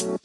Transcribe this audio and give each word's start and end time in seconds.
Hello 0.00 0.16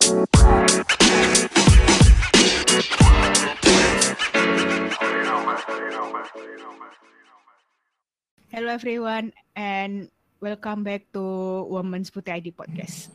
everyone 8.71 9.35
and 9.51 10.07
welcome 10.39 10.87
back 10.87 11.11
to 11.11 11.19
Women's 11.67 12.07
Putih 12.07 12.39
ID 12.39 12.55
podcast. 12.55 13.11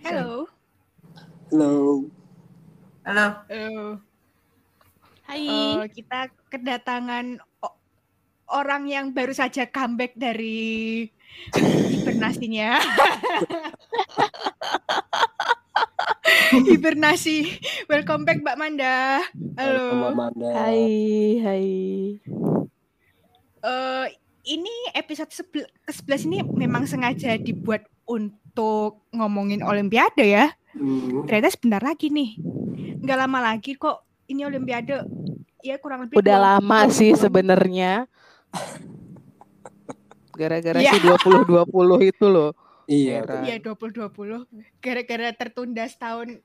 Hello. 0.00 0.48
Halo. 1.52 2.08
Halo. 3.04 3.26
Halo. 3.52 4.00
Hai. 5.28 5.44
Eh, 5.44 5.92
kita 5.92 6.32
kedatangan 6.48 7.36
orang 8.52 8.84
yang 8.86 9.10
baru 9.10 9.32
saja 9.32 9.64
comeback 9.64 10.12
dari 10.14 11.08
hibernasinya. 11.56 12.76
Hibernasi. 16.52 17.36
Welcome 17.88 18.28
back 18.28 18.44
Mbak 18.44 18.58
Manda. 18.60 19.24
Halo, 19.56 19.84
Halo. 19.88 20.12
Amanda. 20.12 20.50
Hai, 20.52 20.84
hai. 21.40 21.66
Eh, 23.62 24.06
ini 24.52 24.74
episode 24.92 25.32
sebel- 25.32 25.70
ke-11 25.88 26.28
ini 26.28 26.38
memang 26.44 26.84
sengaja 26.84 27.40
dibuat 27.40 27.88
untuk 28.04 29.00
ngomongin 29.16 29.64
Olimpiade 29.64 30.28
ya. 30.28 30.52
Hmm. 30.76 31.24
Ternyata 31.24 31.56
sebentar 31.56 31.80
lagi 31.80 32.12
nih. 32.12 32.36
Nggak 33.00 33.18
lama 33.18 33.38
lagi 33.40 33.72
kok 33.72 34.04
ini 34.28 34.44
Olimpiade. 34.44 35.08
Ya 35.62 35.78
kurang 35.78 36.04
lebih 36.04 36.18
Udah 36.20 36.58
lama 36.58 36.90
sih 36.90 37.14
sebenarnya. 37.14 38.10
Gara-gara 40.32 40.80
Iya. 40.80 40.92
si 40.96 40.98
2020 41.04 42.08
itu 42.08 42.26
loh. 42.28 42.50
Iya. 42.88 43.24
Iya 43.44 43.56
2020 43.62 44.48
gara-gara 44.82 45.28
tertunda 45.36 45.84
setahun 45.86 46.40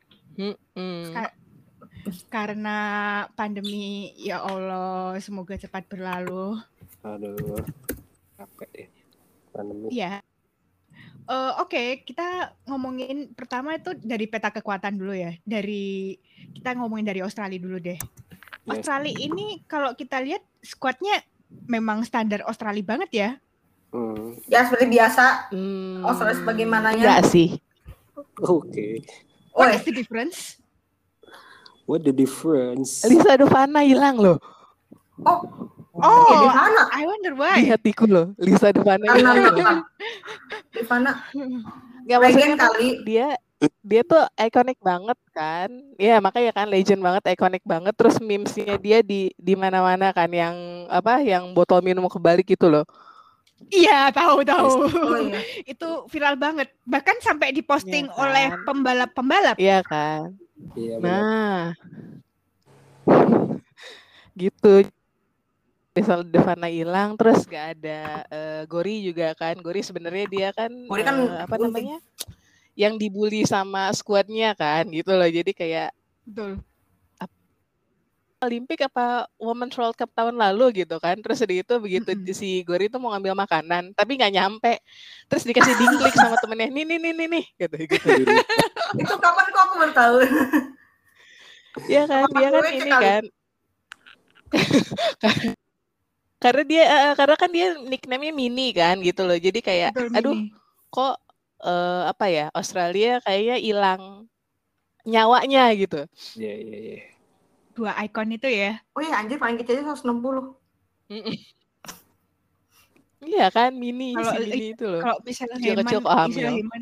karena 2.32 2.77
pandemi 3.36 4.16
ya 4.16 4.44
Allah 4.44 5.18
semoga 5.20 5.58
cepat 5.58 5.88
berlalu. 5.90 6.60
Aduh. 7.04 7.64
Capek 8.38 8.70
deh. 8.71 8.88
Pandemi. 9.52 9.88
Iya. 9.92 10.21
Eh, 11.27 11.54
Oke, 11.60 12.08
kita 12.08 12.55
ngomongin 12.71 13.36
pertama 13.36 13.76
itu 13.76 13.92
dari 13.99 14.32
peta 14.32 14.48
kekuatan 14.48 14.96
dulu 14.96 15.12
ya. 15.12 15.36
Dari 15.44 16.16
kita 16.55 16.77
ngomongin 16.80 17.04
dari 17.04 17.20
Australia 17.20 17.60
dulu 17.60 17.84
deh. 17.84 17.99
Yes. 17.99 18.80
Australia 18.84 19.16
ini 19.16 19.64
kalau 19.68 19.92
kita 19.96 20.24
lihat 20.24 20.44
skuadnya 20.64 21.20
memang 21.67 22.03
standar 22.03 22.43
Australia 22.45 22.84
banget 22.84 23.09
ya. 23.12 23.29
Hmm. 23.91 24.35
Ya 24.51 24.67
seperti 24.67 24.91
biasa. 24.91 25.51
Hmm, 25.51 26.03
Australia 26.03 26.37
sebagaimananya. 26.43 27.01
Enggak 27.01 27.21
sih. 27.31 27.57
Oke. 28.43 29.01
What 29.55 29.73
Woi, 29.73 29.77
is 29.79 29.84
the 29.87 29.93
difference? 29.95 30.62
What 31.87 32.03
the 32.03 32.13
difference? 32.13 33.01
Lisa 33.07 33.40
Duvana 33.40 33.81
hilang 33.81 34.20
loh 34.20 34.37
oh, 35.25 35.41
Oh, 35.98 36.29
ya 36.29 36.37
di 36.45 36.49
mana? 36.53 36.81
I 36.93 37.03
wonder 37.09 37.34
di 37.34 37.41
why. 37.41 37.57
hatiku 37.73 38.05
loh. 38.05 38.27
Lisa 38.37 38.70
Duvana 38.70 39.01
Karena 39.01 39.34
di 39.34 39.41
Legend 42.21 42.53
maksudnya 42.53 42.53
tuh 42.53 42.73
kali. 42.77 42.90
dia 43.01 43.27
dia 43.82 44.02
tuh 44.05 44.22
ikonik 44.38 44.77
banget 44.82 45.18
kan. 45.34 45.70
Ya 45.98 46.22
makanya 46.22 46.54
kan 46.54 46.70
legend 46.70 47.02
banget, 47.02 47.34
ikonik 47.34 47.66
banget. 47.66 47.94
Terus 47.98 48.22
memesnya 48.22 48.77
dia 48.77 49.02
di 49.02 49.34
di 49.34 49.54
mana-mana 49.58 50.14
kan 50.14 50.30
yang 50.30 50.86
apa 50.90 51.22
yang 51.26 51.52
botol 51.58 51.82
minum 51.82 52.05
kebalik 52.05 52.46
gitu 52.46 52.70
loh. 52.70 52.86
Iya, 53.74 54.14
tahu 54.14 54.46
tahu. 54.46 54.86
Oh 54.86 55.18
iya. 55.18 55.41
Itu 55.74 56.05
viral 56.14 56.38
banget. 56.38 56.70
Bahkan 56.86 57.18
sampai 57.26 57.49
diposting 57.49 58.05
Iya 58.05 58.14
kan? 58.14 58.22
oleh 58.22 58.48
pembalap-pembalap. 58.64 59.58
Iya 59.58 59.82
kan? 59.82 60.38
Iya 60.77 61.02
benar. 61.02 61.10
Nah, 61.10 61.62
gitu. 64.42 64.86
Misal 65.98 66.22
Devana 66.30 66.70
hilang, 66.70 67.18
terus 67.18 67.50
gak 67.50 67.81
ada 67.81 68.22
eh, 68.30 68.62
Gori 68.70 69.02
juga 69.02 69.34
kan. 69.34 69.58
Gori 69.58 69.81
sebenarnya 69.81 70.26
dia 70.30 70.50
kan, 70.54 70.70
Gori 70.86 71.02
kan 71.02 71.18
eh, 71.26 71.42
apa 71.42 71.58
namanya, 71.58 71.98
yang 72.78 72.94
dibully 73.02 73.42
sama 73.42 73.90
skuadnya 73.90 74.54
kan, 74.54 74.86
gitu 74.94 75.18
loh. 75.18 75.26
Jadi 75.26 75.52
kayak 75.52 75.90
Betul. 76.22 76.62
Olimpik 78.38 78.86
apa 78.86 79.26
Women's 79.42 79.74
World 79.74 79.98
Cup 79.98 80.14
tahun 80.14 80.38
lalu 80.38 80.86
gitu 80.86 81.02
kan. 81.02 81.18
Terus 81.18 81.42
di 81.42 81.66
itu 81.66 81.74
begitu 81.82 82.14
Mm-mm. 82.14 82.38
si 82.38 82.62
Gori 82.62 82.86
itu 82.86 83.02
mau 83.02 83.10
ngambil 83.18 83.34
makanan, 83.34 83.98
tapi 83.98 84.14
nggak 84.14 84.30
nyampe. 84.30 84.78
Terus 85.26 85.42
dikasih 85.42 85.74
dingklik 85.74 86.14
sama 86.14 86.38
temennya, 86.38 86.70
nih 86.70 86.86
nih 86.86 86.98
nih 87.02 87.14
nih 87.18 87.28
nih, 87.34 87.46
gitu 87.66 87.76
gitu. 87.98 88.10
Itu 88.94 89.14
kapan 89.18 89.46
kok 89.50 89.62
aku 89.66 89.74
baru 89.82 89.94
tahu? 89.98 90.18
Iya 91.90 92.04
kan, 92.06 92.24
dia 92.30 92.48
kan 92.54 92.62
ini 92.70 92.92
kali? 92.94 93.06
kan. 93.10 93.24
karena 96.46 96.64
dia 96.70 96.84
eh, 96.86 97.14
karena 97.18 97.36
kan 97.42 97.50
dia 97.50 97.68
nickname-nya 97.82 98.34
Mini 98.38 98.70
kan 98.70 99.02
gitu 99.02 99.26
loh. 99.26 99.38
Jadi 99.42 99.66
kayak 99.66 99.98
Betul, 99.98 100.14
aduh 100.14 100.38
Mini. 100.38 100.54
kok 100.94 101.18
eh, 101.63 102.03
apa 102.09 102.25
ya 102.29 102.45
Australia 102.53 103.22
kayaknya 103.23 103.57
hilang 103.57 104.01
nyawanya 105.07 105.72
gitu. 105.73 106.03
Iya 106.35 106.53
iya 106.59 106.78
iya. 106.78 107.00
Dua 107.72 107.94
ikon 108.03 108.35
itu 108.35 108.50
ya. 108.50 108.81
Oh 108.97 109.01
iya 109.01 109.22
anjir 109.22 109.40
paling 109.40 109.56
kecil 109.62 109.79
aja 109.79 109.95
160. 109.95 110.57
Mm-mm. 111.07 111.35
Iya 113.23 113.50
kan 113.50 113.73
Mini 113.73 114.13
Kalau 114.13 114.34
Mini 114.38 114.78
itu 114.78 114.85
loh. 114.85 115.01
Kalau 115.01 115.18
Kecil-kecil 115.25 115.73
Heyman, 115.81 116.03
kok 116.06 116.13
hamil. 116.13 116.50
Heyman, 116.53 116.81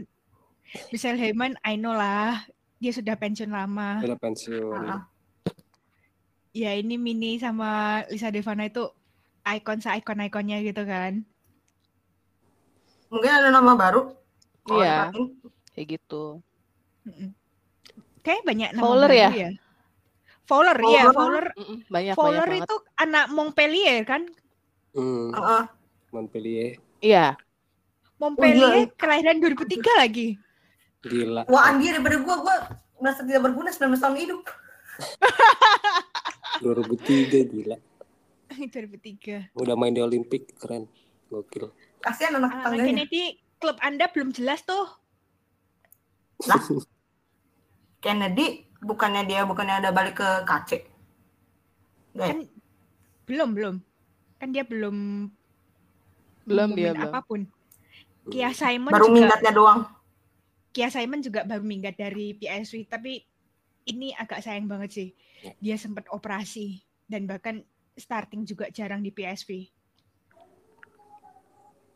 Michelle 0.92 1.20
Heyman, 1.20 1.54
I 1.64 1.80
know 1.80 1.96
lah. 1.96 2.44
Dia 2.82 2.92
sudah 2.92 3.16
pensiun 3.16 3.52
lama. 3.54 4.04
Udah 4.04 4.20
pensiun. 4.20 4.76
Ah, 4.76 5.08
Ya 6.56 6.72
ini 6.72 6.96
Mini 6.96 7.36
sama 7.36 8.04
Lisa 8.08 8.32
Devana 8.32 8.68
itu 8.68 8.88
ikon 9.44 9.84
se-ikon-ikonnya 9.84 10.64
gitu 10.64 10.88
kan. 10.88 11.24
Mungkin 13.12 13.32
ada 13.32 13.52
nama 13.52 13.76
baru. 13.76 14.16
Iya. 14.70 15.14
diperhatiin. 15.14 15.28
Kayak 15.76 15.88
gitu. 16.00 16.24
Kayak 18.26 18.42
banyak 18.48 18.70
nama 18.74 18.82
Fowler 18.82 19.12
ya? 19.14 19.30
ya. 19.30 19.50
Fowler, 20.46 20.78
ya 20.78 21.04
Fowler. 21.10 21.14
Fowler. 21.14 21.48
Mm-mm, 21.58 21.78
banyak 21.90 22.14
Fowler 22.14 22.48
banyak 22.50 22.66
banget. 22.66 22.70
itu 22.70 22.76
anak 23.02 23.26
Montpellier 23.34 24.00
kan? 24.06 24.22
Hmm. 24.94 25.34
Heeh. 25.34 25.64
Montpellier. 26.14 26.70
Iya. 27.02 27.26
Montpellier 28.22 28.88
iya. 28.88 28.94
kelahiran 28.96 29.38
2003 29.42 30.02
lagi. 30.02 30.28
Gila. 31.06 31.44
Wah 31.52 31.64
anjir 31.70 31.98
daripada 31.98 32.18
gua 32.24 32.36
gua 32.42 32.56
merasa 32.98 33.22
tidak 33.22 33.52
berguna 33.52 33.70
19 33.70 34.02
tahun 34.02 34.18
hidup. 34.18 34.42
2003 36.64 37.52
gila. 37.52 37.78
2003. 38.74 39.52
Udah 39.54 39.76
main 39.76 39.94
di 39.94 40.02
Olimpik 40.02 40.56
keren. 40.58 40.88
Gokil. 41.28 41.74
Kasihan 42.00 42.38
anak 42.38 42.54
Anak 42.54 42.70
tetangganya. 42.70 42.86
Kennedy, 42.86 43.24
klub 43.66 43.82
Anda 43.82 44.06
belum 44.14 44.30
jelas 44.30 44.62
tuh. 44.62 44.86
Lah. 46.46 46.62
Kennedy 47.98 48.70
bukannya 48.78 49.26
dia 49.26 49.42
bukannya 49.42 49.82
ada 49.82 49.90
balik 49.90 50.22
ke 50.22 50.30
KC. 50.46 50.86
Enggak 52.14 52.28
ya? 52.30 52.34
Kan 52.38 52.40
belum, 53.26 53.50
belum. 53.58 53.76
Kan 54.38 54.54
dia 54.54 54.62
belum 54.62 54.98
Belum 56.46 56.78
dia 56.78 56.94
belum. 56.94 57.10
apa 57.10 57.26
pun. 57.26 57.50
Kia 58.30 58.54
Simon 58.54 58.94
Baru 58.94 59.10
juga 59.10 59.18
minggatnya 59.18 59.52
doang. 59.58 59.82
Kia 60.70 60.94
Simon 60.94 61.26
juga 61.26 61.42
baru 61.42 61.66
minggat 61.66 61.98
dari 61.98 62.38
PSV 62.38 62.86
tapi 62.86 63.26
ini 63.90 64.14
agak 64.14 64.46
sayang 64.46 64.70
banget 64.70 64.90
sih. 64.94 65.10
Ya. 65.42 65.54
Dia 65.58 65.76
sempat 65.82 66.06
operasi 66.14 66.86
dan 67.10 67.26
bahkan 67.26 67.66
starting 67.98 68.46
juga 68.46 68.70
jarang 68.70 69.02
di 69.02 69.10
PSV. 69.10 69.74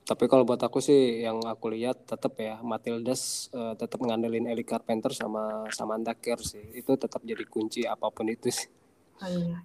Tapi 0.09 0.25
kalau 0.25 0.42
buat 0.42 0.58
aku 0.58 0.81
sih 0.81 1.22
yang 1.22 1.38
aku 1.46 1.70
lihat 1.70 2.09
tetap 2.09 2.34
ya 2.42 2.58
Matildas 2.66 3.46
eh, 3.53 3.78
tetap 3.78 4.02
ngandelin 4.02 4.50
Ellie 4.50 4.66
Carpenter 4.66 5.14
sama 5.14 5.70
Samantha 5.70 6.17
Kerr 6.17 6.41
sih. 6.41 6.66
Itu 6.73 6.97
tetap 6.97 7.22
jadi 7.22 7.46
kunci 7.46 7.85
apa 7.85 8.09
pun 8.09 8.26
itu 8.26 8.50
sih. 8.50 8.66
Oh, 9.22 9.29
iya. 9.29 9.61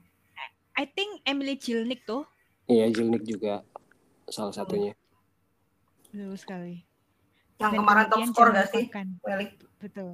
I 0.77 0.85
think 0.85 1.25
Emily 1.25 1.57
Jilnik 1.57 2.05
tuh 2.05 2.29
Iya, 2.69 2.93
Jilnik 2.93 3.25
juga 3.25 3.65
salah 4.29 4.53
satunya. 4.53 4.93
betul 6.09 6.37
sekali. 6.37 6.85
Yang 7.57 7.71
Dan 7.73 7.79
kemarin 7.81 8.07
top 8.13 8.21
score 8.29 8.51
gak 8.53 8.69
sih? 8.69 8.85
Welly. 9.25 9.47
Betul. 9.81 10.11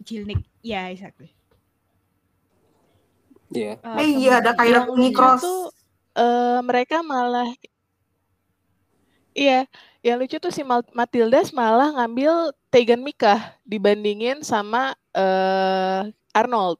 Jilnik, 0.00 0.40
ya 0.62 0.90
exactly. 0.90 1.30
Iya. 3.50 3.78
Eh, 3.78 3.98
Eh 4.02 4.08
iya 4.18 4.38
ada 4.38 4.54
kayak 4.54 4.86
Yang 4.86 4.86
Uni 4.94 5.08
lucu 5.10 5.16
Cross. 5.18 5.42
tuh 5.42 5.60
eh, 6.16 6.58
mereka 6.62 7.02
malah 7.02 7.50
Iya, 9.30 9.66
yang 10.02 10.16
lucu 10.18 10.36
tuh 10.42 10.50
si 10.50 10.66
Matildas 10.66 11.54
malah 11.54 11.94
ngambil 11.94 12.50
Tegan 12.70 13.02
Mika 13.02 13.54
dibandingin 13.62 14.42
sama 14.42 14.94
eh, 15.14 16.02
Arnold. 16.34 16.78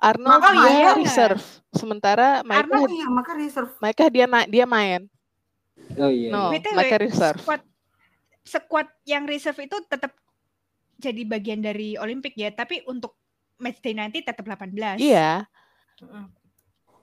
Arnold 0.00 0.40
Maka 0.40 0.56
dia 0.56 0.72
iya. 0.72 0.90
reserve, 0.96 1.44
sementara 1.76 2.40
Oh 2.40 2.48
Micah, 2.48 2.88
iya, 2.88 3.06
maka 3.12 3.32
reserve. 3.36 3.72
Micah 3.76 4.08
dia 4.08 4.24
na- 4.24 4.48
dia 4.48 4.64
main. 4.64 5.04
Oh 6.00 6.08
iya. 6.08 6.32
No, 6.32 6.48
iya. 6.48 6.56
BTW, 6.56 6.76
mereka 6.76 6.96
reserve. 6.96 7.40
squad 7.44 7.62
sekuat 8.40 8.88
yang 9.04 9.28
reserve 9.28 9.60
itu 9.60 9.76
tetap 9.84 10.16
jadi 10.96 11.22
bagian 11.28 11.60
dari 11.60 12.00
Olimpik 12.00 12.32
ya, 12.36 12.48
tapi 12.52 12.80
untuk 12.88 13.16
match 13.60 13.84
day 13.84 13.92
nanti 13.92 14.24
tetap 14.24 14.44
18. 14.48 14.96
Iya. 14.96 15.44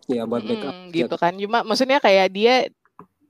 Ya 0.10 0.24
buat 0.26 0.42
backup. 0.42 0.74
Mm, 0.74 0.90
gitu 0.90 1.16
kan. 1.20 1.34
Cuma 1.38 1.62
maksudnya 1.62 2.02
kayak 2.02 2.34
dia 2.34 2.56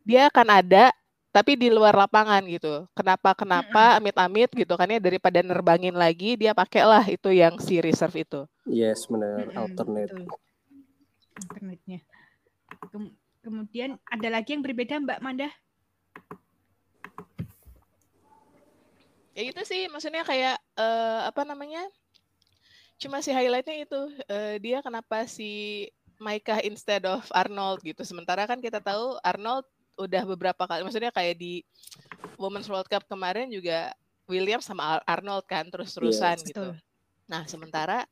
dia 0.07 0.31
akan 0.31 0.47
ada 0.63 0.95
tapi 1.37 1.53
di 1.53 1.69
luar 1.69 1.93
lapangan 1.93 2.41
gitu. 2.49 2.89
Kenapa 2.97 3.37
kenapa 3.37 4.01
amit-amit 4.01 4.49
gitu 4.57 4.73
kan 4.73 4.89
ya 4.89 4.97
daripada 4.97 5.37
nerbangin 5.45 5.93
lagi 5.93 6.33
dia 6.33 6.49
pakailah 6.57 7.05
itu 7.13 7.29
yang 7.29 7.61
si 7.61 7.77
reserve 7.77 8.25
itu. 8.25 8.41
Yes, 8.65 9.05
benar. 9.05 9.45
Mm-mm, 9.45 9.53
Alternate. 9.53 10.09
betul. 10.17 10.25
Internetnya. 11.37 11.99
Kem- 12.89 13.13
kemudian 13.45 14.01
ada 14.09 14.27
lagi 14.33 14.57
yang 14.57 14.65
berbeda 14.65 14.97
Mbak 14.97 15.21
Manda? 15.21 15.53
Ya 19.37 19.43
itu 19.53 19.61
sih 19.61 19.85
maksudnya 19.93 20.25
kayak 20.25 20.57
eh, 20.57 21.19
apa 21.21 21.45
namanya? 21.45 21.85
Cuma 22.97 23.21
si 23.21 23.29
highlightnya 23.29 23.85
itu 23.85 24.01
eh, 24.25 24.57
dia 24.57 24.81
kenapa 24.81 25.29
si 25.29 25.85
Maika 26.17 26.65
instead 26.65 27.05
of 27.05 27.29
Arnold 27.29 27.85
gitu. 27.85 28.01
Sementara 28.01 28.49
kan 28.49 28.57
kita 28.57 28.81
tahu 28.81 29.21
Arnold 29.21 29.69
udah 29.97 30.23
beberapa 30.29 30.63
kali 30.69 30.85
maksudnya 30.85 31.09
kayak 31.09 31.35
di 31.41 31.65
Women's 32.37 32.69
World 32.69 32.87
Cup 32.87 33.03
kemarin 33.09 33.49
juga 33.49 33.91
Williams 34.29 34.67
sama 34.67 34.99
Ar- 34.99 35.05
Arnold 35.07 35.47
kan 35.49 35.65
terus-terusan 35.67 36.37
gitu. 36.45 36.75
Betul. 36.75 36.85
Nah, 37.27 37.43
sementara 37.47 38.07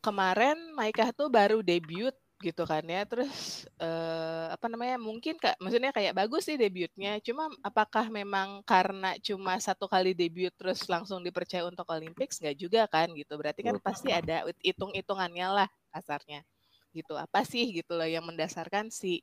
kemarin 0.00 0.56
Maika 0.74 1.10
tuh 1.10 1.26
baru 1.26 1.60
debut 1.60 2.14
gitu 2.40 2.62
kan 2.62 2.84
ya. 2.86 3.02
Terus 3.04 3.66
eh, 3.76 4.46
apa 4.54 4.66
namanya? 4.70 4.96
Mungkin 5.02 5.36
Kak, 5.36 5.58
maksudnya 5.58 5.90
kayak 5.90 6.14
bagus 6.14 6.46
sih 6.46 6.54
debutnya. 6.54 7.18
Cuma 7.20 7.50
apakah 7.60 8.06
memang 8.06 8.62
karena 8.62 9.18
cuma 9.18 9.58
satu 9.58 9.90
kali 9.90 10.14
debut 10.14 10.54
terus 10.54 10.86
langsung 10.86 11.20
dipercaya 11.20 11.66
untuk 11.66 11.86
Olympics 11.90 12.38
nggak 12.38 12.56
juga 12.56 12.86
kan 12.86 13.10
gitu. 13.12 13.34
Berarti 13.34 13.66
kan 13.66 13.76
pasti 13.82 14.14
ada 14.14 14.46
hitung-hitungannya 14.62 15.46
lah 15.50 15.68
kasarnya. 15.90 16.46
Gitu. 16.94 17.12
Apa 17.12 17.42
sih 17.44 17.66
gitu 17.82 17.98
loh 17.98 18.08
yang 18.08 18.24
mendasarkan 18.24 18.88
si 18.88 19.20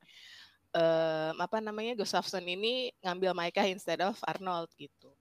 em, 0.74 1.36
apa 1.38 1.62
namanya 1.62 1.94
Gustafsson 1.94 2.44
ini 2.44 2.90
ngambil 3.00 3.32
Maika 3.32 3.64
instead 3.66 4.02
of 4.02 4.18
Arnold 4.26 4.74
gitu. 4.76 5.14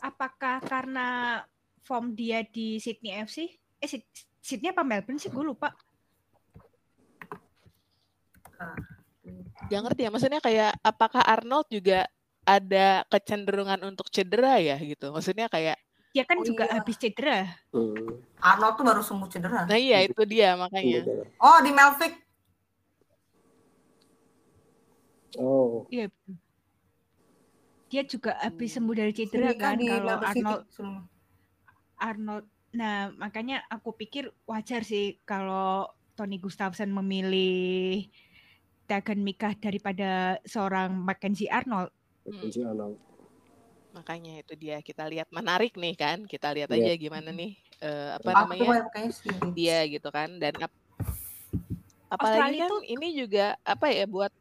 Apakah 0.00 0.60
karena 0.60 1.40
form 1.84 2.12
dia 2.12 2.40
di 2.42 2.80
Sydney 2.80 3.20
FC? 3.22 3.52
Eh 3.78 3.88
Syd- 3.88 4.08
Sydney 4.40 4.72
apa 4.72 4.82
Melbourne 4.82 5.20
sih? 5.20 5.28
Gue 5.28 5.44
lupa. 5.44 5.72
Gak 9.66 9.80
ngerti 9.82 10.00
ya, 10.06 10.10
maksudnya 10.12 10.40
kayak 10.40 10.78
apakah 10.80 11.20
Arnold 11.20 11.66
juga 11.68 12.06
ada 12.46 13.02
kecenderungan 13.10 13.82
untuk 13.82 14.06
cedera 14.08 14.62
ya 14.62 14.78
gitu. 14.78 15.10
Maksudnya 15.10 15.50
kayak, 15.50 15.76
Dia 16.14 16.24
kan 16.24 16.40
Oh 16.40 16.46
juga 16.48 16.64
iya. 16.64 16.80
habis 16.80 16.96
cedera. 16.96 17.44
Hmm. 17.76 18.22
Arnold 18.40 18.74
tuh 18.80 18.84
baru 18.88 19.02
sembuh 19.04 19.28
cedera. 19.28 19.68
nah 19.68 19.76
iya 19.76 20.00
itu 20.00 20.22
dia 20.24 20.56
makanya. 20.56 21.04
Oh 21.36 21.58
di 21.60 21.68
Melvic. 21.74 22.24
Oh, 25.34 25.90
Iya. 25.90 26.06
Dia 27.86 28.02
juga 28.02 28.34
habis 28.42 28.74
sembuh 28.74 28.94
dari 28.94 29.12
cedera 29.14 29.54
kan 29.54 29.78
di 29.78 29.86
kalau 29.86 30.18
Arnold 30.18 30.62
sebelumnya. 30.74 31.04
Arnold. 31.96 32.46
Nah, 32.76 33.14
makanya 33.14 33.62
aku 33.70 33.94
pikir 33.94 34.28
wajar 34.44 34.82
sih 34.82 35.22
kalau 35.22 35.86
Tony 36.18 36.36
Gustafsson 36.36 36.90
memilih 36.90 38.10
Tegan 38.86 39.22
Mikah 39.22 39.54
daripada 39.58 40.38
seorang 40.42 40.92
Mackenzie 40.98 41.46
Arnold. 41.48 41.94
Kunci 42.26 42.62
Arnold. 42.66 42.98
Makanya 43.94 44.44
itu 44.44 44.52
dia 44.58 44.82
kita 44.82 45.06
lihat 45.08 45.30
menarik 45.30 45.72
nih 45.78 45.94
kan. 45.94 46.18
Kita 46.26 46.52
lihat 46.52 46.68
Iya. 46.74 46.90
aja 46.90 46.92
gimana 46.98 47.30
nih 47.32 47.54
eh, 47.80 48.08
apa 48.18 48.28
Aku 48.34 48.40
namanya 48.50 48.82
dia 49.54 49.78
gitu 49.86 50.08
kan 50.10 50.36
dan 50.36 50.52
ap- 50.58 50.74
apalagi 52.08 52.60
Australia 52.60 52.64
kan 52.66 52.70
tuh- 52.72 52.86
ini 52.88 53.08
juga 53.16 53.46
apa 53.62 53.86
ya 53.92 54.04
buat 54.08 54.32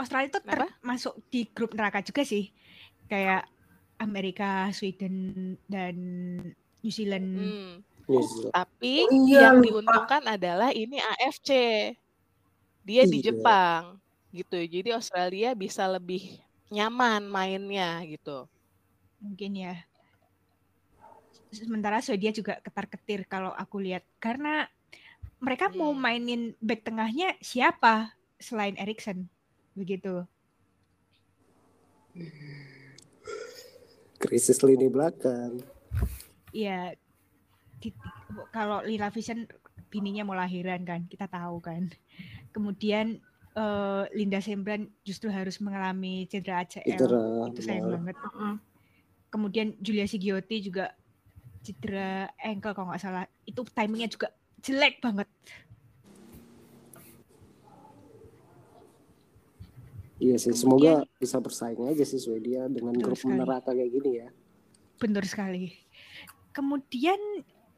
Australia 0.00 0.28
itu 0.28 0.40
termasuk 0.40 1.14
di 1.28 1.44
grup 1.46 1.76
neraka 1.76 2.00
juga 2.00 2.24
sih. 2.24 2.48
Kayak 3.06 3.44
Amerika, 3.96 4.72
Sweden, 4.72 5.14
dan 5.68 5.96
New 6.80 6.88
Zealand. 6.90 7.28
hmm, 7.28 7.72
New 8.08 8.22
Zealand. 8.22 8.50
tapi 8.50 8.94
Oh 9.04 9.12
iya, 9.28 9.40
yang 9.46 9.60
lupa. 9.60 9.64
diuntungkan 9.68 10.22
adalah 10.26 10.70
ini 10.72 10.96
AFC. 10.96 11.50
Dia 12.80 13.04
di 13.04 13.20
Iya. 13.20 13.30
Jepang 13.30 14.00
gitu. 14.32 14.56
Jadi 14.56 14.88
Australia 14.90 15.52
bisa 15.52 15.84
lebih 15.84 16.40
nyaman 16.68 17.26
mainnya 17.26 18.00
gitu. 18.08 18.48
Mungkin 19.20 19.52
ya. 19.54 19.74
Sementara 21.50 21.98
Swedia 21.98 22.30
juga 22.30 22.56
ketar-ketir 22.58 23.26
kalau 23.26 23.50
aku 23.52 23.82
lihat. 23.82 24.06
Karena 24.16 24.64
mereka 25.36 25.68
mau 25.70 25.90
Hmm. 25.90 26.00
mainin 26.00 26.42
back 26.58 26.86
tengahnya 26.86 27.34
siapa 27.42 28.14
selain 28.38 28.78
Erikson. 28.78 29.26
Begitu. 29.74 30.24
Krisis 34.20 34.60
lini 34.60 34.90
belakang. 34.90 35.62
Iya. 36.52 36.94
kalau 38.52 38.84
Lila 38.84 39.08
Vision 39.08 39.48
bininya 39.88 40.28
mau 40.28 40.36
lahiran 40.36 40.84
kan, 40.84 41.08
kita 41.08 41.24
tahu 41.30 41.64
kan. 41.64 41.88
Kemudian 42.52 43.16
eh, 43.56 44.04
Linda 44.12 44.44
Sembran 44.44 44.92
justru 45.00 45.32
harus 45.32 45.56
mengalami 45.64 46.28
cedera 46.28 46.60
ACL. 46.66 46.84
Cedera. 46.84 47.48
Itu 47.48 47.60
sayang 47.64 47.88
banget. 47.88 48.16
Kemudian 49.30 49.78
Julia 49.80 50.04
Sigiotti 50.04 50.60
juga 50.60 50.92
cedera 51.64 52.28
ankle 52.36 52.76
kalau 52.76 52.92
nggak 52.92 53.00
salah. 53.00 53.24
Itu 53.48 53.64
timingnya 53.64 54.10
juga 54.12 54.28
jelek 54.60 55.00
banget. 55.00 55.28
Iya 60.20 60.36
sih, 60.36 60.52
semoga 60.52 61.00
bisa 61.16 61.40
bersaing 61.40 61.80
aja 61.88 62.04
sih 62.04 62.20
Swedia 62.20 62.68
dengan 62.68 62.92
Betul 62.92 63.16
grup 63.16 63.18
sekali. 63.24 63.40
neraka 63.40 63.72
kayak 63.72 63.88
gini 63.88 64.10
ya. 64.20 64.28
Benar 65.00 65.24
sekali. 65.24 65.72
Kemudian 66.52 67.16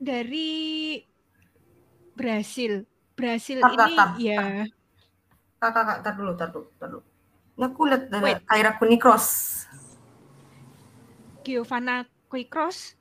dari 0.02 0.98
Brasil. 2.18 2.82
Brasil 3.12 3.60
Tar, 3.60 3.76
tar, 3.76 3.86
ini 3.86 3.94
tar, 3.94 4.10
ya 4.18 4.44
Kak, 5.60 5.70
kak, 5.70 5.84
kak, 5.84 5.98
tar 6.02 6.14
dulu, 6.16 6.32
tar 6.34 6.48
dulu, 6.50 6.66
tar 6.80 6.88
dulu. 6.90 7.04
Ini 7.60 7.64
aku 7.68 7.80
lihat. 7.86 8.02
Kaira 8.48 8.72
Kunikros. 8.80 9.26
Giovanna 11.44 12.08
Quickcross 12.26 12.96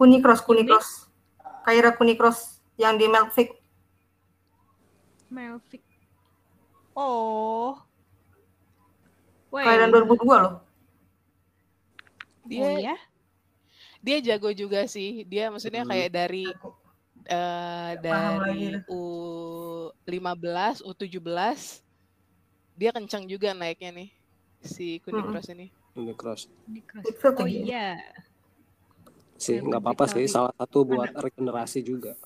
Kunikros, 0.00 0.40
Kunikros. 0.40 1.12
Kaira 1.60 1.92
Kunikros 1.92 2.64
yang 2.80 2.96
di 2.96 3.04
Melvic. 3.04 3.52
Melvik. 5.28 5.84
Oh. 6.92 7.78
Wait. 9.50 9.64
Kelahiran 9.64 9.90
2002 9.90 10.26
loh. 10.38 10.54
Dia 12.44 12.62
Oh 12.64 12.76
ya? 12.76 12.96
dia 14.00 14.16
jago 14.24 14.50
juga 14.50 14.86
sih. 14.86 15.22
Dia 15.24 15.48
maksudnya 15.48 15.82
Hmm. 15.82 15.90
kayak 15.90 16.10
dari 16.10 16.46
eh 17.26 17.90
paham 18.00 18.34
dari 18.42 18.74
lagi. 18.74 18.90
U15, 18.90 20.82
U17 20.82 21.82
dia 22.74 22.90
kencang 22.90 23.28
juga 23.28 23.52
naiknya 23.52 23.92
nih 23.92 24.10
si 24.58 24.98
kuning 25.00 25.20
Mm-mm. 25.20 25.32
cross 25.32 25.48
ini. 25.48 25.68
Ini 25.92 26.12
cross. 26.16 26.42
Oh 26.48 27.44
tinggi. 27.44 27.68
iya. 27.68 28.00
Sih, 29.36 29.56
Melbourne 29.56 29.68
nggak 29.70 29.82
apa-apa 29.84 30.04
sih. 30.10 30.24
Salah 30.26 30.52
satu 30.54 30.84
buat 30.84 31.12
regenerasi 31.12 31.80
juga. 31.80 32.16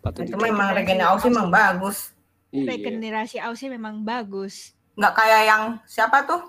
Patut 0.00 0.22
Nah, 0.22 0.26
dicoba. 0.28 0.38
cuma 0.38 0.46
emang 0.48 0.68
regennya 0.72 1.06
Aussie 1.08 1.28
emang 1.28 1.50
bagus. 1.50 2.13
Iya. 2.54 2.70
Regenerasi 2.70 3.42
Aussie 3.42 3.66
memang 3.66 4.06
bagus. 4.06 4.78
Nggak 4.94 5.12
kayak 5.18 5.42
yang 5.50 5.62
siapa 5.90 6.22
tuh? 6.22 6.42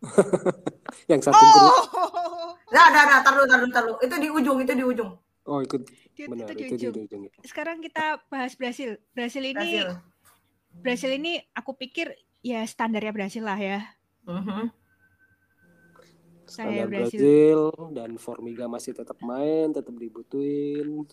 Yang 1.10 1.28
satu 1.28 1.44
grup. 1.44 1.72
Oh! 2.14 2.56
Nah, 2.72 2.90
nah, 2.90 3.04
nah, 3.06 3.18
tar 3.22 3.32
dulu, 3.36 3.46
tar 3.46 3.58
dulu, 3.60 3.70
tar 3.72 3.82
dulu. 3.86 3.96
Itu 4.02 4.14
di 4.18 4.28
ujung, 4.28 4.58
itu 4.64 4.72
di 4.74 4.84
ujung. 4.84 5.10
Oh, 5.46 5.60
ikut. 5.62 5.86
Itu, 6.16 6.26
Benar, 6.26 6.50
itu 6.50 6.56
di 6.56 6.64
itu 6.64 6.74
di 6.74 6.86
ujung. 6.88 7.04
ujung. 7.06 7.22
Sekarang 7.44 7.78
kita 7.78 8.18
bahas 8.32 8.56
Brasil. 8.56 8.98
Brasil 9.12 9.44
ini 9.44 9.78
Brasil. 9.78 9.88
Brasil 10.82 11.10
ini 11.14 11.32
aku 11.54 11.76
pikir 11.76 12.10
ya 12.42 12.64
standarnya 12.64 13.12
Brasil 13.14 13.44
lah 13.44 13.56
ya. 13.60 13.80
Mhm. 14.26 14.72
Saya 16.44 16.84
Standar 16.84 16.88
Brasil. 16.88 17.20
Brazil 17.20 17.60
dan 17.94 18.10
Formiga 18.20 18.66
masih 18.68 18.92
tetap 18.92 19.16
main, 19.24 19.72
tetap 19.72 19.94
dibutuhin. 19.96 21.08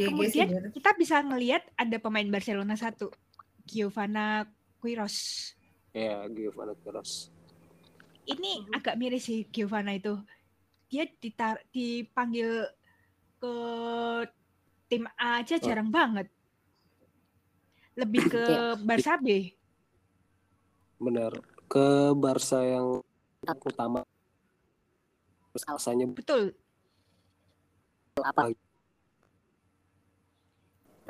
GG 0.00 0.02
sih 0.02 0.08
Kemudian 0.08 0.48
dia. 0.48 0.60
kita 0.72 0.90
bisa 0.94 1.16
ngelihat 1.20 1.62
ada 1.74 1.96
pemain 1.96 2.24
Barcelona 2.26 2.74
satu, 2.74 3.12
Giovanna 3.62 4.48
Quiros. 4.76 5.52
Ya, 5.90 6.24
Giovanna 6.26 6.72
Cross. 6.76 7.28
Ini 8.22 8.70
agak 8.70 8.94
miris 8.94 9.26
sih 9.26 9.44
Giovanna 9.46 9.92
itu. 9.92 10.16
Dia 10.86 11.04
ditar 11.12 11.60
dipanggil 11.68 12.62
ke 13.36 13.54
tim 14.86 15.04
A 15.14 15.38
aja 15.38 15.54
Oh. 15.54 15.60
jarang 15.60 15.88
banget. 15.88 16.30
Lebih 17.92 18.22
ke 18.26 18.42
Ya, 18.42 18.74
Barca 18.76 19.14
B. 19.16 19.52
Benar. 20.96 21.32
ke 21.66 21.86
Barca 22.12 22.58
yang 22.60 22.98
utama 23.62 24.02
terus 25.48 25.64
alasannya 25.64 26.10
Betul. 26.12 26.50
apa 28.16 28.50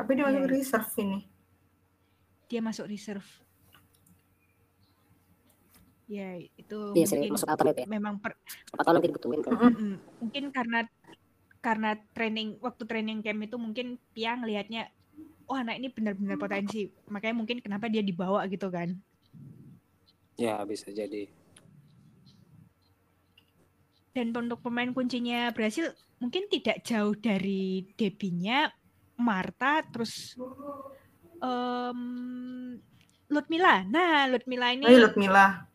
Tapi 0.00 0.11
dia 0.16 0.25
masuk 0.25 0.40
Iya. 0.40 0.52
reserve 0.57 0.92
ini. 1.04 1.21
Dia 2.49 2.61
masuk 2.64 2.87
reserve. 2.88 3.28
Ya, 6.11 6.35
itu 6.59 6.78
iya 6.99 7.07
sih 7.07 7.23
mungkin 7.23 7.38
masuk 7.38 7.47
alternate 7.54 7.78
ya 7.78 7.87
memang 7.87 8.19
per, 8.19 8.35
siapa 8.42 8.83
tahu 8.83 8.99
nanti 8.99 9.09
dibutuhin 9.14 9.40
kan 9.47 9.54
Mm-mm. 9.54 9.71
Mm, 9.78 9.95
mungkin 10.19 10.45
karena 10.50 10.78
karena 11.62 11.90
training 12.11 12.59
waktu 12.59 12.83
training 12.83 13.23
camp 13.23 13.47
itu 13.47 13.54
mungkin 13.54 13.87
Pia 14.11 14.35
ngelihatnya 14.35 14.90
oh 15.47 15.54
anak 15.54 15.78
ini 15.78 15.87
benar-benar 15.87 16.35
potensi 16.35 16.90
makanya 17.07 17.38
mungkin 17.38 17.62
kenapa 17.62 17.87
dia 17.87 18.02
dibawa 18.02 18.42
gitu 18.50 18.66
kan 18.75 18.99
ya 20.35 20.59
bisa 20.66 20.90
jadi 20.90 21.30
dan 24.11 24.35
untuk 24.35 24.66
pemain 24.66 24.90
kuncinya 24.90 25.54
Brasil 25.54 25.95
mungkin 26.19 26.50
tidak 26.50 26.83
jauh 26.83 27.14
dari 27.14 27.87
debinya 27.95 28.66
Marta 29.20 29.84
terus 29.86 30.34
em 31.40 32.00
Ludmila 33.30 33.86
nah 33.86 34.26
Ludmila 34.26 34.74
ini 34.74 34.84
Oh, 34.84 35.00
Ludmila. 35.06 35.70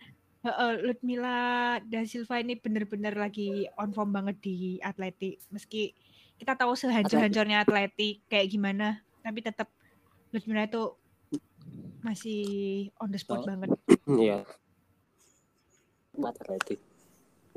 Heeh, 0.45 0.71
Ludmila 0.85 1.37
da 1.81 2.05
Silva 2.05 2.37
ini 2.37 2.53
benar-benar 2.53 3.17
lagi 3.17 3.65
on 3.81 3.89
form 3.89 4.13
banget 4.13 4.37
di 4.45 4.77
Atletik. 4.77 5.41
Meski 5.49 5.89
kita 6.37 6.53
tahu 6.53 6.77
sehancur-hancurnya 6.77 7.65
Atletik 7.65 8.21
kayak 8.29 8.53
gimana, 8.53 9.01
tapi 9.25 9.41
tetap 9.41 9.73
Ludmila 10.29 10.69
itu 10.69 10.93
masih 12.05 12.45
on 13.01 13.09
the 13.09 13.17
spot 13.17 13.41
Oh. 13.41 13.49
banget. 13.49 13.73
Iya, 14.05 14.45
buat 16.13 16.37
Atletik. 16.37 16.77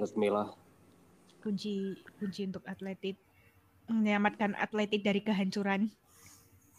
Ludmila. 0.01 0.49
Kunci 1.45 1.93
kunci 2.17 2.49
untuk 2.49 2.65
Atletik 2.65 3.21
menyelamatkan 3.89 4.55
Atletik 4.55 5.03
dari 5.03 5.25
kehancuran. 5.25 5.91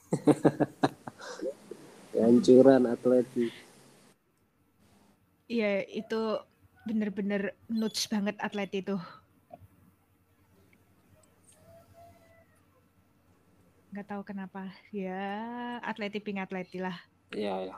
Kehancuran 2.13 2.89
Atletik. 2.89 3.53
Iya, 5.49 5.85
itu 5.89 6.21
benar-benar 6.85 7.53
nuts 7.69 8.05
banget 8.09 8.37
Atletik 8.41 8.85
itu. 8.85 8.97
Nggak 13.89 14.05
tahu 14.05 14.21
kenapa. 14.21 14.69
Ya, 14.93 15.81
Atletik 15.81 16.25
ping 16.25 16.37
Atletik 16.37 16.85
lah. 16.85 16.97
Iya, 17.33 17.73
ya. 17.73 17.75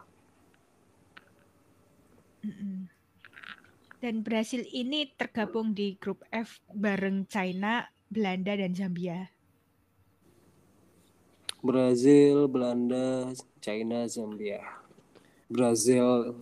Mm-mm. 2.41 2.89
Dan 4.01 4.25
Brasil 4.25 4.65
ini 4.73 5.13
tergabung 5.13 5.77
di 5.77 5.93
grup 6.01 6.25
F 6.33 6.57
bareng 6.73 7.29
China, 7.29 7.85
Belanda, 8.11 8.59
dan 8.59 8.75
Zambia. 8.75 9.31
Brazil, 11.63 12.51
Belanda, 12.51 13.31
China, 13.63 14.03
Zambia. 14.11 14.59
Brazil 15.47 16.35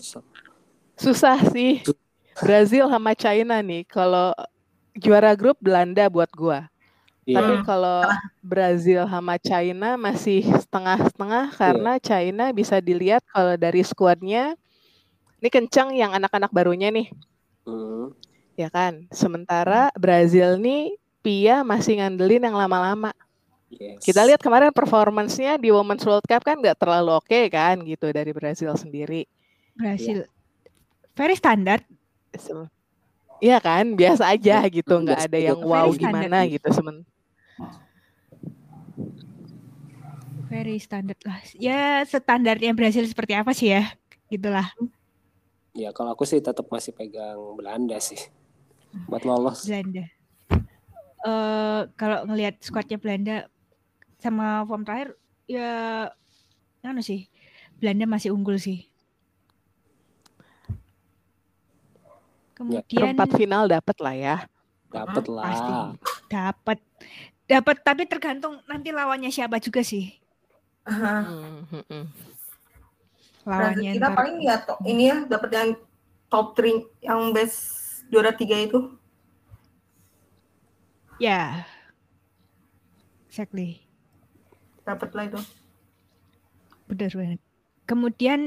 Susah 0.97 1.39
sih. 1.53 1.85
Brazil 2.39 2.89
sama 2.89 3.13
China 3.15 3.61
nih. 3.61 3.85
Kalau 3.87 4.33
juara 4.97 5.35
grup 5.37 5.61
Belanda 5.61 6.09
buat 6.09 6.31
gua. 6.33 6.67
Tapi 7.29 7.61
Iya, 7.61 7.61
kalau 7.61 8.09
Brazil 8.41 9.05
sama 9.05 9.37
China 9.37 9.95
masih 9.95 10.41
setengah-setengah 10.43 11.53
karena 11.53 11.93
China 12.01 12.49
bisa 12.49 12.81
dilihat 12.81 13.21
kalau 13.29 13.53
dari 13.53 13.85
skuadnya 13.85 14.57
ini 15.39 15.47
kencang 15.47 15.95
yang 15.95 16.11
anak-anak 16.11 16.51
barunya 16.51 16.91
nih, 16.91 17.07
Hmm, 17.63 18.11
ya 18.59 18.67
kan. 18.67 19.07
Sementara 19.15 19.87
Brazil 19.95 20.59
nih 20.59 20.98
Pia 21.19 21.61
masih 21.67 21.99
ngandelin 21.99 22.47
yang 22.47 22.55
lama-lama. 22.55 23.11
yes. 23.69 23.99
Kita 24.01 24.23
lihat 24.23 24.39
kemarin 24.39 24.71
performance-nya 24.71 25.59
di 25.59 25.69
Women's 25.69 26.03
World 26.07 26.25
Cup 26.25 26.41
kan 26.47 26.57
nggak 26.57 26.79
terlalu 26.79 27.19
oke 27.19 27.39
kan 27.51 27.75
gitu 27.83 28.07
dari 28.09 28.31
Brazil 28.31 28.73
sendiri. 28.79 29.27
Brasil 29.75 30.23
very 31.15 31.35
standard. 31.35 31.83
Iya 33.39 33.59
kan, 33.63 33.95
biasa 33.95 34.35
aja 34.35 34.63
gitu, 34.67 34.91
nggak 34.99 35.31
ada 35.31 35.39
yang 35.39 35.59
Very 35.63 35.71
wow 35.71 35.87
standard. 35.91 35.99
gimana 36.27 36.37
gitu 36.47 36.67
semen. 36.75 36.97
Very 40.51 40.75
standard 40.81 41.19
lah. 41.23 41.39
Ya 41.55 42.03
standarnya 42.03 42.75
Brasil 42.75 43.07
seperti 43.07 43.33
apa 43.37 43.55
sih 43.55 43.71
ya? 43.71 43.95
Gitulah. 44.27 44.67
Ya, 45.71 45.93
kalau 45.95 46.11
aku 46.11 46.27
sih 46.27 46.41
tetap 46.43 46.67
masih 46.67 46.91
pegang 46.91 47.37
Belanda 47.55 47.95
sih. 48.01 48.19
Buat 49.07 49.23
lolos. 49.23 49.63
Belanda. 49.63 50.09
Eh 51.19 51.81
kalau 51.99 52.23
ngelihat 52.27 52.63
skuadnya 52.63 52.95
Belanda 52.95 53.37
sama 54.19 54.63
form 54.63 54.83
terakhir 54.87 55.15
ya 55.47 56.07
anu 56.83 57.03
sih. 57.03 57.27
Belanda 57.79 58.07
masih 58.07 58.31
unggul 58.35 58.59
sih. 58.59 58.87
Kemudian 62.55 63.15
Perempat 63.15 63.31
final 63.39 63.71
dapat 63.71 63.97
lah 64.03 64.15
ya. 64.15 64.35
Dapat 64.91 65.23
pasti 65.23 65.71
lah. 65.71 65.87
dapat 66.27 66.79
dapat 67.47 67.75
tapi 67.81 68.03
tergantung 68.05 68.59
nanti 68.67 68.91
lawannya 68.91 69.31
siapa 69.31 69.57
juga 69.63 69.79
sih. 69.79 70.11
Aha. 70.83 71.23
Hmm, 71.23 71.63
hmm, 71.71 71.83
hmm. 71.87 72.05
Brazil 73.47 73.47
Lawannya 73.47 73.91
kita 73.95 74.07
ntar. 74.11 74.17
paling 74.19 74.37
ya 74.43 74.55
to- 74.61 74.81
ini 74.83 75.03
ya 75.07 75.17
dapat 75.23 75.49
yang 75.55 75.69
top 76.29 76.53
3 76.53 76.83
yang 77.01 77.31
best 77.31 77.57
juara 78.11 78.35
tiga 78.35 78.59
itu. 78.59 78.98
Ya. 81.19 81.67
Exactly. 83.27 83.83
Dapat 84.87 85.09
lah 85.13 85.23
itu. 85.29 85.39
Benar 86.89 87.11
banget. 87.13 87.39
Kemudian 87.85 88.39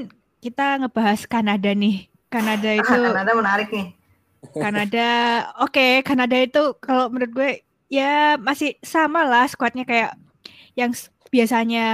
kita 0.43 0.81
ngebahas 0.83 1.23
Kanada 1.29 1.71
nih. 1.71 2.11
Kanada 2.27 2.73
itu 2.73 2.89
Kanada 2.89 3.31
menarik 3.37 3.69
nih. 3.69 3.87
Kanada 4.57 5.07
oke 5.61 6.01
Kanada 6.03 6.35
itu 6.35 6.75
kalau 6.81 7.07
menurut 7.13 7.31
gue 7.31 7.51
ya 7.87 8.35
masih 8.41 8.75
sama 8.81 9.23
lah 9.23 9.45
skuadnya 9.45 9.85
kayak 9.85 10.17
yang 10.73 10.91
biasanya 11.29 11.85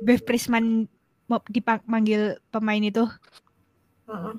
Bev 0.00 0.24
Prisman 0.24 0.88
mau 1.28 1.40
dipanggil 1.48 2.40
pemain 2.48 2.80
itu. 2.80 3.04
Heeh. 4.08 4.34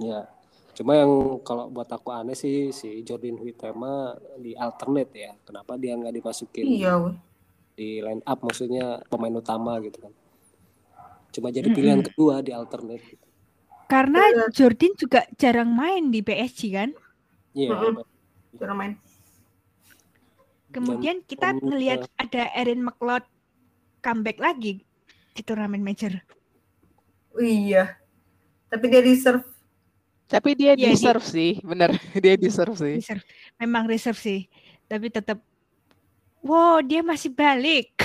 Ya. 0.00 0.33
Cuma 0.74 0.98
yang 0.98 1.38
kalau 1.46 1.70
buat 1.70 1.86
aku 1.86 2.10
aneh 2.10 2.34
sih 2.34 2.74
si 2.74 3.06
Jordan 3.06 3.38
Huitema 3.38 4.18
di 4.38 4.58
alternate 4.58 5.12
ya. 5.14 5.32
Kenapa 5.46 5.78
dia 5.78 5.94
nggak 5.94 6.14
dimasukin 6.18 6.66
Iya, 6.66 7.14
di 7.78 8.02
line 8.02 8.22
up 8.26 8.42
maksudnya 8.42 8.98
pemain 9.06 9.34
utama 9.38 9.78
gitu 9.78 10.02
kan. 10.02 10.12
Cuma 11.30 11.54
jadi 11.54 11.70
pilihan 11.70 12.02
kedua 12.02 12.42
di 12.42 12.50
alternate 12.50 13.02
gitu. 13.06 13.26
Karena 13.86 14.18
Bener. 14.18 14.50
Jordan 14.50 14.92
juga 14.98 15.20
jarang 15.38 15.70
main 15.70 16.10
di 16.10 16.26
PSG 16.26 16.60
kan. 16.74 16.90
Iya. 17.54 17.70
Mm-mm. 17.70 18.02
Cara 18.58 18.74
main. 18.74 18.98
Kemudian 20.74 21.22
kita 21.22 21.54
om- 21.54 21.70
ngelihat 21.70 22.10
ada 22.18 22.50
Erin 22.58 22.82
McLeod 22.82 23.22
comeback 24.02 24.42
lagi 24.42 24.82
di 25.38 25.42
turnamen 25.46 25.86
major. 25.86 26.18
Iya. 27.38 27.94
Tapi 28.70 28.84
dia 28.90 29.02
reserve. 29.06 29.53
Tapi 30.26 30.54
dia 30.54 30.72
dia- 30.72 30.90
deserve 30.90 31.22
sih, 31.22 31.60
bener. 31.60 31.92
Dia 32.16 32.34
deserve 32.34 32.74
sih. 32.74 32.96
Reserve. 32.98 33.24
Memang 33.56 33.84
reserve 33.84 34.16
sih. 34.16 34.40
Tapi 34.84 35.08
tetap 35.08 35.38
wow, 36.40 36.80
dia 36.80 37.00
masih 37.00 37.30
balik. 37.30 37.92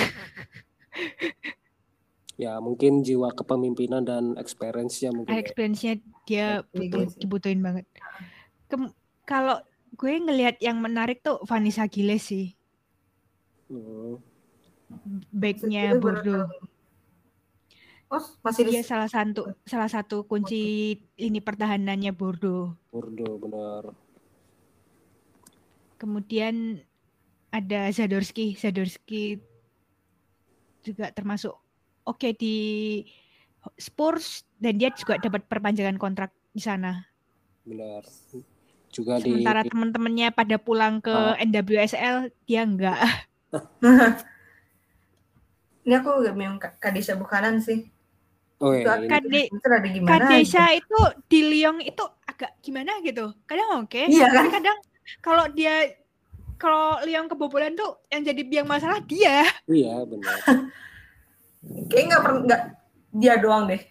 Ya 2.35 2.55
mungkin 2.57 3.03
jiwa 3.03 3.35
kepemimpinan 3.35 3.99
dan 3.99 4.39
experience-nya 4.39 5.11
mungkin. 5.11 5.27
ya. 5.29 5.43
experience-nya 5.43 5.93
dia 6.23 6.47
butuh, 6.71 7.03
sih. 7.05 7.19
dibutuhin 7.19 7.59
banget. 7.59 7.83
Kem- 8.65 8.95
kalau 9.23 9.59
gue 9.91 10.13
ngelihat 10.15 10.55
yang 10.59 10.79
menarik 10.79 11.19
tuh 11.19 11.43
Vanessa 11.43 11.83
Giles 11.83 12.23
sih, 12.23 12.55
Hmm. 13.67 14.23
backnya 15.29 15.99
Bordeaux. 15.99 16.47
Oh, 18.09 18.25
masih 18.41 18.65
Dia 18.65 18.81
di 18.81 18.89
salah 18.89 19.05
satu 19.05 19.53
salah 19.69 19.85
satu 19.85 20.25
kunci 20.25 20.97
lini 21.13 21.37
pertahanannya 21.45 22.09
Bordeaux. 22.09 22.73
Bordeaux 22.89 23.37
benar. 23.37 23.93
Kemudian 26.01 26.81
ada 27.53 27.93
Zadorski, 27.93 28.57
Zadorski 28.57 29.37
juga 30.81 31.13
termasuk 31.13 31.53
oke 32.01 32.33
di 32.33 32.57
Spurs 33.77 34.41
dan 34.57 34.81
dia 34.81 34.89
juga 34.95 35.21
dapat 35.21 35.45
perpanjangan 35.45 36.01
kontrak 36.01 36.33
di 36.49 36.61
sana. 36.65 37.05
Benar. 37.61 38.09
Juga 38.89 39.21
di 39.21 39.37
Sementara 39.37 39.61
teman-temannya 39.61 40.33
pada 40.33 40.57
pulang 40.57 40.97
ke 40.97 41.13
Ah. 41.13 41.37
NWSL, 41.37 42.33
dia 42.49 42.65
enggak. 42.65 42.97
Ini 45.85 45.93
aku 46.01 46.09
gak 46.25 46.37
memang 46.37 46.57
Kadisha 46.81 47.13
Bukanan 47.13 47.61
sih. 47.61 47.98
Oh 48.59 48.75
iya, 48.75 48.99
ini 48.99 49.07
Kade 49.07 49.41
itu 49.47 49.65
ada 49.65 49.87
gimana? 49.87 50.11
Kadesha 50.11 50.65
itu 50.75 50.99
di 51.25 51.39
Liong 51.47 51.79
itu 51.79 52.03
agak 52.23 52.59
gimana 52.59 52.99
gitu. 52.99 53.31
Kadang 53.47 53.87
oke, 53.87 54.01
Iya 54.03 54.27
kan? 54.27 54.35
tapi 54.35 54.49
kadang 54.51 54.77
kalau 55.19 55.45
dia 55.49 55.75
kalau 56.55 56.99
Liong 57.01 57.31
kebobolan 57.31 57.71
tuh 57.73 58.03
yang 58.11 58.21
jadi 58.21 58.41
biang 58.43 58.67
masalah 58.67 58.99
dia. 58.99 59.47
iya 59.65 60.03
benar. 60.03 60.37
Kayaknya 61.87 62.05
nggak 62.09 62.21
pernah 62.21 62.39
nggak 62.43 62.61
dia 63.15 63.33
doang 63.39 63.63
deh. 63.65 63.81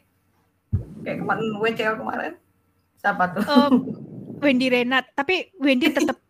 Kayak 1.00 1.16
kemarin 1.20 1.46
WCL 1.56 1.94
kemarin. 1.96 2.32
Siapa 2.98 3.24
tuh? 3.32 3.42
Eh, 3.44 3.68
Wendy 4.38 4.68
Renat, 4.68 5.16
tapi 5.16 5.48
Wendy 5.56 5.88
tetap 5.96 6.20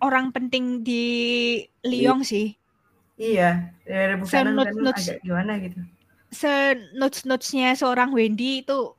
orang 0.00 0.32
penting 0.32 0.80
di 0.80 1.04
Liong 1.84 2.24
sih. 2.24 2.56
Iya, 3.20 3.68
dari 3.84 4.16
kan 4.18 4.48
Senut-nuts. 4.48 5.04
agak 5.06 5.18
gimana 5.20 5.60
gitu. 5.60 5.76
Se 6.32 6.48
notes 6.96 7.28
notesnya 7.28 7.76
seorang 7.76 8.08
Wendy 8.10 8.64
itu 8.64 8.96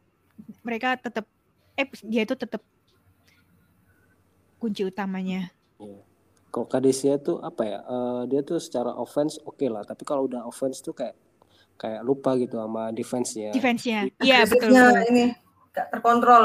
mereka 0.61 0.93
tetap 0.95 1.25
eh 1.73 1.89
dia 2.05 2.23
itu 2.23 2.37
tetap 2.37 2.61
kunci 4.61 4.85
utamanya. 4.85 5.49
Iya. 5.81 6.01
Kalau 6.53 6.69
Kadesnya 6.69 7.17
tuh 7.17 7.41
apa 7.41 7.65
ya? 7.65 7.79
eh, 7.81 8.21
dia 8.29 8.41
tuh 8.45 8.61
secara 8.61 8.93
offense 8.93 9.41
oke 9.41 9.65
lah, 9.65 9.81
tapi 9.81 10.05
kalau 10.05 10.29
udah 10.29 10.45
offense 10.45 10.79
tuh 10.79 10.93
kayak 10.93 11.17
kayak 11.73 12.05
lupa 12.05 12.37
gitu 12.37 12.61
sama 12.61 12.93
defense-nya. 12.93 13.49
Defense-nya. 13.49 14.13
Iya 14.21 14.45
betul, 14.45 14.69
Agresifnya 14.69 14.83
betul. 14.93 15.09
ini 15.09 15.25
terkontrol. 15.73 16.43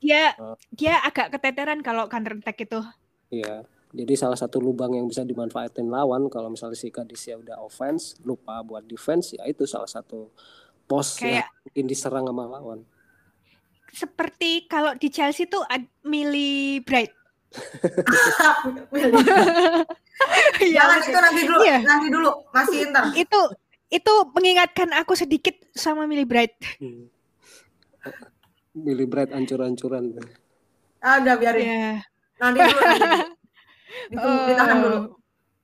Dia 0.00 0.32
Oh. 0.40 0.56
dia 0.72 0.96
agak 1.04 1.36
keteteran 1.36 1.84
kalau 1.84 2.08
counter 2.08 2.40
attack 2.40 2.64
itu. 2.64 2.80
Iya. 3.28 3.68
Jadi 3.90 4.14
salah 4.14 4.38
satu 4.38 4.62
lubang 4.62 4.94
yang 4.94 5.04
bisa 5.04 5.26
dimanfaatin 5.26 5.90
lawan 5.90 6.30
kalau 6.30 6.46
misalnya 6.46 6.78
si 6.78 6.94
Kadesnya 6.94 7.34
udah 7.36 7.58
offense, 7.58 8.14
lupa 8.22 8.62
buat 8.62 8.86
defense, 8.86 9.34
ya 9.34 9.42
itu 9.44 9.66
salah 9.66 9.90
satu 9.90 10.30
pos 10.86 11.18
yang 11.18 11.42
mungkin 11.64 11.84
diserang 11.86 12.24
sama 12.24 12.46
lawan. 12.46 12.80
seperti 13.90 14.70
kalau 14.70 14.94
di 14.94 15.10
Chelsea 15.10 15.50
tuh 15.50 15.66
ad- 15.66 15.90
Millie 16.06 16.78
Bright. 16.80 17.10
Iya, 20.62 20.78
Jangan 20.78 20.98
itu 21.02 21.18
nanti 21.18 21.42
dulu, 21.42 21.62
Iya. 21.66 21.78
nanti 21.82 22.06
dulu, 22.06 22.30
masih 22.54 22.86
ntar. 22.94 23.10
itu 23.18 23.40
itu 23.90 24.12
mengingatkan 24.30 24.94
aku 24.94 25.18
sedikit 25.18 25.58
sama 25.74 26.06
Millie 26.06 26.22
Bright. 26.22 26.54
Hmm. 26.78 27.10
Bright 29.10 29.34
ancur-ancuran. 29.34 30.14
Ah, 31.02 31.18
udah 31.18 31.34
biarin. 31.34 31.66
Ya. 31.66 31.90
Nanti 32.38 32.58
dulu. 32.62 32.78
Nanti 32.78 33.02
dulu. 33.02 33.26
Ditunggu, 34.08 34.40
ditahan 34.48 34.76
dulu. 34.78 34.98
Eh, 34.98 35.04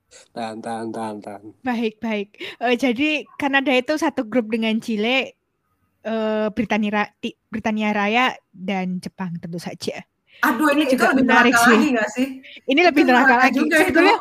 Tahan, 0.07 0.57
tahan, 0.59 0.87
tahan, 0.89 1.15
tahan. 1.19 1.43
baik 1.61 1.99
baik. 1.99 2.29
Eh, 2.57 2.75
jadi 2.75 3.09
Kanada 3.35 3.69
itu 3.69 3.93
satu 3.93 4.23
grup 4.23 4.47
dengan 4.47 4.79
Chile, 4.79 5.35
eh, 6.01 6.47
Britania 6.49 6.91
Ra- 6.93 7.13
Britania 7.47 7.91
Raya 7.91 8.25
dan 8.49 8.97
Jepang 8.97 9.35
tentu 9.35 9.59
saja. 9.59 9.99
Aduh, 10.41 10.71
ini, 10.71 10.85
Ini 10.85 10.91
juga 10.93 11.11
lebih 11.11 11.25
menarik 11.25 11.55
sih. 11.57 11.75
lagi 11.75 11.87
nggak 11.91 12.09
sih? 12.09 12.27
Ini 12.63 12.81
lebih 12.85 13.03
Itu 13.03 13.09
neraka 13.09 13.25
neraka 13.27 13.43
lagi. 13.43 13.57
juga 13.57 13.75
itu. 13.75 13.83
Sebenarnya 13.89 14.17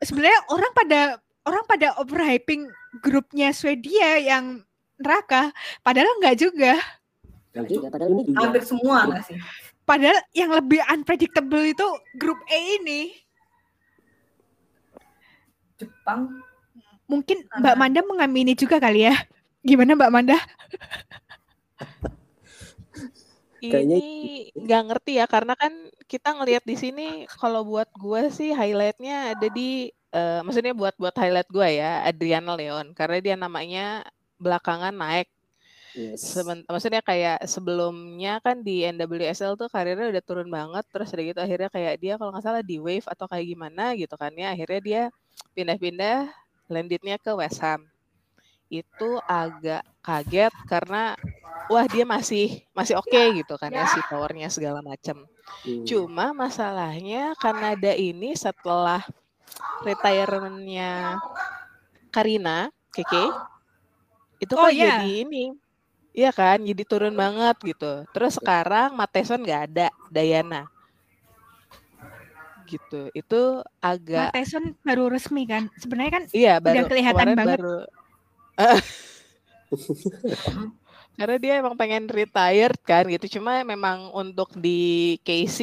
sebenarnya 0.00 0.40
orang 0.50 0.72
pada 0.72 1.00
orang 1.40 1.64
pada 1.64 1.88
overhyping 1.96 2.62
grupnya 2.98 3.48
Swedia 3.52 4.18
yang 4.18 4.64
neraka, 4.96 5.52
padahal 5.80 6.10
enggak 6.18 6.36
juga. 6.36 6.74
Dan 7.52 7.64
juga 7.64 7.86
padahal 7.88 8.10
ini 8.12 8.22
juga 8.26 8.40
Hampir 8.40 8.62
semua 8.66 8.96
nggak 9.06 9.22
sih? 9.24 9.36
Padahal 9.84 10.18
yang 10.32 10.50
lebih 10.50 10.80
unpredictable 10.86 11.62
itu 11.62 11.86
grup 12.16 12.40
E 12.46 12.82
ini. 12.82 13.14
Jepang. 15.80 16.44
Mungkin 17.08 17.48
Mbak 17.48 17.76
Manda 17.80 18.00
mengamini 18.04 18.52
juga 18.54 18.76
kali 18.76 19.08
ya. 19.08 19.16
Gimana 19.64 19.96
Mbak 19.96 20.12
Manda? 20.12 20.38
Ini 23.60 24.00
nggak 24.56 24.82
ngerti 24.88 25.12
ya 25.20 25.28
karena 25.28 25.52
kan 25.52 25.72
kita 26.08 26.32
ngelihat 26.32 26.64
di 26.64 26.76
sini 26.80 27.06
kalau 27.28 27.60
buat 27.60 27.92
gue 27.92 28.32
sih 28.32 28.56
highlightnya 28.56 29.36
ada 29.36 29.48
di 29.52 29.92
eh, 30.16 30.40
maksudnya 30.40 30.72
buat 30.72 30.96
buat 30.96 31.12
highlight 31.12 31.50
gue 31.52 31.68
ya 31.76 32.00
Adriana 32.08 32.56
Leon 32.56 32.96
karena 32.96 33.18
dia 33.20 33.36
namanya 33.36 34.08
belakangan 34.40 34.96
naik 34.96 35.28
Yes. 35.92 36.22
Seben- 36.22 36.62
maksudnya 36.64 37.02
kayak 37.02 37.42
sebelumnya 37.44 38.38
kan 38.38 38.62
di 38.62 38.86
NWSL 38.86 39.58
tuh 39.58 39.66
karirnya 39.66 40.06
udah 40.08 40.22
turun 40.22 40.46
banget 40.46 40.86
terus 40.88 41.10
udah 41.10 41.24
gitu 41.26 41.40
akhirnya 41.40 41.66
kayak 41.66 41.94
dia 41.98 42.14
kalau 42.14 42.30
nggak 42.30 42.44
salah 42.44 42.62
di 42.62 42.78
Wave 42.78 43.04
atau 43.04 43.26
kayak 43.26 43.46
gimana 43.48 43.98
gitu 43.98 44.14
kan 44.14 44.30
ya 44.32 44.54
akhirnya 44.54 44.80
dia 44.80 45.02
pindah-pindah 45.52 46.30
landednya 46.70 47.18
ke 47.18 47.34
West 47.34 47.58
Ham 47.58 47.82
itu 48.70 49.18
agak 49.26 49.82
kaget 49.98 50.54
karena 50.64 51.18
wah 51.66 51.86
dia 51.86 52.06
masih 52.06 52.62
masih 52.70 52.94
oke 52.94 53.22
gitu 53.34 53.58
kan 53.58 53.70
ya 53.70 53.82
si 53.86 53.98
powernya 54.06 54.46
segala 54.46 54.78
macam 54.78 55.26
Hmm. 55.66 55.82
cuma 55.82 56.30
masalahnya 56.30 57.34
Kanada 57.34 57.90
ini 57.90 58.38
setelah 58.38 59.02
retirementnya 59.82 61.18
Karina 62.08 62.70
Keke 62.90 63.26
itu 64.38 64.52
Oh, 64.54 64.66
kok 64.66 64.72
iya. 64.72 65.02
jadi 65.02 65.26
ini 65.26 65.50
Iya 66.10 66.30
kan, 66.34 66.58
jadi 66.66 66.82
turun 66.82 67.14
banget 67.14 67.56
gitu. 67.62 68.02
Terus 68.10 68.32
sekarang 68.38 68.98
Mateson 68.98 69.40
nggak 69.46 69.62
ada, 69.70 69.86
Dayana. 70.10 70.66
Gitu. 72.66 73.10
Itu 73.14 73.62
agak 73.82 74.30
Matheson 74.30 74.64
baru 74.86 75.04
resmi 75.10 75.42
kan. 75.46 75.66
Sebenarnya 75.78 76.12
kan 76.18 76.24
iya 76.34 76.52
baru 76.62 76.86
kelihatan 76.86 77.14
kemarin 77.14 77.36
banget. 77.38 77.58
baru 77.58 77.74
karena 81.18 81.36
dia 81.36 81.52
emang 81.60 81.76
pengen 81.76 82.08
retired 82.08 82.78
kan 82.86 83.04
gitu 83.04 83.38
cuma 83.38 83.60
memang 83.60 84.08
untuk 84.16 84.48
di 84.56 85.14
KC 85.20 85.58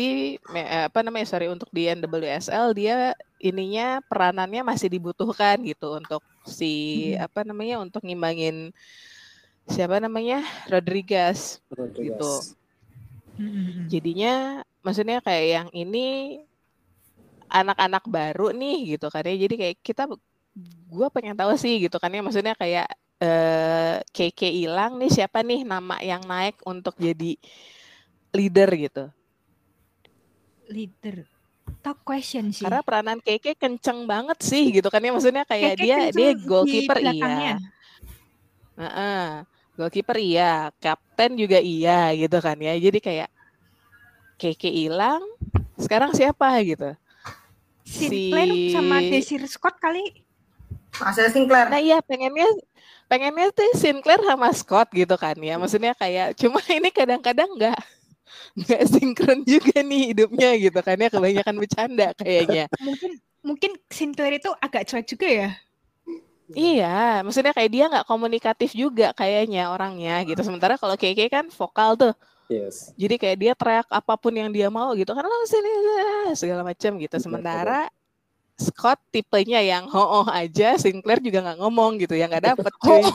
me- 0.54 0.70
eh, 0.70 0.86
apa 0.86 1.02
namanya 1.02 1.26
sorry 1.26 1.50
untuk 1.50 1.70
di 1.74 1.90
NWSL 1.90 2.78
dia 2.78 3.18
ininya 3.42 3.98
peranannya 4.06 4.62
masih 4.62 4.88
dibutuhkan 4.94 5.58
gitu 5.66 5.98
untuk 5.98 6.22
si 6.46 6.72
Hmm. 7.18 7.26
apa 7.26 7.40
namanya 7.48 7.82
untuk 7.82 8.06
ngimbangin 8.06 8.70
siapa 9.67 9.99
namanya 9.99 10.41
Rodriguez 10.71 11.60
Rodriguez. 11.67 12.15
gitu. 12.15 12.32
Mm-mm. 13.38 13.86
jadinya 13.91 14.65
maksudnya 14.82 15.21
kayak 15.21 15.45
yang 15.45 15.69
ini 15.75 16.39
anak-anak 17.47 18.03
baru 18.10 18.51
nih 18.51 18.97
gitu 18.97 19.08
kan 19.13 19.23
ya 19.23 19.36
jadi 19.38 19.56
kayak 19.56 19.77
kita 19.86 20.03
gue 20.88 21.08
pengen 21.13 21.38
tahu 21.38 21.53
sih 21.56 21.77
gitu 21.86 21.95
kan 22.01 22.12
ya 22.12 22.25
maksudnya 22.25 22.58
kayak 22.58 22.88
eh 23.17 23.97
KK 24.13 24.41
hilang 24.49 24.97
nih 24.97 25.10
siapa 25.10 25.41
nih 25.41 25.65
nama 25.65 25.97
yang 26.01 26.21
naik 26.25 26.58
untuk 26.65 26.93
jadi 26.97 27.38
leader 28.34 28.69
gitu 28.73 29.06
leader. 30.67 31.23
Top 31.84 31.99
question 32.03 32.51
sih. 32.51 32.63
karena 32.63 32.84
peranan 32.84 33.19
KK 33.23 33.56
kenceng 33.56 34.08
banget 34.08 34.39
sih 34.43 34.71
gitu 34.71 34.88
kan 34.91 35.03
ya 35.03 35.12
maksudnya 35.12 35.43
kayak 35.47 35.80
Keke 35.80 35.84
dia 35.84 35.97
dia 36.12 36.32
goalkeeper 36.36 36.97
iya 36.99 37.56
Heeh. 38.77 39.57
Goalkeeper 39.78 40.18
iya 40.18 40.74
kapten 40.84 41.38
juga 41.38 41.62
iya 41.62 42.10
gitu 42.18 42.38
kan 42.42 42.58
ya 42.58 42.74
jadi 42.76 43.00
kayak 43.00 43.30
KK 44.38 44.63
hilang 44.70 45.24
sekarang 45.78 46.12
siapa 46.13 46.50
gitu 46.66 46.94
Sinclair 47.88 48.52
si- 48.52 48.74
sama 48.76 49.00
Desir 49.00 49.42
Scott 49.48 49.80
kali. 49.80 50.04
Masa 51.00 51.32
Sinclair. 51.32 51.72
Nah 51.72 51.80
iya 51.80 52.04
pengennya 52.04 52.44
pengennya 53.08 53.48
tuh 53.56 53.72
Sinclair 53.80 54.20
sama 54.28 54.52
Scott 54.52 54.92
gitu 54.92 55.16
kan 55.16 55.40
ya. 55.40 55.56
Maksudnya 55.56 55.96
kayak 55.96 56.36
cuma 56.36 56.60
ini 56.78 56.92
kadang-kadang 56.92 57.48
nggak 57.56 57.80
nggak 58.60 58.82
sinkron 58.92 59.40
juga 59.48 59.80
nih 59.80 60.12
hidupnya 60.12 60.50
gitu 60.60 60.80
kan 60.84 61.00
ya 61.00 61.08
kebanyakan 61.08 61.56
bercanda 61.63 62.12
kayaknya. 62.20 62.68
Mungkin 62.84 63.12
mungkin 63.40 63.72
Sinclair 63.88 64.36
itu 64.44 64.52
agak 64.60 64.84
cuek 64.92 65.08
juga 65.08 65.28
ya. 65.32 65.50
Iya, 66.56 67.20
maksudnya 67.26 67.52
kayak 67.52 67.72
dia 67.72 67.86
nggak 67.92 68.08
komunikatif 68.08 68.72
juga 68.72 69.12
kayaknya 69.12 69.68
orangnya 69.74 70.24
gitu. 70.24 70.40
Sementara 70.46 70.80
kalau 70.80 70.96
KK 70.96 71.20
kan 71.28 71.46
vokal 71.52 71.98
tuh. 72.00 72.14
Yes. 72.48 72.96
Jadi 72.96 73.20
kayak 73.20 73.38
dia 73.44 73.54
teriak 73.58 73.88
apa 73.92 74.14
pun 74.16 74.32
yang 74.32 74.48
dia 74.48 74.72
mau 74.72 74.96
gitu 74.96 75.12
kan 75.12 75.28
lo 75.28 75.36
sini 75.44 75.68
ah, 76.00 76.32
segala 76.32 76.64
macam 76.64 76.96
gitu. 76.96 77.16
Sementara 77.20 77.92
Scott 78.58 78.98
tipenya 79.14 79.62
yang 79.62 79.86
ho 79.92 80.26
aja, 80.32 80.80
Sinclair 80.82 81.22
juga 81.22 81.44
nggak 81.44 81.60
ngomong 81.62 82.00
gitu 82.02 82.16
ya 82.16 82.26
nggak 82.32 82.56
dapet 82.56 82.74
gitu. 82.74 83.12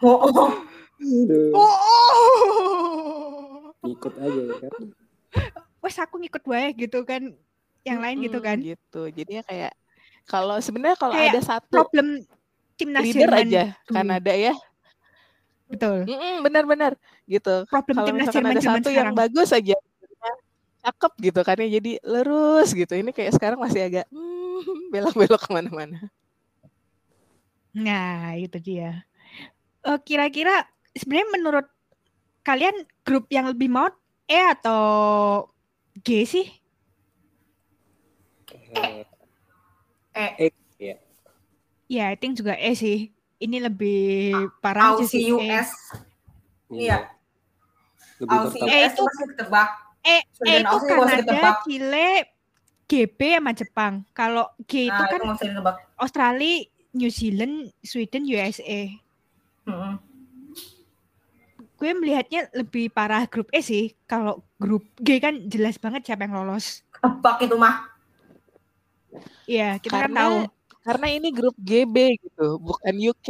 Oh, 0.00 0.16
oh. 0.28 0.52
Aduh, 1.00 1.56
Oh. 1.56 2.92
ikut 3.88 4.12
aja 4.20 4.40
ya 4.44 4.56
kan. 4.60 4.92
Wes 5.80 5.96
aku 5.96 6.20
ngikut 6.20 6.44
wae 6.44 6.76
gitu 6.76 7.00
kan. 7.08 7.32
Yang 7.80 7.98
lain 7.98 8.16
gitu 8.28 8.38
kan. 8.44 8.60
Gitu. 8.60 9.02
Jadinya 9.16 9.40
kayak 9.48 9.72
kalau 10.26 10.56
sebenarnya 10.58 10.98
kalau 10.98 11.14
Kayak 11.14 11.32
ada 11.32 11.40
satu 11.44 11.72
Problem 11.72 12.06
timnas 12.76 13.04
leader 13.04 13.28
Jerman 13.28 13.46
aja 13.46 13.62
dulu. 13.70 13.94
Kanada 13.94 14.32
ya. 14.32 14.54
Betul. 15.70 15.98
Benar-benar 16.42 16.92
gitu. 17.28 17.54
Problem 17.70 17.94
Kalau 17.96 18.08
timnas 18.08 18.28
Jerman 18.32 18.52
ada 18.56 18.62
satu 18.62 18.88
yang 18.90 19.12
sekarang. 19.12 19.14
bagus 19.16 19.50
aja 19.52 19.76
cakep 20.80 21.12
gitu 21.20 21.40
kan 21.44 21.60
ya 21.60 21.68
jadi 21.76 21.92
lurus 22.00 22.72
gitu. 22.72 22.92
Ini 22.96 23.12
kayak 23.12 23.36
sekarang 23.36 23.60
masih 23.60 23.84
agak 23.84 24.08
hmm, 24.08 24.88
belok-belok 24.88 25.40
ke 25.44 25.50
mana-mana. 25.52 26.08
Nah, 27.76 28.34
itu 28.34 28.56
dia. 28.58 29.04
Eh, 29.84 29.98
kira-kira 30.02 30.66
sebenarnya 30.96 31.28
menurut 31.36 31.66
kalian 32.42 32.74
grup 33.04 33.28
yang 33.28 33.46
lebih 33.52 33.68
maut 33.68 33.94
E 34.24 34.40
atau 34.56 35.46
G 36.00 36.24
sih? 36.24 36.46
Eh, 40.20 40.52
Eh, 40.78 40.96
Ya, 41.90 42.06
I 42.06 42.16
think 42.16 42.38
juga 42.38 42.54
E 42.54 42.70
sih. 42.72 43.10
Ini 43.36 43.56
lebih 43.60 43.98
parah 44.60 44.94
aja 44.94 45.02
Aussie 45.02 45.20
sih. 45.20 45.26
E. 45.26 45.34
US. 45.34 45.68
Iya. 46.70 46.98
Lebih 48.20 48.36
bertambah. 48.46 48.68
Eh, 48.68 48.78
US 48.78 48.92
itu- 48.92 49.04
masih 49.04 49.26
ketebak. 49.34 49.68
E, 50.00 50.16
E 50.40 50.52
itu 50.56 50.76
Kanada. 50.86 51.50
Chile, 51.60 52.10
GB 52.86 53.20
sama 53.34 53.52
Jepang. 53.52 53.94
Kalau 54.12 54.46
G 54.62 54.86
itu 54.86 54.92
Nah, 54.92 55.02
itu 55.02 55.14
kan 55.18 55.20
ditebak. 55.36 55.76
Australia, 55.96 56.54
New 56.92 57.10
Zealand, 57.10 57.54
Sweden, 57.80 58.22
USA. 58.24 58.80
Mm-mm. 59.66 59.94
Gue 61.74 61.90
melihatnya 61.92 62.52
lebih 62.52 62.92
parah 62.92 63.24
grup 63.24 63.48
E 63.50 63.60
sih. 63.60 63.96
Kalau 64.04 64.44
grup 64.56 64.84
G 64.96 65.16
kan 65.16 65.48
jelas 65.48 65.74
banget 65.74 66.04
siapa 66.04 66.22
yang 66.22 66.36
lolos. 66.36 66.84
Ketebak 66.92 67.40
itu 67.40 67.56
mah. 67.56 67.88
Iya, 69.44 69.76
kita 69.78 69.92
kan 69.92 70.02
Karena- 70.06 70.20
tahu. 70.22 70.36
Karena 70.80 71.06
ini 71.08 71.28
grup 71.28 71.56
GB 71.56 71.96
gitu, 72.18 72.56
bukan 72.58 72.94
UK. 72.96 73.28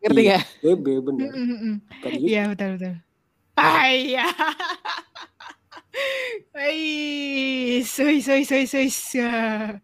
Ngerti 0.00 0.20
Iya. 0.20 0.38
nggak? 0.38 0.44
GB 0.60 0.84
bener. 1.00 1.28
Mm, 1.28 1.44
mm, 1.46 1.58
mm. 1.60 1.76
Iya 2.18 2.42
betul 2.50 2.68
betul. 2.74 2.94
Ah 3.54 3.86
iya. 3.88 4.24
Wih, 6.50 7.82
soy 7.84 8.18
soy 8.18 8.42
soy 8.42 8.64
soy. 8.64 8.88
soy. 8.88 9.78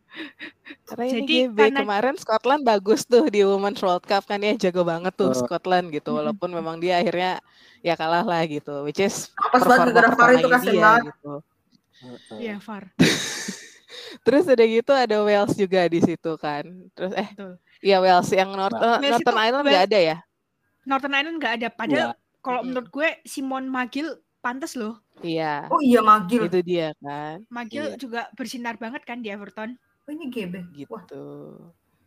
Karena 0.83 1.05
ini 1.05 1.13
Jadi 1.13 1.27
GB 1.45 1.59
karena- 1.61 1.79
kemarin 1.81 2.17
Scotland 2.17 2.63
bagus 2.63 3.05
tuh 3.05 3.27
di 3.27 3.43
Women's 3.43 3.79
World 3.79 4.03
Cup 4.03 4.25
kan 4.25 4.39
ya 4.39 4.55
jago 4.57 4.83
banget 4.83 5.13
tuh 5.15 5.31
Oh. 5.31 5.37
Scotland 5.37 5.91
gitu 5.91 6.11
walaupun 6.13 6.49
memang 6.49 6.79
dia 6.79 6.99
akhirnya 6.99 7.39
ya 7.81 7.95
kalah 7.95 8.23
lah 8.23 8.43
gitu 8.45 8.83
which 8.83 8.99
is 8.99 9.31
Apa 9.37 9.85
negara 9.85 10.11
VAR 10.11 10.31
itu 10.35 10.49
kasihan 10.49 10.73
dia 10.73 10.83
banget. 10.83 11.05
gitu. 11.13 11.35
Heeh. 11.97 12.39
Iya 12.41 12.57
far. 12.59 12.83
Terus 14.23 14.45
udah 14.47 14.67
gitu 14.67 14.93
ada 14.95 15.17
Wales 15.21 15.53
juga 15.53 15.81
di 15.87 16.01
situ 16.01 16.33
kan. 16.39 16.65
Terus 16.95 17.13
eh 17.17 17.29
Betul. 17.35 17.53
ya 17.83 17.97
Wales 18.01 18.29
yang 18.31 18.51
North, 18.55 18.77
Nah. 18.77 18.97
eh, 19.01 19.11
Wales 19.11 19.13
Northern 19.21 19.39
Ireland 19.39 19.65
Wales- 19.67 19.73
nggak 19.75 19.87
ada 19.91 19.99
ya? 20.01 20.17
Northern 20.87 21.15
Ireland 21.15 21.37
nggak 21.43 21.55
ada. 21.59 21.69
Padahal 21.69 22.11
kalau 22.41 22.61
Mm-mm. 22.63 22.69
menurut 22.71 22.89
gue 22.91 23.09
Simon 23.27 23.65
Magil 23.67 24.07
pantas 24.39 24.79
loh. 24.79 25.03
Iya. 25.21 25.67
Oh 25.73 25.83
iya 25.83 26.01
Magil. 26.05 26.47
Itu 26.47 26.61
dia 26.63 26.95
kan 27.03 27.43
Magil 27.49 27.93
Iya. 27.93 27.99
juga 27.99 28.31
bersinar 28.37 28.79
banget 28.79 29.03
kan 29.03 29.19
di 29.19 29.33
Everton. 29.33 29.75
Oh 30.07 30.13
ini 30.15 30.31
GB. 30.31 30.55
gitu. 30.77 30.95
Wah, 30.95 31.03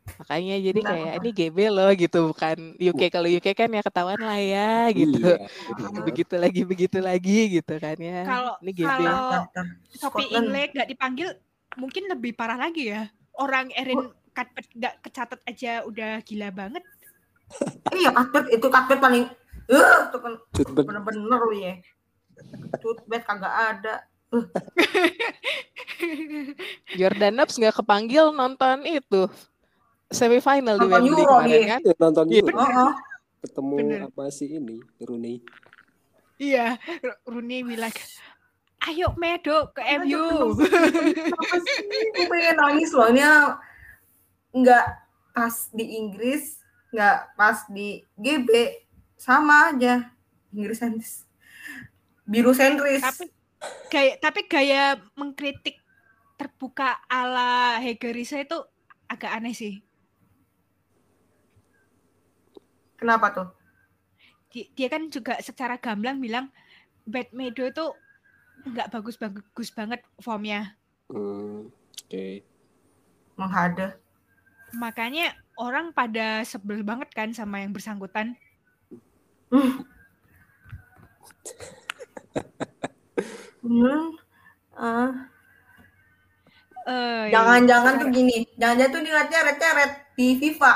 Makanya 0.09 0.57
jadi 0.57 0.79
Benar, 0.81 0.93
kayak 0.95 1.13
ini 1.21 1.29
GB 1.29 1.57
loh 1.69 1.91
gitu 1.93 2.19
bukan 2.33 2.57
UK 2.81 3.01
kalau 3.13 3.29
UK 3.29 3.53
kan 3.53 3.69
ya 3.69 3.81
ketahuan 3.85 4.17
lah 4.17 4.39
ya 4.41 4.89
gitu. 4.89 5.21
Iya. 5.21 6.01
Begitu 6.01 6.33
lagi 6.39 6.61
begitu 6.65 6.97
lagi 6.97 7.39
gitu 7.61 7.73
kan 7.77 7.93
ya. 7.93 8.25
Kalau 8.25 8.53
ini 8.65 8.71
GB. 8.73 8.87
kalau. 8.89 9.45
Sophie 9.93 10.27
nggak 10.33 10.89
dipanggil 10.89 11.29
mungkin 11.79 12.05
lebih 12.05 12.35
parah 12.35 12.59
lagi 12.59 12.91
ya. 12.91 13.07
Orang 13.33 13.71
Erin 13.71 14.11
nggak 14.75 14.95
kecatat 15.03 15.39
aja 15.43 15.83
udah 15.83 16.19
gila 16.21 16.51
banget. 16.51 16.83
Iya 17.91 18.13
Cuthbert 18.13 18.47
itu 18.51 18.67
Cuthbert 18.67 19.01
paling 19.01 19.25
eh 19.69 19.97
itu 20.05 20.17
kan 20.19 20.33
bener-bener 20.85 21.39
lu 21.41 21.55
ya. 21.55 21.73
Cuthbert 22.79 23.23
kagak 23.25 23.55
ada. 23.55 23.95
Jordan 26.95 27.33
Nubs 27.35 27.55
nggak 27.57 27.75
kepanggil 27.75 28.31
nonton 28.31 28.85
itu 28.85 29.27
semifinal 30.09 30.77
di 30.77 30.87
Wembley 30.87 31.21
Euro 31.21 31.37
kemarin 31.37 31.49
dia. 31.49 31.67
kan. 31.67 31.79
Iya, 31.81 31.93
nonton 31.97 32.25
Iya, 32.27 32.41
juga. 32.41 32.47
bener. 32.49 32.69
Oh, 32.75 32.93
Ketemu 33.39 33.75
Bener. 33.79 33.99
apa 34.05 34.23
sih 34.29 34.47
ini? 34.51 34.77
Rooney. 34.99 35.39
Iya, 36.35 36.75
Rooney 37.23 37.63
bilang, 37.63 37.91
ayo 38.89 39.13
Medo 39.15 39.69
ke 39.71 39.81
Ayo, 39.81 40.01
MU. 40.03 40.57
Gue 40.57 42.25
pengen 42.25 42.55
nangis 42.57 42.89
loh. 42.91 43.07
Ini 43.07 43.21
nggak 44.49 44.85
pas 45.31 45.55
di 45.69 45.85
Inggris, 45.95 46.57
nggak 46.89 47.17
pas 47.37 47.69
di 47.69 48.01
GB, 48.17 48.49
sama 49.15 49.69
aja. 49.69 50.09
Inggris 50.49 50.81
sentris. 50.81 51.13
Biru 52.25 52.53
sentris. 52.53 53.01
tapi 53.01 53.25
gaya 53.89 54.13
tapi 54.17 54.41
gaya 54.45 54.83
mengkritik 55.13 55.77
terbuka 56.39 56.97
ala 57.05 57.77
Hegerisa 57.77 58.41
itu 58.41 58.57
agak 59.05 59.29
aneh 59.33 59.53
sih. 59.53 59.85
Kenapa 62.97 63.31
tuh? 63.31 63.47
Di- 64.49 64.69
Dia 64.73 64.89
kan 64.89 65.07
juga 65.07 65.37
secara 65.39 65.77
gamblang 65.77 66.17
bilang 66.17 66.49
Bad 67.05 67.31
Medo 67.31 67.63
itu 67.63 67.85
nggak 68.65 68.89
bagus-bagus 68.89 69.69
banget 69.71 70.01
formnya. 70.17 70.75
Hmm, 71.07 71.71
Oke. 71.99 72.43
Menghada. 73.35 73.95
Makanya 74.71 75.31
orang 75.55 75.89
pada 75.91 76.43
sebel 76.43 76.83
banget 76.83 77.09
kan 77.11 77.31
sama 77.31 77.59
yang 77.59 77.71
bersangkutan. 77.71 78.35
Hmm. 79.49 79.83
Ah. 84.73 85.11
Eh, 86.87 87.25
Jangan-jangan 87.29 87.99
tuh 87.99 88.07
secara- 88.07 88.15
gini, 88.15 88.37
jangan-jangan 88.55 88.93
tuh 88.95 89.01
dilihatnya 89.03 89.39
red 89.45 89.91
di 90.15 90.27
FIFA. 90.39 90.73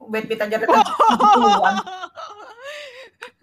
Bad 0.00 0.24
beat 0.26 0.40
aja 0.40 0.56
red 0.58 0.66
duluan. 0.66 1.76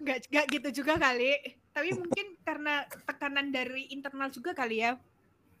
nggak 0.02 0.18
nggak 0.28 0.46
gitu 0.52 0.68
juga 0.82 0.98
kali. 0.98 1.32
Tapi 1.78 1.94
mungkin 1.94 2.34
karena 2.42 2.82
tekanan 3.06 3.54
dari 3.54 3.86
internal 3.94 4.34
juga 4.34 4.50
kali 4.50 4.82
ya. 4.82 4.98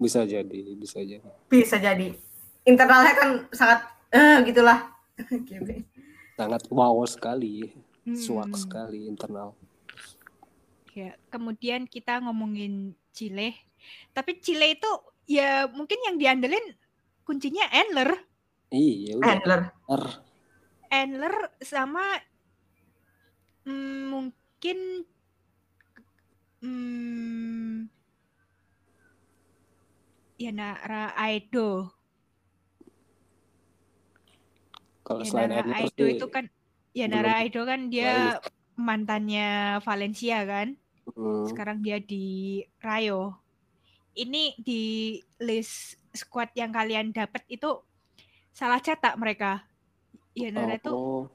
Bisa 0.02 0.26
jadi, 0.26 0.74
bisa 0.74 0.98
jadi. 0.98 1.22
Bisa 1.46 1.78
jadi. 1.78 2.10
Internalnya 2.66 3.14
kan 3.14 3.28
sangat 3.54 3.86
eh 4.10 4.42
gitulah. 4.50 4.90
GB. 5.22 5.86
Sangat 6.38 6.66
wow 6.74 7.02
sekali, 7.06 7.70
suak 8.18 8.50
Hmm. 8.50 8.58
sekali 8.58 9.06
internal. 9.06 9.54
Ya, 10.94 11.14
kemudian 11.30 11.86
kita 11.86 12.18
ngomongin 12.22 12.98
Chile. 13.14 13.54
Tapi 14.10 14.42
Chile 14.42 14.74
itu 14.74 14.90
ya 15.26 15.70
mungkin 15.70 15.98
yang 16.02 16.18
diandelin 16.18 16.78
kuncinya 17.22 17.66
Endler. 17.70 18.22
Iya, 18.74 19.18
udah. 19.18 19.26
Handler. 19.26 19.60
R. 19.86 20.04
Endler 20.90 21.34
sama 21.62 22.02
mm, 23.66 24.02
mungkin 24.10 24.78
mm, 26.62 27.88
ya 30.38 30.50
Nara 30.54 31.12
Aido. 31.18 31.90
Kalau 35.02 35.24
Ya 35.24 35.28
selain 35.28 35.50
Nara 35.50 35.74
Edler 35.74 35.88
Aido 35.88 36.04
itu 36.06 36.26
kan 36.30 36.44
ya 36.94 37.06
Nara 37.10 37.32
Aido 37.42 37.62
kan 37.66 37.90
dia 37.90 38.38
mantannya 38.78 39.80
Valencia 39.82 40.46
kan. 40.46 40.78
hmm, 41.10 41.50
Sekarang 41.50 41.82
dia 41.82 41.98
di 41.98 42.62
Rayo. 42.78 43.40
Ini 44.14 44.58
di 44.58 45.16
list 45.42 45.98
squad 46.14 46.54
yang 46.54 46.74
kalian 46.74 47.10
dapat 47.10 47.42
itu 47.50 47.82
salah 48.54 48.78
cetak 48.78 49.18
mereka. 49.18 49.66
Ya 50.38 50.54
Nara 50.54 50.78
itu 50.78 50.94
oh, 50.94 51.26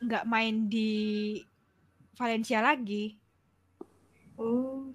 nggak 0.00 0.24
main 0.24 0.70
di 0.70 0.90
Valencia 2.16 2.64
lagi. 2.64 3.20
Hmm. 4.36 4.92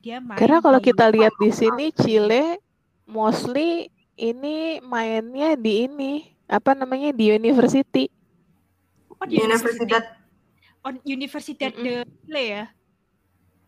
Dia 0.00 0.16
main 0.20 0.38
Karena 0.40 0.58
kalau 0.64 0.80
di- 0.80 0.86
kita 0.88 1.04
lihat 1.12 1.34
di 1.36 1.50
sini 1.52 1.92
Chile 1.92 2.56
mostly 3.04 3.92
ini 4.16 4.80
mainnya 4.84 5.56
di 5.56 5.88
ini 5.88 6.12
apa 6.48 6.72
namanya 6.72 7.12
di 7.12 7.32
university. 7.32 8.08
oh, 9.20 9.26
di 9.28 9.36
Universidad. 9.40 10.16
on 10.80 10.96
Universidad 11.04 11.72
de 11.76 12.04
Chile 12.24 12.44
ya. 12.48 12.64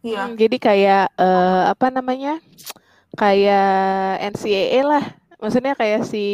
Iya. 0.03 0.23
Hmm, 0.27 0.35
jadi 0.41 0.57
kayak 0.57 1.05
eh, 1.15 1.63
apa 1.69 1.87
namanya? 1.93 2.41
Kayak 3.13 4.33
NCAA 4.33 4.81
lah. 4.81 5.05
Maksudnya 5.37 5.77
kayak 5.77 6.09
si 6.09 6.25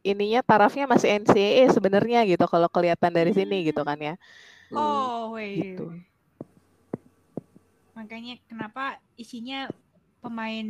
ininya 0.00 0.40
tarafnya 0.40 0.88
masih 0.88 1.20
NCAA 1.20 1.68
sebenarnya 1.68 2.24
gitu 2.24 2.46
kalau 2.48 2.70
kelihatan 2.72 3.12
dari 3.12 3.36
sini 3.36 3.68
gitu 3.68 3.84
kan 3.84 4.00
ya. 4.00 4.14
hmm. 4.72 4.78
Oh, 4.80 5.36
wait. 5.36 5.76
Gitu. 5.76 6.11
Makanya 8.02 8.34
kenapa 8.50 8.98
isinya 9.14 9.70
pemain 10.18 10.66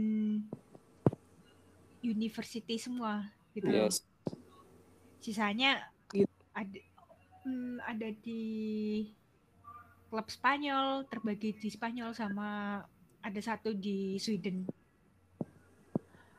university 2.04 2.76
semua 2.76 3.24
gitu. 3.56 3.72
Yes. 3.72 4.04
Sisanya 5.24 5.80
ada 6.52 6.80
hmm, 7.48 7.80
ada 7.88 8.08
di 8.20 8.42
klub 10.12 10.28
Spanyol, 10.28 11.08
terbagi 11.08 11.56
di 11.56 11.72
Spanyol 11.72 12.12
sama 12.12 12.82
ada 13.24 13.40
satu 13.40 13.72
di 13.72 14.20
Sweden. 14.20 14.68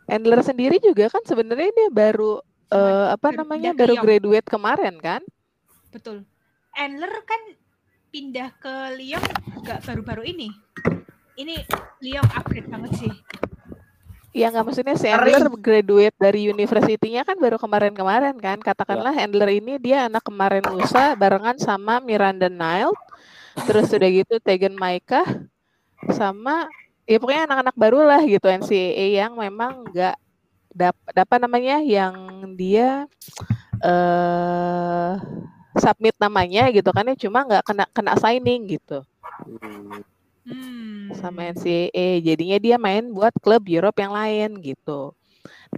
Endler 0.06 0.46
sendiri 0.46 0.78
juga 0.78 1.10
kan 1.10 1.26
sebenarnya 1.26 1.74
dia 1.74 1.90
baru 1.90 2.38
eh, 2.70 3.08
apa 3.18 3.34
namanya 3.34 3.74
baru 3.74 3.98
graduate 3.98 4.46
kemarin 4.46 5.02
kan? 5.02 5.26
Betul. 5.90 6.22
Endler 6.78 7.10
kan 7.26 7.42
pindah 8.14 8.54
ke 8.62 8.94
Lyon 8.94 9.26
nggak 9.66 9.90
baru-baru 9.90 10.30
ini. 10.30 10.54
Ini 11.34 11.66
Lyon 11.98 12.28
upgrade 12.38 12.70
banget 12.70 12.94
sih. 13.02 13.14
Ya 14.38 14.54
nggak 14.54 14.66
maksudnya 14.70 14.94
si 14.94 15.10
Handler 15.10 15.50
graduate 15.58 16.14
dari 16.22 16.46
university-nya 16.46 17.26
kan 17.26 17.42
baru 17.42 17.58
kemarin-kemarin 17.58 18.38
kan. 18.38 18.62
Katakanlah 18.62 19.18
Handler 19.18 19.50
ini 19.50 19.82
dia 19.82 20.06
anak 20.06 20.30
kemarin 20.30 20.62
lusa 20.70 21.18
barengan 21.18 21.58
sama 21.58 21.98
Miranda 22.06 22.54
Nile. 22.54 22.94
Terus 23.66 23.90
udah 23.90 24.10
gitu 24.14 24.38
Tegan 24.46 24.78
Maika 24.78 25.26
sama 26.14 26.70
ya 27.10 27.18
pokoknya 27.18 27.50
anak-anak 27.50 27.76
baru 27.78 28.00
lah 28.06 28.22
gitu 28.26 28.46
NCAA 28.46 29.26
yang 29.26 29.34
memang 29.38 29.90
nggak 29.90 30.18
dap 30.74 30.98
apa 31.14 31.36
namanya 31.38 31.82
yang 31.86 32.14
dia 32.58 33.06
eh 33.82 35.14
submit 35.78 36.16
namanya 36.24 36.62
gitu 36.76 36.90
kan 36.96 37.06
ya 37.10 37.16
cuma 37.28 37.40
nggak 37.48 37.64
kena 37.68 37.86
kena 37.96 38.14
signing 38.22 38.62
gitu 38.74 39.06
Hmm. 39.46 40.04
Hmm. 40.46 41.10
sama 41.20 41.42
NCAA. 41.54 42.20
Jadinya 42.28 42.58
dia 42.66 42.76
main 42.82 43.04
buat 43.16 43.34
klub 43.44 43.64
Europe 43.70 43.98
yang 44.04 44.14
lain 44.16 44.50
gitu. 44.64 45.14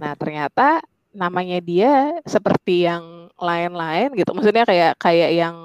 Nah, 0.00 0.12
ternyata 0.20 0.82
namanya 1.14 1.58
dia 1.62 2.20
seperti 2.26 2.86
yang 2.88 3.30
lain-lain 3.38 4.08
gitu. 4.18 4.30
Maksudnya 4.36 4.64
kayak 4.70 4.92
kayak 5.00 5.30
yang 5.40 5.56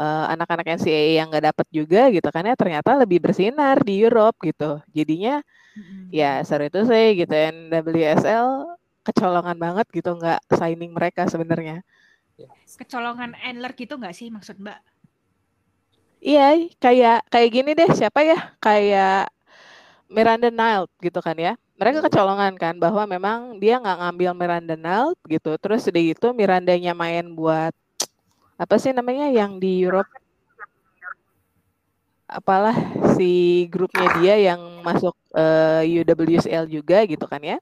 eh, 0.00 0.24
anak-anak 0.34 0.66
NCAA 0.78 1.10
yang 1.22 1.26
nggak 1.32 1.46
dapat 1.54 1.66
juga 1.74 2.00
gitu 2.14 2.28
kan 2.34 2.44
ya 2.48 2.54
ternyata 2.58 2.90
lebih 3.02 3.18
bersinar 3.24 3.76
di 3.86 3.92
Europe 4.04 4.36
gitu. 4.44 4.80
Jadinya 4.96 5.42
Mm-mm. 5.76 6.16
ya 6.20 6.42
sorry 6.48 6.68
itu 6.72 6.80
saya 6.90 7.06
gitu 7.18 7.32
NWSL 7.34 8.48
kecolongan 9.06 9.56
banget 9.64 9.86
gitu 9.96 10.10
nggak 10.18 10.40
signing 10.58 10.92
mereka 10.96 11.26
sebenarnya. 11.32 11.82
Kecolongan 12.76 13.32
Endler 13.40 13.72
gitu 13.72 13.96
nggak 13.96 14.14
sih 14.16 14.28
maksud 14.28 14.60
Mbak? 14.60 14.78
Iya, 16.20 16.68
kayak 16.82 17.28
kayak 17.32 17.50
gini 17.54 17.70
deh, 17.78 17.90
siapa 17.94 18.20
ya? 18.24 18.38
Kayak 18.58 19.30
Miranda 20.10 20.48
Nile 20.50 20.86
gitu 21.02 21.20
kan 21.22 21.36
ya. 21.38 21.54
Mereka 21.76 22.00
kecolongan 22.08 22.56
kan 22.56 22.74
bahwa 22.80 23.04
memang 23.04 23.60
dia 23.60 23.76
nggak 23.76 23.98
ngambil 24.00 24.30
Miranda 24.32 24.76
Nile 24.76 25.12
gitu. 25.28 25.54
Terus 25.60 25.86
udah 25.88 26.02
gitu 26.02 26.26
Mirandanya 26.32 26.92
main 26.96 27.26
buat 27.36 27.72
apa 28.56 28.74
sih 28.80 28.92
namanya 28.96 29.28
yang 29.28 29.60
di 29.60 29.84
Europe 29.84 30.08
apalah 32.26 32.74
si 33.14 33.64
grupnya 33.70 34.08
dia 34.18 34.34
yang 34.50 34.60
masuk 34.82 35.14
eh, 35.30 36.02
UWSL 36.02 36.66
juga 36.66 37.06
gitu 37.06 37.24
kan 37.28 37.38
ya. 37.38 37.58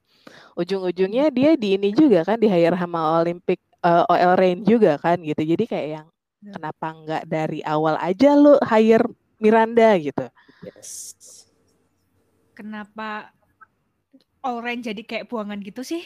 Ujung-ujungnya 0.57 1.29
dia 1.29 1.53
di 1.59 1.77
ini 1.77 1.91
juga 1.93 2.25
kan 2.25 2.39
di 2.39 2.47
hire 2.49 2.77
sama 2.79 3.21
Olympic 3.21 3.59
eh, 3.85 4.03
OL 4.09 4.33
Reign 4.35 4.65
juga 4.65 4.97
kan 4.97 5.21
gitu. 5.21 5.45
Jadi 5.45 5.63
kayak 5.69 5.89
yang 6.01 6.07
Ya. 6.45 6.53
kenapa 6.61 6.87
nggak 6.93 7.23
dari 7.25 7.65
awal 7.65 7.97
aja 7.97 8.37
lu 8.37 8.53
hire 8.61 9.09
Miranda 9.41 9.97
gitu. 9.97 10.25
Yes. 10.61 11.17
Kenapa 12.53 13.33
Orange 14.45 14.93
jadi 14.93 15.01
kayak 15.01 15.25
buangan 15.25 15.57
gitu 15.65 15.81
sih? 15.81 16.05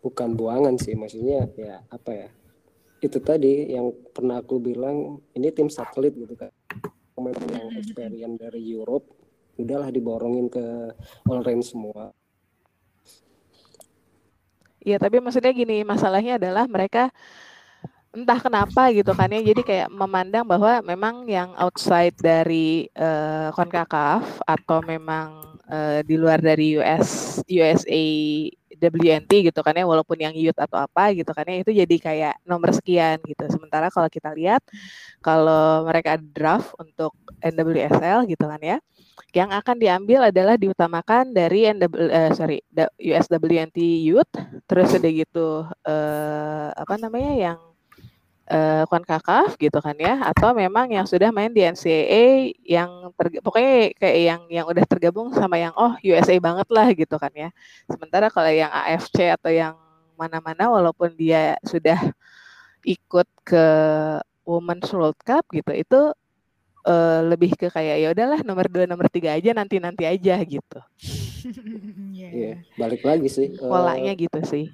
Bukan 0.00 0.38
buangan 0.38 0.78
sih, 0.78 0.94
maksudnya 0.94 1.50
ya 1.58 1.82
apa 1.90 2.10
ya? 2.14 2.28
Itu 3.02 3.18
tadi 3.18 3.74
yang 3.74 3.90
pernah 4.14 4.38
aku 4.38 4.62
bilang 4.62 5.20
ini 5.34 5.50
tim 5.50 5.66
satelit 5.68 6.14
gitu 6.14 6.38
kan. 6.38 6.54
Pemain 7.12 7.34
yang 7.50 7.68
experience 7.76 8.38
dari 8.38 8.62
Europe 8.64 9.10
udahlah 9.58 9.90
diborongin 9.92 10.46
ke 10.48 10.94
all 11.28 11.42
range 11.42 11.74
semua. 11.74 12.14
Iya, 14.80 14.96
tapi 14.96 15.20
maksudnya 15.20 15.52
gini, 15.52 15.84
masalahnya 15.84 16.40
adalah 16.40 16.64
mereka 16.64 17.12
entah 18.10 18.38
kenapa 18.42 18.90
gitu 18.90 19.14
kan 19.14 19.30
ya, 19.30 19.38
jadi 19.38 19.62
kayak 19.62 19.88
memandang 19.94 20.42
bahwa 20.42 20.82
memang 20.82 21.30
yang 21.30 21.54
outside 21.54 22.10
dari 22.18 22.90
eh, 22.90 23.48
CONCACAF 23.54 24.42
atau 24.42 24.78
memang 24.82 25.28
eh, 25.70 26.02
di 26.02 26.18
luar 26.18 26.42
dari 26.42 26.74
US 26.82 27.38
USA 27.46 28.02
WNT 28.88 29.52
gitu 29.52 29.60
kan 29.60 29.76
ya, 29.76 29.84
walaupun 29.84 30.16
yang 30.16 30.32
youth 30.32 30.56
atau 30.56 30.80
apa 30.80 31.12
gitu 31.12 31.28
kan 31.36 31.44
ya, 31.44 31.60
itu 31.60 31.70
jadi 31.76 31.96
kayak 32.00 32.34
nomor 32.48 32.72
sekian 32.72 33.20
gitu. 33.28 33.44
Sementara 33.52 33.92
kalau 33.92 34.08
kita 34.08 34.32
lihat 34.32 34.64
kalau 35.20 35.84
mereka 35.84 36.16
draft 36.16 36.72
untuk 36.80 37.12
NWSL 37.44 38.24
gitu 38.32 38.44
kan 38.48 38.60
ya, 38.64 38.78
yang 39.36 39.50
akan 39.52 39.76
diambil 39.78 40.32
adalah 40.32 40.56
diutamakan 40.58 41.30
dari 41.30 41.68
NW, 41.70 41.92
eh, 42.10 42.32
sorry 42.34 42.58
USWNT 42.98 43.78
Youth, 44.08 44.32
terus 44.64 44.90
udah 44.96 45.12
gitu 45.12 45.48
eh, 45.86 46.68
apa 46.74 46.94
namanya 46.96 47.32
yang 47.36 47.69
eh, 48.50 48.84
CONCACAF 48.90 49.54
gitu 49.62 49.78
kan 49.78 49.94
ya, 49.94 50.18
atau 50.34 50.50
memang 50.50 50.90
yang 50.90 51.06
sudah 51.06 51.30
main 51.30 51.54
di 51.54 51.62
NCAA 51.62 52.50
yang 52.66 53.14
terg- 53.14 53.40
pokoknya 53.46 53.94
kayak 53.94 54.16
yang 54.18 54.40
yang 54.50 54.66
udah 54.66 54.84
tergabung 54.90 55.30
sama 55.30 55.56
yang 55.56 55.70
oh 55.78 55.94
USA 56.02 56.34
banget 56.42 56.66
lah 56.68 56.90
gitu 56.90 57.14
kan 57.16 57.30
ya. 57.32 57.48
Sementara 57.86 58.26
kalau 58.28 58.50
yang 58.50 58.70
AFC 58.74 59.30
atau 59.30 59.50
yang 59.54 59.78
mana-mana 60.18 60.68
walaupun 60.68 61.14
dia 61.16 61.56
sudah 61.64 61.96
ikut 62.84 63.28
ke 63.46 63.66
Women's 64.44 64.90
World 64.90 65.16
Cup 65.22 65.46
gitu, 65.54 65.70
itu 65.70 66.00
eh, 66.90 67.20
lebih 67.24 67.54
ke 67.54 67.70
kayak 67.70 67.96
ya 68.02 68.08
udahlah 68.10 68.40
nomor 68.42 68.66
dua 68.66 68.84
nomor 68.90 69.06
tiga 69.06 69.36
aja 69.36 69.54
nanti 69.54 69.78
nanti 69.78 70.04
aja 70.08 70.36
gitu 70.42 70.80
Iya. 72.20 72.28
Iya, 72.30 72.54
balik 72.76 73.02
lagi 73.02 73.28
sih. 73.32 73.48
polanya 73.56 74.12
gitu 74.12 74.38
sih 74.44 74.70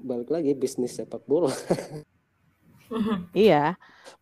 balik 0.00 0.32
lagi 0.32 0.56
bisnis 0.56 0.96
sepak 0.96 1.22
bola. 1.28 1.52
iya 3.36 3.74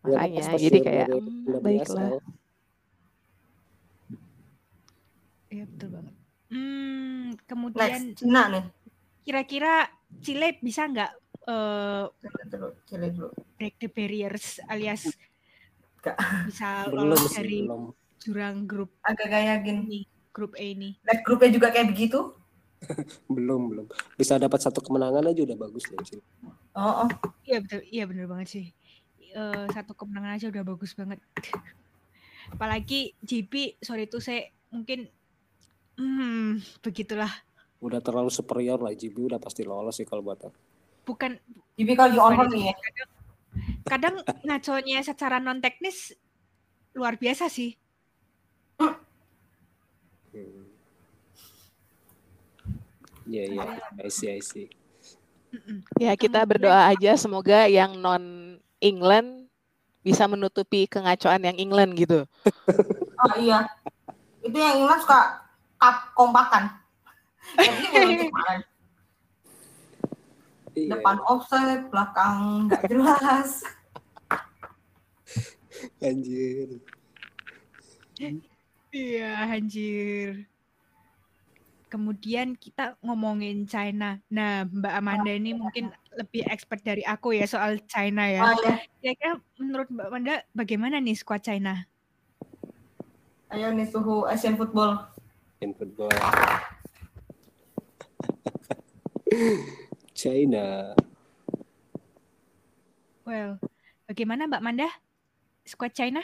Ya, 0.05 0.15
makanya 0.15 0.41
lepas 0.47 0.61
jadi 0.63 0.79
kayak 0.85 1.09
hmm, 1.11 1.59
baiklah 1.65 2.11
Iya 5.49 5.65
betul 5.65 5.89
banget. 5.97 6.15
Hmm, 6.53 7.25
kemudian 7.49 8.01
Next, 8.13 8.21
Cina 8.21 8.43
nih. 8.53 8.65
kira-kira 9.25 9.89
Chile 10.21 10.61
bisa 10.61 10.89
nggak 10.89 11.11
eh, 11.49 12.05
dulu, 12.53 12.69
dulu. 12.89 13.29
break 13.57 13.75
the 13.81 13.89
barriers 13.89 14.61
alias 14.69 15.09
Nggak. 16.05 16.17
bisa 16.53 16.69
lolos 16.93 17.33
dari 17.33 17.65
belum. 17.65 17.83
jurang 18.21 18.57
grup 18.69 18.91
Agak 19.05 19.29
kayak 19.33 19.65
gini. 19.65 19.81
ini, 19.89 20.01
grup 20.37 20.53
A 20.57 20.65
ini? 20.65 20.91
Lihat 21.05 21.21
grupnya 21.25 21.51
juga 21.53 21.69
kayak 21.73 21.89
begitu. 21.97 22.33
Belum, 23.35 23.71
belum. 23.71 23.87
Bisa 24.15 24.39
dapat 24.39 24.63
satu 24.63 24.79
kemenangan 24.79 25.27
aja 25.27 25.41
udah 25.43 25.59
bagus 25.59 25.85
loh, 25.91 26.01
Cil. 26.07 26.23
Oh, 26.79 27.07
oh. 27.07 27.11
Iya 27.43 27.59
betul, 27.65 27.81
iya 27.91 28.05
bener 28.07 28.27
banget 28.31 28.49
sih. 28.49 28.67
Eh, 29.35 29.67
satu 29.75 29.93
kemenangan 29.99 30.39
aja 30.39 30.47
udah 30.49 30.63
bagus 30.65 30.95
banget. 30.95 31.19
Apalagi 32.55 33.13
GP, 33.21 33.83
sorry 33.83 34.09
itu 34.09 34.23
saya 34.23 34.49
mungkin, 34.73 35.11
hmm, 36.01 36.81
begitulah. 36.81 37.29
Udah 37.79 38.01
terlalu 38.03 38.31
superior 38.33 38.81
lah 38.81 38.95
GB 38.95 39.31
udah 39.31 39.41
pasti 39.43 39.63
lolos 39.63 39.99
sih 39.99 40.07
kalau 40.09 40.25
buat 40.25 40.41
aku. 40.41 40.59
Bukan 41.07 41.39
Jadi 41.79 41.93
kalau 41.95 42.11
lagi 42.11 42.19
on 42.19 42.33
bukan 42.35 42.39
hold 42.39 42.51
itu. 42.51 42.57
nih 42.57 42.65
ya. 42.65 42.75
Kadang, 42.79 43.07
kadang 43.87 44.15
ngaconya 44.45 44.99
secara 45.07 45.37
non 45.39 45.63
teknis 45.63 46.15
luar 46.95 47.15
biasa 47.17 47.47
sih. 47.47 47.79
Hmm. 50.35 50.68
Iya, 53.29 53.45
iya. 53.53 53.65
I 54.01 54.09
see, 54.09 54.33
I 54.33 54.41
see. 54.41 54.67
Ya 56.01 56.17
kita 56.17 56.41
berdoa 56.49 56.89
aja 56.89 57.13
semoga 57.21 57.69
yang 57.69 57.97
non 58.01 58.57
England 58.81 59.53
bisa 60.01 60.25
menutupi 60.25 60.89
kengacoan 60.89 61.45
yang 61.45 61.59
England 61.59 61.93
gitu 61.99 62.25
Oh 63.19 63.35
iya. 63.37 63.67
Itu 64.41 64.55
yang 64.57 64.81
Iman 64.87 64.99
suka 65.03 65.45
kap 65.77 66.17
kompakan. 66.17 66.73
Iya. 70.79 70.95
Depan 70.95 71.19
offset, 71.27 71.91
belakang 71.91 72.71
nggak 72.71 72.87
jelas. 72.87 73.67
Anjir. 76.07 76.79
Iya, 78.95 79.31
anjir. 79.59 80.47
Kemudian 81.89 82.53
kita 82.53 83.01
ngomongin 83.01 83.65
China. 83.65 84.21
Nah, 84.29 84.69
Mbak 84.69 84.93
Amanda 84.93 85.33
ini 85.33 85.57
mungkin 85.57 85.89
lebih 86.13 86.45
expert 86.53 86.85
dari 86.85 87.01
aku 87.01 87.33
ya 87.33 87.49
soal 87.49 87.81
China 87.89 88.29
ya. 88.29 88.45
Oh 88.45 88.53
iya. 88.61 88.77
Kira-kira 89.01 89.41
menurut 89.57 89.89
Mbak 89.89 90.07
Amanda 90.13 90.45
bagaimana 90.53 91.01
nih 91.01 91.17
skuad 91.17 91.41
China? 91.41 91.89
Ayo 93.49 93.73
nih 93.73 93.89
suhu 93.89 94.29
Asian 94.29 94.61
football. 94.61 95.01
In 95.65 95.73
football. 95.73 96.13
China. 100.21 100.93
Well, 103.25 103.57
bagaimana 104.05 104.45
Mbak 104.45 104.61
Amanda? 104.61 104.93
Skuad 105.65 105.97
China? 105.97 106.21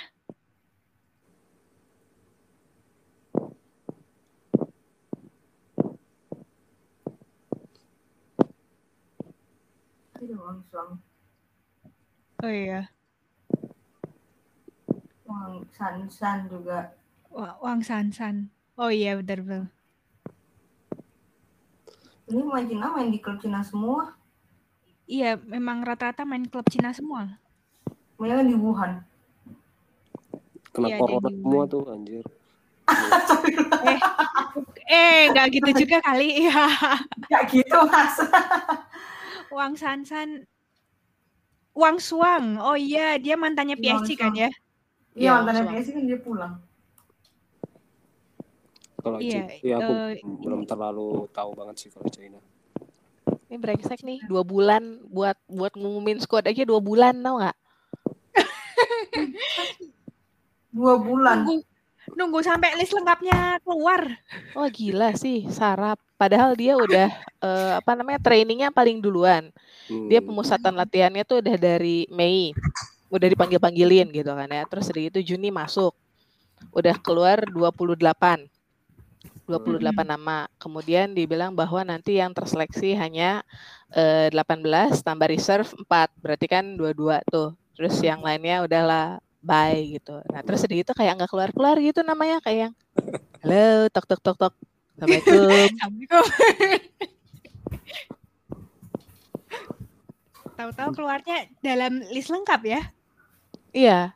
Oh 12.43 12.49
iya. 12.49 12.89
Wang 15.29 15.65
San 15.77 16.09
San 16.09 16.49
juga. 16.49 16.93
Wa- 17.29 17.57
Wang 17.61 17.81
Sansan. 17.85 18.49
Oh 18.81 18.89
iya 18.89 19.17
benar 19.21 19.41
benar. 19.45 19.69
Ini 22.25 22.41
main 22.41 22.65
Cina 22.65 22.89
main 22.97 23.13
di 23.13 23.21
klub 23.21 23.37
Cina 23.45 23.61
semua. 23.61 24.17
Iya, 25.05 25.37
memang 25.37 25.85
rata-rata 25.85 26.25
main 26.25 26.49
klub 26.49 26.65
Cina 26.73 26.97
semua. 26.97 27.37
Mainnya 28.17 28.41
kan 28.41 28.47
di 28.49 28.57
Wuhan. 28.57 28.93
Kena 30.73 30.89
Iya, 30.89 30.97
corona 30.97 31.29
dia 31.29 31.37
semua 31.37 31.65
tuh 31.69 31.83
anjir. 31.93 32.25
Eh, 33.85 34.01
eh 34.89 35.21
nggak 35.29 35.49
gitu 35.61 35.71
juga 35.85 36.01
kali 36.01 36.29
ya. 36.49 36.65
Gak 37.29 37.45
gitu 37.53 37.79
mas. 37.93 38.17
Wang 39.55 39.79
Sansan, 39.79 40.51
Wang 41.79 41.99
Suang. 42.03 42.59
Oh 42.59 42.75
iya, 42.75 43.14
dia 43.23 43.38
mantannya 43.38 43.79
Iya, 43.79 44.03
PSG 44.03 44.11
Wang 44.11 44.19
kan 44.19 44.33
ya? 44.35 44.51
Iya 44.51 44.53
Iya, 45.14 45.33
mantannya. 45.47 45.62
PSG 45.79 45.88
kan 45.95 46.05
dia 46.11 46.19
pulang. 46.19 46.55
Kalau 49.05 49.19
Iya, 49.21 49.47
China, 49.47 49.53
ya 49.62 49.77
aku 49.85 49.95
eh, 50.17 50.23
belum 50.25 50.61
terlalu 50.64 51.09
tahu 51.31 51.51
banget 51.55 51.77
sih 51.87 51.90
kalau 51.93 52.09
China. 52.09 52.38
Ini 53.53 53.57
brengsek 53.61 54.01
nih, 54.03 54.25
dua 54.25 54.43
bulan 54.43 55.05
buat 55.07 55.37
buat 55.47 55.77
ngumumin 55.77 56.19
squad 56.19 56.49
aja 56.49 56.64
dua 56.64 56.81
bulan 56.81 57.14
tau 57.21 57.38
nggak? 57.38 57.57
Dua 60.75 60.95
bulan. 60.99 61.45
Nunggu, 61.47 61.62
nunggu 62.18 62.40
sampai 62.42 62.79
list 62.79 62.94
lengkapnya 62.94 63.59
keluar. 63.62 64.03
Oh 64.55 64.66
gila 64.70 65.14
sih, 65.18 65.46
sarap. 65.50 65.98
Padahal 66.16 66.55
dia 66.57 66.79
udah 66.79 67.09
eh, 67.46 67.72
apa 67.79 67.92
namanya 67.98 68.20
trainingnya 68.22 68.70
paling 68.74 68.98
duluan. 69.03 69.50
Dia 70.09 70.20
Hmm. 70.20 70.29
pemusatan 70.33 70.74
latihannya 70.74 71.22
tuh 71.29 71.44
udah 71.44 71.57
dari 71.61 72.09
Mei, 72.09 72.57
udah 73.12 73.29
dipanggil 73.29 73.61
panggilin 73.61 74.09
gitu 74.14 74.33
kan 74.33 74.48
ya. 74.48 74.64
Terus 74.66 74.88
dari 74.90 75.12
itu 75.12 75.20
Juni 75.20 75.53
masuk, 75.53 75.92
udah 76.72 76.96
keluar 77.03 77.44
28 77.46 78.48
28 79.46 80.05
nama. 80.09 80.48
Kemudian 80.57 81.12
dibilang 81.12 81.53
bahwa 81.53 81.85
nanti 81.85 82.16
yang 82.20 82.33
terseleksi 82.33 82.96
hanya 82.96 83.44
eh, 83.92 84.29
18 84.33 85.05
tambah 85.05 85.29
reserve 85.29 85.68
4. 85.85 86.11
Berarti 86.22 86.46
kan 86.48 86.64
dua-dua 86.77 87.20
tuh. 87.29 87.53
Terus 87.74 87.98
yang 88.00 88.22
lainnya 88.22 88.62
udahlah 88.64 89.18
bye 89.45 90.01
gitu. 90.01 90.17
Nah, 90.33 90.41
terus 90.41 90.65
dari 90.65 90.81
itu 90.81 90.93
kayak 90.97 91.21
nggak 91.21 91.31
keluar-keluar 91.31 91.77
gitu 91.85 92.01
namanya 92.01 92.41
kayak 92.41 92.73
yang 92.73 92.75
halo 93.45 93.93
tok 93.93 94.09
tok 94.09 94.21
tok 94.25 94.37
tok. 94.41 94.55
Assalamualaikum. 94.97 95.45
Assalamualaikum. 95.77 96.25
Tahu-tahu 100.55 100.91
keluarnya 100.95 101.51
dalam 101.61 101.99
list 102.15 102.31
lengkap 102.31 102.63
ya? 102.63 102.83
iya, 103.75 104.15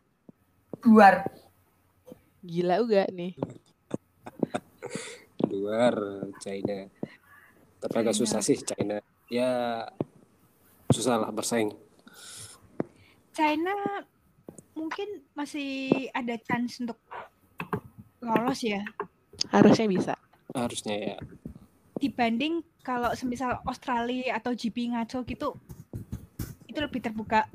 Luar. 0.86 1.26
gila 2.46 2.78
juga 2.78 3.10
nih. 3.10 3.34
luar 5.50 5.98
China. 6.38 6.86
Tapi 7.82 7.94
agak 7.98 8.14
susah 8.14 8.38
sih 8.38 8.54
China. 8.62 9.02
Ya 9.26 9.82
susah 10.94 11.26
lah 11.26 11.34
bersaing. 11.34 11.74
China 13.34 13.74
mungkin 14.78 15.26
masih 15.34 15.90
ada 16.14 16.38
chance 16.38 16.78
untuk 16.78 16.96
lolos 18.22 18.62
ya 18.62 18.86
Harusnya 19.50 19.86
bisa. 19.86 20.14
Harusnya 20.54 20.94
ya. 20.94 21.16
dibanding 21.98 22.62
kalau 22.86 23.10
semisal 23.18 23.58
Australia 23.66 24.38
atau 24.38 24.54
GP 24.54 24.94
ngaco 24.94 25.26
gitu 25.26 25.58
itu 26.70 26.78
lebih 26.78 27.02
terbuka 27.02 27.50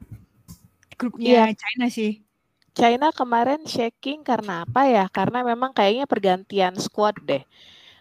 grupnya 0.99 1.47
China 1.55 1.87
sih 1.87 2.19
China 2.73 3.13
kemarin 3.13 3.61
shaking 3.69 4.25
karena 4.25 4.65
apa 4.65 4.89
ya? 4.89 5.05
Karena 5.05 5.45
memang 5.45 5.77
kayaknya 5.77 6.09
pergantian 6.09 6.73
squad 6.81 7.13
deh. 7.21 7.45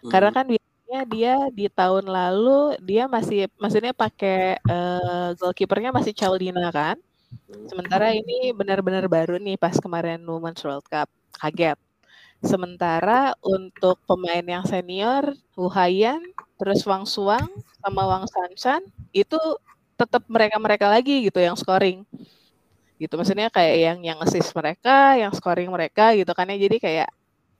Karena 0.08 0.32
Hmm. 0.32 0.36
kan 0.40 0.46
biasanya 0.48 1.00
dia 1.12 1.34
di 1.52 1.68
tahun 1.68 2.08
lalu 2.08 2.80
dia 2.80 3.04
masih 3.04 3.52
maksudnya 3.60 3.92
pakai 3.92 4.56
eh, 4.56 5.28
goalkeepernya 5.36 5.92
masih 5.92 6.16
Chaulina 6.16 6.72
kan. 6.72 6.96
Hmm. 7.32 7.66
Sementara 7.68 8.12
ini 8.12 8.52
benar-benar 8.52 9.08
baru 9.08 9.36
nih 9.40 9.56
pas 9.56 9.76
kemarin 9.76 10.20
Women's 10.24 10.62
World 10.64 10.86
Cup. 10.88 11.08
Kaget. 11.40 11.78
Sementara 12.42 13.38
untuk 13.40 14.02
pemain 14.04 14.42
yang 14.42 14.66
senior, 14.66 15.30
Wu 15.54 15.70
Haiyan, 15.70 16.20
terus 16.58 16.82
Wang 16.84 17.06
Suang 17.06 17.46
sama 17.78 18.02
Wang 18.06 18.26
Sanshan 18.26 18.82
itu 19.14 19.38
tetap 19.94 20.26
mereka-mereka 20.26 20.90
lagi 20.90 21.22
gitu 21.26 21.38
yang 21.38 21.54
scoring. 21.54 22.02
Gitu 22.98 23.14
maksudnya 23.14 23.50
kayak 23.50 23.76
yang 23.78 23.98
yang 24.02 24.18
assist 24.22 24.50
mereka, 24.54 25.14
yang 25.18 25.30
scoring 25.34 25.70
mereka 25.70 26.14
gitu 26.18 26.30
kan 26.34 26.50
ya. 26.50 26.58
Jadi 26.58 26.76
kayak 26.82 27.10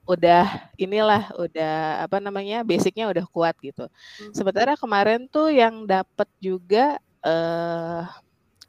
udah 0.02 0.46
inilah 0.74 1.30
udah 1.38 2.02
apa 2.02 2.18
namanya 2.18 2.66
basicnya 2.66 3.06
udah 3.06 3.22
kuat 3.30 3.54
gitu. 3.62 3.86
Sementara 4.34 4.74
kemarin 4.74 5.30
tuh 5.30 5.50
yang 5.54 5.86
dapat 5.86 6.26
juga 6.42 6.98
eh 7.22 8.02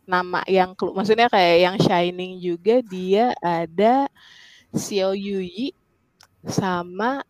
nama 0.04 0.44
yang 0.52 0.76
maksudnya 0.76 1.32
kayak 1.32 1.58
yang 1.63 1.76
shining 1.80 2.39
juga 2.44 2.84
dia 2.84 3.32
ada 3.39 4.12
Xiao 4.76 5.16
Yuyi 5.16 5.72
sama 6.44 7.24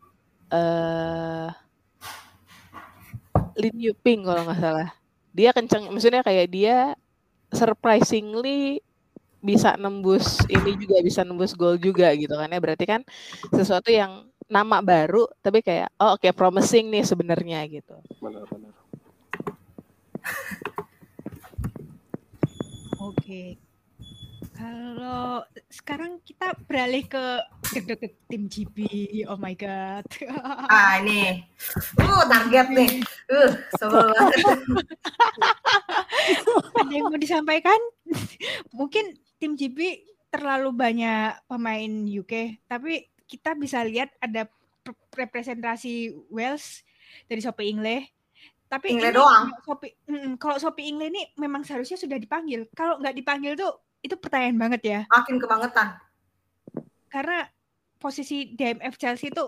eh 0.49 1.49
Lin 3.57 3.77
Yuping 3.77 4.25
kalau 4.25 4.41
nggak 4.45 4.59
salah. 4.61 4.89
Dia 5.33 5.49
kenceng, 5.53 5.89
maksudnya 5.89 6.21
kayak 6.25 6.47
dia 6.49 6.93
surprisingly 7.53 8.81
bisa 9.43 9.75
nembus 9.75 10.39
ini 10.47 10.79
juga 10.79 11.03
bisa 11.03 11.21
nembus 11.21 11.53
gol 11.53 11.77
juga 11.77 12.13
gitu 12.17 12.33
kan 12.33 12.49
ya. 12.49 12.59
Berarti 12.61 12.85
kan 12.85 13.01
sesuatu 13.53 13.89
yang 13.93 14.25
nama 14.49 14.83
baru 14.83 15.25
tapi 15.41 15.65
kayak 15.65 15.89
oh 15.97 16.17
oke 16.17 16.29
promising 16.33 16.89
nih 16.93 17.05
sebenarnya 17.05 17.65
gitu. 17.69 17.95
Benar-benar. 18.21 18.73
Oke. 23.03 23.59
Kalau 24.53 25.43
sekarang 25.67 26.23
kita 26.23 26.55
beralih 26.69 27.03
ke 27.03 27.23
deg-deg 27.73 28.15
tim 28.31 28.47
GB. 28.47 28.77
Oh 29.27 29.35
my 29.35 29.51
god. 29.57 30.07
Ah 30.71 31.03
ini. 31.03 31.43
Uh 31.99 32.23
target 32.31 32.67
nih. 32.71 32.91
Uh 33.27 33.51
sebel 33.75 34.07
banget. 34.07 34.39
Ada 36.79 36.91
yang 36.93 37.11
mau 37.11 37.19
disampaikan? 37.19 37.79
Mungkin 38.71 39.19
tim 39.41 39.59
GB 39.59 40.05
terlalu 40.31 40.71
banyak 40.71 41.43
pemain 41.45 41.91
UK, 42.07 42.63
tapi 42.65 43.09
kita 43.27 43.53
bisa 43.53 43.83
lihat 43.85 44.09
ada 44.17 44.49
pre- 44.81 45.27
representasi 45.27 46.13
Wales 46.31 46.81
dari 47.27 47.41
Sophie 47.41 47.69
Ingle. 47.73 48.09
Tapi 48.73 48.89
Ingle 48.89 49.13
ini 49.13 49.17
doang. 49.21 49.45
kalau 50.41 50.57
mm, 50.57 50.63
Sophie 50.65 50.89
Ingle 50.89 51.13
ini 51.13 51.29
memang 51.37 51.61
seharusnya 51.61 51.93
sudah 51.93 52.17
dipanggil. 52.17 52.65
Kalau 52.73 52.97
nggak 52.97 53.13
dipanggil 53.13 53.53
tuh 53.53 53.69
itu 54.01 54.17
pertanyaan 54.17 54.57
banget 54.57 54.81
ya. 54.81 54.99
Makin 55.13 55.37
kebangetan. 55.37 56.01
karena 57.13 57.45
posisi 58.01 58.57
DMF 58.57 58.97
Chelsea 58.97 59.29
itu 59.29 59.45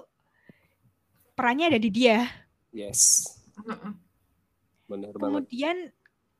perannya 1.33 1.73
ada 1.73 1.81
di 1.81 1.89
dia. 1.89 2.29
Yes. 2.69 3.25
Benar 4.85 5.17
banget. 5.17 5.49
Kemudian 5.49 5.77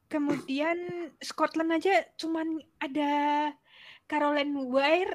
kemudian 0.06 0.78
Scotland 1.17 1.74
aja 1.74 2.06
cuman 2.21 2.62
ada 2.78 3.13
Caroline 4.06 4.54
Weir 4.69 5.10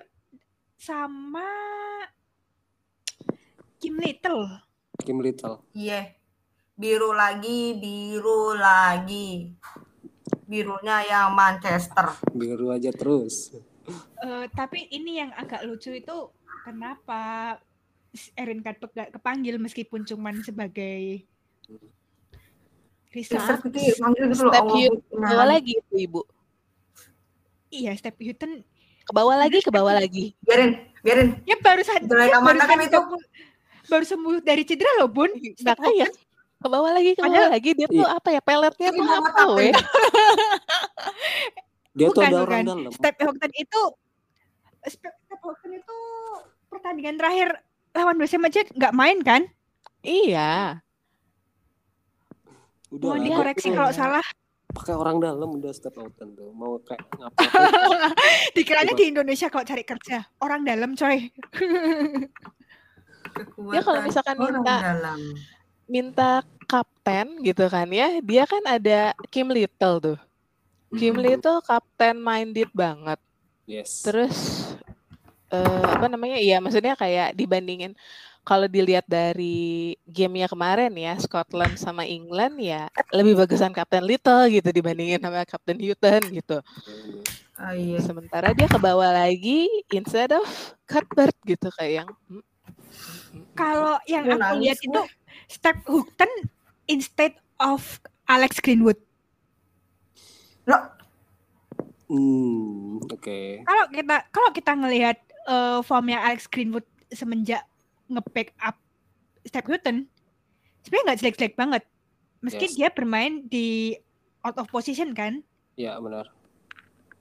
sama 0.75 1.47
Kim 3.79 3.97
Little. 4.03 4.51
Kim 5.07 5.23
Little. 5.23 5.63
Iya. 5.73 6.20
Biru 6.81 7.13
lagi, 7.13 7.77
biru 7.77 8.57
lagi. 8.57 9.53
Birunya 10.49 11.05
yang 11.05 11.37
Manchester. 11.37 12.17
Biru 12.33 12.73
aja 12.73 12.89
terus. 12.89 13.53
Eh, 14.25 14.49
tapi 14.57 14.89
ini 14.89 15.21
yang 15.21 15.29
agak 15.37 15.61
lucu 15.69 15.93
itu 15.93 16.33
kenapa 16.65 17.61
Erin 18.33 18.65
gak 18.65 18.81
kepanggil 19.13 19.61
meskipun 19.61 20.09
cuman 20.09 20.41
sebagai 20.41 21.29
loh. 21.69 21.93
Step. 23.29 23.61
Ke 23.61 25.21
bawah 25.21 25.47
lagi 25.53 25.73
itu 25.77 25.95
ibu. 26.01 26.25
Iya, 27.69 27.93
Step 28.01 28.17
Hutton. 28.17 28.65
Ke 29.05 29.13
bawah 29.13 29.37
lagi, 29.37 29.61
ke 29.61 29.69
bawah 29.69 29.93
lagi. 29.93 30.33
Biarin, 30.49 30.81
biarin. 31.05 31.45
Ya 31.45 31.61
baru 31.61 31.85
saja 31.85 32.09
baru, 32.09 32.57
kan 32.65 32.79
itu. 32.81 32.97
sembuh, 32.97 33.23
baru 33.91 34.05
sembuh 34.09 34.37
dari 34.41 34.63
cedera 34.65 34.97
loh, 34.97 35.11
Bun. 35.13 35.29
Makanya 35.61 36.09
ke 36.61 36.69
bawah 36.69 36.91
lagi, 36.91 37.11
ke 37.13 37.23
bawah 37.23 37.49
lagi 37.49 37.71
dia 37.73 37.87
tuh 37.87 37.99
Iya. 37.99 38.15
apa 38.15 38.29
ya 38.31 38.41
peletnya 38.41 38.89
tuh 38.91 39.01
mau 39.03 39.17
apa 39.19 39.43
weh? 39.55 39.73
Dia 41.91 42.07
tuh 42.07 42.15
Bukan, 42.15 42.23
ada 42.23 42.37
bukan. 42.37 42.47
orang 42.47 42.61
dalam. 42.63 42.93
Step 42.93 43.17
Houghton 43.19 43.53
itu 43.55 43.83
Step 44.87 45.15
Houghton 45.39 45.73
itu 45.75 45.99
pertandingan 46.69 47.17
terakhir 47.17 47.49
lawan 47.91 48.17
West 48.17 48.33
Ham 48.33 48.45
aja 48.45 48.61
nggak 48.63 48.95
main 48.95 49.19
kan? 49.21 49.43
Iya. 50.01 50.81
Udah 52.91 53.09
lah, 53.11 53.19
dikoreksi 53.19 53.69
tuh- 53.69 53.77
kalau 53.77 53.93
salah. 53.93 54.25
pakai 54.71 54.95
orang 54.95 55.19
dalam 55.19 55.51
udah 55.53 55.71
step 55.71 55.99
outan 55.99 56.31
tuh 56.31 56.55
mau 56.55 56.79
kayak 56.79 57.03
ngapain 57.11 57.43
Dikiranya 58.55 58.95
Coba. 58.95 59.01
di 59.01 59.07
Indonesia 59.09 59.47
kalau 59.49 59.65
cari 59.65 59.83
kerja 59.83 60.23
orang 60.39 60.63
dalam 60.63 60.95
coy. 60.95 61.27
Kekuatan 63.31 63.73
Ya, 63.73 63.81
kalau 63.81 64.01
misalkan 64.01 64.37
orang 64.39 64.55
minta- 64.57 64.83
dalam. 64.85 65.21
Minta 65.91 66.47
kapten 66.71 67.43
gitu 67.43 67.67
kan 67.67 67.91
ya. 67.91 68.23
Dia 68.23 68.47
kan 68.47 68.63
ada 68.63 69.11
Kim 69.29 69.51
Little 69.51 69.99
tuh. 69.99 70.19
Kim. 70.95 71.19
Little 71.19 71.59
kapten 71.67 72.23
minded 72.23 72.71
banget. 72.71 73.19
Yes. 73.67 74.07
Terus 74.07 74.71
eh, 75.51 75.85
apa 75.91 76.07
namanya? 76.07 76.39
Ya 76.39 76.63
maksudnya 76.63 76.95
kayak 76.95 77.35
dibandingin 77.35 77.99
kalau 78.41 78.67
dilihat 78.67 79.05
dari 79.05 79.95
gamenya 80.09 80.49
kemarin 80.49 80.91
ya 80.97 81.15
Scotland 81.21 81.77
sama 81.77 82.09
England 82.09 82.57
ya 82.57 82.89
lebih 83.13 83.37
bagusan 83.37 83.71
Kapten 83.71 84.03
Little 84.03 84.49
gitu 84.49 84.69
dibandingin 84.73 85.21
sama 85.21 85.45
Kapten 85.45 85.79
Houghton 85.79 86.23
gitu. 86.33 86.59
Ah, 87.61 87.77
iya. 87.77 88.01
sementara 88.01 88.57
dia 88.57 88.65
ke 88.65 88.81
bawah 88.81 89.13
lagi 89.13 89.69
instead 89.93 90.33
of 90.33 90.49
Cuthbert 90.89 91.37
gitu 91.45 91.69
kayak 91.77 91.93
yang 92.03 92.09
hmm, 92.09 92.41
hmm, 92.41 92.73
hmm, 93.37 93.43
Kalau 93.53 94.01
yang 94.09 94.25
aku 94.25 94.65
lihat 94.65 94.81
itu 94.81 95.01
Step 95.47 95.81
Hookton 95.87 96.29
instead 96.85 97.33
of 97.57 97.81
Alex 98.27 98.59
Greenwood. 98.59 98.99
Loh, 100.67 100.83
hmm 102.07 103.01
oke 103.07 103.39
Kalau 103.63 103.85
kita 103.89 104.17
kalau 104.29 104.51
kita 104.51 104.73
ngelihat 104.75 105.19
eh, 105.47 105.81
formnya 105.81 106.21
Alex 106.21 106.45
Greenwood 106.47 106.85
semenjak 107.09 107.65
nge-back 108.07 108.53
up 108.61 108.77
Step 109.47 109.65
Hookton, 109.65 110.05
sebenarnya 110.83 111.05
nggak 111.07 111.19
jelek-jelek 111.23 111.55
banget. 111.55 111.83
Meski 112.41 112.67
Yes. 112.67 112.75
dia 112.75 112.89
bermain 112.91 113.45
di 113.47 113.97
out 114.41 114.57
of 114.57 114.69
position 114.69 115.13
kan, 115.13 115.45
ya 115.77 116.01
benar 116.01 116.25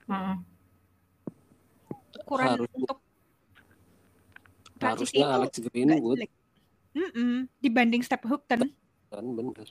mm-mm. 0.08 0.40
ukuran 2.24 2.56
Harusnya- 2.56 2.76
untuk 2.80 2.98
harusnya 4.80 5.26
Alex 5.28 5.52
Greenwood 5.60 6.18
jelek. 6.90 7.10
Mm-mm, 7.10 7.32
dibanding 7.58 8.02
Step 8.02 8.22
Hookton. 8.22 8.66
kan 9.06 9.24
benar 9.26 9.66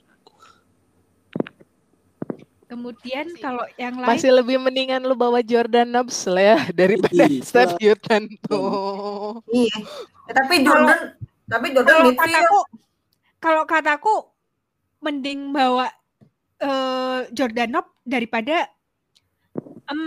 Kemudian 2.64 3.26
kalau 3.36 3.66
yang 3.74 3.98
lain 3.98 4.06
masih 4.06 4.30
lebih 4.30 4.54
mendingan 4.56 5.02
lu 5.02 5.12
bawa 5.12 5.42
Jordan 5.42 5.90
Nobbs 5.90 6.22
lah 6.24 6.54
ya 6.54 6.58
daripada 6.78 7.26
Iya. 7.26 7.42
Steph 7.42 7.74
Houghton 7.74 8.30
tuh 8.46 9.42
Iya. 9.50 9.74
Eh, 10.28 10.34
tapi 10.36 10.62
Jordan, 10.62 11.00
tapi 11.44 11.66
Jordan 11.74 11.90
kalau 11.90 12.04
midfield. 12.06 12.30
kataku 12.30 12.58
kalau 13.36 13.62
kataku 13.66 14.14
mending 15.00 15.50
bawa 15.50 15.90
eh 16.58 17.26
Jordanov 17.32 17.90
daripada 18.04 18.70
em 19.88 20.00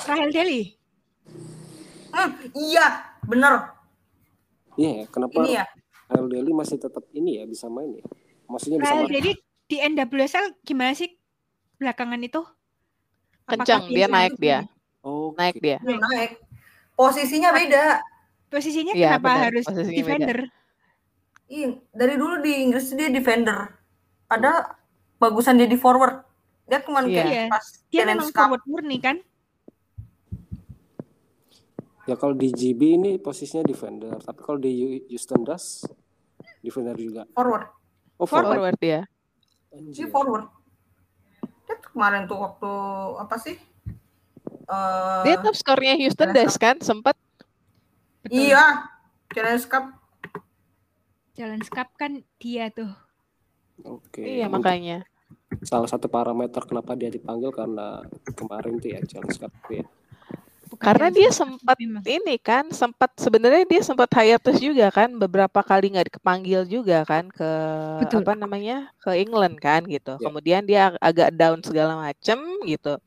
Rahel 0.00 0.30
Deli. 0.32 0.62
Hmm, 2.08 2.30
iya, 2.56 2.86
bener. 3.20 3.73
Iya 4.74 4.90
ya 5.02 5.06
kenapa 5.08 5.40
Ini 5.40 5.50
ya. 5.54 5.64
Al 6.06 6.28
Deli 6.28 6.52
masih 6.52 6.76
tetap 6.76 7.04
ini 7.10 7.40
ya 7.40 7.44
bisa 7.44 7.66
main 7.66 7.90
ya 7.92 8.04
maksudnya 8.46 8.78
bisa 8.78 8.92
Rahel 8.92 9.06
main 9.06 9.12
Deli 9.14 9.32
di 9.64 9.76
NWSL 9.78 10.46
gimana 10.60 10.92
sih 10.92 11.08
belakangan 11.74 12.20
itu? 12.20 12.44
Kencang 13.44 13.88
dia 13.88 14.06
naik 14.06 14.36
dia 14.36 14.64
oh 15.00 15.32
naik 15.34 15.58
dia 15.58 15.76
Dia 15.80 15.98
naik. 15.98 16.40
Posisinya 16.94 17.50
beda. 17.50 17.98
Posisinya 18.46 18.94
Iya, 18.94 19.18
kenapa 19.18 19.26
benar, 19.26 19.44
harus 19.50 19.64
posisinya 19.66 19.82
beda. 19.82 19.98
defender? 19.98 20.38
Iya, 21.44 21.68
dari 21.90 22.14
dulu 22.14 22.34
di 22.38 22.52
Inggris 22.62 22.86
dia 22.94 23.10
defender. 23.10 23.58
Padahal 24.24 24.78
bagusan 25.18 25.58
dia 25.58 25.66
di 25.66 25.74
forward. 25.74 26.22
Dia 26.64 26.78
cuma 26.80 27.02
Iya. 27.02 27.10
kayak 27.10 27.26
Iya. 27.26 27.44
pas 27.50 27.64
Dia 27.90 28.04
memang 28.06 28.30
Cup. 28.30 28.46
forward 28.46 28.64
murni 28.64 29.02
kan? 29.02 29.16
Ya 32.04 32.14
kalau 32.14 32.32
di 32.32 32.48
GB 32.48 32.80
ini 32.96 33.10
posisinya 33.16 33.62
defender 33.62 34.16
tapi 34.20 34.40
kalau 34.40 34.60
di 34.60 35.04
Houston 35.08 35.40
Dust 35.42 35.88
defender 36.60 36.96
juga 36.96 37.22
forward. 37.32 37.68
oh 38.16 38.26
forward, 38.28 38.56
forward 38.56 38.76
dia 38.78 39.00
Dia 39.68 39.80
Anjir. 39.80 40.06
forward. 40.06 40.46
Dia 41.66 41.74
tuh 41.82 41.90
kemarin 41.90 42.30
tuh 42.30 42.38
waktu 42.38 42.70
apa 43.18 43.36
sih? 43.42 43.56
Eh, 44.64 45.20
dia 45.26 45.36
top 45.42 45.52
skornya 45.52 45.98
Houston 45.98 46.30
Dash 46.30 46.54
kan 46.56 46.78
sempat 46.78 47.18
Betul. 48.22 48.48
Iya. 48.48 48.86
Challenge 49.28 49.66
Cup. 49.66 49.84
Challenge 51.34 51.68
Cup 51.68 51.88
kan 51.98 52.22
dia 52.38 52.70
tuh. 52.70 52.88
oke 53.82 54.22
iya 54.22 54.46
Mungkin 54.46 54.62
makanya 54.62 54.98
salah 55.66 55.90
satu 55.90 56.06
parameter 56.06 56.62
kenapa 56.62 56.94
dia 56.94 57.10
dipanggil 57.10 57.50
karena 57.50 58.06
kemarin 58.38 58.78
tuh 58.78 58.94
ya 58.94 59.00
Challenge 59.02 59.38
Cup 59.42 59.50
ya 59.68 59.82
karena 60.78 61.08
dia 61.10 61.30
sempat 61.30 61.76
ini 62.04 62.34
kan 62.38 62.68
sempat 62.70 63.10
sebenarnya 63.14 63.64
dia 63.64 63.82
sempat 63.82 64.10
hiatus 64.10 64.58
juga 64.58 64.90
kan 64.90 65.10
beberapa 65.14 65.60
kali 65.60 65.92
nggak 65.92 66.18
kepanggil 66.18 66.62
juga 66.64 67.02
kan 67.02 67.26
ke 67.28 67.50
Betul. 68.02 68.22
apa 68.22 68.32
namanya 68.34 68.90
ke 68.98 69.14
England 69.16 69.58
kan 69.58 69.82
gitu 69.84 70.16
Ya. 70.16 70.22
kemudian 70.22 70.62
dia 70.62 70.80
ag- 70.90 71.00
agak 71.00 71.28
down 71.34 71.58
segala 71.60 71.98
macem 71.98 72.38
gitu 72.64 72.98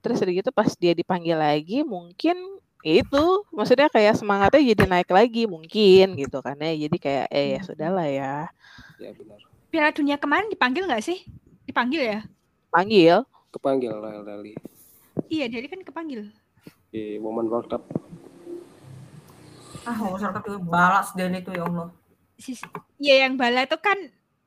terus 0.00 0.20
udah 0.20 0.34
gitu 0.34 0.50
pas 0.52 0.68
dia 0.76 0.92
dipanggil 0.92 1.34
lagi 1.34 1.80
mungkin 1.80 2.36
ya 2.84 3.00
itu 3.00 3.24
maksudnya 3.48 3.88
kayak 3.88 4.20
semangatnya 4.20 4.60
jadi 4.76 4.84
naik 4.84 5.08
lagi 5.08 5.48
mungkin 5.48 6.12
gitu 6.14 6.44
kan 6.44 6.60
ya 6.60 6.76
jadi 6.76 6.96
kayak 7.00 7.26
eh 7.32 7.46
ya 7.56 7.60
Hmm. 7.60 7.66
sudahlah 7.66 8.06
ya 8.06 8.34
ya 9.00 9.10
benar 9.12 9.40
Piala 9.72 9.90
Dunia 9.90 10.14
kemarin 10.14 10.46
dipanggil 10.46 10.86
nggak 10.86 11.02
sih? 11.02 11.26
Dipanggil 11.66 11.98
ya? 12.06 12.20
panggil 12.70 13.26
kepanggil 13.50 13.90
Al 13.90 14.22
Deli 14.22 14.54
Iya, 15.30 15.46
jadi 15.46 15.70
kan 15.70 15.78
kepanggil. 15.82 16.26
Di 16.94 17.18
Women 17.18 17.50
World 17.50 17.66
Cup 17.66 17.82
Ah, 19.84 19.98
mau 19.98 20.14
Cup 20.16 20.40
juga 20.46 20.62
balas 20.64 21.10
dia 21.12 21.26
itu 21.28 21.50
ya 21.52 21.66
Allah. 21.66 21.90
Sis- 22.40 22.64
Iya 22.96 23.26
yang 23.26 23.34
bala 23.36 23.66
itu 23.66 23.76
kan 23.76 23.98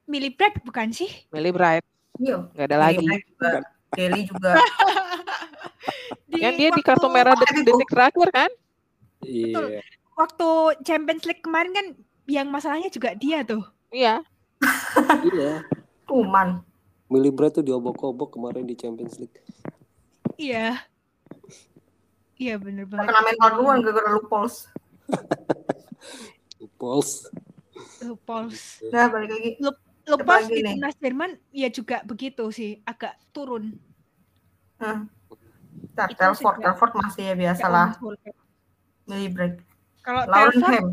Millie 0.08 0.32
Brad 0.34 0.56
bukan 0.64 0.89
sih? 0.89 1.12
Millie 1.30 1.52
Bright 1.52 1.84
Iya. 2.18 2.48
nggak 2.56 2.66
ada 2.66 2.78
lagi 2.80 3.04
Iya, 3.04 3.20
juga. 3.22 3.50
Kelly 3.93 4.22
juga. 4.26 4.52
Di 6.32 6.39
kan 6.43 6.54
dia 6.56 6.70
di 6.72 6.82
kartu 6.82 7.08
merah 7.08 7.36
detik-detik 7.36 7.88
terakhir 7.88 8.28
kan 8.32 8.52
iya 9.24 9.80
Waktu 10.18 10.48
Champions 10.84 11.24
League 11.24 11.39
kemarin 11.39 11.72
kan 11.72 11.86
yang 12.26 12.48
masalahnya 12.50 12.89
juga 12.89 13.12
dia 13.14 13.43
tuh. 13.43 13.62
iya 13.89 14.24
iya 15.28 15.62
Kuman. 16.04 16.64
Millie 17.08 17.32
Bright 17.32 17.56
tuh 17.56 17.64
diobok-obok 17.64 18.34
kemarin 18.34 18.64
di 18.64 18.74
Champions 18.74 19.20
League 19.20 19.36
Iya. 20.36 20.82
Iya 22.38 22.56
bener 22.62 22.86
banget. 22.86 23.10
Kena 23.10 23.22
mental 23.26 23.50
duluan 23.58 23.78
gara-gara 23.82 24.10
lu. 24.14 24.22
Pulse 24.26 24.70
Lu 28.02 28.16
Pauls. 28.26 28.82
Nah, 28.90 29.10
balik 29.10 29.30
lagi. 29.34 29.52
Lu 29.62 30.16
Pauls 30.24 30.48
lagi 30.48 30.62
di 30.62 30.64
timnas 30.64 30.96
Jerman 30.98 31.32
ya 31.52 31.70
juga 31.70 32.02
begitu 32.06 32.48
sih, 32.50 32.80
agak 32.88 33.18
turun. 33.36 33.76
Hmm. 34.78 35.10
Nah, 35.98 36.08
Telford, 36.14 36.62
Telford 36.62 36.94
masih 36.94 37.34
ya 37.34 37.36
biasalah. 37.36 37.98
Millie 39.10 39.34
break. 39.34 39.62
Kalau 40.06 40.24
Lauren 40.30 40.62
Telford, 40.62 40.74
Ham. 40.74 40.88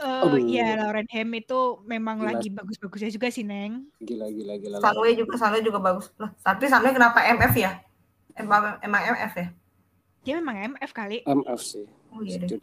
eh, 0.00 0.22
Aduh. 0.24 0.40
ya 0.48 0.66
Lauren 0.80 1.08
Ham 1.12 1.28
itu 1.36 1.60
memang 1.84 2.16
Gila. 2.24 2.28
lagi 2.34 2.48
bagus-bagusnya 2.50 3.10
juga 3.12 3.28
sih 3.28 3.44
Neng. 3.44 3.86
gila 4.00 4.26
gila 4.32 4.54
gila 4.56 4.76
Sunway 4.80 5.12
juga 5.14 5.36
Sunway 5.36 5.62
juga 5.62 5.78
bagus. 5.78 6.10
Lah, 6.16 6.32
tapi 6.40 6.66
Sunway 6.66 6.96
kenapa 6.96 7.20
MF 7.22 7.54
ya? 7.54 7.78
Emang 8.34 8.80
emang 8.80 9.02
MF 9.04 9.32
ya? 9.36 9.46
Dia 10.20 10.36
memang 10.36 10.76
MF 10.76 10.90
kali. 10.90 11.24
MF 11.24 11.60
sih 11.60 11.86
Oh 12.10 12.20
iya 12.20 12.38
deh. 12.38 12.58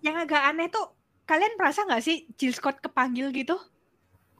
Yang 0.00 0.16
agak 0.24 0.42
aneh 0.48 0.68
tuh, 0.68 0.84
kalian 1.24 1.54
merasa 1.54 1.84
nggak 1.84 2.00
sih 2.00 2.28
Jill 2.34 2.52
Scott 2.52 2.80
kepanggil 2.80 3.28
gitu? 3.30 3.56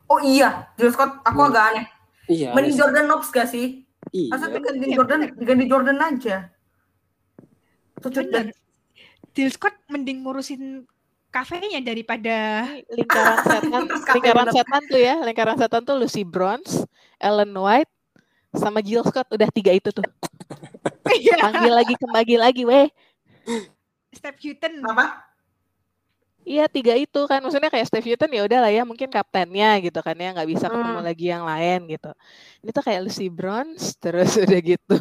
Oh 0.04 0.20
iya, 0.20 0.68
Jill 0.76 0.92
Scott 0.92 1.20
aku 1.22 1.40
Hmm. 1.40 1.50
agak 1.52 1.64
aneh. 1.72 1.86
iya 2.26 2.52
Mending 2.52 2.72
aneh 2.72 2.80
Jordan 2.80 3.04
Knox 3.06 3.22
gak 3.28 3.48
sih? 3.48 3.84
sih. 4.08 4.28
Masa 4.32 4.48
iya 4.48 4.58
ganti 4.60 4.86
Iya, 4.86 4.96
Jordan, 4.96 5.20
ganti 5.38 5.64
Jordan 5.64 5.98
aja. 5.98 6.36
Bener. 8.00 8.46
Jill 9.32 9.50
Scott 9.50 9.74
mending 9.88 10.22
ngurusin 10.22 10.84
kafenya 11.28 11.82
daripada 11.82 12.62
lingkaran 12.86 13.38
setan 13.50 13.82
lingkaran 14.14 14.48
setan 14.54 14.82
tuh 14.86 15.00
ya 15.02 15.18
lingkaran 15.20 15.56
setan 15.58 15.82
tuh 15.82 15.98
Lucy 15.98 16.22
Bronze 16.22 16.86
Ellen 17.18 17.50
White 17.50 17.90
sama 18.54 18.78
Jill 18.78 19.02
Scott 19.02 19.26
udah 19.34 19.50
tiga 19.50 19.74
itu 19.74 19.90
tuh 19.90 20.06
Iya. 21.22 21.34
panggil 21.40 21.72
lagi 21.74 21.94
kembali 21.96 22.34
lagi 22.36 22.62
weh 22.64 22.86
Step 24.14 24.36
Houghton. 24.38 24.72
Kenapa? 24.80 25.06
iya 26.44 26.68
tiga 26.68 26.92
itu 26.92 27.24
kan 27.24 27.40
maksudnya 27.40 27.72
kayak 27.72 27.88
Steve 27.88 28.04
Houghton 28.04 28.28
ya 28.28 28.44
udahlah 28.44 28.68
ya 28.68 28.84
mungkin 28.84 29.08
kaptennya 29.08 29.80
gitu 29.80 29.96
kan 30.04 30.12
ya 30.12 30.28
nggak 30.36 30.44
bisa 30.44 30.68
ketemu 30.68 31.00
Hmm. 31.00 31.08
lagi 31.08 31.26
yang 31.32 31.44
lain 31.48 31.78
gitu 31.88 32.12
ini 32.60 32.68
tuh 32.68 32.84
kayak 32.84 33.00
Lucy 33.00 33.32
Bronze 33.32 33.96
terus 33.96 34.36
udah 34.44 34.60
gitu 34.60 34.98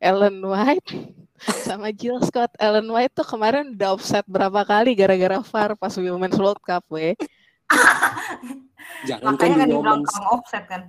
Ellen 0.00 0.40
White 0.40 0.88
sama 1.68 1.92
Jill 1.92 2.24
Scott 2.24 2.56
Ellen 2.56 2.88
White 2.88 3.12
tuh 3.12 3.28
kemarin 3.28 3.76
udah 3.76 4.00
offset 4.00 4.24
berapa 4.24 4.64
kali 4.64 4.96
gara-gara 4.96 5.36
VAR 5.44 5.76
pas 5.76 5.92
Women's 5.92 6.40
World 6.40 6.64
Cup 6.64 6.88
weh 6.88 7.12
jangan 9.04 9.36
kan 9.36 9.36
Makanya 9.36 9.54
di 9.54 9.60
kan 9.60 9.68
dibilang 9.68 10.02
kamu 10.08 10.28
offset 10.32 10.64
kan. 10.72 10.82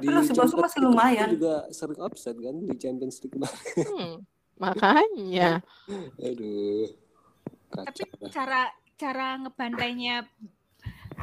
Tapi 0.00 0.08
Bronze 0.08 0.32
Champions 0.32 0.56
masih 0.56 0.80
lumayan. 0.80 1.28
juga 1.36 1.54
sering 1.68 2.00
upset 2.00 2.36
kan 2.40 2.56
di 2.56 2.74
Champions 2.80 3.16
League 3.20 3.34
kemarin. 3.36 3.64
Hmm, 3.84 4.14
makanya. 4.56 5.60
Aduh. 6.24 6.88
Tapi 7.70 7.86
Kacau. 7.86 8.08
dah. 8.16 8.30
cara 8.32 8.62
cara 8.96 9.26
ngebantainya 9.44 10.24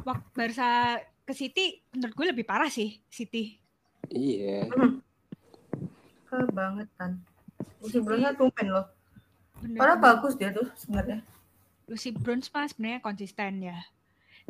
waktu 0.05 0.27
Barca 0.31 1.01
ke 1.25 1.33
City 1.35 1.81
menurut 1.91 2.13
gue 2.13 2.25
lebih 2.31 2.45
parah 2.45 2.69
sih 2.69 3.01
City. 3.09 3.57
Iya. 4.13 4.69
Kebangetan. 6.29 7.19
Lucy 7.81 7.99
Bronze 7.99 8.31
tumpen 8.37 8.67
loh. 8.69 8.85
Bener, 9.57 9.79
Padahal 9.81 9.99
bagus 9.99 10.33
dia 10.37 10.53
tuh 10.53 10.69
sebenarnya. 10.77 11.25
Lucy 11.89 12.13
Bronze 12.13 12.47
mah 12.53 12.69
sebenarnya 12.69 13.01
konsisten 13.01 13.73
ya. 13.73 13.79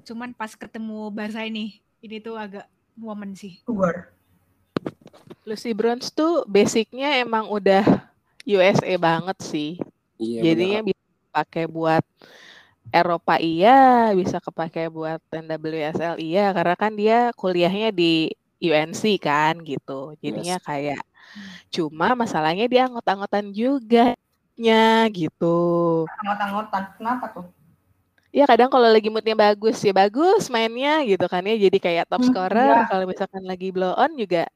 Cuman 0.03 0.35
pas 0.35 0.53
ketemu 0.53 1.09
Barca 1.09 1.41
ini, 1.47 1.79
ini 2.03 2.21
tuh 2.21 2.37
agak 2.37 2.67
momen 2.97 3.33
sih. 3.37 3.61
Keluar. 3.65 4.13
Lucy 5.47 5.71
Bronze 5.71 6.11
tuh 6.11 6.43
basicnya 6.47 7.19
emang 7.23 7.47
udah 7.47 7.83
USA 8.47 8.93
banget 8.99 9.37
sih. 9.43 9.69
Iya. 10.19 10.51
Jadinya 10.51 10.79
bisa 10.87 11.03
pakai 11.31 11.65
buat 11.69 12.03
Eropa 12.89 13.35
iya, 13.39 14.11
bisa 14.15 14.39
kepakai 14.39 14.87
buat 14.87 15.19
NWSL 15.29 16.15
iya, 16.23 16.55
karena 16.55 16.75
kan 16.79 16.91
dia 16.95 17.17
kuliahnya 17.35 17.91
di 17.91 18.31
UNC 18.63 19.19
kan 19.19 19.59
gitu. 19.63 20.15
Jadinya 20.23 20.57
kayak 20.63 21.01
cuma 21.69 22.15
masalahnya 22.15 22.65
dia 22.71 22.87
anggot-anggotan 22.87 23.51
juga 23.53 24.15
nya 24.57 25.05
gitu. 25.11 25.55
Anggot-anggotan. 26.07 26.83
Kenapa 26.97 27.25
tuh? 27.35 27.45
Ya 28.31 28.43
kadang 28.45 28.69
kalau 28.69 28.87
lagi 28.91 29.07
moodnya 29.09 29.33
bagus 29.35 29.79
ya 29.81 29.93
bagus 29.95 30.51
mainnya 30.51 31.01
gitu 31.07 31.25
kan 31.31 31.41
ya 31.47 31.55
jadi 31.57 31.77
kayak 31.79 32.05
top 32.11 32.21
Hmm, 32.21 32.29
scorer. 32.31 32.77
iya. 32.83 32.87
Kalau 32.91 33.05
misalkan 33.07 33.43
lagi 33.47 33.67
blow 33.75 33.95
on 33.97 34.13
juga 34.15 34.47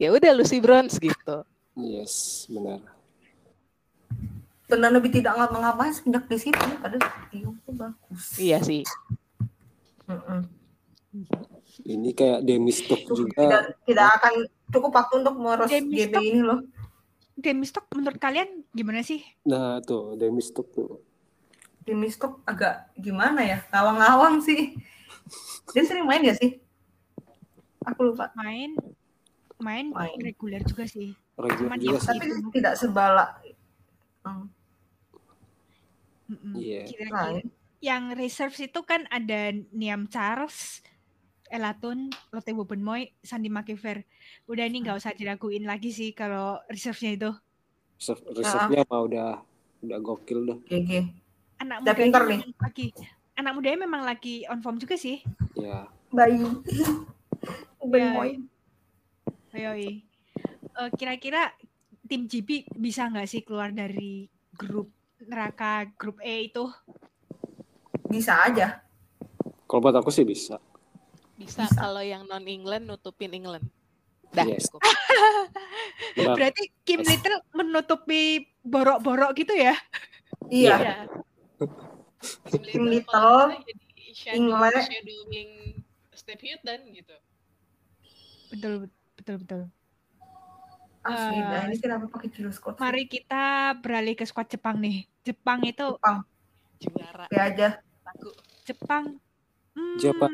ya 0.00 0.08
udah 0.16 0.32
Lucy 0.32 0.64
Bronze 0.64 0.96
gitu. 0.96 1.44
Yes, 1.76 2.48
benar. 2.48 2.80
Benar 4.64 4.90
lebih 4.96 5.12
tidak 5.12 5.36
ngapa-ngapain 5.36 5.92
semenjak 5.92 6.24
di 6.26 6.38
situ. 6.40 6.66
Padahal 6.80 7.04
Tio 7.28 7.52
tuh 7.68 7.74
bagus. 7.76 8.24
Iya 8.40 8.58
sih. 8.64 8.82
Mm-mm. 10.08 10.48
Ini 11.84 12.10
kayak 12.14 12.42
Demi 12.46 12.72
Stock 12.72 13.02
Tuh, 13.04 13.26
juga. 13.26 13.44
tidak 13.44 13.62
tidak 13.84 14.06
akan 14.18 14.32
cukup 14.72 14.90
waktu 14.94 15.14
untuk 15.22 15.34
meros 15.36 15.68
Demi 15.68 15.94
GB 16.00 16.14
ini 16.16 16.40
loh. 16.40 16.60
Demi 17.36 17.66
Stock 17.68 17.86
menurut 17.92 18.18
kalian 18.18 18.64
gimana 18.72 19.04
sih? 19.04 19.20
Nah, 19.44 19.84
tuh 19.84 20.16
Demi 20.16 20.40
Stock 20.40 20.70
tuh. 20.72 21.10
Tim 21.80 21.96
Mistok 21.96 22.44
agak 22.44 22.92
gimana 22.94 23.40
ya? 23.40 23.64
Ngawang-ngawang 23.72 24.44
sih. 24.44 24.76
Dia 25.72 25.82
sering 25.82 26.04
main 26.04 26.20
gak 26.20 26.38
sih? 26.38 26.60
Aku 27.88 28.12
lupa. 28.12 28.28
Main 28.36 28.76
main, 29.60 29.86
Main. 29.90 30.18
reguler 30.18 30.60
juga 30.62 30.84
sih. 30.84 31.12
Regular 31.36 31.68
Cuman 31.70 31.78
juga 31.78 31.96
ya, 31.96 32.00
sih. 32.00 32.08
Tapi 32.08 32.24
tidak 32.52 32.74
sebala. 32.76 33.26
Hmm. 34.22 34.46
Iya. 36.54 36.86
Kira-kira 36.86 37.20
lain. 37.26 37.46
yang 37.80 38.02
reserves 38.12 38.60
itu 38.60 38.80
kan 38.82 39.08
ada 39.08 39.50
Niam 39.72 40.06
Charles, 40.06 40.84
Elatun, 41.48 42.06
Lotte 42.30 42.52
Bobenmoy, 42.52 43.10
Sandy 43.18 43.48
McIver. 43.48 44.04
Udah 44.46 44.62
ini 44.62 44.80
nggak 44.80 44.96
usah 44.96 45.10
diraguin 45.10 45.64
lagi 45.64 45.90
sih 45.90 46.12
kalau 46.12 46.60
reserve-nya 46.68 47.12
itu. 47.16 47.30
Reserve- 47.96 48.24
Reserve-nya 48.32 48.82
mah 48.86 49.00
udah 49.02 49.28
udah 49.80 49.98
gokil 49.98 50.40
dah. 50.46 50.58
GG. 50.66 50.90
Anak 51.58 51.76
Udah 51.82 51.92
mudanya 51.92 51.98
pinter 51.98 52.22
nih. 52.24 52.40
lagi 52.56 52.86
anak 53.34 53.52
mudanya 53.52 53.78
memang 53.80 54.02
lagi 54.04 54.44
on 54.46 54.60
form 54.60 54.76
juga 54.76 54.94
sih. 54.94 55.24
Ya. 55.56 55.88
Bayi. 56.10 56.44
Ben 57.82 58.00
Ya. 58.00 58.12
Moy. 58.12 58.30
Yoi. 59.54 60.02
Eh, 60.80 60.90
kira-kira 60.94 61.50
tim 62.06 62.26
GB 62.26 62.66
bisa 62.74 63.06
nggak 63.06 63.28
sih 63.30 63.42
keluar 63.42 63.70
dari 63.70 64.26
grup 64.54 64.90
neraka 65.22 65.86
grup 65.94 66.18
E 66.22 66.50
itu? 66.50 66.66
Bisa 68.10 68.46
aja. 68.46 68.82
Kalau 69.70 69.80
buat 69.82 69.94
aku 69.94 70.10
sih 70.10 70.26
bisa. 70.26 70.58
Bisa, 71.38 71.64
Bisa. 71.64 71.78
kalau 71.78 72.02
yang 72.02 72.26
non 72.26 72.44
England 72.44 72.84
nutupin 72.90 73.32
England. 73.32 73.64
Dah 74.34 74.44
Yes. 74.46 74.70
Berarti 76.14 76.70
Kim 76.84 77.02
Little 77.02 77.40
menutupi 77.54 78.46
borok-borok 78.62 79.34
gitu 79.38 79.54
ya? 79.56 79.74
Iya. 80.50 80.76
Iya. 80.76 80.94
Tim 82.50 82.84
Little 82.86 82.90
Little, 82.90 83.40
England. 84.36 84.84
shadowing 84.84 85.50
Step 86.12 86.40
Houghton 86.44 86.80
gitu. 86.92 87.16
Betul 88.50 88.72
betul 88.84 88.99
betul. 89.38 89.62
Asli, 91.00 91.40
Eh, 91.40 91.44
nah 91.48 91.62
ini 91.64 91.76
kenapa 91.80 92.04
pakai 92.12 92.28
jurus 92.28 92.60
Scott? 92.60 92.76
Mari 92.76 93.08
kita 93.08 93.72
beralih 93.80 94.12
ke 94.12 94.24
squad 94.28 94.52
Jepang 94.52 94.76
nih. 94.76 95.08
Jepang 95.24 95.64
itu 95.64 95.96
Jepang. 95.96 96.18
Juara. 96.80 97.24
Ya 97.32 97.42
aja. 97.48 97.68
Jepang. 98.68 99.04
Hmm, 99.72 99.96
Jepang. 99.96 100.32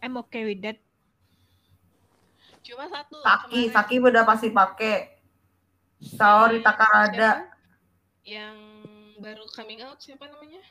I'm 0.00 0.16
okay 0.16 0.48
with 0.48 0.64
that. 0.64 0.80
Cuma 2.64 2.88
satu. 2.88 3.20
Saki, 3.20 3.68
kemarin. 3.68 3.72
Saki 3.74 3.94
udah 4.00 4.24
pasti 4.24 4.48
pakai. 4.48 4.96
Saori 6.02 6.58
Takarada. 6.64 7.52
Yang 8.24 8.56
baru 9.22 9.44
coming 9.54 9.82
out 9.86 10.00
siapa 10.02 10.26
namanya? 10.26 10.62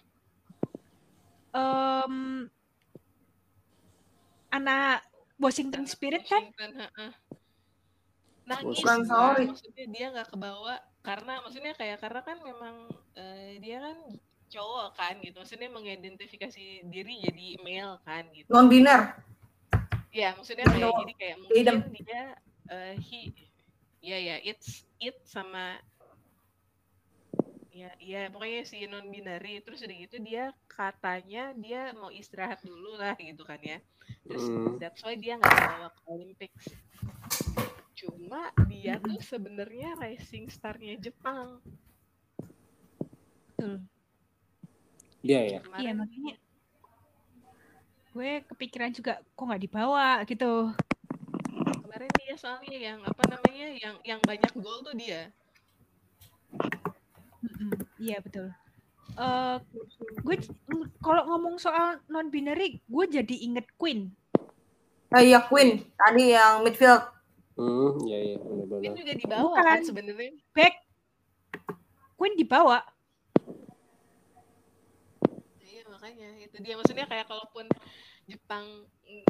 Em, 1.51 2.47
anak 4.51 5.03
Washington 5.41 5.89
Spirit 5.89 6.23
kan? 6.29 6.45
Washington. 6.45 6.71
Nangis. 8.45 8.77
Bukan 8.85 8.99
gua. 9.01 9.09
Saori. 9.09 9.45
Maksudnya 9.49 9.85
dia 9.89 10.05
nggak 10.13 10.29
kebawa 10.29 10.75
karena 11.01 11.33
maksudnya 11.41 11.73
kayak 11.73 11.97
karena 11.97 12.21
kan 12.21 12.37
memang 12.45 12.75
eh, 13.17 13.57
dia 13.57 13.81
kan 13.81 13.97
cowok 14.53 14.87
kan 14.93 15.13
gitu. 15.25 15.35
Maksudnya 15.41 15.69
mengidentifikasi 15.73 16.85
diri 16.85 17.13
jadi 17.25 17.47
male 17.65 17.97
kan 18.05 18.23
gitu. 18.37 18.47
Non 18.53 18.69
biner. 18.69 19.17
Ya, 20.11 20.35
maksudnya 20.37 20.67
kayak 20.69 20.91
jadi 20.91 21.13
kayak 21.17 21.35
mungkin 21.41 21.65
dia 22.05 22.23
eh, 22.69 22.93
he 23.01 23.33
ya 24.01 24.17
ya 24.17 24.35
it's 24.41 24.85
it 24.97 25.17
sama 25.25 25.77
ya 27.71 27.87
ya 28.03 28.27
pokoknya 28.27 28.61
si 28.67 28.83
non 28.83 29.07
binary 29.07 29.63
terus 29.63 29.79
udah 29.79 29.95
gitu 29.95 30.19
dia 30.19 30.51
katanya 30.67 31.55
dia 31.55 31.95
mau 31.95 32.11
istirahat 32.11 32.59
dulu 32.67 32.99
lah 32.99 33.15
gitu 33.15 33.47
kan 33.47 33.59
ya. 33.63 33.79
Terus 34.27 34.43
Hmm. 34.43 34.75
that's 34.75 34.99
why 35.01 35.15
dia 35.15 35.39
nggak 35.39 35.55
bawa 35.55 35.87
ke 35.87 36.01
Olympics. 36.11 36.65
Cuma 37.95 38.51
dia 38.67 38.99
tuh 38.99 39.19
sebenarnya 39.23 39.95
rising 39.95 40.51
star-nya 40.51 40.99
Jepang. 40.99 41.63
Betul. 43.55 43.87
Dia 45.23 45.41
ya. 45.47 45.59
Iya 45.79 45.91
makanya 45.95 46.35
gue 48.11 48.43
kepikiran 48.43 48.91
juga 48.91 49.23
kok 49.23 49.43
nggak 49.47 49.63
dibawa 49.63 50.19
gitu. 50.27 50.75
kemarin 51.87 52.11
dia 52.19 52.35
soalnya 52.39 52.75
yang 52.75 52.99
apa 53.03 53.23
namanya 53.27 53.67
yang 53.75 53.95
yang 54.03 54.19
banyak 54.23 54.51
gol 54.59 54.83
tuh 54.83 54.95
dia. 54.95 55.31
Iya 58.01 58.17
betul. 58.19 58.49
Eh 59.13 59.55
gue 60.17 60.35
kalau 60.99 61.23
ngomong 61.27 61.55
soal 61.55 62.01
non 62.07 62.27
binary, 62.27 62.81
gue 62.81 63.05
jadi 63.07 63.35
inget 63.37 63.67
Queen. 63.75 64.09
Eh, 65.11 65.23
iya 65.27 65.43
Queen. 65.43 65.85
Tadi 65.93 66.31
yang 66.31 66.63
midfield. 66.63 67.03
Hmm, 67.53 67.99
ya 68.03 68.17
ya 68.17 68.35
Dia 68.35 68.41
benar-benar. 68.41 68.93
juga 68.95 69.13
dibawa 69.13 69.43
Bukan. 69.45 69.63
kan 69.63 69.79
sebenarnya. 69.83 70.31
Back 70.51 70.75
Queen 72.15 72.33
dibawa. 72.33 72.79
Iya 75.59 75.81
makanya 75.87 76.27
itu 76.39 76.57
dia 76.59 76.73
maksudnya 76.73 77.05
kayak 77.05 77.27
kalaupun 77.27 77.65
Jepang 78.25 78.65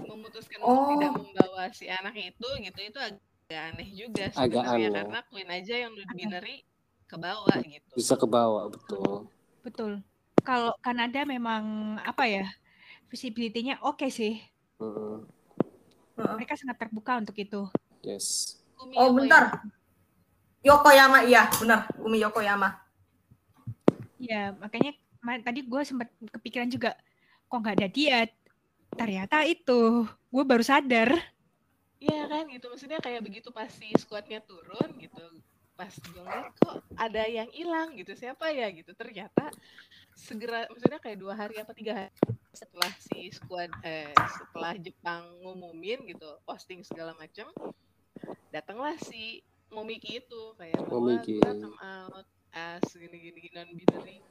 memutuskan 0.06 0.62
Oh. 0.62 0.70
untuk 0.70 0.88
tidak 0.96 1.12
membawa 1.18 1.64
si 1.74 1.90
anak 1.90 2.14
itu 2.14 2.48
gitu 2.62 2.80
itu 2.80 3.00
agak 3.00 3.20
aneh 3.74 3.90
juga 3.90 4.30
Agak 4.32 4.62
sebenarnya 4.64 4.88
aneh. 4.88 5.02
karena 5.02 5.20
Queen 5.28 5.50
aja 5.50 5.76
yang 5.80 5.92
non 5.92 6.12
binary 6.14 6.58
ke 7.12 7.18
bawah 7.20 7.56
gitu. 7.60 7.92
Bisa 7.92 8.16
ke 8.16 8.24
bawah, 8.24 8.72
betul. 8.72 9.28
Betul. 9.68 9.92
Kalau 10.42 10.72
Kanada 10.80 11.28
memang 11.28 11.96
apa 12.00 12.24
ya? 12.24 12.48
Visibility-nya 13.12 13.84
oke 13.84 14.08
sih. 14.08 14.40
Hmm, 14.80 15.28
Heeh. 16.16 16.34
Mereka 16.40 16.56
sangat 16.56 16.80
terbuka 16.80 17.20
untuk 17.20 17.36
itu. 17.36 17.68
yes. 18.02 18.56
Oh 18.80 18.88
Yokoyama. 18.88 19.18
bentar. 19.20 19.44
Yokoyama 20.64 21.20
iya 21.28 21.52
benar. 21.60 21.92
Umi 22.02 22.18
Yokoyama. 22.24 22.80
Ya, 24.18 24.56
makanya 24.58 24.96
tadi 25.46 25.62
gue 25.68 25.82
sempat 25.86 26.10
kepikiran 26.32 26.72
juga 26.72 26.96
kok 27.46 27.60
nggak 27.60 27.76
ada 27.78 27.90
dia. 27.92 28.26
Ternyata 28.96 29.44
itu. 29.46 30.08
Gue 30.32 30.44
baru 30.48 30.64
sadar. 30.64 31.14
Iya 32.02 32.26
kan 32.26 32.50
gitu 32.50 32.66
maksudnya 32.72 32.98
kayak 32.98 33.22
begitu 33.22 33.54
pasti 33.54 33.94
squadnya 34.00 34.42
turun 34.42 34.90
gitu 34.98 35.22
pas 35.82 35.90
gue 35.98 36.14
ngeliat 36.14 36.54
kok 36.56 36.78
ada 36.94 37.24
yang 37.26 37.50
hilang 37.50 37.98
gitu 37.98 38.14
siapa 38.14 38.54
ya 38.54 38.70
gitu 38.70 38.94
ternyata 38.94 39.50
segera 40.14 40.70
maksudnya 40.70 41.02
kayak 41.02 41.18
dua 41.18 41.34
hari 41.34 41.58
apa 41.58 41.74
tiga 41.74 41.98
hari 41.98 42.14
setelah 42.54 42.94
si 43.02 43.34
squad 43.34 43.74
eh 43.82 44.14
setelah 44.14 44.78
Jepang 44.78 45.26
ngumumin 45.42 46.06
gitu 46.06 46.38
posting 46.46 46.86
segala 46.86 47.18
macam 47.18 47.50
datanglah 48.50 48.94
si 49.02 49.42
Momiki 49.74 50.22
itu 50.22 50.42
kayak 50.54 50.86
bahwa 50.86 51.18
Momiki. 51.18 51.42
gue 51.42 51.50
come 51.50 51.80
out 51.80 52.28
as 52.52 52.86
gini 52.92 53.18
gini 53.18 53.40
gini 53.42 53.56
non 53.58 53.70
binary 53.72 54.22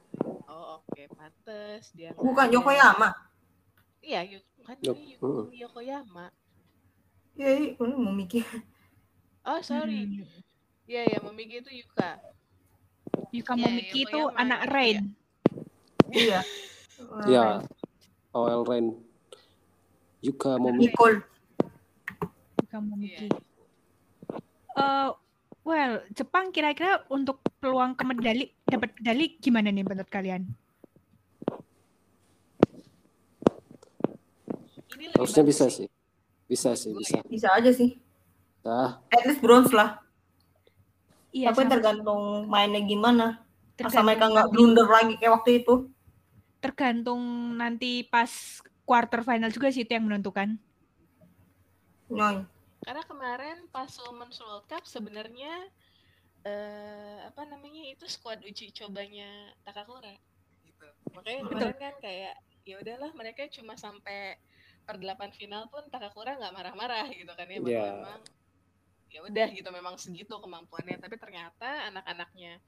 oh 0.47 0.79
oke 0.79 1.03
pantes 1.11 1.91
dia 1.91 2.15
Bukan. 2.15 2.47
Yokoyama. 2.47 3.11
iya 3.99 4.23
Yu- 4.23 4.45
kan 4.63 4.77
Yok- 4.79 4.95
ini 4.95 5.19
heeh. 5.19 5.19
Yukumi 5.19 5.57
Yokoyama 5.59 6.27
Iya, 7.33 7.51
iya, 7.57 7.69
ini 7.75 8.11
mikir. 8.15 8.45
oh 9.43 9.59
sorry 9.59 10.07
Hmm. 10.07 10.23
Iya 10.91 11.07
ya 11.07 11.19
Momiki 11.23 11.63
itu 11.63 11.71
Yuka 11.71 12.19
Yuka 13.31 13.53
Iya, 13.55 13.63
Momiki 13.63 13.99
itu 14.03 14.19
Yokoyama, 14.19 14.39
anak 14.43 14.59
iya. 14.59 14.71
Rain. 14.75 14.97
Iya. 16.11 16.39
Ya, 17.31 17.45
OL 18.35 18.61
Rain. 18.67 18.85
Yuka 20.19 20.59
Momi. 20.59 20.91
Nicole. 20.91 21.23
Yuka 22.59 22.77
Momiki. 22.83 23.27
Iya. 23.31 23.39
Eh, 24.71 25.09
well, 25.63 26.03
Jepang 26.11 26.51
kira-kira 26.51 27.07
untuk 27.07 27.39
peluang 27.63 27.95
ke 27.95 28.03
medali 28.03 28.51
dapat 28.67 28.91
medali 28.99 29.39
gimana 29.39 29.71
nih 29.71 29.83
menurut 29.87 30.11
kalian? 30.11 30.43
Harusnya 35.15 35.43
bisa 35.47 35.71
sih. 35.71 35.87
Bisa 36.51 36.75
sih, 36.75 36.91
bisa. 36.91 37.23
Bisa 37.31 37.47
aja 37.55 37.71
sih. 37.71 37.95
Nah, 38.67 38.99
At 39.07 39.23
least 39.23 39.39
bronze 39.39 39.71
lah. 39.71 40.00
Iya, 41.31 41.47
Tapi 41.49 41.63
sama- 41.63 41.71
tergantung 41.71 42.21
mainnya 42.45 42.81
gimana. 42.81 43.25
Asal 43.73 43.79
tergantung 43.79 44.05
mereka 44.05 44.25
nggak 44.29 44.47
blunder 44.51 44.87
lagi 44.87 45.13
kayak 45.17 45.33
waktu 45.33 45.51
itu. 45.59 45.75
tergantung 46.61 47.17
nanti 47.57 48.05
pas 48.05 48.29
quarter 48.85 49.25
final 49.25 49.49
juga 49.49 49.73
sih 49.73 49.81
itu 49.81 49.91
yang 49.91 50.05
menentukan. 50.05 50.61
Nyoy. 52.07 52.45
Karena 52.81 53.01
kemarin 53.01 53.57
pas 53.69 53.89
Women's 53.99 54.37
World 54.37 54.65
Cup 54.65 54.85
sebenarnya 54.85 55.49
eh 56.41 57.17
apa 57.23 57.45
namanya 57.45 57.81
itu 57.87 58.05
squad 58.05 58.41
uji 58.41 58.69
cobanya 58.71 59.25
Takakura 59.61 60.13
gitu. 60.61 60.85
Makanya 61.13 61.41
kemarin 61.47 61.75
kan 61.75 61.93
kayak 61.97 62.33
ya 62.61 62.77
udahlah 62.77 63.09
mereka 63.13 63.49
cuma 63.49 63.73
sampai 63.73 64.37
per 64.81 64.97
delapan 64.97 65.29
final 65.31 65.65
pun 65.65 65.81
Takakura 65.87 66.37
nggak 66.37 66.53
marah-marah 66.53 67.09
gitu 67.09 67.29
kan 67.31 67.45
ya 67.45 67.57
bahwa 67.57 67.69
Iya. 67.71 67.89
memang 67.95 68.21
ya 69.11 69.19
udah 69.21 69.47
gitu 69.51 69.69
memang 69.69 69.99
segitu 69.99 70.31
kemampuannya 70.39 70.95
tapi 70.97 71.19
ternyata 71.19 71.91
anak-anaknya 71.91 72.63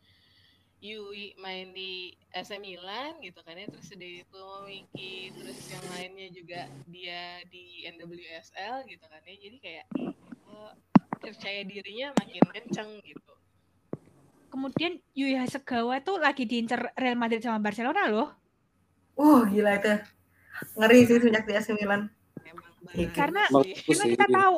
Yui 0.83 1.31
main 1.39 1.71
di 1.71 2.11
AC 2.35 2.59
Milan 2.59 3.15
gitu 3.23 3.39
kan 3.39 3.55
ya 3.55 3.71
terus 3.71 3.87
udah 3.87 4.11
itu 4.19 4.43
Miki 4.67 5.31
terus 5.31 5.55
yang 5.71 5.85
lainnya 5.95 6.27
juga 6.35 6.61
dia 6.91 7.39
di 7.47 7.87
NWSL 7.87 8.83
gitu 8.91 9.05
kan 9.07 9.23
ya 9.23 9.35
jadi 9.39 9.57
kayak 9.63 9.85
oh, 10.51 10.75
percaya 11.23 11.63
dirinya 11.63 12.11
makin 12.19 12.43
kenceng 12.51 12.99
gitu 13.01 13.33
Kemudian 14.53 15.01
Yui 15.17 15.33
Hasegawa 15.33 15.97
tuh 16.05 16.21
lagi 16.21 16.45
diincar 16.45 16.93
Real 16.93 17.17
Madrid 17.17 17.41
sama 17.41 17.57
Barcelona 17.57 18.05
loh. 18.05 18.37
Uh, 19.17 19.41
gila 19.49 19.81
itu. 19.81 19.97
Ngeri 20.77 21.09
sih 21.09 21.17
sejak 21.17 21.49
di 21.49 21.57
AC 21.57 21.73
Milan. 21.73 22.05
emang 22.45 22.61
karena- 23.17 23.49
Karena 23.49 24.05
kita 24.13 24.25
tahu 24.29 24.55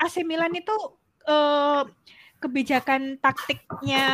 AC 0.00 0.24
Milan 0.24 0.56
itu 0.56 0.72
eh, 1.28 1.82
kebijakan 2.40 3.20
taktiknya 3.20 4.04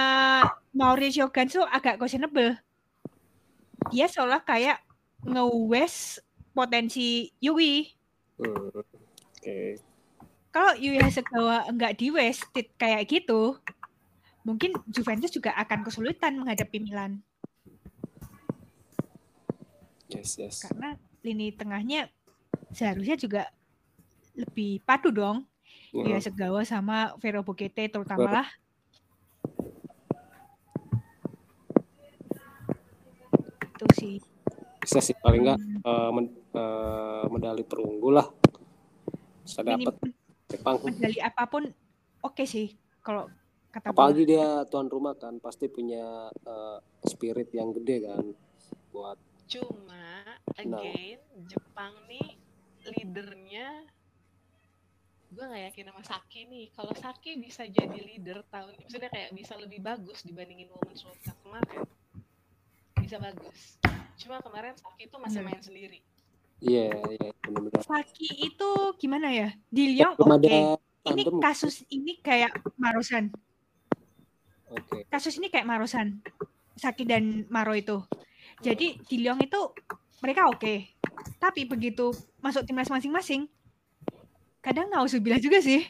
Mauricio 0.74 1.30
Ganso 1.30 1.62
agak 1.62 2.02
questionable. 2.02 2.58
Dia 3.94 4.10
seolah 4.10 4.42
kayak 4.42 4.82
nge-waste 5.22 6.24
potensi 6.50 7.30
Yui. 7.38 7.94
Hmm, 8.40 8.74
Oke. 8.74 9.78
Kalau 10.50 10.72
Yui 10.78 10.98
Hasegawa 10.98 11.66
enggak 11.66 11.98
di 11.98 12.14
wasted 12.14 12.70
kayak 12.78 13.10
gitu, 13.10 13.58
mungkin 14.46 14.76
Juventus 14.86 15.32
juga 15.32 15.56
akan 15.56 15.82
kesulitan 15.82 16.36
menghadapi 16.36 16.78
Milan 16.78 17.24
Yes, 20.14 20.38
yes. 20.38 20.62
karena 20.62 20.94
lini 21.26 21.50
tengahnya 21.50 22.06
seharusnya 22.70 23.18
juga 23.18 23.42
lebih 24.38 24.78
padu 24.86 25.10
dong. 25.10 25.42
Hmm. 25.94 26.02
Yui 26.02 26.18
Hasegawa 26.18 26.66
sama 26.66 27.14
Vero 27.22 27.46
Bokete 27.46 27.86
terutama 27.86 28.42
lah. 28.42 28.48
Itu 33.78 33.86
sih. 33.94 34.18
Bisa 34.82 34.98
sih 34.98 35.14
paling 35.22 35.46
nggak 35.46 35.58
Hmm, 35.62 35.86
eh, 35.86 36.10
men- 36.10 36.36
eh, 36.50 37.24
medali 37.30 37.62
perunggu 37.62 38.10
lah. 38.10 38.26
Bisa 39.46 39.62
dapat 39.62 39.94
Jepang. 40.50 40.82
medali 40.82 41.18
apa 41.22 41.46
pun 41.46 41.62
oke 42.26 42.42
sih 42.42 42.74
kalau 42.98 43.30
kata. 43.70 43.94
Apalagi 43.94 44.26
dia 44.26 44.66
tuan 44.66 44.90
rumah 44.90 45.14
kan, 45.14 45.38
pasti 45.38 45.70
punya 45.70 46.26
eh, 46.34 46.78
spirit 47.06 47.54
yang 47.54 47.70
gede 47.70 48.02
kan 48.02 48.24
buat 48.90 49.18
cuma 49.44 50.24
again 50.56 51.20
Jepang 51.46 51.92
nih 52.10 52.38
leadernya 52.82 53.86
gue 55.34 55.44
nggak 55.44 55.62
yakin 55.74 55.84
sama 55.90 56.02
Saki 56.06 56.40
nih 56.46 56.66
kalau 56.72 56.94
Saki 56.94 57.30
bisa 57.42 57.66
jadi 57.66 57.98
leader 57.98 58.46
tahun 58.54 58.78
maksudnya 58.78 59.10
kayak 59.10 59.34
bisa 59.34 59.58
lebih 59.58 59.82
bagus 59.82 60.22
dibandingin 60.22 60.70
Women's 60.70 61.02
World 61.02 61.20
Cup 61.26 61.36
kemarin 61.42 61.82
bisa 63.02 63.16
bagus 63.18 63.58
cuma 64.14 64.38
kemarin 64.38 64.78
Saki 64.78 65.10
tuh 65.10 65.18
masih 65.18 65.42
Hmm. 65.42 65.50
main 65.50 65.60
sendiri 65.60 65.98
iya 66.62 66.94
iya 67.10 67.30
benar-benar. 67.42 67.82
Saki 67.82 68.28
itu 68.46 68.70
gimana 68.96 69.28
ya? 69.28 69.48
Di 69.68 69.90
Lyon 69.92 70.14
oke. 70.16 70.38
ada 70.38 70.78
Ini 71.04 71.28
kasus 71.36 71.84
ini 71.92 72.16
kayak 72.24 72.64
Marosan. 72.80 73.28
Oke. 74.72 75.04
Kasus 75.12 75.36
ini 75.36 75.52
kayak 75.52 75.68
Marosan. 75.68 76.24
Saki 76.80 77.04
dan 77.04 77.44
Maro 77.52 77.76
itu. 77.76 78.00
Jadi 78.64 78.96
di 79.04 79.16
Lyon 79.20 79.36
itu 79.44 79.60
mereka 80.24 80.48
oke. 80.48 80.96
Tapi 81.36 81.68
begitu 81.68 82.08
masuk 82.40 82.64
timnas 82.64 82.88
masing-masing, 82.88 83.44
kadang 84.64 84.88
nauzubillah 84.88 85.36
juga 85.36 85.60
sih. 85.60 85.84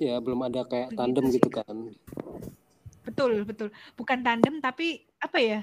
Ya 0.00 0.16
belum 0.18 0.48
ada 0.48 0.64
kayak 0.64 0.96
Begitu 0.96 0.98
tandem 0.98 1.24
sih. 1.28 1.34
gitu 1.38 1.48
kan. 1.52 1.76
Betul, 3.04 3.44
betul. 3.44 3.68
Bukan 3.94 4.24
tandem 4.24 4.58
tapi 4.64 5.04
apa 5.20 5.38
ya? 5.38 5.60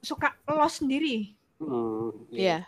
Suka 0.00 0.32
loss 0.48 0.80
sendiri. 0.80 1.36
Hmm, 1.60 2.12
Iya 2.32 2.64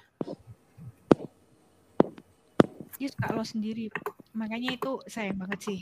Dia 2.98 3.08
suka 3.08 3.32
loss 3.32 3.56
sendiri. 3.56 3.88
Makanya 4.36 4.76
itu 4.76 5.00
sayang 5.08 5.40
banget 5.40 5.60
sih. 5.64 5.80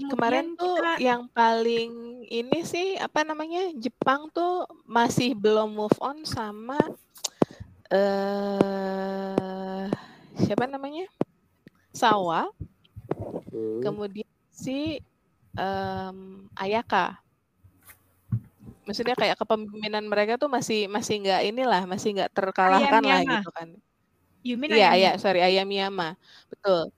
kemarin 0.00 0.56
Kemudian 0.56 0.58
tuh 0.58 0.74
kita 0.80 0.92
yang 0.98 1.22
paling 1.30 1.92
ini 2.24 2.58
sih 2.64 2.96
apa 2.96 3.20
namanya 3.20 3.68
Jepang 3.76 4.32
tuh 4.32 4.64
masih 4.88 5.36
belum 5.36 5.76
move 5.76 5.94
on 6.00 6.24
sama 6.24 6.80
eh 7.90 9.86
siapa 10.40 10.64
namanya? 10.66 11.06
Sawa. 11.90 12.50
Hmm. 13.50 13.82
kemudian 13.82 14.30
si 14.54 15.02
em, 15.58 16.18
Ayaka. 16.54 17.18
Maksudnya 18.86 19.18
kayak 19.18 19.36
kepemimpinan 19.38 20.06
mereka 20.06 20.38
tuh 20.38 20.46
masih 20.46 20.86
masih 20.86 21.18
nggak 21.22 21.42
inilah 21.50 21.82
masih 21.86 22.14
nggak 22.14 22.30
terkalahkan 22.30 23.02
lah 23.02 23.20
gitu 23.26 23.50
kan. 23.50 23.68
Iya 24.46 24.88
iya 24.96 25.10
sorry 25.18 25.42
Ayamiyama. 25.44 26.14
Betul. 26.48 26.94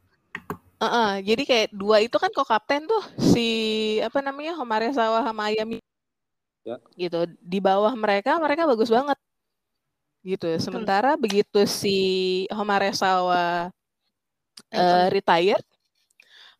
Heeh, 0.82 1.11
jadi 1.22 1.43
kayak 1.47 1.68
dua 1.74 2.03
itu 2.03 2.16
kan 2.18 2.30
kok 2.34 2.49
kapten 2.49 2.84
tuh 2.90 3.03
si 3.18 3.49
apa 4.03 4.18
namanya 4.18 4.59
Homare 4.59 4.90
Sawa 4.93 5.22
sama 5.24 5.49
Ayami 5.49 5.80
Ya. 6.62 6.78
gitu. 6.95 7.26
Di 7.43 7.59
bawah 7.59 7.90
mereka 7.99 8.38
mereka 8.38 8.70
bagus 8.70 8.86
banget 8.86 9.18
gitu 10.22 10.46
sementara 10.62 11.18
begitu 11.18 11.66
si 11.66 11.98
Homare 12.54 12.94
Sawa 12.94 13.74
eh, 14.70 15.06
retire 15.10 15.58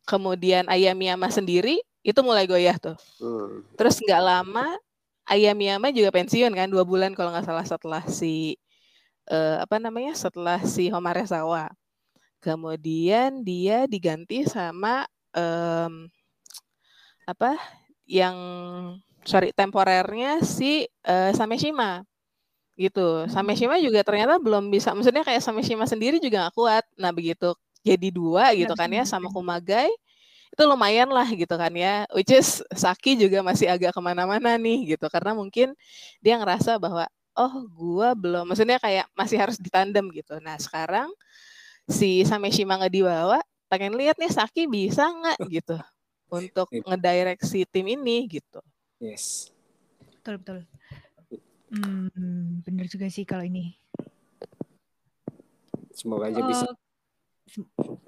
kemudian 0.03 0.67
Ayamiyama 0.67 1.31
sendiri 1.31 1.79
itu 2.03 2.19
mulai 2.27 2.51
goyah 2.51 2.75
tuh. 2.83 2.99
Hmm. 3.23 3.63
terus 3.79 4.03
nggak 4.03 4.23
lama 4.23 4.67
Ayamiyama 5.23 5.95
juga 5.95 6.11
pensiun 6.11 6.51
kan 6.51 6.67
dua 6.67 6.83
bulan 6.83 7.15
kalau 7.15 7.31
nggak 7.31 7.47
salah 7.47 7.63
setelah 7.63 8.03
si 8.11 8.59
eh, 9.31 9.57
apa 9.63 9.79
namanya 9.79 10.19
setelah 10.19 10.59
si 10.67 10.91
Homare 10.91 11.23
Sawa 11.31 11.71
kemudian 12.43 13.47
dia 13.47 13.87
diganti 13.87 14.43
sama 14.43 15.07
em, 15.31 16.11
apa 17.23 17.55
yang 18.03 18.35
sorry 19.23 19.55
temporernya 19.55 20.43
si 20.43 20.91
eh, 21.07 21.31
Sameshima 21.31 22.03
gitu 22.75 23.29
Sameshima 23.29 23.77
juga 23.79 24.01
ternyata 24.01 24.41
belum 24.41 24.73
bisa 24.73 24.97
maksudnya 24.97 25.21
kayak 25.23 25.45
Sameshima 25.45 25.85
sendiri 25.85 26.17
juga 26.19 26.49
nggak 26.49 26.57
kuat 26.57 26.85
nah 26.97 27.13
begitu 27.13 27.53
jadi 27.83 28.09
dua 28.09 28.55
gitu 28.55 28.73
bisa 28.73 28.81
kan 28.81 28.89
ya 28.91 29.05
sama. 29.05 29.29
Kumagai 29.29 29.91
itu 30.53 30.63
lumayan 30.69 31.09
lah 31.09 31.25
gitu 31.33 31.53
kan 31.57 31.73
ya 31.73 32.05
which 32.13 32.29
is 32.29 32.61
Saki 32.73 33.17
juga 33.17 33.41
masih 33.41 33.73
agak 33.73 33.93
ke 33.97 34.01
mana-mana 34.01 34.57
nih 34.61 34.97
gitu 34.97 35.09
karena 35.09 35.33
mungkin 35.33 35.73
dia 36.21 36.37
ngerasa 36.37 36.77
bahwa 36.77 37.09
oh 37.33 37.55
gua 37.73 38.13
belum 38.13 38.45
maksudnya 38.45 38.77
kayak 38.77 39.09
masih 39.17 39.41
harus 39.41 39.57
ditandem 39.57 40.09
gitu 40.13 40.37
nah 40.45 40.57
sekarang 40.61 41.09
si 41.89 42.21
Sameshima 42.23 42.77
nggak 42.77 42.93
dibawa 42.93 43.41
pengen 43.73 43.97
lihat 43.97 44.21
nih 44.21 44.29
Saki 44.29 44.69
bisa 44.69 45.09
nggak 45.09 45.41
gitu 45.57 45.77
untuk 46.29 46.69
Iya. 46.73 46.85
ngedirect 46.89 47.43
si 47.45 47.65
tim 47.69 47.85
ini 47.89 48.25
gitu 48.29 48.61
Yes. 49.03 49.51
Betul 50.23 50.39
betul. 50.39 50.59
Hmm, 51.73 52.61
bener 52.61 52.85
juga 52.85 53.09
sih 53.09 53.25
kalau 53.25 53.43
ini. 53.43 53.73
Semoga 55.93 56.29
aja 56.29 56.41
bisa. 56.45 56.69
Eh, 56.69 56.77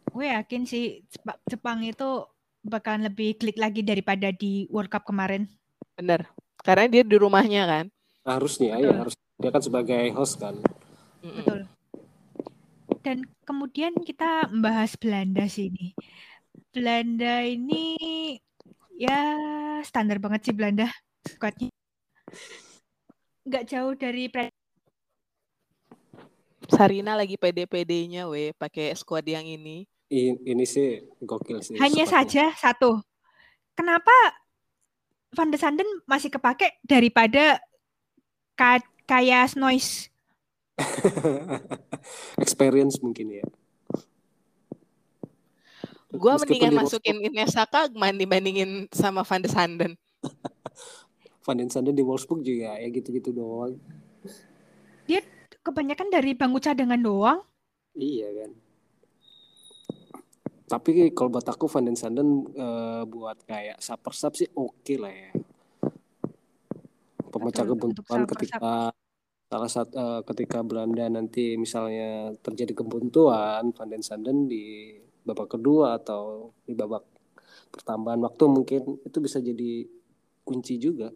gue 0.08 0.26
yakin 0.30 0.62
sih 0.64 0.84
Jepa- 1.08 1.40
Jepang 1.44 1.80
itu 1.80 2.24
bakalan 2.60 3.08
lebih 3.08 3.36
klik 3.36 3.56
lagi 3.56 3.84
daripada 3.84 4.32
di 4.32 4.64
World 4.68 4.88
Cup 4.88 5.04
kemarin. 5.04 5.48
bener 5.94 6.26
karena 6.58 6.90
dia 6.90 7.02
di 7.06 7.14
rumahnya 7.14 7.62
kan 7.70 7.86
Harusnya 8.26 8.74
betul. 8.74 8.82
ya 8.82 8.98
harus 8.98 9.14
dia 9.38 9.50
kan 9.52 9.62
sebagai 9.62 10.02
host 10.16 10.42
kan. 10.42 10.58
Betul. 11.22 11.60
Dan 13.04 13.28
kemudian 13.44 13.94
kita 14.00 14.48
membahas 14.50 14.96
Belanda 14.98 15.44
sih 15.46 15.68
ini. 15.70 15.94
Belanda 16.74 17.44
ini 17.46 17.94
ya 18.96 19.38
standar 19.84 20.18
banget 20.18 20.50
sih 20.50 20.54
Belanda 20.56 20.88
squadnya. 21.22 21.70
Nggak 23.44 23.64
jauh 23.68 23.92
dari 23.92 24.32
Sarina 26.64 27.12
lagi 27.12 27.36
pede-pedenya 27.36 28.24
weh 28.24 28.56
pakai 28.56 28.96
squad 28.96 29.28
yang 29.28 29.44
ini 29.44 29.84
I- 30.08 30.40
ini 30.48 30.64
sih 30.64 31.04
gokil 31.20 31.60
sih. 31.60 31.76
hanya 31.76 32.08
saja 32.08 32.52
satu. 32.56 33.04
Kenapa 33.76 34.12
Van 35.34 35.50
de 35.50 35.58
Sanden 35.58 35.88
masih 36.08 36.30
kepake 36.30 36.78
daripada 36.86 37.60
Ka- 38.54 38.86
kayak 39.04 39.52
Noise? 39.58 40.08
Experience 42.44 43.02
mungkin 43.02 43.42
ya. 43.42 43.44
Gua 46.14 46.38
Meskipun 46.38 46.70
mendingan 46.70 46.70
di 46.70 46.78
masukin 46.78 47.16
Ines 47.26 47.58
Kagman 47.58 48.14
dibandingin 48.14 48.86
sama 48.94 49.26
Van 49.26 49.42
de 49.42 49.50
Sanden. 49.50 49.92
Van 51.44 51.60
den 51.60 51.68
Sande 51.68 51.92
di 51.92 52.00
Wolfsburg 52.00 52.40
juga 52.40 52.80
ya 52.80 52.88
gitu-gitu 52.88 53.30
doang. 53.36 53.76
Kebanyakan 55.64 56.12
dari 56.12 56.36
bangku 56.36 56.60
cadangan 56.60 57.00
doang. 57.00 57.40
Iya 57.96 58.28
kan. 58.36 58.50
Tapi 60.68 61.08
kalau 61.16 61.32
buat 61.32 61.48
aku 61.48 61.64
Van 61.72 61.88
den 61.88 61.96
Sanden 61.96 62.44
eh, 62.52 63.02
buat 63.08 63.40
kayak 63.48 63.80
super 63.80 64.12
sub 64.12 64.36
sih 64.36 64.44
oke 64.52 64.94
lah 65.00 65.08
ya. 65.08 65.32
Pemecah 67.32 67.64
kebuntuan 67.64 68.28
ketika 68.28 68.92
salah 69.48 69.70
satu 69.72 69.96
eh, 69.96 70.20
ketika 70.28 70.60
Belanda 70.60 71.08
nanti 71.08 71.56
misalnya 71.56 72.36
terjadi 72.44 72.84
kebuntuan 72.84 73.72
Van 73.72 73.88
den 73.88 74.04
Sanden 74.04 74.44
di 74.44 74.92
babak 75.24 75.56
kedua 75.56 75.96
atau 75.96 76.52
di 76.68 76.76
babak 76.76 77.08
pertambahan 77.72 78.20
waktu 78.20 78.44
mungkin 78.52 79.00
itu 79.00 79.16
bisa 79.16 79.40
jadi 79.40 79.88
kunci 80.44 80.76
juga. 80.76 81.08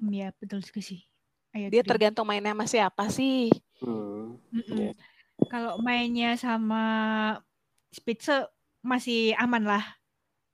Hmm, 0.00 0.10
Ya 0.16 0.32
betul 0.40 0.64
juga 0.64 0.80
sih. 0.80 1.04
I 1.52 1.68
Dia 1.68 1.82
tergantung 1.84 2.24
mainnya 2.24 2.56
sama 2.56 2.64
siapa 2.66 3.04
sih. 3.12 3.52
Hmm. 3.84 4.40
Mm-mm. 4.50 4.78
Iya. 4.80 4.90
Kalau 5.50 5.78
mainnya 5.82 6.34
sama 6.38 6.82
Spitze 7.90 8.46
masih 8.80 9.34
aman 9.36 9.66
lah. 9.66 9.84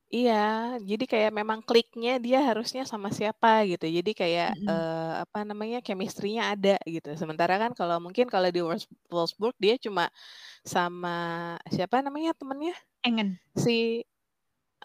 Iya, 0.07 0.79
jadi 0.87 1.03
kayak 1.03 1.33
memang 1.35 1.61
kliknya 1.67 2.23
dia 2.23 2.39
harusnya 2.39 2.87
sama 2.87 3.11
siapa 3.11 3.67
gitu. 3.67 3.91
Jadi 3.91 4.15
kayak 4.15 4.55
Mm-mm. 4.55 4.71
eh, 4.71 5.13
apa 5.27 5.39
namanya 5.43 5.83
chemistry-nya 5.83 6.55
ada 6.55 6.79
gitu. 6.87 7.11
Sementara 7.19 7.59
kan 7.59 7.75
kalau 7.75 7.99
mungkin 7.99 8.31
kalau 8.31 8.47
di 8.55 8.63
Wolfs- 8.63 8.87
Wolfsburg 9.11 9.59
dia 9.59 9.75
cuma 9.83 10.07
sama 10.63 11.15
siapa 11.71 12.01
namanya 12.07 12.33
temennya 12.39 12.75
Engen. 13.03 13.39
si 13.59 14.03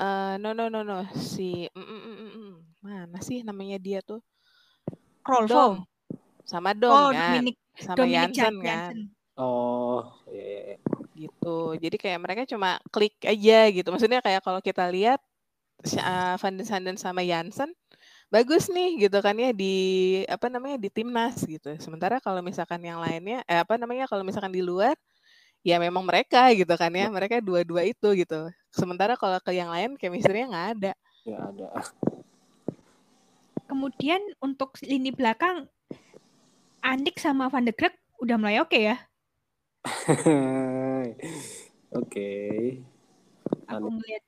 eh 0.02 0.34
no 0.42 0.56
no 0.58 0.72
no 0.74 0.82
no 0.82 1.04
si 1.14 1.68
mm, 1.70 1.84
mm, 1.86 2.02
mm, 2.02 2.16
mm, 2.18 2.32
mm. 2.34 2.54
mana 2.82 3.18
sih 3.22 3.44
namanya 3.46 3.78
dia 3.78 4.00
tuh 4.02 4.24
Dom 5.24 5.48
Rolfo. 5.48 5.64
sama 6.44 6.72
Dom 6.74 6.92
Oh, 6.92 7.10
kan 7.14 7.40
Dominic 7.40 7.56
sama 7.80 7.98
Dominic 8.04 8.34
Jansen 8.36 8.56
Jan- 8.60 8.60
kan. 8.62 8.96
Oh, 9.40 10.04
iya, 10.28 10.44
iya, 10.44 10.60
iya. 10.76 10.78
gitu. 11.16 11.74
Jadi 11.80 11.96
kayak 11.98 12.20
mereka 12.20 12.42
cuma 12.46 12.78
klik 12.92 13.16
aja 13.24 13.60
gitu. 13.72 13.88
Maksudnya 13.90 14.20
kayak 14.20 14.42
kalau 14.44 14.60
kita 14.60 14.86
lihat 14.92 15.20
uh, 15.98 16.36
Van 16.38 16.54
den 16.54 16.68
Sanden 16.68 16.98
sama 17.00 17.24
Jansen 17.26 17.72
bagus 18.32 18.72
nih 18.72 19.08
gitu 19.08 19.20
kan 19.20 19.36
ya 19.36 19.52
di 19.52 19.76
apa 20.28 20.48
namanya 20.48 20.78
di 20.80 20.88
timnas 20.92 21.44
gitu. 21.44 21.76
Sementara 21.84 22.20
kalau 22.24 22.40
misalkan 22.40 22.80
yang 22.84 23.00
lainnya 23.04 23.44
eh, 23.44 23.60
apa 23.60 23.76
namanya 23.76 24.08
kalau 24.08 24.24
misalkan 24.24 24.52
di 24.56 24.64
luar 24.64 24.96
ya 25.62 25.78
memang 25.78 26.04
mereka 26.04 26.52
gitu 26.56 26.74
kan 26.76 26.92
ya. 26.92 27.08
Mereka 27.08 27.40
dua-dua 27.44 27.88
itu 27.88 28.08
gitu. 28.16 28.52
Sementara 28.72 29.16
kalau 29.20 29.40
ke 29.44 29.52
yang 29.56 29.72
lain 29.72 29.96
chemistry-nya 30.00 30.48
nggak 30.52 30.68
ada. 30.80 30.94
Ya 31.28 31.38
ada. 31.40 31.68
Kemudian 33.72 34.20
untuk 34.44 34.76
lini 34.84 35.16
belakang 35.16 35.64
Andik 36.84 37.16
sama 37.16 37.48
Van 37.48 37.64
de 37.64 37.72
Greg 37.72 37.96
udah 38.20 38.36
mulai 38.36 38.60
oke 38.60 38.76
ya. 38.76 39.00
Oke. 41.92 42.30
Aku 43.66 43.72
Andik. 43.72 43.92
ngeliat 43.96 44.24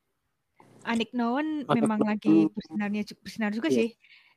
Andik 0.83 1.11
Nowen 1.11 1.49
Ada 1.63 1.75
memang 1.75 1.99
lagi 2.01 2.47
bersinarnya 2.47 3.03
bersinar 3.19 3.51
juga 3.51 3.67
Iya. 3.67 3.77
sih. 3.83 3.89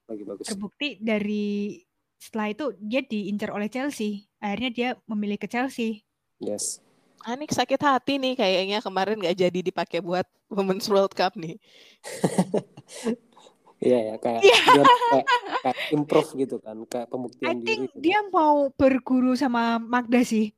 Lagi 0.07 0.23
bagus. 0.27 0.45
Terbukti 0.47 0.89
dari 0.99 1.79
setelah 2.17 2.49
itu 2.51 2.65
dia 2.79 3.03
diincar 3.03 3.55
oleh 3.55 3.71
Chelsea. 3.71 4.27
Akhirnya 4.43 4.71
dia 4.71 4.89
memilih 5.07 5.39
ke 5.39 5.47
Chelsea. 5.47 6.03
Yes. 6.43 6.83
Anik 7.23 7.51
sakit 7.51 7.79
hati 7.79 8.19
nih 8.19 8.35
kayaknya 8.35 8.79
kemarin 8.83 9.19
nggak 9.19 9.39
jadi 9.39 9.61
dipakai 9.63 10.03
buat 10.03 10.27
Women's 10.51 10.91
World 10.91 11.15
Cup 11.15 11.35
nih. 11.39 11.59
Iya 13.77 13.99
ya 14.01 14.15
kayak 14.17 14.41
Iya. 14.41 14.59
biar 14.73 14.87
kayak, 14.89 15.27
kayak 15.61 15.77
improve 15.93 16.31
gitu 16.35 16.57
kan, 16.59 16.77
kayak 16.89 17.07
I 17.07 17.11
pembuktian 17.13 17.49
diri. 17.53 17.65
think 17.65 17.83
gitu. 17.93 18.01
dia 18.01 18.19
mau 18.29 18.73
berguru 18.73 19.37
sama 19.37 19.77
Magda 19.77 20.25
sih. 20.25 20.57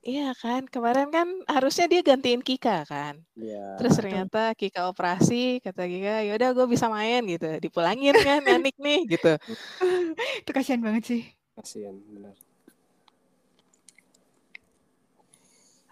Iya 0.00 0.32
kan, 0.32 0.64
kemarin 0.64 1.12
kan 1.12 1.28
harusnya 1.44 1.84
dia 1.84 2.00
gantiin 2.00 2.40
Kika 2.40 2.88
kan. 2.88 3.20
Iya. 3.36 3.76
Terus 3.76 4.00
ternyata 4.00 4.56
Kika 4.56 4.88
operasi, 4.88 5.60
kata 5.60 5.84
Kika, 5.84 6.24
yaudah 6.24 6.56
gue 6.56 6.66
bisa 6.66 6.88
main 6.88 7.20
gitu. 7.28 7.60
Dipulangin 7.60 8.16
kan 8.16 8.40
Anik 8.48 8.80
nih 8.80 9.04
gitu. 9.04 9.36
Itu 10.40 10.50
kasihan 10.56 10.80
banget 10.80 11.04
sih. 11.04 11.22
Kasihan 11.52 11.92
benar. 12.08 12.32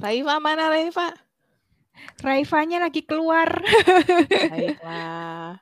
Raifa 0.00 0.34
mana 0.40 0.72
Raifa? 0.72 1.12
Raifanya 2.24 2.80
lagi 2.80 3.04
keluar. 3.04 3.60
Baiklah. 4.30 5.60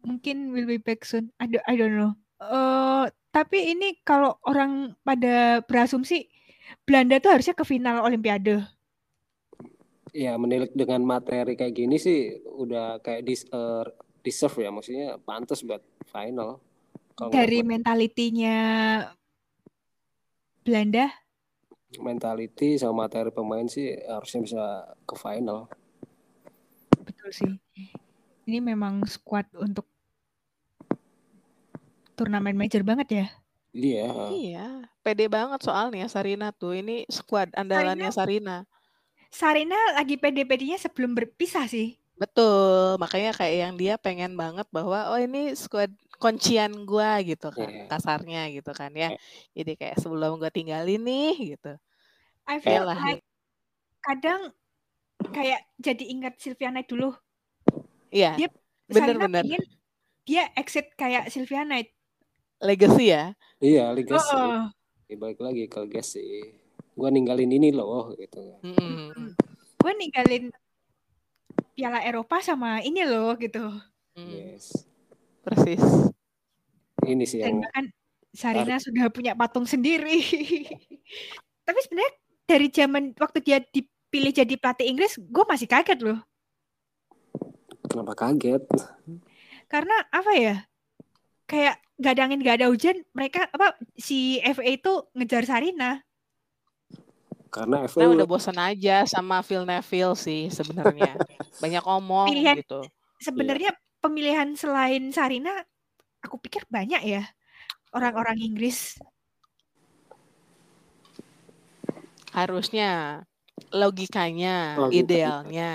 Mungkin 0.00 0.52
will 0.56 0.68
be 0.68 0.80
back 0.80 1.04
soon. 1.04 1.28
I 1.36 1.46
don't, 1.46 1.64
I 1.68 1.74
don't 1.76 1.96
know. 1.96 2.12
Eh, 2.40 3.04
tapi 3.30 3.76
ini 3.76 4.00
kalau 4.00 4.40
orang 4.48 4.96
pada 5.04 5.60
berasumsi 5.62 6.26
Belanda 6.88 7.20
tuh 7.20 7.36
harusnya 7.36 7.52
ke 7.52 7.64
final 7.68 8.00
Olimpiade. 8.00 8.64
Ya 10.10 10.34
menilik 10.34 10.74
dengan 10.74 11.06
materi 11.06 11.54
kayak 11.54 11.74
gini 11.76 11.96
sih 12.00 12.42
udah 12.42 12.98
kayak 13.04 13.22
dis, 13.22 13.46
eh, 13.46 13.86
deserve 14.26 14.66
ya, 14.66 14.70
maksudnya 14.74 15.20
pantas 15.22 15.62
buat 15.62 15.84
final. 16.10 16.58
Kalau 17.14 17.30
nggak 17.36 17.46
Dari 17.46 17.58
buat 17.60 17.68
mentalitinya 17.68 18.56
Belanda, 20.66 21.06
mentality 21.98 22.78
sama 22.78 23.06
materi 23.06 23.30
pemain 23.34 23.66
sih 23.66 23.90
harusnya 24.06 24.40
bisa 24.46 24.64
ke 25.08 25.14
final. 25.18 25.66
betul 27.06 27.30
sih. 27.34 27.52
Ini 28.50 28.58
memang 28.58 29.06
squad 29.06 29.46
untuk 29.54 29.86
turnamen 32.18 32.58
major 32.58 32.82
banget 32.82 33.08
ya. 33.14 33.26
Iya. 33.70 34.10
Iya, 34.34 34.66
pede 35.06 35.30
banget 35.30 35.62
soalnya 35.62 36.10
Sarina 36.10 36.50
tuh. 36.50 36.74
Ini 36.74 37.06
squad 37.06 37.54
andalannya 37.54 38.10
Sarina. 38.10 38.66
Sarina 39.30 39.78
lagi 39.94 40.18
pede-pedenya 40.18 40.82
sebelum 40.82 41.14
berpisah 41.14 41.70
sih. 41.70 41.94
Betul, 42.18 42.98
makanya 42.98 43.38
kayak 43.38 43.56
yang 43.56 43.74
dia 43.78 43.94
pengen 44.02 44.34
banget 44.34 44.66
bahwa 44.74 45.14
oh 45.14 45.20
ini 45.22 45.54
squad 45.54 45.94
kuncian 46.18 46.82
gua 46.82 47.22
gitu 47.22 47.54
kan, 47.54 47.70
Iya. 47.70 47.86
kasarnya 47.86 48.42
gitu 48.50 48.74
kan 48.74 48.90
ya. 48.92 49.14
Jadi 49.54 49.78
kayak 49.78 49.96
sebelum 50.02 50.42
gua 50.42 50.50
tinggalin 50.50 51.00
nih 51.06 51.54
gitu. 51.54 51.78
I 52.50 52.58
feel 52.58 52.82
Yalah, 52.82 52.98
like 52.98 53.22
kadang 54.02 54.50
kayak 55.30 55.62
jadi 55.78 56.04
ingat 56.10 56.34
Sylvia 56.42 56.74
Knight 56.74 56.90
dulu. 56.90 57.14
Iya, 58.10 58.34
Dia 58.36 58.48
pengen 58.90 59.62
dia 60.26 60.42
exit 60.58 60.90
kayak 60.98 61.30
Sylvia 61.30 61.62
Knight. 61.62 61.94
Legacy 62.60 63.14
ya. 63.14 63.32
Iya, 63.62 63.94
Legacy. 63.96 64.36
Heeh. 64.36 64.62
Ya, 65.10 65.16
balik 65.16 65.40
lagi 65.40 65.64
ke 65.66 65.78
Legacy. 65.80 66.58
gua 67.00 67.08
ninggalin 67.08 67.48
ini 67.48 67.72
loh 67.72 68.12
gitu 68.12 68.60
Mm-mm. 68.60 69.32
Gue 69.80 69.92
ninggalin 69.96 70.52
Piala 71.72 72.04
Eropa 72.04 72.44
sama 72.44 72.84
ini 72.84 73.00
loh 73.08 73.32
gitu. 73.40 73.72
Mm, 74.20 74.28
yes 74.28 74.84
Persis. 75.40 75.80
ini 77.08 77.24
sih 77.24 77.40
Dan 77.40 77.56
yang 77.56 77.58
bahkan 77.64 77.86
Sarina 78.36 78.76
sudah 78.76 79.08
punya 79.08 79.32
patung 79.32 79.64
sendiri. 79.64 80.20
Tapi 81.66 81.78
sebenarnya 81.88 82.12
dari 82.44 82.68
zaman 82.68 83.16
waktu 83.16 83.38
dia 83.40 83.58
dipilih 83.64 84.30
jadi 84.30 84.54
pelatih 84.60 84.86
Inggris, 84.86 85.16
gue 85.16 85.44
masih 85.48 85.66
kaget 85.66 85.98
loh. 86.04 86.20
Kenapa 87.90 88.14
kaget 88.14 88.62
Karena 89.66 89.94
apa 90.10 90.32
ya? 90.34 90.56
Kayak 91.46 91.78
gak 91.98 92.12
ada 92.14 92.22
angin, 92.26 92.40
gak 92.42 92.56
ada 92.62 92.70
hujan, 92.70 93.02
mereka 93.10 93.50
apa 93.50 93.74
si 93.98 94.38
FA 94.42 94.66
itu 94.66 94.92
ngejar 95.14 95.42
Sarina. 95.44 95.98
karena 97.50 97.82
Nah, 97.82 97.90
FA 97.90 98.06
udah 98.06 98.26
bosan 98.30 98.54
aja 98.62 99.02
sama 99.10 99.42
Phil 99.42 99.66
Neville 99.66 100.14
sih 100.14 100.46
sebenarnya. 100.54 101.18
Banyak 101.62 101.82
omong 101.82 102.30
Pilihan- 102.30 102.62
gitu. 102.62 102.86
Sebenarnya 103.18 103.74
pemilihan 103.98 104.54
selain 104.54 105.10
Sarina, 105.10 105.50
aku 106.22 106.38
pikir 106.38 106.62
banyak 106.70 107.02
ya 107.04 107.26
orang-orang 107.90 108.38
Inggris. 108.38 108.96
Harusnya 112.30 113.20
logikanya, 113.74 114.78
Logikanya. 114.78 115.02
idealnya. 115.02 115.72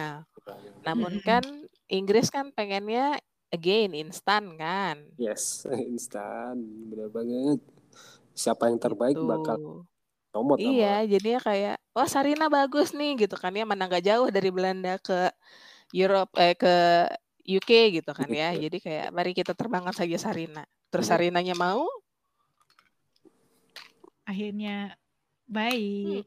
Namun 0.88 1.20
kan 1.22 1.44
Inggris 1.86 2.34
kan 2.34 2.50
pengennya 2.52 3.22
again 3.54 3.94
instan 3.94 4.58
kan. 4.58 5.06
yes 5.16 5.64
instan 5.94 6.60
benar 6.90 7.10
banget 7.14 7.62
siapa 8.36 8.68
yang 8.68 8.80
terbaik 8.82 9.16
Gitu. 9.16 9.26
bakal 9.26 9.86
sama 10.36 10.54
Iya, 10.60 11.08
jadinya 11.08 11.40
kayak 11.40 11.76
wah 11.96 12.10
Sarina 12.12 12.52
bagus 12.52 12.92
nih 12.92 13.24
gitu 13.24 13.40
kan 13.40 13.56
ya, 13.56 13.64
mana 13.64 13.88
nggak 13.88 14.04
jauh 14.04 14.28
dari 14.28 14.52
Belanda 14.52 15.00
ke 15.00 15.32
Europe 15.96 16.36
eh 16.36 16.52
ke 16.60 16.76
UK 17.48 18.02
gitu 18.02 18.12
kan 18.12 18.28
ya. 18.28 18.52
Gitu. 18.52 18.68
Jadi 18.68 18.78
kayak 18.84 19.08
mari 19.16 19.32
kita 19.32 19.56
terbangkan 19.56 19.96
saja 19.96 20.18
Sarina. 20.20 20.68
Terus 20.92 21.08
Iya. 21.08 21.12
Sarinanya 21.16 21.56
mau, 21.56 21.88
Akhirnya 24.26 24.98
baik. 25.46 26.26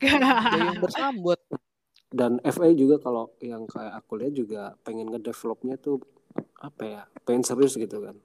Dayung 0.55 0.79
bersambut. 0.81 1.41
dan 2.09 2.41
FA 2.41 2.73
juga 2.73 2.97
kalau 3.01 3.29
yang 3.45 3.69
kayak 3.69 4.01
aku 4.01 4.13
lihat 4.17 4.33
juga 4.33 4.63
pengen 4.81 5.13
ngedevelopnya 5.13 5.77
tuh 5.77 6.01
apa 6.59 6.83
ya 6.85 7.03
pengen 7.29 7.45
serius 7.45 7.77
gitu 7.77 8.01
kan 8.01 8.17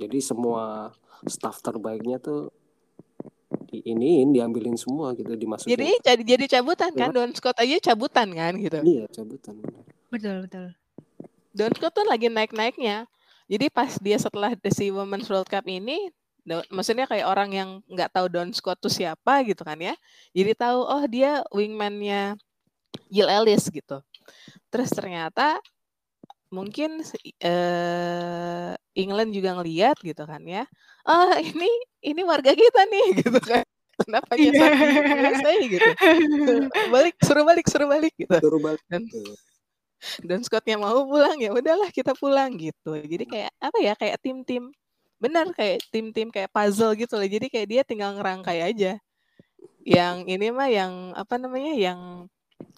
jadi 0.00 0.18
semua 0.24 0.92
staff 1.28 1.60
terbaiknya 1.60 2.16
tuh 2.18 2.48
di 3.68 3.84
iniin 3.86 4.34
diambilin 4.34 4.74
semua 4.74 5.14
gitu 5.14 5.34
dimasukin 5.34 5.74
Jadi 5.74 5.88
jadi 6.02 6.22
jadi 6.22 6.44
cabutan 6.58 6.90
kan, 6.94 7.10
Don 7.14 7.30
Scott 7.34 7.58
aja 7.58 7.76
cabutan 7.92 8.28
kan 8.34 8.52
gitu. 8.58 8.78
iya 8.82 9.04
cabutan 9.10 9.54
benar. 9.62 9.82
betul 10.10 10.36
betul. 10.46 10.66
Don 11.54 11.72
Scott 11.74 11.92
tuh 11.94 12.06
lagi 12.06 12.26
naik-naiknya. 12.26 13.06
Jadi 13.46 13.66
pas 13.70 13.94
dia 14.00 14.18
setelah 14.18 14.56
si 14.72 14.90
Women's 14.90 15.28
World 15.28 15.46
Cup 15.46 15.68
ini, 15.68 16.10
maksudnya 16.72 17.04
kayak 17.06 17.28
orang 17.28 17.50
yang 17.52 17.68
nggak 17.86 18.10
tahu 18.10 18.26
Don 18.26 18.50
Scott 18.50 18.82
tuh 18.82 18.90
siapa 18.90 19.46
gitu 19.46 19.62
kan 19.62 19.78
ya. 19.78 19.94
Jadi 20.34 20.50
tahu 20.58 20.80
oh 20.82 21.04
dia 21.06 21.46
wingman-nya 21.54 22.34
Jill 23.08 23.30
Ellis 23.30 23.68
gitu. 23.68 24.00
Terus 24.68 24.90
ternyata 24.90 25.58
mungkin 26.48 27.02
eh, 27.38 28.72
England 28.94 29.30
juga 29.34 29.58
ngeliat 29.58 29.96
gitu 30.00 30.22
kan 30.24 30.42
ya. 30.42 30.64
Oh 31.04 31.34
ini 31.36 31.68
ini 32.02 32.22
warga 32.22 32.52
kita 32.52 32.86
nih 32.86 33.06
gitu 33.22 33.38
kan. 33.38 33.64
Kenapa 33.94 34.34
di 34.34 34.50
USA 34.50 35.52
gitu. 35.62 35.88
Balik, 36.90 37.14
suruh 37.22 37.46
balik, 37.46 37.66
suruh 37.70 37.86
balik 37.86 38.10
gitu 38.18 38.34
Suruh 38.42 38.58
balik 38.58 38.82
Dan- 38.90 39.06
tuh. 39.06 39.38
dan 40.20 40.44
Scottnya 40.44 40.76
mau 40.76 41.06
pulang 41.08 41.38
ya 41.40 41.48
udahlah 41.48 41.88
kita 41.88 42.12
pulang 42.12 42.60
gitu 42.60 42.92
jadi 42.92 43.24
kayak 43.24 43.52
apa 43.56 43.78
ya 43.80 43.96
kayak 43.96 44.20
tim-tim 44.20 44.68
benar 45.16 45.48
kayak 45.56 45.80
tim-tim 45.88 46.28
kayak 46.28 46.52
puzzle 46.52 46.92
gitu 46.92 47.16
loh 47.16 47.24
jadi 47.24 47.48
kayak 47.48 47.68
dia 47.72 47.82
tinggal 47.88 48.12
ngerangkai 48.12 48.60
aja 48.68 49.00
yang 49.80 50.28
ini 50.28 50.52
mah 50.52 50.68
yang 50.68 50.92
apa 51.16 51.40
namanya 51.40 51.72
yang 51.72 52.28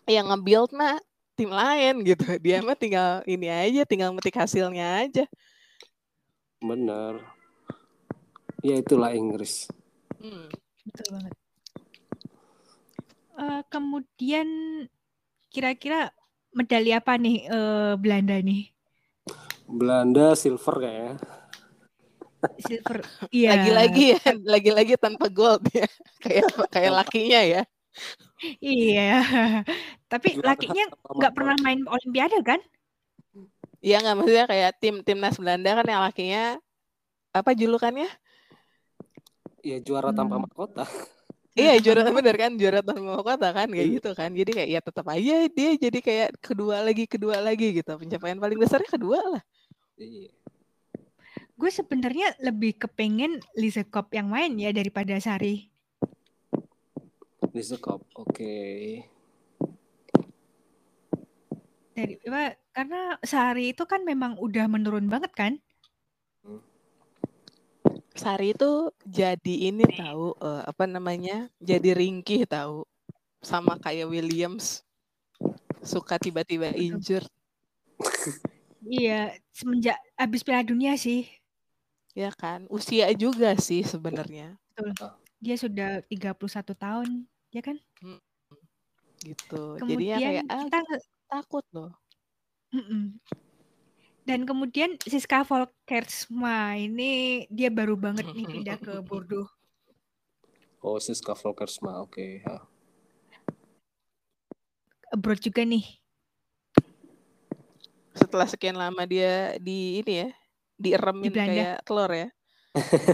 yang 0.06 0.26
nge-build 0.30 0.70
mah 0.74 0.98
tim 1.36 1.50
lain 1.52 2.02
gitu 2.06 2.24
dia 2.44 2.62
mah 2.64 2.76
tinggal 2.78 3.20
ini 3.28 3.48
aja 3.50 3.82
tinggal 3.84 4.10
metik 4.12 4.36
hasilnya 4.36 5.06
aja 5.06 5.24
bener 6.62 7.20
ya 8.64 8.80
itulah 8.80 9.12
Inggris 9.12 9.68
Hmm. 10.16 10.48
Betul 10.86 11.06
banget. 11.12 11.34
Eh, 13.36 13.62
kemudian 13.68 14.48
kira-kira 15.52 16.08
medali 16.56 16.90
apa 16.96 17.20
nih 17.20 17.44
eh, 17.46 17.92
Belanda 18.00 18.36
nih? 18.40 18.72
Belanda 19.66 20.32
silver 20.38 20.76
kayaknya 20.80 21.14
Silver. 22.62 23.02
Iya. 23.34 23.48
lagi-lagi 23.58 24.04
ya 24.14 24.22
lagi-lagi 24.46 24.94
tanpa 24.94 25.26
gold 25.26 25.66
ya 25.74 25.84
kayak 26.24 26.46
kayak 26.70 26.92
lakinya 26.94 27.40
ya 27.42 27.62
Iya. 28.60 29.20
Tapi 30.12 30.28
lakinya 30.40 30.84
tanpa 30.92 31.10
nggak 31.16 31.32
mahkota. 31.32 31.36
pernah 31.36 31.56
main 31.64 31.80
Olimpiade 31.88 32.38
kan? 32.44 32.60
Iya 33.80 33.96
nggak 34.02 34.16
maksudnya 34.18 34.46
kayak 34.50 34.70
tim 34.82 34.94
timnas 35.06 35.36
Belanda 35.38 35.70
kan 35.78 35.86
yang 35.86 36.02
lakinya 36.02 36.42
apa 37.30 37.52
julukannya 37.52 38.08
ya 39.60 39.76
juara 39.84 40.10
tanpa 40.10 40.40
Hmm. 40.40 40.44
mahkota 40.48 40.84
Iya 41.56 41.80
juara 41.80 42.04
bener 42.12 42.36
kan 42.36 42.52
juara 42.56 42.80
tanpa 42.84 43.20
kota 43.24 43.48
kan 43.52 43.68
kayak 43.68 43.88
gitu 44.00 44.10
kan 44.12 44.28
jadi 44.32 44.50
kayak 44.52 44.68
ya 44.76 44.80
tetap 44.84 45.06
aja 45.08 45.34
dia 45.48 45.70
jadi 45.76 45.98
kayak 46.04 46.28
kedua 46.40 46.84
lagi 46.84 47.04
kedua 47.08 47.40
lagi 47.40 47.80
gitu 47.80 47.96
pencapaian 47.96 48.36
paling 48.36 48.58
besarnya 48.60 48.90
kedua 48.92 49.20
lah 49.36 49.42
iya 49.96 50.32
Gue 51.56 51.72
sebenarnya 51.72 52.36
lebih 52.44 52.76
kepengen 52.76 53.40
Lise 53.56 53.88
Kop 53.88 54.12
yang 54.12 54.28
main 54.28 54.52
ya 54.60 54.76
daripada 54.76 55.16
Sari. 55.16 55.72
Lisa 57.56 57.80
Cup 57.80 58.04
oke. 58.12 58.52
Dari 61.96 62.20
apa, 62.28 62.52
karena 62.76 63.16
Sari 63.24 63.72
itu 63.72 63.88
kan 63.88 64.04
memang 64.04 64.36
udah 64.36 64.68
menurun 64.68 65.08
banget 65.08 65.32
kan? 65.32 65.52
Sari 68.12 68.52
itu 68.52 68.92
jadi 69.08 69.72
ini 69.72 69.88
tahu 69.88 70.36
eh, 70.36 70.62
apa 70.68 70.84
namanya 70.84 71.48
jadi 71.56 71.96
ringkih 71.96 72.44
tahu. 72.44 72.84
Sama 73.40 73.80
kayak 73.80 74.12
Williams 74.12 74.84
suka 75.80 76.20
tiba-tiba 76.20 76.76
injured 76.76 77.30
Iya, 78.84 79.32
semenjak 79.50 79.96
habis 80.14 80.44
Piala 80.44 80.62
Dunia 80.62 80.92
sih. 81.00 81.24
ya 82.16 82.32
kan 82.32 82.64
usia 82.72 83.12
juga 83.16 83.56
sih 83.56 83.80
sebenarnya. 83.84 84.56
Dia 85.40 85.56
sudah 85.56 86.00
31 86.08 86.72
tahun, 86.72 87.28
ya 87.56 87.64
kan? 87.64 87.80
gitu 89.24 89.80
jadinya 89.80 89.80
Kemudian 89.80 90.18
kayak 90.20 90.44
ah 90.46 90.60
kita 90.68 90.78
takut 91.26 91.64
loh 91.72 91.90
Mm-mm. 92.68 93.16
Dan 94.26 94.42
kemudian 94.42 94.98
Siska 95.00 95.40
Volkersma 95.42 96.74
ini 96.76 97.46
dia 97.48 97.70
baru 97.70 97.94
banget 97.96 98.26
nih 98.28 98.44
pindah 98.44 98.76
ke 98.76 99.00
Bordeaux. 99.00 99.48
oh 100.82 100.98
Siska 100.98 101.32
Volkersma 101.32 102.04
oke 102.04 102.42
ya. 102.44 102.60
Abroad 105.08 105.40
juga 105.40 105.62
nih. 105.62 105.86
setelah 108.12 108.48
sekian 108.48 108.74
lama 108.74 109.04
dia 109.04 109.54
di 109.56 110.00
ini 110.00 110.24
ya 110.24 110.28
dieremin 110.76 111.30
Belanda. 111.30 111.46
kayak 111.48 111.76
telur 111.84 112.10
ya 112.10 112.28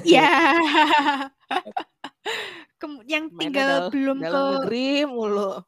Iya. 0.03 0.31
Kem- 2.83 3.07
yang 3.07 3.31
tinggal 3.31 3.87
dal- 3.87 3.91
belum 3.91 4.19
ke 4.19 4.27
negeri 4.59 4.89
mulu 5.07 5.63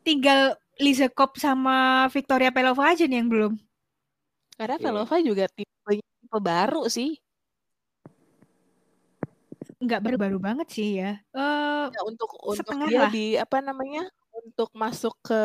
tinggal 0.00 0.54
Lisa 0.78 1.10
Kop 1.10 1.34
sama 1.36 2.06
Victoria 2.08 2.48
Pelova 2.48 2.88
aja 2.88 3.02
nih 3.02 3.18
yang 3.18 3.26
belum. 3.26 3.52
karena 4.54 4.76
Iya. 4.76 4.84
Velova 4.86 5.16
juga 5.18 5.44
tipe 5.50 5.66
tipe 5.90 6.38
baru 6.38 6.86
sih 6.86 7.18
Nggak 9.80 10.00
baru-baru 10.00 10.36
banget 10.36 10.68
sih 10.70 11.00
ya. 11.00 11.16
Eh 11.32 11.84
Ya, 11.88 12.00
untuk 12.04 12.28
untuk 12.38 12.60
Setengah 12.60 12.86
dia 12.86 13.00
lah. 13.00 13.10
di 13.10 13.26
apa 13.34 13.58
namanya 13.58 14.04
untuk 14.30 14.68
masuk 14.76 15.16
ke 15.24 15.42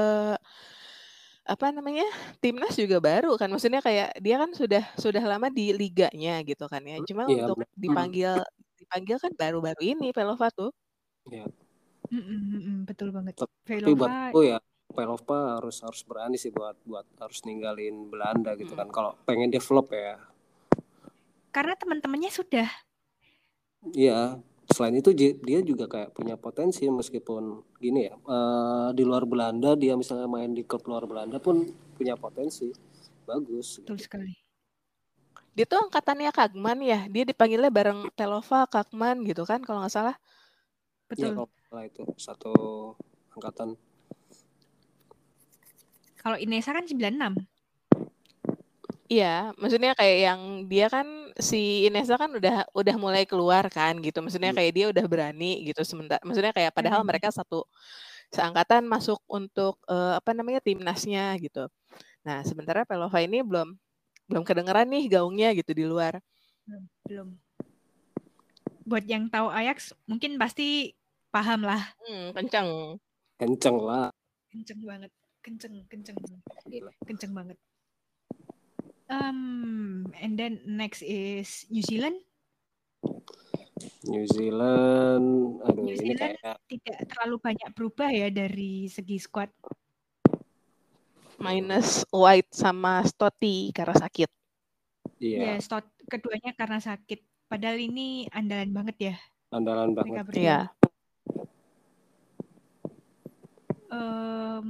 apa 1.45 1.69
namanya 1.71 2.03
timnas 2.41 2.75
juga 2.75 2.97
baru 2.99 3.37
kan 3.37 3.47
maksudnya 3.47 3.79
kayak 3.79 4.17
dia 4.17 4.35
kan 4.35 4.49
sudah 4.51 4.83
sudah 4.97 5.21
lama 5.21 5.47
di 5.47 5.71
liganya 5.71 6.41
gitu 6.41 6.65
kan 6.65 6.81
ya 6.81 6.97
cuma 7.05 7.29
Iya, 7.29 7.45
untuk 7.47 7.63
dipanggil 7.77 8.41
dipanggil 8.75 9.17
kan 9.17 9.31
baru-baru 9.33 9.81
ini 9.95 10.11
Velova 10.11 10.47
tuh. 10.51 10.71
Mm, 11.25 11.49
mm, 12.11 12.21
mm, 12.21 12.77
betul 12.85 13.09
banget. 13.09 13.33
tapi 13.41 13.93
buat 13.97 14.09
Velova 14.11 14.29
aku 14.29 14.39
ya 14.45 14.59
Pelova 14.85 15.57
harus 15.57 15.81
harus 15.81 16.01
berani 16.05 16.37
sih 16.37 16.53
buat 16.53 16.77
buat 16.85 17.03
harus 17.17 17.41
ninggalin 17.43 18.07
Belanda 18.13 18.53
gitu 18.53 18.77
kan 18.77 18.87
kalau 18.93 19.17
pengen 19.25 19.49
develop 19.49 19.89
ya. 19.89 20.21
Karena 21.49 21.73
teman-temannya 21.73 22.29
sudah. 22.29 22.69
Iya 23.95 24.37
selain 24.65 24.97
itu 24.97 25.13
dia 25.17 25.59
juga 25.61 25.85
kayak 25.85 26.17
punya 26.17 26.33
potensi 26.41 26.89
meskipun 26.89 27.61
gini 27.77 28.09
ya 28.09 28.15
eh, 28.17 28.89
di 28.97 29.05
luar 29.05 29.29
Belanda 29.29 29.77
dia 29.77 29.93
misalnya 29.93 30.25
main 30.25 30.57
di 30.57 30.65
klub 30.65 30.81
luar 30.89 31.05
Belanda 31.09 31.41
pun 31.41 31.65
punya 31.97 32.13
potensi. 32.13 32.69
Bagus 33.25 33.81
Betul 33.81 33.97
sekali. 33.97 34.44
Dia 35.55 35.63
tuh 35.63 35.87
angkatannya 35.87 36.31
Kagman 36.35 36.83
ya. 36.83 37.07
Dia 37.07 37.23
dipanggilnya 37.23 37.71
bareng 37.71 38.11
Telova, 38.13 38.67
Kagman 38.67 39.23
gitu 39.23 39.47
kan 39.47 39.63
kalau 39.63 39.79
nggak 39.83 39.93
salah. 39.95 40.15
ya 41.15 41.31
Betul. 41.31 41.31
kalau 41.37 41.47
salah 41.69 41.83
itu 41.85 42.03
satu 42.17 42.53
angkatan 43.31 43.77
Kalau 46.17 46.37
Inesa 46.41 46.73
kan 46.73 46.81
96. 46.89 47.45
Iya, 49.05 49.53
maksudnya 49.61 49.93
kayak 49.93 50.17
yang 50.17 50.41
dia 50.65 50.89
kan 50.89 51.05
si 51.37 51.85
Inesa 51.85 52.17
kan 52.17 52.33
udah 52.33 52.65
udah 52.73 52.95
mulai 52.97 53.29
keluar 53.29 53.69
kan 53.69 54.01
gitu. 54.01 54.17
Maksudnya 54.25 54.49
Iya. 54.49 54.57
kayak 54.57 54.71
dia 54.73 54.85
udah 54.89 55.05
berani 55.05 55.61
gitu 55.69 55.85
sementara. 55.85 56.17
Maksudnya 56.25 56.49
kayak 56.57 56.73
padahal 56.73 57.05
Hmm. 57.05 57.09
mereka 57.13 57.29
satu 57.29 57.69
seangkatan 58.33 58.89
masuk 58.89 59.21
untuk 59.29 59.77
eh, 59.85 60.17
apa 60.17 60.33
namanya 60.33 60.57
timnasnya 60.65 61.37
gitu. 61.37 61.69
Nah, 62.25 62.41
sementara 62.41 62.81
Pelova 62.89 63.21
ini 63.21 63.45
belum 63.45 63.77
belum 64.25 64.43
kedengeran 64.45 64.89
nih 64.89 65.05
gaungnya 65.09 65.53
gitu 65.53 65.71
di 65.73 65.85
luar. 65.85 66.17
Belum. 67.05 67.37
Buat 68.85 69.05
yang 69.09 69.29
tahu 69.29 69.49
Ajax 69.49 69.93
mungkin 70.05 70.37
pasti 70.37 70.93
paham 71.29 71.65
lah. 71.65 71.81
Hmm, 72.05 72.33
kencang. 72.33 72.97
kenceng 73.35 73.77
lah 73.83 74.15
Kenceng 74.55 74.79
banget. 74.87 75.11
Kenceng, 75.43 75.75
kenceng. 75.91 76.15
Kenceng 77.03 77.31
banget. 77.35 77.59
Um, 79.11 80.09
and 80.17 80.39
then 80.39 80.63
next 80.65 81.03
is 81.03 81.67
New 81.69 81.83
Zealand. 81.83 82.17
New 84.07 84.25
Zealand 84.31 85.59
aduh 85.65 85.83
New 85.83 85.97
ini 85.97 86.15
Zealand 86.15 86.39
kayak 86.39 86.57
tidak 86.71 86.97
terlalu 87.11 87.35
banyak 87.41 87.69
berubah 87.75 88.09
ya 88.09 88.27
dari 88.31 88.87
segi 88.87 89.17
squad. 89.19 89.51
Minus 91.37 92.03
White 92.09 92.51
sama 92.51 93.03
Stoti 93.03 93.69
karena 93.71 93.95
sakit. 93.95 94.29
iya 95.19 95.37
Ya, 95.37 95.53
stot 95.59 95.85
keduanya 96.07 96.51
karena 96.53 96.79
sakit. 96.79 97.23
Padahal 97.45 97.77
ini 97.77 98.25
andalan 98.31 98.71
banget 98.71 98.97
ya 99.13 99.15
andalan 99.49 99.93
mereka 99.93 100.21
banget. 100.25 100.35
Iya. 100.35 100.59
Em, 103.89 104.69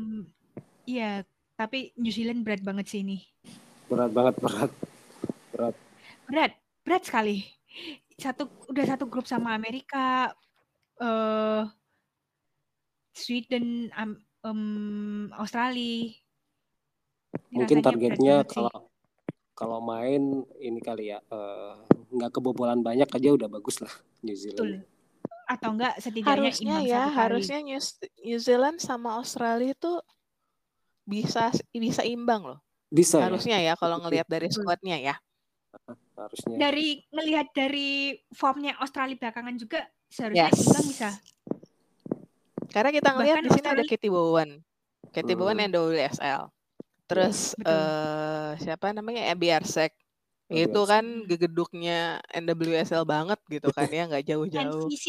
Iya, 0.86 1.26
tapi 1.57 1.97
New 1.97 2.13
Zealand 2.13 2.45
berat 2.45 2.61
banget 2.61 2.86
sih 2.86 3.01
ini. 3.01 3.26
berat 3.89 4.13
banget 4.13 4.36
berat 4.38 4.72
berat 5.49 5.76
Berat, 6.26 6.51
berat 6.82 7.03
sekali. 7.05 7.41
Satu 8.18 8.49
udah 8.70 8.86
satu 8.86 9.09
grup 9.09 9.26
sama 9.26 9.53
Amerika, 9.53 10.30
eh 10.97 11.63
Sweden, 13.11 13.89
am- 13.93 14.22
em, 14.43 14.61
Australia. 15.34 16.13
Mungkin 17.49 17.79
targetnya 17.79 18.43
kalau 18.43 18.71
kalau 19.51 19.79
main 19.79 20.19
ini 20.57 20.79
kali 20.79 21.09
ya 21.09 21.19
eh, 21.21 21.73
nggak 22.11 22.31
kebobolan 22.33 22.79
banyak 22.79 23.07
aja 23.07 23.29
udah 23.31 23.47
bagus 23.47 23.79
lah 23.79 23.91
New 24.21 24.31
Betul. 24.31 24.51
Zealand 24.51 24.83
Atau 25.45 25.69
enggak 25.73 25.93
setidaknya 25.97 26.31
Harusnya 26.49 26.75
imbang 26.75 26.89
ya, 26.89 27.03
harusnya 27.07 27.57
New, 27.61 27.79
New 28.19 28.39
Zealand 28.39 28.77
sama 28.79 29.15
Australia 29.15 29.71
itu 29.71 29.93
bisa 31.03 31.53
bisa 31.71 32.01
imbang 32.01 32.41
loh. 32.43 32.59
bisa 32.89 33.19
ya 33.19 33.25
Harusnya 33.27 33.57
ya 33.61 33.73
kalau 33.75 34.01
ngelihat 34.01 34.25
dari 34.25 34.47
Betul. 34.47 34.65
squadnya 34.65 34.97
ya. 34.97 35.15
harusnya 36.15 36.55
Dari 36.57 37.03
ngelihat 37.11 37.47
dari 37.51 37.89
formnya 38.31 38.73
Australia 38.79 39.15
belakangan 39.15 39.55
juga 39.55 39.83
seharusnya 40.07 40.47
Yes. 40.49 40.59
imbang 40.63 40.86
bisa. 40.88 41.09
Karena 42.71 42.89
kita 42.89 43.09
ngelihat 43.13 43.38
Bahkan 43.39 43.45
di 43.45 43.51
sini 43.51 43.61
ada 43.61 43.71
Australia- 43.77 43.91
Katie 43.91 44.11
Bowen. 44.11 44.49
Katie 45.11 45.31
Hmm. 45.31 45.39
Bowen 45.39 45.57
yang 45.59 45.71
WSL. 45.71 46.41
Terus 47.06 47.53
eh 47.62 48.51
siapa 48.60 48.91
namanya 48.91 49.30
Abby 49.30 49.53
Arsek. 49.53 49.93
Abby 50.45 50.70
Itu 50.70 50.86
kan 50.86 51.26
gegeduknya 51.26 52.22
NWSL 52.30 53.01
banget 53.01 53.39
gitu 53.49 53.70
kan 53.74 53.89
ya, 53.89 54.06
nggak 54.06 54.26
jauh-jauh. 54.30 54.86
NCC, 54.86 55.06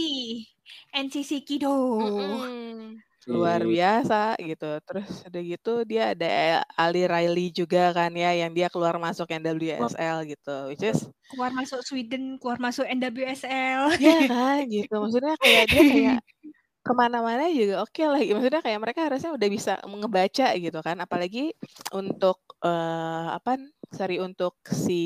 NCC 0.93 1.31
Kido. 1.45 2.01
Mm-mm. 2.01 2.97
Luar 3.27 3.59
Iya. 3.59 3.69
biasa 3.69 4.21
gitu. 4.39 4.71
Terus 4.87 5.11
udah 5.27 5.43
gitu 5.43 5.73
dia 5.83 6.15
ada 6.15 6.63
Ali 6.79 7.05
Riley 7.05 7.51
juga 7.51 7.91
kan 7.91 8.15
ya 8.15 8.31
yang 8.33 8.55
dia 8.55 8.71
keluar 8.71 8.97
masuk 8.97 9.27
NWSL 9.29 10.25
gitu. 10.31 10.57
Which 10.71 10.87
is 10.87 11.05
Keluar 11.27 11.51
masuk 11.51 11.83
Sweden, 11.83 12.39
keluar 12.39 12.57
masuk 12.63 12.87
NWSL. 12.87 13.99
ya 13.99 14.19
kan 14.31 14.63
gitu. 14.71 14.95
Maksudnya 14.95 15.35
kayak 15.43 15.65
dia 15.69 15.83
kayak 15.85 16.19
ke 16.87 16.93
mana-mana 16.95 17.45
juga 17.51 17.74
oke 17.84 18.03
lah. 18.07 18.20
Maksudnya 18.22 18.62
kayak 18.66 18.80
mereka 18.84 19.01
harusnya 19.11 19.30
udah 19.37 19.49
bisa 19.57 19.72
ngebaca 19.84 20.47
gitu 20.64 20.78
kan. 20.87 20.97
Apalagi 21.05 21.53
untuk 21.95 22.39
eh 22.64 23.26
apa? 23.39 23.59
Sorry 23.95 24.16
untuk 24.22 24.55
si 24.70 25.03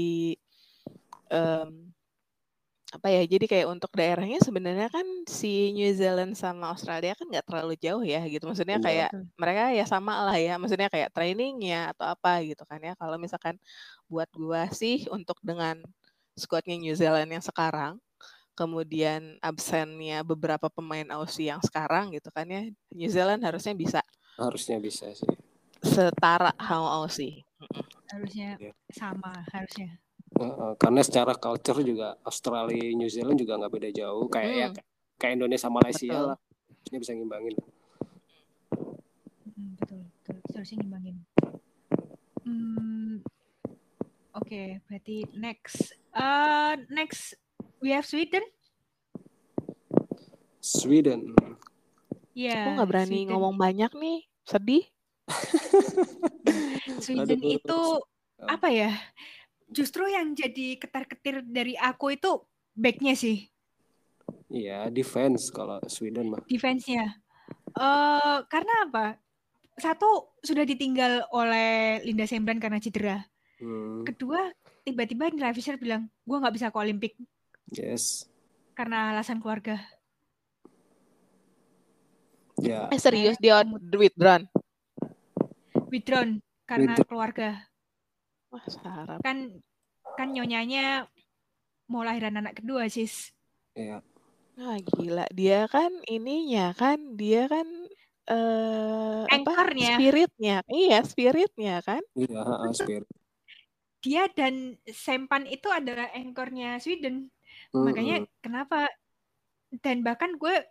em, 1.30 1.92
apa 2.90 3.08
ya? 3.14 3.22
Jadi 3.26 3.46
kayak 3.52 3.66
untuk 3.70 3.90
daerahnya 3.94 4.38
sebenarnya 4.42 4.88
kan 4.90 5.06
si 5.30 5.70
New 5.76 5.90
Zealand 5.94 6.34
sama 6.34 6.74
Australia 6.74 7.14
kan 7.18 7.26
nggak 7.30 7.46
terlalu 7.48 7.74
jauh 7.78 8.02
ya 8.02 8.20
gitu. 8.26 8.44
Maksudnya 8.50 8.78
Iya. 8.78 8.82
kayak 8.82 9.10
mereka 9.38 9.62
ya 9.78 9.84
sama 9.86 10.12
lah 10.26 10.36
ya. 10.38 10.58
Maksudnya 10.62 10.88
kayak 10.90 11.10
trainingnya 11.14 11.94
atau 11.94 12.06
apa 12.14 12.42
gitu 12.46 12.62
kan 12.66 12.80
ya. 12.82 12.92
Kalau 12.98 13.16
misalkan 13.22 13.56
buat 14.10 14.30
gua 14.34 14.66
sih 14.74 15.06
untuk 15.12 15.38
dengan 15.42 15.78
squadnya 16.38 16.76
New 16.80 16.94
Zealand 16.98 17.30
yang 17.30 17.44
sekarang 17.44 17.98
kemudian 18.60 19.40
absennya 19.40 20.20
beberapa 20.20 20.68
pemain 20.68 21.08
Aussie 21.16 21.48
yang 21.48 21.64
sekarang 21.64 22.12
gitu 22.12 22.28
kan 22.28 22.44
ya 22.44 22.68
New 22.92 23.08
Zealand 23.08 23.40
harusnya 23.40 23.72
bisa 23.72 24.04
harusnya 24.36 24.76
bisa 24.76 25.08
sih 25.16 25.24
setara 25.80 26.52
sama 26.60 27.00
Aussie 27.00 27.40
harusnya 28.12 28.60
Iya. 28.60 28.72
sama, 28.92 29.32
harusnya. 29.48 29.96
Heeh, 30.36 30.72
karena 30.76 31.00
secara 31.00 31.32
culture 31.32 31.80
juga 31.80 32.20
Australia 32.20 32.92
New 32.92 33.08
Zealand 33.08 33.40
juga 33.40 33.56
nggak 33.56 33.72
beda 33.72 33.90
jauh 33.96 34.28
kayak 34.28 34.52
ya 34.52 34.68
Hmm. 34.68 34.76
kayak 35.16 35.32
Indonesia 35.40 35.68
Malaysia 35.68 36.12
Betul. 36.12 36.28
lah 36.28 36.38
harusnya 36.68 36.98
bisa 37.00 37.12
ngimbangin 37.16 37.54
Mm, 39.50 39.76
betul, 39.76 40.00
betul. 40.04 40.36
Harusnya 40.54 40.76
ngimbangin. 40.80 41.16
Hmm, 42.44 43.14
Oke, 44.30 44.78
berarti 44.86 45.26
next. 45.34 45.90
Uh, 46.14 46.78
next, 46.88 47.34
we 47.80 47.90
have 47.90 48.04
Sweden. 48.04 48.44
Sweden 50.60 51.32
Ya, 52.30 52.62
aku 52.62 52.68
nggak 52.78 52.88
berani 52.88 53.18
Sweden. 53.24 53.30
ngomong 53.32 53.54
banyak 53.56 53.90
nih 53.96 54.18
sedih 54.44 54.84
Sweden 57.04 57.40
Aduh. 57.40 57.56
itu 57.56 57.80
apa 58.40 58.68
ya? 58.68 58.92
Justru 59.66 60.04
yang 60.04 60.34
jadi 60.34 60.76
ketar-ketir 60.76 61.44
dari 61.44 61.74
aku 61.74 62.12
itu 62.12 62.42
backnya 62.74 63.14
sih, 63.14 63.46
iya 64.48 64.86
defense 64.88 65.50
kalau 65.50 65.78
Sweden 65.86 66.32
mah 66.32 66.42
defense-nya. 66.46 67.18
Eh 67.70 68.38
karena 68.46 68.74
apa? 68.86 69.06
Satu 69.76 70.34
sudah 70.40 70.66
ditinggal 70.66 71.30
oleh 71.30 72.02
Linda 72.02 72.26
Sembran 72.26 72.58
karena 72.58 72.82
cedera. 72.82 73.16
Hmm, 73.60 74.02
Kedua, 74.02 74.50
tiba-tiba 74.82 75.30
Nila 75.30 75.52
Fisher 75.52 75.76
bilang, 75.76 76.08
gue 76.24 76.36
nggak 76.36 76.54
bisa 76.54 76.68
ke 76.68 76.78
Olimpik 76.78 77.12
yes 77.72 78.26
karena 78.74 79.12
alasan 79.12 79.38
keluarga. 79.38 79.76
ya 82.60 82.88
eh 82.92 83.00
serius 83.00 83.36
dia 83.40 83.60
withdrawn 83.96 84.44
Withdrawn 85.90 86.38
karena 86.68 86.92
Withdrawn. 86.94 87.08
keluarga. 87.08 87.50
wah 88.52 88.64
sarap 88.68 89.20
Kan 89.24 89.58
kan 90.18 90.28
nyonyanya 90.30 91.08
mau 91.90 92.06
lahiran 92.06 92.38
anak 92.38 92.62
kedua, 92.62 92.86
sis. 92.86 93.32
ya 93.74 93.98
ah 94.60 94.76
gila 94.76 95.24
dia 95.32 95.64
kan 95.72 95.88
ininya 96.04 96.76
kan 96.76 97.16
dia 97.16 97.48
kan 97.48 97.64
eh 98.28 99.24
apa 99.24 99.50
Anchornya. 99.50 99.96
spiritnya 99.96 100.56
iya 100.68 100.98
spiritnya 101.02 101.74
kan 101.80 102.02
iya 102.14 102.40
heeh, 102.44 102.70
Spirit 102.76 103.08
Dia 104.00 104.28
dan 104.32 104.80
Sempan 104.88 105.44
itu 105.44 105.68
adalah 105.68 106.08
anchornya 106.16 106.80
Sweden. 106.80 107.28
Hmm, 107.70 107.86
Makanya 107.86 108.26
kenapa 108.42 108.90
dan 109.78 110.02
bahkan 110.02 110.34
gue 110.34 110.66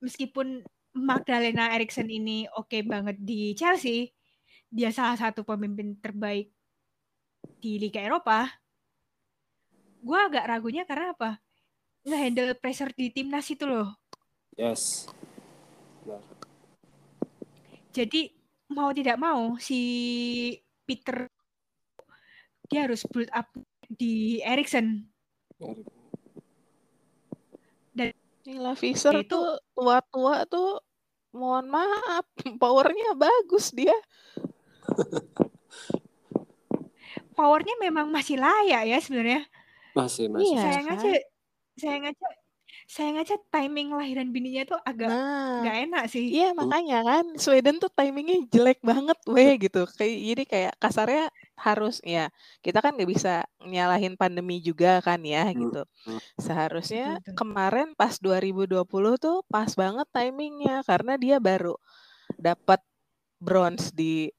meskipun 0.00 0.64
Magdalena 0.96 1.76
Eriksson 1.76 2.08
ini 2.08 2.48
oke 2.56 2.80
banget 2.88 3.20
di 3.20 3.52
Chelsea, 3.52 4.08
dia 4.72 4.88
salah 4.88 5.20
satu 5.20 5.44
pemimpin 5.44 6.00
terbaik 6.00 6.48
di 7.60 7.76
Liga 7.76 8.00
Eropa. 8.00 8.48
Gue 10.00 10.16
agak 10.16 10.48
ragunya 10.48 10.88
karena 10.88 11.12
apa? 11.12 11.36
Nge-handle 12.08 12.56
pressure 12.56 12.96
di 12.96 13.12
timnas 13.12 13.44
itu 13.52 13.68
loh. 13.68 13.92
yes 14.56 15.12
Benar. 16.00 16.22
Jadi 17.92 18.32
mau 18.72 18.88
tidak 18.96 19.20
mau 19.20 19.60
si 19.60 19.80
Peter 20.88 21.28
dia 22.66 22.86
harus 22.88 23.04
build 23.06 23.30
up 23.30 23.46
di 23.86 24.42
Erikson 24.42 25.06
Nila 28.46 28.72
Fisher 28.78 29.10
itu- 29.20 29.26
tuh 29.28 29.58
tua-tua 29.74 30.46
tuh 30.46 30.78
mohon 31.34 31.66
maaf 31.68 32.24
powernya 32.62 33.18
bagus 33.18 33.74
dia. 33.74 33.94
Powernya 37.36 37.76
memang 37.76 38.08
masih 38.08 38.40
layak 38.40 38.88
ya 38.88 38.96
sebenarnya. 38.96 39.44
Masih 39.92 40.32
masih. 40.32 40.56
Iya. 40.56 40.62
sayang 40.64 40.86
aja, 40.88 41.10
sayang 41.76 42.04
aja, 42.08 42.28
sayang 42.94 43.16
aja 43.22 43.34
timing 43.52 43.88
lahiran 43.98 44.28
bininya 44.34 44.62
tuh 44.70 44.78
agak 44.90 45.10
Nah, 45.10 45.60
nggak 45.60 45.74
enak 45.84 46.04
sih. 46.14 46.26
iya 46.32 46.44
makanya 46.60 46.96
kan 47.08 47.24
Sweden 47.44 47.76
tuh 47.82 47.90
timingnya 47.98 48.36
jelek 48.54 48.78
banget 48.90 49.18
weh 49.34 49.50
gitu. 49.64 49.78
Kayak 49.98 50.16
jadi 50.30 50.42
kayak 50.52 50.72
kasarnya 50.82 51.22
harus 51.66 51.94
ya 52.14 52.20
kita 52.64 52.78
kan 52.84 52.92
nggak 52.96 53.10
bisa 53.14 53.30
nyalahin 53.72 54.14
pandemi 54.20 54.54
juga 54.68 54.88
kan 55.06 55.20
ya 55.34 55.40
Hmm, 55.52 55.60
gitu. 55.62 55.78
hmm. 56.06 56.20
Seharusnya 56.46 57.02
kemarin 57.38 57.88
pas 58.00 58.14
2020 58.24 59.14
tuh 59.24 59.36
pas 59.52 59.70
banget 59.82 60.06
timingnya 60.16 60.72
karena 60.88 61.12
dia 61.24 61.36
baru 61.48 61.74
dapat 62.38 62.80
bronze 63.42 63.92
di 63.94 64.30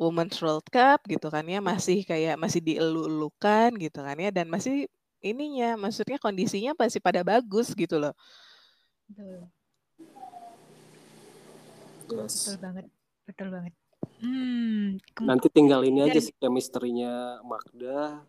Women's 0.00 0.38
World 0.42 0.66
Cup 0.74 1.04
gitu 1.12 1.28
kan 1.34 1.44
ya 1.46 1.60
masih 1.62 2.02
kayak 2.10 2.34
masih 2.40 2.60
dielu-elukan 2.68 3.70
gitu 3.84 3.98
kan 4.06 4.16
ya 4.18 4.30
dan 4.34 4.46
masih 4.54 4.88
ininya 5.22 5.78
maksudnya 5.78 6.18
kondisinya 6.18 6.74
masih 6.74 6.98
pada 6.98 7.22
bagus 7.22 7.70
gitu 7.72 7.96
loh. 7.96 8.12
Betul, 9.08 9.48
Yes. 12.12 12.44
betul 12.44 12.56
banget, 12.60 12.86
betul 13.24 13.48
banget. 13.48 13.74
Hmm, 14.22 14.98
Nanti 15.22 15.46
tinggal 15.48 15.86
ini 15.86 16.02
aja 16.02 16.18
sih 16.18 16.34
chemistry-nya 16.36 17.40
Magda 17.46 18.26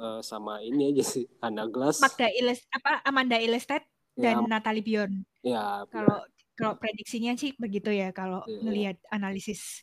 eh, 0.00 0.20
sama 0.24 0.64
ini 0.64 0.90
aja 0.90 1.04
sih 1.04 1.28
Anna 1.46 1.68
Glass. 1.68 2.00
Magda 2.00 2.26
Iles 2.32 2.64
apa 2.72 3.04
Amanda 3.04 3.36
Ilestet 3.38 3.84
Ya, 4.18 4.36
dan 4.36 4.50
Natalie 4.50 4.84
Bjorn. 4.84 5.22
ya, 5.40 5.86
Kalau 5.88 6.20
kalau 6.52 6.76
prediksinya 6.76 7.32
sih 7.40 7.56
begitu 7.56 7.88
ya 7.88 8.12
kalau 8.12 8.44
Iya. 8.44 8.60
ngelihat 8.60 8.96
analisis. 9.08 9.80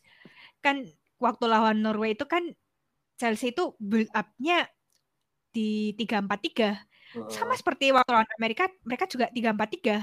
Kan 0.61 0.85
waktu 1.17 1.45
lawan 1.49 1.81
Norway 1.81 2.13
itu 2.13 2.27
kan 2.29 2.43
Chelsea 3.17 3.49
itu 3.49 3.73
build 3.81 4.11
up-nya 4.13 4.69
di 5.57 5.67
3-4-3. 5.97 6.69
eh, 7.17 7.25
Sama 7.35 7.53
seperti 7.59 7.85
waktu 7.95 8.11
lawan 8.13 8.29
Amerika, 8.39 8.63
mereka 8.87 9.05
juga 9.13 9.25
3-4-3. 9.35 9.95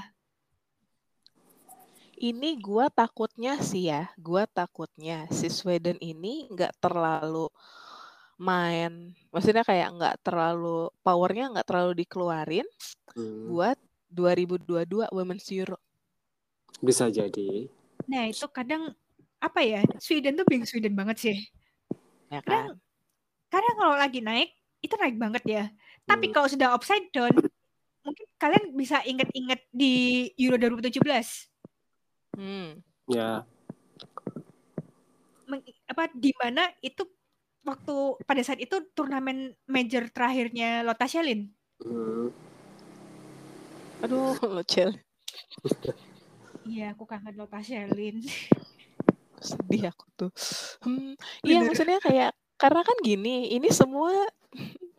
Ini 2.15 2.51
gua 2.63 2.87
takutnya 2.91 3.59
sih 3.59 3.91
ya, 3.91 4.03
gua 4.27 4.43
takutnya 4.47 5.27
si 5.39 5.51
Sweden 5.51 5.99
ini 5.99 6.47
nggak 6.55 6.73
terlalu 6.79 7.47
main, 8.39 8.93
maksudnya 9.35 9.63
kayak 9.63 9.89
nggak 9.99 10.17
terlalu 10.27 10.91
powernya 11.07 11.45
nggak 11.55 11.67
terlalu 11.71 11.93
dikeluarin 12.03 12.67
hmm, 13.15 13.51
buat 13.51 13.79
2022 14.11 15.11
Women's 15.11 15.49
Euro. 15.55 15.79
bisa 16.79 17.05
jadi. 17.11 17.67
Nah, 18.11 18.29
itu 18.29 18.47
kadang 18.51 18.93
apa 19.41 19.61
ya? 19.65 19.81
Sweden 20.05 20.37
tuh 20.39 20.47
being 20.51 20.67
Sweden 20.69 20.95
banget 20.99 21.17
sih. 21.21 21.37
Ya 22.33 22.41
Kadang 22.43 22.77
kan? 22.77 22.83
kadang 23.53 23.75
kalau 23.81 23.97
lagi 23.97 24.21
naik 24.21 24.51
itu 24.85 24.95
naik 24.95 25.17
banget 25.17 25.43
ya. 25.45 25.65
Tapi 26.05 26.29
Hmm. 26.29 26.35
kalau 26.37 26.49
sudah 26.49 26.69
upside 26.71 27.09
down, 27.09 27.33
mungkin 28.05 28.27
kalian 28.37 28.65
bisa 28.73 29.01
inget-inget 29.03 29.65
di 29.73 29.95
Euro 30.39 30.61
2017 30.61 31.49
Hmm. 32.35 32.83
Ya, 33.07 33.47
meng- 35.47 35.63
apa 35.87 36.11
di 36.11 36.35
mana 36.35 36.67
itu 36.81 37.05
waktu 37.63 37.95
pada 38.23 38.43
saat 38.43 38.59
itu 38.59 38.75
turnamen 38.91 39.55
major 39.65 40.11
terakhirnya 40.11 40.83
Lotta 40.83 41.07
Schelin. 41.07 41.49
hmm, 41.79 42.29
Aduh, 44.03 44.35
Cel, 44.69 44.99
Iya, 46.65 46.93
aku 46.93 47.05
kangen 47.05 47.37
Lotta 47.37 47.61
Schelin. 47.61 48.25
sedih 49.39 49.93
aku 49.93 50.05
tuh. 50.17 50.31
Hmm, 50.81 51.13
iya 51.45 51.61
Bener. 51.61 51.69
maksudnya 51.71 51.99
kayak 52.01 52.31
karena 52.57 52.81
kan 52.81 52.97
gini, 53.05 53.53
ini 53.53 53.69
semua 53.69 54.11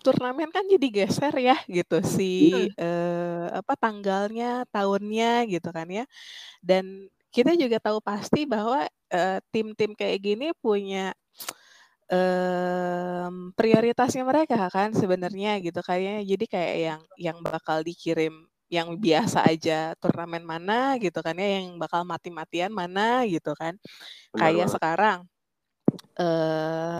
turnamen 0.05 0.53
kan 0.53 0.61
jadi 0.69 0.87
geser 0.93 1.33
ya 1.41 1.57
gitu 1.65 1.97
si 2.05 2.69
eh, 2.77 3.45
apa 3.49 3.73
tanggalnya, 3.73 4.69
tahunnya 4.69 5.49
gitu 5.49 5.69
kan 5.73 5.87
ya. 5.89 6.05
Dan 6.61 7.09
kita 7.33 7.57
juga 7.57 7.77
tahu 7.81 7.99
pasti 8.05 8.45
bahwa 8.45 8.85
eh, 9.11 9.39
tim-tim 9.49 9.91
kayak 9.97 10.19
gini 10.21 10.47
punya 10.61 11.11
em, 12.05 13.49
prioritasnya 13.57 14.21
mereka 14.21 14.69
kan 14.69 14.93
sebenarnya 14.93 15.57
gitu 15.65 15.81
kayaknya. 15.81 16.21
Jadi 16.25 16.45
kayak 16.45 16.75
yang 16.77 17.01
yang 17.17 17.37
bakal 17.41 17.81
dikirim 17.81 18.45
yang 18.69 18.97
biasa 18.97 19.45
aja 19.45 19.93
turnamen 20.01 20.41
mana 20.41 20.97
gitu 21.01 21.21
kan 21.25 21.37
ya, 21.37 21.61
yang 21.61 21.77
bakal 21.81 22.01
mati-matian 22.05 22.69
mana 22.73 23.25
gitu 23.25 23.53
kan. 23.57 23.77
benar 24.33 24.37
Kayak 24.37 24.67
banget. 24.69 24.73
sekarang 24.77 25.19
eh 26.19 26.99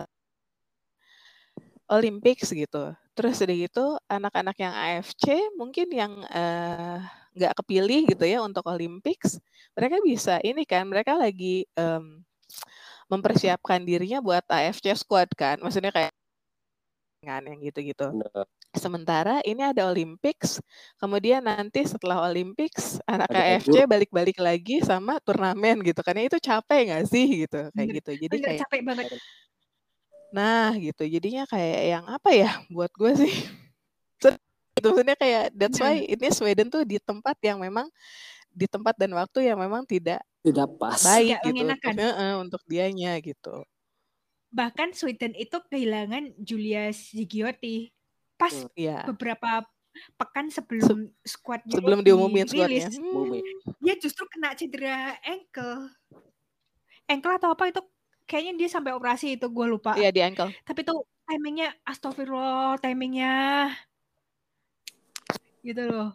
Olympics 1.90 2.50
gitu. 2.50 2.94
Terus 3.16 3.40
udah 3.40 3.56
gitu 3.56 3.84
anak-anak 4.10 4.56
yang 4.60 4.74
AFC 4.74 5.24
mungkin 5.56 5.88
yang 5.88 6.12
eh, 6.28 7.00
nggak 7.36 7.52
kepilih 7.62 8.08
gitu 8.08 8.24
ya 8.24 8.40
untuk 8.40 8.64
Olympics, 8.64 9.36
mereka 9.76 10.00
bisa 10.00 10.40
ini 10.40 10.64
kan, 10.64 10.88
mereka 10.88 11.12
lagi 11.20 11.68
em, 11.76 12.24
mempersiapkan 13.12 13.84
dirinya 13.84 14.18
buat 14.24 14.42
AFC 14.48 14.96
squad 14.96 15.30
kan, 15.36 15.60
maksudnya 15.60 15.92
kayak 15.92 16.12
kan 17.20 17.42
yang 17.44 17.58
gitu-gitu. 17.60 18.06
Benar. 18.08 18.46
Sementara 18.76 19.40
ini 19.44 19.64
ada 19.64 19.88
Olympics, 19.88 20.60
kemudian 21.00 21.44
nanti 21.44 21.80
setelah 21.88 22.28
Olympics 22.28 23.00
anak 23.08 23.32
Ada 23.32 23.40
AFC 23.56 23.76
balik-balik 23.88 24.36
lagi 24.36 24.84
sama 24.84 25.16
turnamen 25.24 25.80
gitu 25.80 26.00
kan, 26.04 26.12
ya 26.16 26.28
itu 26.28 26.38
capek 26.40 26.92
nggak 26.92 27.04
sih 27.08 27.46
gitu 27.48 27.72
kayak 27.72 27.88
gitu. 28.00 28.10
Jadi 28.16 28.34
Bener 28.36 28.46
kayak 28.48 28.60
capek 28.68 28.80
banget. 28.84 29.06
Nah, 30.34 30.74
gitu. 30.76 31.06
Jadinya 31.06 31.46
kayak 31.46 31.80
yang 31.86 32.04
apa 32.10 32.30
ya 32.34 32.50
buat 32.74 32.90
gue 32.94 33.12
sih? 33.16 33.34
Maksudnya 34.76 35.16
kayak 35.16 35.56
that's 35.56 35.80
why 35.80 36.04
ini 36.04 36.28
Sweden 36.28 36.68
tuh 36.68 36.84
di 36.84 37.00
tempat 37.00 37.40
yang 37.40 37.58
memang 37.64 37.88
di 38.52 38.68
tempat 38.68 38.92
dan 39.00 39.12
waktu 39.16 39.48
yang 39.48 39.56
memang 39.60 39.84
tidak 39.88 40.20
Tidak 40.44 40.68
pas. 40.78 41.00
baik 41.00 41.40
Tidak 41.40 41.42
gitu 41.42 41.54
mengenakan. 41.64 41.94
Heeh, 41.96 42.32
untuk 42.38 42.62
dianya 42.68 43.16
gitu. 43.24 43.64
Bahkan 44.52 44.94
Sweden 44.94 45.32
itu 45.34 45.56
kehilangan 45.72 46.36
Julia 46.38 46.92
Zigiotti 46.92 47.90
pas 48.36 48.52
Hmm. 48.52 48.68
Iya. 48.76 49.08
beberapa 49.08 49.64
pekan 50.20 50.52
sebelum 50.52 51.08
squadnya 51.24 51.72
Sebelum 51.72 52.04
diumumin 52.04 52.44
squadnya. 52.44 52.84
Hmm, 52.92 53.32
dia 53.80 53.96
justru 53.96 54.28
kena 54.28 54.52
cedera 54.52 55.16
ankle. 55.24 55.88
Ankle 57.08 57.32
atau 57.40 57.48
apa 57.56 57.64
itu 57.72 57.80
kayaknya 58.26 58.66
dia 58.66 58.68
sampai 58.68 58.92
operasi 58.92 59.38
itu 59.38 59.46
gue 59.46 59.66
lupa. 59.70 59.94
Iya 59.94 60.10
di 60.10 60.20
ankle. 60.20 60.50
Tapi 60.66 60.82
tuh 60.82 61.06
timingnya 61.26 61.74
astagfirullah 61.86 62.78
timingnya 62.82 63.70
gitu 65.62 65.82
loh. 65.86 66.10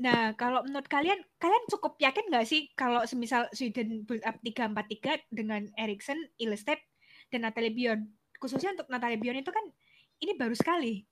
Nah, 0.00 0.32
kalau 0.32 0.64
menurut 0.64 0.88
kalian, 0.88 1.20
kalian 1.36 1.64
cukup 1.68 2.00
yakin 2.00 2.32
nggak 2.32 2.48
sih 2.48 2.72
kalau 2.72 3.04
semisal 3.04 3.44
Sweden 3.52 4.08
build 4.08 4.24
up 4.24 4.40
3-4-3 4.40 5.28
dengan 5.28 5.68
Eriksen, 5.76 6.16
Ilestedt, 6.40 6.80
dan 7.28 7.44
Natalie 7.44 7.68
Bjorn? 7.68 8.08
Khususnya 8.40 8.72
untuk 8.72 8.88
Natalie 8.88 9.20
Bjorn 9.20 9.44
itu 9.44 9.52
kan 9.52 9.62
ini 10.24 10.32
baru 10.32 10.56
sekali. 10.56 11.04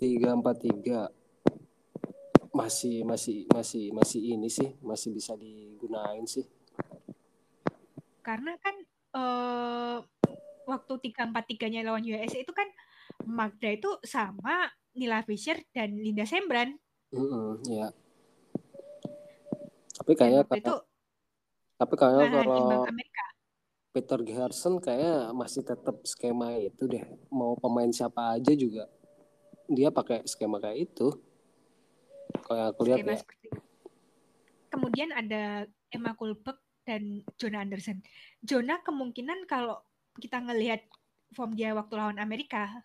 tiga 0.00 0.32
empat 0.32 0.56
tiga 0.64 1.12
masih 2.56 3.04
masih 3.04 3.44
masih 3.52 3.92
masih 3.92 4.20
ini 4.32 4.48
sih 4.48 4.72
masih 4.80 5.12
bisa 5.12 5.36
digunain 5.36 6.24
sih 6.24 6.48
Karena 8.20 8.54
kan 8.60 8.76
eh 9.10 9.98
waktu 10.68 10.92
3-4-3-nya 11.10 11.82
lawan 11.82 12.06
USA 12.06 12.38
itu 12.38 12.54
kan 12.54 12.68
Magda 13.26 13.74
itu 13.74 13.90
sama 14.06 14.70
Nila 14.94 15.26
Fischer 15.26 15.58
dan 15.74 15.98
Linda 15.98 16.22
Sembran. 16.22 16.78
Mm-mm, 17.10 17.66
ya 17.66 17.90
tapi 20.00 20.16
kayaknya 20.16 20.40
waktu 20.48 20.64
itu 20.64 20.74
tapi 21.76 21.94
kayaknya 21.98 22.26
nahan 22.40 22.48
kalau. 22.48 22.86
Peter 23.90 24.20
Gerson 24.22 24.74
kayak 24.78 25.34
masih 25.34 25.62
tetap 25.66 25.98
skema 26.06 26.56
itu 26.56 26.86
deh 26.86 27.04
mau 27.28 27.58
pemain 27.58 27.90
siapa 27.90 28.38
aja 28.38 28.54
juga 28.54 28.86
dia 29.68 29.92
pakai 29.92 30.24
skema 30.24 30.56
kayak 30.56 30.88
itu 30.88 31.12
kalau 32.46 32.70
aku 32.70 32.80
lihat 32.86 33.02
ya 33.02 33.18
seperti. 33.18 33.50
Kemudian 34.70 35.10
ada 35.10 35.66
Emma 35.90 36.14
Kulberg 36.14 36.62
dan 36.90 37.22
Jonah 37.38 37.62
Anderson. 37.62 38.02
Jonah 38.42 38.82
kemungkinan 38.82 39.46
kalau 39.46 39.78
kita 40.18 40.42
ngelihat 40.42 40.82
form 41.30 41.54
dia 41.54 41.70
waktu 41.70 41.94
lawan 41.94 42.18
Amerika, 42.18 42.82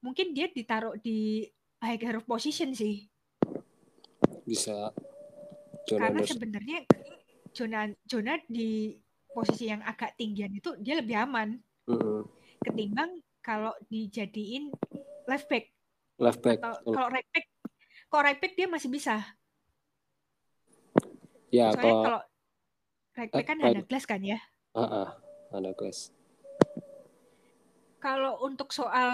mungkin 0.00 0.32
dia 0.32 0.48
ditaruh 0.48 0.96
di 0.96 1.44
higher 1.84 2.24
position 2.24 2.72
sih. 2.72 3.04
bisa 4.46 4.94
John 5.90 5.98
Karena 5.98 6.22
sebenarnya 6.22 6.78
Jonah 7.50 7.90
Jonah 8.06 8.38
di 8.46 8.94
posisi 9.26 9.66
yang 9.66 9.82
agak 9.82 10.14
tinggian 10.14 10.54
itu 10.54 10.78
dia 10.78 11.02
lebih 11.02 11.18
aman 11.18 11.58
Mm-mm. 11.90 12.22
ketimbang 12.62 13.18
kalau 13.42 13.74
dijadiin 13.90 14.70
left 15.26 15.50
back 15.50 15.74
left 16.22 16.40
back 16.46 16.62
atau 16.62 16.78
kalau 16.94 17.10
right 17.10 17.26
back 17.34 17.46
kok 18.06 18.22
right 18.22 18.38
back 18.38 18.54
dia 18.54 18.70
masih 18.70 18.88
bisa. 18.88 19.18
Ya 21.50 21.74
Soalnya 21.74 21.82
kalau 21.82 22.02
kalau 22.06 22.20
back 23.16 23.32
Eh, 23.32 23.44
kan 23.48 23.58
ada 23.64 23.80
glass 23.80 24.04
kan 24.04 24.20
ya. 24.20 24.36
ah, 24.76 24.84
ah, 24.84 25.08
ada 25.56 25.72
kelas. 25.72 26.12
Kalau 27.96 28.44
untuk 28.44 28.70
soal 28.70 29.10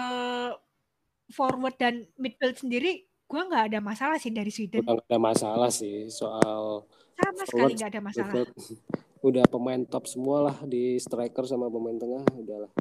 forward 1.31 1.79
dan 1.79 2.05
midfield 2.19 2.59
sendiri, 2.59 3.07
gua 3.25 3.47
nggak 3.47 3.73
ada 3.73 3.79
masalah 3.79 4.19
sih 4.19 4.29
dari 4.29 4.51
Sweden. 4.51 4.83
Nggak 4.83 5.07
ada 5.07 5.17
masalah 5.17 5.69
sih 5.71 6.11
soal 6.11 6.83
Sama 7.15 7.43
sekali 7.47 7.73
nggak 7.73 7.91
ada 7.95 8.01
masalah. 8.03 8.33
midfield. 8.35 8.51
Udah 9.27 9.47
pemain 9.47 9.79
top 9.87 10.03
semua 10.03 10.51
lah 10.51 10.55
di 10.67 10.99
striker 10.99 11.47
sama 11.47 11.71
pemain 11.71 11.95
tengah 11.95 12.27
udahlah. 12.35 12.71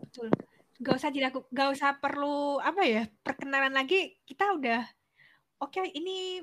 Betul. 0.00 0.32
Gak 0.80 0.96
usah 0.96 1.08
dilakukan, 1.12 1.48
gak 1.52 1.68
usah 1.72 2.00
perlu 2.00 2.60
apa 2.64 2.80
ya 2.84 3.04
perkenalan 3.20 3.76
lagi. 3.76 4.16
Kita 4.24 4.56
udah 4.56 4.80
oke. 5.60 5.84
ini 5.92 6.40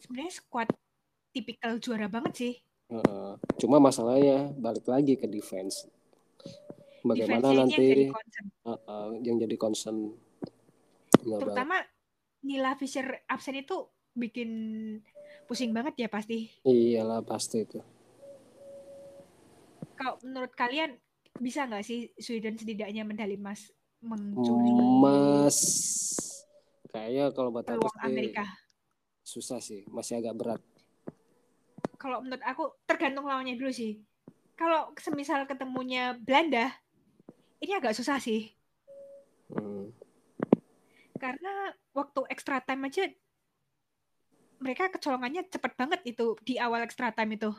sebenarnya 0.00 0.32
squad 0.32 0.68
tipikal 1.36 1.76
juara 1.76 2.08
banget 2.08 2.32
sih. 2.32 2.54
Cuma 3.60 3.78
masalahnya 3.78 4.50
balik 4.58 4.86
lagi 4.90 5.14
ke 5.14 5.30
defense. 5.30 5.86
Bagaimana 7.00 7.48
Defense-nya 7.48 7.54
ini 7.54 7.60
nanti 7.60 7.72
yang 7.72 7.88
jadi 7.88 8.04
concern. 8.12 8.46
heeh, 8.66 9.06
yang 9.24 9.36
jadi 9.40 9.56
concern. 9.56 9.96
Terutama 11.20 11.76
Nila 12.44 12.72
Fisher 12.76 13.06
absen 13.28 13.56
itu 13.60 13.88
bikin 14.12 14.50
pusing 15.46 15.70
banget 15.70 16.06
ya 16.06 16.08
pasti. 16.10 16.50
Iyalah 16.66 17.24
pasti 17.24 17.64
itu. 17.64 17.80
Kalau 19.96 20.16
menurut 20.24 20.52
kalian 20.56 20.96
bisa 21.40 21.64
nggak 21.64 21.84
sih 21.84 22.12
Sweden 22.20 22.56
setidaknya 22.60 23.06
medali 23.06 23.36
emas 23.36 23.72
mencuri 24.00 24.72
Mas 24.72 25.58
kayaknya 26.88 27.30
kalau 27.32 27.50
sih 27.54 28.00
Amerika? 28.02 28.44
susah 29.22 29.60
sih, 29.62 29.86
masih 29.92 30.18
agak 30.18 30.34
berat. 30.34 30.62
Kalau 32.00 32.24
menurut 32.24 32.40
aku 32.40 32.80
tergantung 32.88 33.28
lawannya 33.28 33.60
dulu 33.60 33.68
sih. 33.68 34.00
Kalau 34.56 34.92
semisal 34.96 35.44
ketemunya 35.44 36.16
Belanda, 36.16 36.72
ini 37.60 37.76
agak 37.76 37.92
susah 37.92 38.16
sih. 38.16 38.48
Hmm. 39.52 39.92
Karena 41.20 41.76
waktu 41.92 42.24
extra 42.32 42.64
time 42.64 42.88
aja 42.88 43.04
mereka 44.60 44.88
kecolongannya 44.92 45.48
cepet 45.48 45.72
banget 45.76 46.00
itu 46.08 46.36
di 46.40 46.56
awal 46.56 46.84
extra 46.84 47.12
time 47.12 47.36
itu. 47.36 47.52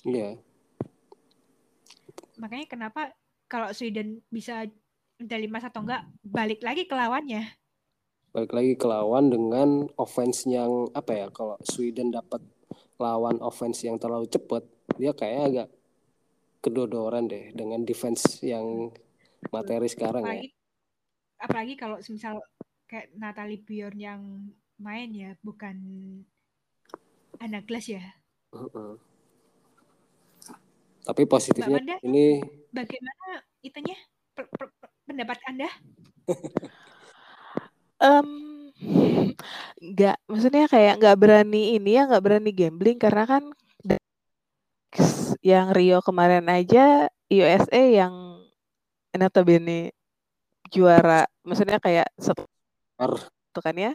Iya, 0.00 0.40
Makanya 2.40 2.66
kenapa 2.66 3.12
kalau 3.44 3.68
Sweden 3.76 4.24
bisa 4.32 4.64
medali 5.20 5.44
emas 5.44 5.68
atau 5.68 5.84
enggak 5.84 6.08
balik 6.24 6.64
lagi 6.64 6.88
ke 6.88 6.94
lawannya. 6.96 7.44
Balik 8.30 8.52
lagi 8.54 8.72
ke 8.78 8.86
lawan 8.86 9.30
dengan 9.30 9.90
offense 9.98 10.46
yang 10.46 10.86
apa 10.94 11.12
ya? 11.14 11.26
Kalau 11.34 11.58
Sweden 11.66 12.14
dapat 12.14 12.42
lawan 13.00 13.42
offense 13.42 13.82
yang 13.82 13.98
terlalu 13.98 14.30
cepat, 14.30 14.62
dia 14.94 15.10
kayak 15.10 15.42
agak 15.50 15.68
kedodoran 16.60 17.26
deh 17.26 17.50
dengan 17.56 17.82
defense 17.82 18.38
yang 18.44 18.92
materi 19.48 19.88
sekarang 19.88 20.22
ya. 20.22 20.28
Apalagi 20.30 20.48
apalagi 21.40 21.74
kalau 21.80 21.96
semisal 22.04 22.36
kayak 22.84 23.10
Natalie 23.16 23.64
Bjorn 23.64 23.96
yang 23.96 24.22
main 24.76 25.10
ya, 25.10 25.32
bukan 25.40 25.76
Anna 27.40 27.64
Glass 27.64 27.88
ya. 27.88 28.04
Heeh. 28.52 28.92
Tapi 31.00 31.22
positifnya 31.24 31.80
Wanda? 31.80 31.96
ini 32.04 32.44
Bagaimana 32.70 33.42
itunya 33.64 33.96
per- 34.36 34.52
per- 34.52 34.74
per- 34.78 34.94
pendapat 35.08 35.38
Anda? 35.48 35.68
Em, 38.00 38.28
nggak, 39.92 40.16
maksudnya 40.30 40.64
kayak 40.72 40.92
nggak 41.00 41.16
berani 41.22 41.76
ini 41.76 41.90
ya, 41.96 42.02
nggak 42.08 42.24
berani 42.24 42.50
gambling 42.60 42.98
karena 43.04 43.22
kan 43.28 43.42
yang 45.40 45.72
Rio 45.72 45.98
kemarin 46.04 46.44
aja 46.52 47.08
USA 47.32 47.80
yang 48.04 48.14
notabene 49.16 49.92
juara, 50.72 51.26
maksudnya 51.46 51.78
kayak 51.82 52.08
satu 52.18 52.46
kan 53.64 53.74
ya, 53.76 53.92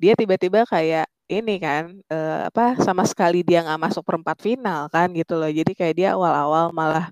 dia 0.00 0.14
tiba-tiba 0.18 0.64
kayak 0.68 1.06
ini 1.30 1.58
kan 1.62 1.96
eh, 2.12 2.40
apa 2.50 2.78
sama 2.82 3.04
sekali 3.08 3.42
dia 3.46 3.64
nggak 3.66 3.80
masuk 3.90 4.02
perempat 4.06 4.38
final 4.42 4.88
kan 4.92 5.08
gitu 5.16 5.34
loh, 5.40 5.50
jadi 5.50 5.72
kayak 5.76 5.94
dia 5.98 6.08
awal-awal 6.16 6.70
malah 6.76 7.08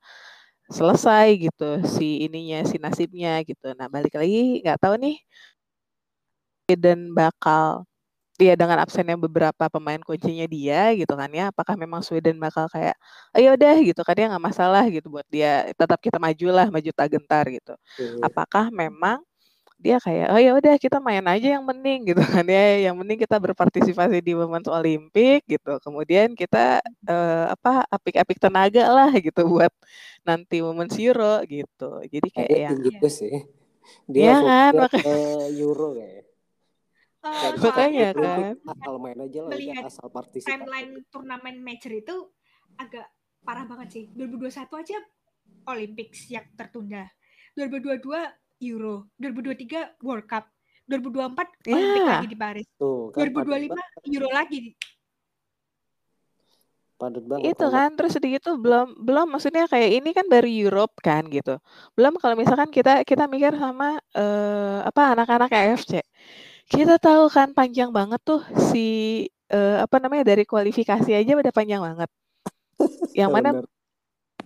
selesai 0.70 1.26
gitu 1.50 1.82
si 1.86 2.24
ininya 2.26 2.64
si 2.68 2.76
nasibnya 2.80 3.40
gitu. 3.44 3.74
Nah 3.78 3.88
balik 3.92 4.14
lagi 4.18 4.62
nggak 4.64 4.78
tahu 4.82 4.94
nih 5.02 5.16
dan 6.78 7.12
bakal 7.14 7.84
ya 8.40 8.54
dengan 8.58 8.82
absennya 8.82 9.14
beberapa 9.14 9.68
pemain 9.70 10.00
kuncinya 10.02 10.46
dia 10.50 10.90
gitu 10.98 11.12
kan 11.14 11.30
ya. 11.30 11.52
Apakah 11.52 11.74
memang 11.78 12.00
Sweden 12.02 12.36
bakal 12.42 12.66
kayak 12.72 12.96
ayo 13.36 13.54
deh 13.54 13.76
gitu 13.86 14.00
kan 14.02 14.16
ya 14.18 14.26
nggak 14.32 14.44
masalah 14.50 14.84
gitu 14.90 15.06
buat 15.12 15.26
dia 15.30 15.70
tetap 15.76 15.98
kita 16.02 16.18
maju 16.18 16.46
lah 16.50 16.66
maju 16.72 16.90
tak 16.90 17.08
gentar 17.12 17.44
gitu. 17.52 17.74
Hmm, 17.98 18.20
apakah 18.24 18.72
memang 18.72 19.22
dia 19.82 19.98
kayak 19.98 20.30
oh 20.30 20.38
ya 20.38 20.54
udah 20.54 20.78
kita 20.78 21.02
main 21.02 21.26
aja 21.26 21.58
yang 21.58 21.64
penting 21.66 21.98
gitu 22.14 22.22
kan 22.22 22.46
ya. 22.46 22.90
Yang 22.90 22.96
penting 23.04 23.18
kita 23.22 23.36
berpartisipasi 23.38 24.18
di 24.22 24.32
Women's 24.34 24.70
Olympic 24.70 25.46
gitu. 25.46 25.72
Kemudian 25.82 26.34
kita 26.38 26.82
eh, 27.06 27.44
apa 27.50 27.86
apik-apik 27.90 28.38
tenaga 28.42 28.86
lah 28.90 29.10
gitu 29.18 29.42
buat 29.52 29.72
nanti 30.26 30.62
Women's 30.62 30.96
Euro 30.98 31.42
gitu. 31.46 32.02
Jadi 32.06 32.28
kayak 32.30 32.58
yang 32.58 32.78
gitu 32.80 33.06
sih. 33.10 33.34
Dia 34.06 34.22
Iya 34.22 34.34
kan, 34.46 34.72
ke 34.90 35.16
Euro 35.58 35.94
kayak. 35.98 36.31
Eh, 37.22 37.54
soalnya 37.54 37.62
Makanya 37.62 38.06
kalau 38.10 38.26
kan. 38.26 38.56
asal 38.68 38.94
main 38.98 39.18
aja 39.20 39.38
lah, 39.40 39.50
melihat 39.54 39.82
asal 39.86 40.06
partisipasi. 40.08 40.50
timeline 40.50 40.90
turnamen 41.06 41.56
major 41.58 41.92
itu 41.92 42.16
agak 42.74 43.06
parah 43.40 43.62
banget 43.62 43.88
sih. 43.90 44.04
2021 44.10 44.50
aja 44.74 44.98
Olympics 45.64 46.26
yang 46.26 46.46
tertunda. 46.52 47.06
2022 47.54 48.26
Euro, 48.64 49.06
2023 49.16 50.02
World 50.02 50.26
Cup, 50.26 50.50
2024 50.84 51.46
Olympic 51.68 52.02
Ya. 52.02 52.10
lagi 52.12 52.26
di 52.26 52.38
Paris, 52.38 52.66
Tuh, 52.74 53.10
kan 53.10 53.22
padat 53.22 53.46
2025 53.46 53.70
banget, 53.70 53.86
Euro 54.08 54.28
lagi. 54.28 54.60
padat 56.94 57.24
banget. 57.26 57.42
itu 57.44 57.58
kalau 57.60 57.74
kan 57.74 57.90
terus 57.92 58.12
sedikit 58.14 58.40
tuh 58.44 58.56
belum 58.56 58.94
belum 58.96 59.26
maksudnya 59.28 59.66
kayak 59.66 59.90
ini 59.90 60.10
kan 60.10 60.22
dari 60.26 60.54
Europe 60.54 60.94
kan 60.98 61.26
gitu 61.26 61.58
belum 61.92 62.14
kalau 62.14 62.38
misalkan 62.38 62.70
kita 62.70 63.02
kita 63.02 63.26
mikir 63.26 63.58
sama 63.58 63.98
eh, 64.14 64.78
apa 64.86 65.10
anak-anak 65.10 65.50
AFC 65.50 65.98
kita 66.72 66.96
tahu 66.96 67.28
kan 67.28 67.52
panjang 67.52 67.92
banget 67.92 68.20
tuh 68.24 68.40
si 68.72 68.86
eh, 69.52 69.76
apa 69.84 69.96
namanya 70.00 70.24
dari 70.32 70.44
kualifikasi 70.48 71.10
aja 71.12 71.32
udah 71.36 71.52
panjang 71.52 71.80
banget. 71.84 72.08
Yang 73.12 73.30
mana 73.36 73.50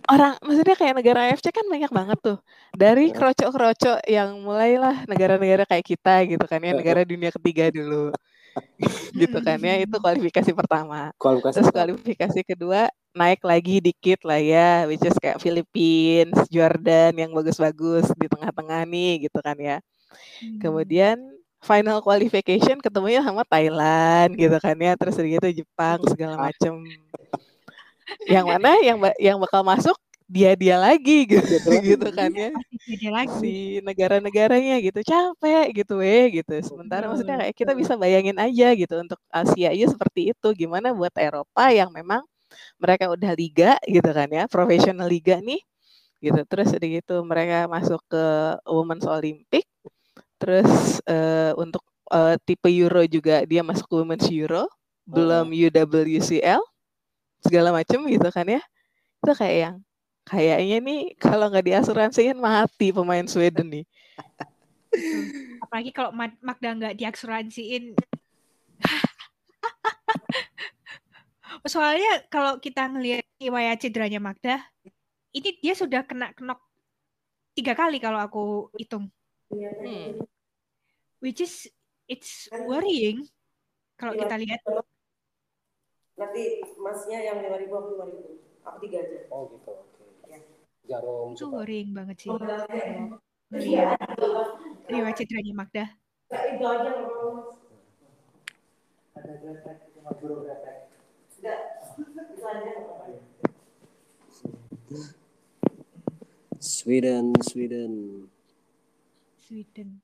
orang 0.07 0.33
maksudnya 0.43 0.75
kayak 0.79 0.95
negara 0.99 1.19
AFC 1.31 1.51
kan 1.55 1.65
banyak 1.67 1.91
banget 1.91 2.19
tuh. 2.23 2.37
Dari 2.75 3.11
Ya. 3.11 3.15
kroco-kroco 3.15 3.99
yang 4.07 4.39
mulailah 4.43 5.07
negara-negara 5.07 5.63
kayak 5.67 5.85
kita 5.87 6.15
gitu 6.27 6.45
kan 6.47 6.59
ya 6.63 6.73
negara 6.75 7.01
dunia 7.11 7.31
ketiga 7.31 7.71
dulu. 7.71 8.11
Gitu 9.13 9.37
kan 9.45 9.61
ya 9.61 9.85
itu 9.85 9.95
kualifikasi 10.01 10.49
pertama. 10.57 11.13
Kualifikasi 11.21 11.61
terus 11.61 11.69
kualifikasi 11.69 12.39
kedua 12.41 12.89
naik 13.13 13.45
lagi 13.45 13.77
dikit 13.81 14.25
lah 14.25 14.41
ya 14.41 14.89
which 14.89 15.05
is 15.05 15.13
kayak 15.21 15.37
Philippines 15.37 16.37
Jordan 16.49 17.13
yang 17.17 17.31
bagus-bagus 17.37 18.09
di 18.17 18.25
tengah-tengah 18.25 18.81
nih 18.89 19.29
gitu 19.29 19.39
kan 19.45 19.57
ya. 19.61 19.77
Hmm. 20.41 20.57
kemudian 20.57 21.36
final 21.61 21.99
qualification 22.05 22.77
ketemunya 22.77 23.21
sama 23.25 23.41
Thailand 23.47 24.37
gitu 24.37 24.57
kan 24.61 24.77
ya 24.77 24.93
terus 24.93 25.17
gitu 25.17 25.47
Jepang 25.63 25.99
segala 26.05 26.49
macem. 26.49 26.85
Yang 28.27 28.45
mana 28.45 28.71
yang 28.79 28.97
ba- 29.01 29.19
yang 29.19 29.37
bakal 29.41 29.61
masuk 29.65 29.97
dia 30.27 30.51
dia 30.59 30.75
lagi 30.75 31.23
gitu 31.31 31.71
gitu 31.81 32.07
kan 32.11 32.31
ya. 32.31 32.51
Lagi. 33.09 33.35
si 33.39 33.53
negara-negaranya 33.79 34.79
gitu 34.83 34.99
capek 35.03 35.65
gitu 35.71 35.99
weh 36.03 36.43
gitu. 36.43 36.53
Sementara 36.63 37.07
maksudnya 37.07 37.39
kayak 37.41 37.55
kita 37.55 37.71
bisa 37.75 37.93
bayangin 37.95 38.35
aja 38.37 38.67
gitu 38.75 38.95
untuk 38.99 39.19
Asia 39.31 39.71
aja 39.71 39.85
seperti 39.87 40.31
itu 40.35 40.47
gimana 40.55 40.91
buat 40.91 41.15
Eropa 41.15 41.71
yang 41.71 41.89
memang 41.91 42.23
mereka 42.79 43.11
udah 43.11 43.31
liga 43.35 43.75
gitu 43.87 44.07
kan 44.13 44.27
ya 44.31 44.43
profesional 44.47 45.07
liga 45.07 45.39
nih 45.39 45.59
gitu. 46.23 46.39
Terus 46.47 46.75
udah 46.75 46.89
gitu 47.01 47.15
mereka 47.23 47.67
masuk 47.71 47.99
ke 48.07 48.23
Women's 48.67 49.07
Olympic 49.07 49.63
terus 50.37 51.01
eh, 51.09 51.51
untuk 51.57 51.81
eh, 52.13 52.37
tipe 52.45 52.69
Euro 52.69 53.01
juga 53.05 53.43
dia 53.43 53.65
masuk 53.65 54.01
Women's 54.01 54.29
Euro 54.29 54.69
belum 55.07 55.49
UWCL 55.49 56.61
segala 57.41 57.71
macem 57.71 58.03
gitu 58.11 58.27
kan 58.29 58.43
ya 58.43 58.61
itu 59.23 59.31
kayak 59.33 59.57
yang 59.57 59.75
kayaknya 60.27 60.77
nih 60.83 61.01
kalau 61.15 61.47
nggak 61.47 61.65
diasuransiin 61.65 62.37
mati 62.37 62.91
pemain 62.91 63.25
Sweden 63.25 63.71
nih 63.71 63.85
Apalagi 65.63 65.91
kalau 65.91 66.15
Ma- 66.15 66.39
Magda 66.39 66.71
nggak 66.77 66.95
diasuransiin. 66.95 67.97
Soalnya 71.73 72.23
kalau 72.31 72.61
kita 72.61 72.87
ngelihat 72.87 73.25
riwayat 73.41 73.81
cederanya 73.81 74.21
Magda, 74.23 74.63
ini 75.35 75.59
dia 75.59 75.75
sudah 75.75 76.07
kena 76.07 76.31
kenok 76.31 76.61
tiga 77.57 77.75
kali 77.75 77.99
kalau 77.99 78.21
aku 78.21 78.69
hitung. 78.77 79.11
Hmm. 79.51 80.19
Which 81.23 81.39
is 81.39 81.71
it's 82.11 82.51
worrying 82.67 83.25
kalau 83.95 84.13
kita 84.19 84.35
lihat. 84.37 84.59
Berarti 86.17 86.43
masnya 86.81 87.19
yang 87.21 87.39
5000 87.39 87.71
aku 87.71 87.89
5000. 87.95 88.67
Aku 88.67 88.77
tiga 88.83 88.97
aja. 89.05 89.17
Oh 89.31 89.47
gitu. 89.53 89.71
Oke. 89.71 90.03
Ya. 90.27 90.39
Jarum 90.87 91.35
Itu 91.35 91.45
worrying 91.51 91.91
banget 91.95 92.27
sih. 92.27 92.31
Oh, 92.31 92.39
Iya. 93.47 93.95
Ngelihat 93.95 93.99
riwayat 94.91 95.15
cederanya 95.15 95.53
Magda. 95.55 95.85
Itu 96.27 96.63
aja 96.67 96.89
mau, 96.99 97.31
Mas. 97.31 97.55
Enggak. 101.39 101.59
Itu 101.95 102.43
aja. 102.43 102.73
Sweden, 106.59 107.31
Sweden. 107.39 107.93
Sweden. 109.47 110.03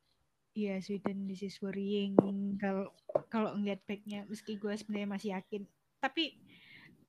Iya, 0.56 0.80
Sweden 0.80 1.28
this 1.28 1.44
is 1.44 1.60
worrying 1.60 2.16
kalau 2.62 2.94
kalau 3.28 3.52
ngeliat 3.60 3.84
backnya 3.84 4.24
meski 4.32 4.56
gue 4.56 4.72
sebenarnya 4.72 5.10
masih 5.10 5.30
yakin. 5.36 5.68
Tapi 6.00 6.40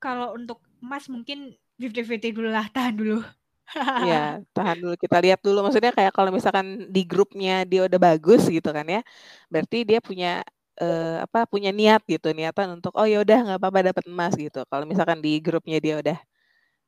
kalau 0.03 0.35
untuk 0.35 0.59
emas 0.83 1.07
mungkin 1.07 1.55
50-50 1.79 2.35
dulu 2.35 2.51
lah, 2.51 2.67
tahan 2.75 2.97
dulu. 2.99 3.23
ya 4.11 4.45
tahan 4.53 4.77
dulu 4.77 4.95
kita 5.01 5.17
lihat 5.25 5.41
dulu 5.41 5.65
maksudnya 5.65 5.89
kayak 5.97 6.13
kalau 6.13 6.29
misalkan 6.29 6.85
di 6.93 7.03
grupnya 7.09 7.65
dia 7.65 7.89
udah 7.89 7.97
bagus 7.97 8.45
gitu 8.45 8.69
kan 8.69 8.85
ya 8.85 9.01
berarti 9.49 9.89
dia 9.89 10.05
punya 10.05 10.45
eh, 10.77 11.17
apa 11.25 11.49
punya 11.49 11.73
niat 11.73 12.05
gitu 12.05 12.29
niatan 12.37 12.77
untuk 12.77 12.93
oh 12.93 13.09
ya 13.09 13.25
udah 13.25 13.39
nggak 13.41 13.59
apa-apa 13.59 13.95
dapat 13.95 14.05
emas 14.05 14.37
gitu 14.37 14.69
kalau 14.69 14.85
misalkan 14.85 15.19
di 15.25 15.41
grupnya 15.41 15.81
dia 15.81 15.97
udah 15.97 16.19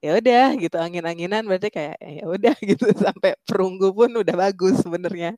ya 0.07 0.13
udah 0.23 0.47
gitu 0.63 0.77
angin-anginan 0.79 1.43
berarti 1.43 1.69
kayak 1.75 1.99
ya 1.99 2.25
udah 2.31 2.55
gitu 2.71 2.87
sampai 2.95 3.35
perunggu 3.43 3.91
pun 3.91 4.11
udah 4.15 4.35
bagus 4.39 4.79
sebenarnya 4.87 5.35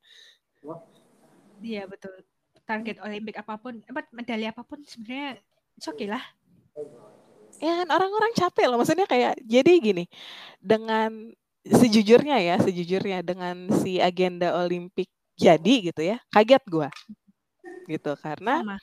Iya, 1.58 1.90
betul. 1.90 2.14
Target 2.62 3.02
Olimpik 3.02 3.34
apa 3.40 3.58
pun, 3.58 3.82
apa 3.88 4.06
medali 4.14 4.46
apa 4.46 4.62
pun 4.62 4.78
sebenarnya 4.86 5.42
okay 5.80 6.06
lah. 6.06 6.22
ya 7.58 7.82
kan 7.82 7.88
orang-orang 7.90 8.30
capek 8.38 8.70
loh 8.70 8.78
maksudnya 8.78 9.06
kayak 9.10 9.34
jadi 9.42 9.72
gini 9.82 10.04
dengan 10.62 11.34
sejujurnya 11.66 12.38
ya 12.38 12.56
sejujurnya 12.62 13.26
dengan 13.26 13.66
si 13.82 13.98
agenda 13.98 14.54
Olimpik 14.62 15.10
jadi 15.34 15.90
gitu 15.90 16.02
ya 16.06 16.22
kaget 16.30 16.62
gua 16.70 16.86
gitu 17.90 18.14
karena 18.22 18.62
Sama. 18.62 18.76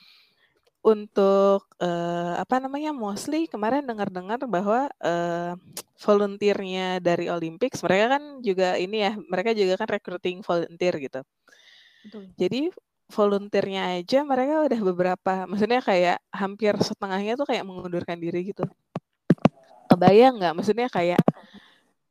Untuk 0.86 1.66
eh, 1.82 2.34
apa 2.38 2.62
namanya 2.62 2.94
mostly 2.94 3.50
kemarin 3.50 3.82
dengar-dengar 3.82 4.38
bahwa 4.46 4.86
eh, 5.02 5.52
volunteernya 5.98 7.02
dari 7.02 7.26
Olympics 7.26 7.82
mereka 7.82 8.18
kan 8.18 8.22
juga 8.38 8.78
ini 8.78 9.02
ya 9.02 9.12
mereka 9.26 9.50
juga 9.50 9.74
kan 9.74 9.88
recruiting 9.90 10.46
volunteer 10.46 10.94
gitu 11.02 11.20
Betul. 12.06 12.22
jadi 12.38 12.70
volunteernya 13.10 13.98
aja 13.98 14.22
mereka 14.22 14.62
udah 14.66 14.80
beberapa 14.94 15.32
maksudnya 15.50 15.82
kayak 15.82 16.18
hampir 16.30 16.74
setengahnya 16.78 17.34
tuh 17.34 17.46
kayak 17.50 17.66
mengundurkan 17.66 18.18
diri 18.22 18.54
gitu 18.54 18.62
kebayang 19.90 20.38
nggak 20.38 20.54
maksudnya 20.54 20.86
kayak 20.90 21.18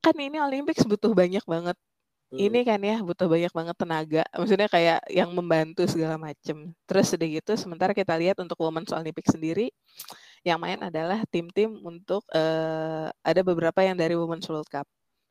kan 0.06 0.16
ini 0.22 0.38
Olympics 0.38 0.86
butuh 0.86 1.18
banyak 1.18 1.42
banget. 1.50 1.74
Ini 2.36 2.60
kan 2.68 2.80
ya 2.84 3.00
butuh 3.02 3.28
banyak 3.32 3.52
banget 3.56 3.76
tenaga 3.80 4.24
maksudnya 4.36 4.68
kayak 4.68 5.00
yang 5.10 5.30
membantu 5.32 5.84
segala 5.88 6.16
macem. 6.20 6.76
Terus 6.88 7.08
udah 7.16 7.28
gitu 7.28 7.52
sementara 7.56 7.92
kita 7.96 8.14
lihat 8.20 8.38
untuk 8.44 8.58
Women's 8.60 8.92
Olympic 8.92 9.26
sendiri 9.32 9.72
yang 10.46 10.60
main 10.62 10.78
adalah 10.84 11.24
tim-tim 11.34 11.72
untuk 11.82 12.22
eh, 12.36 13.08
ada 13.26 13.42
beberapa 13.42 13.82
yang 13.82 13.98
dari 13.98 14.14
Women's 14.14 14.46
World 14.52 14.70
Cup 14.70 14.86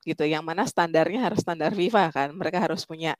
gitu. 0.04 0.24
Yang 0.26 0.44
mana 0.44 0.62
standarnya 0.68 1.20
harus 1.24 1.40
standar 1.44 1.72
FIFA 1.72 2.02
kan 2.12 2.28
mereka 2.36 2.58
harus 2.64 2.84
punya 2.88 3.16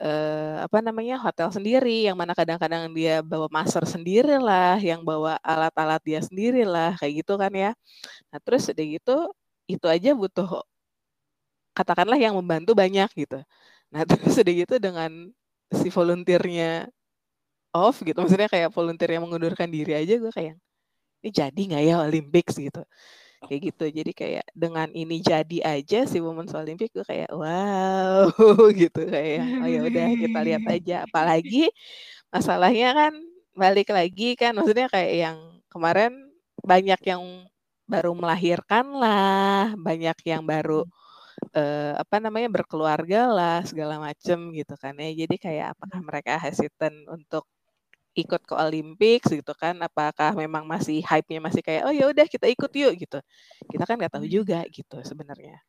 eh, 0.00 0.56
apa 0.66 0.78
namanya 0.84 1.16
hotel 1.22 1.48
sendiri 1.54 2.06
yang 2.08 2.16
mana 2.18 2.32
kadang-kadang 2.36 2.92
dia 2.94 3.22
bawa 3.24 3.48
master 3.50 3.84
sendiri 3.88 4.38
lah 4.38 4.78
yang 4.82 5.02
bawa 5.06 5.38
alat-alat 5.42 6.02
dia 6.04 6.20
sendiri 6.22 6.62
lah 6.66 6.94
kayak 7.00 7.24
gitu 7.24 7.34
kan 7.40 7.52
ya. 7.54 7.70
Nah 8.30 8.38
terus 8.44 8.68
udah 8.70 8.86
gitu 8.86 9.16
itu 9.66 9.86
aja 9.90 10.10
butuh 10.14 10.62
katakanlah 11.76 12.16
yang 12.16 12.34
membantu 12.34 12.72
banyak 12.72 13.08
gitu. 13.12 13.44
Nah 13.92 14.02
terus 14.08 14.40
udah 14.40 14.54
gitu 14.64 14.74
dengan 14.80 15.10
si 15.68 15.88
volunteernya 15.92 16.88
off 17.76 18.00
gitu 18.00 18.16
maksudnya 18.16 18.48
kayak 18.48 18.72
volunteer 18.72 19.18
yang 19.18 19.28
mengundurkan 19.28 19.68
diri 19.68 19.92
aja 19.92 20.16
gue 20.16 20.32
kayak 20.32 20.56
ini 21.24 21.30
jadi 21.34 21.60
nggak 21.74 21.82
ya 21.84 21.94
Olympics? 22.06 22.54
gitu. 22.56 22.82
Kayak 23.46 23.60
gitu. 23.72 23.84
Jadi 23.92 24.12
kayak 24.16 24.46
dengan 24.56 24.88
ini 24.94 25.20
jadi 25.20 25.58
aja 25.78 26.08
si 26.08 26.18
Women's 26.22 26.54
Olympic 26.56 26.90
gue 26.94 27.04
kayak 27.04 27.30
wow 27.34 28.30
gitu. 28.80 29.00
Kayak 29.06 29.44
oh 29.62 29.68
ya 29.68 29.80
udah 29.84 30.06
kita 30.16 30.38
lihat 30.46 30.64
aja. 30.66 30.96
Apalagi 31.06 31.68
masalahnya 32.32 32.88
kan 32.96 33.12
balik 33.56 33.88
lagi 33.92 34.36
kan 34.36 34.52
maksudnya 34.56 34.86
kayak 34.92 35.12
yang 35.16 35.38
kemarin 35.72 36.12
banyak 36.60 37.00
yang 37.08 37.22
baru 37.86 38.12
melahirkan 38.12 38.84
lah 38.98 39.72
banyak 39.78 40.18
yang 40.26 40.42
baru 40.42 40.84
eh, 41.52 41.92
apa 41.94 42.16
namanya 42.18 42.48
berkeluarga 42.50 43.28
lah 43.30 43.58
segala 43.62 44.00
macem 44.00 44.50
gitu 44.50 44.74
kan 44.74 44.96
ya 44.96 45.10
jadi 45.26 45.34
kayak 45.36 45.66
apakah 45.78 46.00
mereka 46.02 46.32
hesitant 46.40 47.06
untuk 47.06 47.44
ikut 48.16 48.40
ke 48.48 48.54
Olympics 48.56 49.28
gitu 49.28 49.52
kan 49.52 49.76
apakah 49.84 50.32
memang 50.32 50.64
masih 50.64 51.04
hype-nya 51.04 51.36
masih 51.36 51.60
kayak 51.60 51.84
oh 51.84 51.92
ya 51.92 52.08
udah 52.08 52.24
kita 52.24 52.48
ikut 52.48 52.72
yuk 52.72 52.96
gitu 52.96 53.18
kita 53.68 53.84
kan 53.84 54.00
nggak 54.00 54.16
tahu 54.16 54.24
juga 54.24 54.64
gitu 54.72 54.96
sebenarnya 55.04 55.60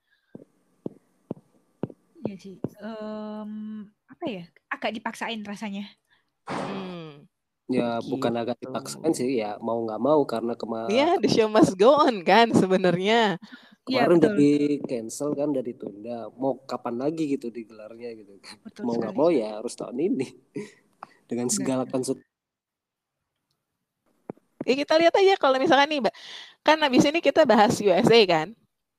Iya 2.28 2.36
sih. 2.36 2.60
Em, 2.84 3.52
apa 4.04 4.26
ya? 4.28 4.44
Agak 4.68 4.92
dipaksain 4.92 5.40
rasanya. 5.48 5.88
hmm. 6.44 7.24
Ya 7.68 8.00
bukan 8.04 8.32
agak 8.36 8.60
Gitu. 8.60 8.68
dipaksain 8.68 9.12
sih 9.12 9.44
ya 9.44 9.56
mau 9.60 9.80
nggak 9.84 10.00
mau 10.00 10.24
karena 10.24 10.56
kema 10.56 10.88
ya 10.88 11.16
the 11.20 11.28
show 11.28 11.48
must 11.48 11.76
go 11.76 11.96
on 12.00 12.24
kan 12.24 12.52
sebenarnya 12.52 13.36
Iya, 13.88 14.04
kemarin 14.04 14.20
udah 14.20 14.32
betul. 14.36 14.40
di 14.44 14.52
cancel 14.84 15.30
kan 15.34 15.48
udah 15.56 15.64
ditunda. 15.64 16.18
Mau 16.36 16.60
kapan 16.68 16.96
lagi 17.00 17.24
gitu 17.32 17.48
digelarnya 17.48 18.10
gitu 18.20 18.36
kan. 18.44 18.56
Betul 18.68 18.82
Mau 18.84 18.94
nggak 19.00 19.16
mau 19.16 19.30
ya 19.32 19.60
harus 19.60 19.74
tahun 19.80 19.98
ini. 19.98 20.28
Dengan 21.30 21.48
segala 21.52 21.84
konsep 21.88 22.20
ya 24.68 24.76
kita 24.76 25.00
lihat 25.00 25.16
aja 25.16 25.34
kalau 25.40 25.56
misalkan 25.64 25.88
nih 25.88 26.02
kan 26.60 26.76
habis 26.84 27.08
ini 27.08 27.24
kita 27.24 27.48
bahas 27.48 27.80
USA 27.80 28.20
kan 28.28 28.52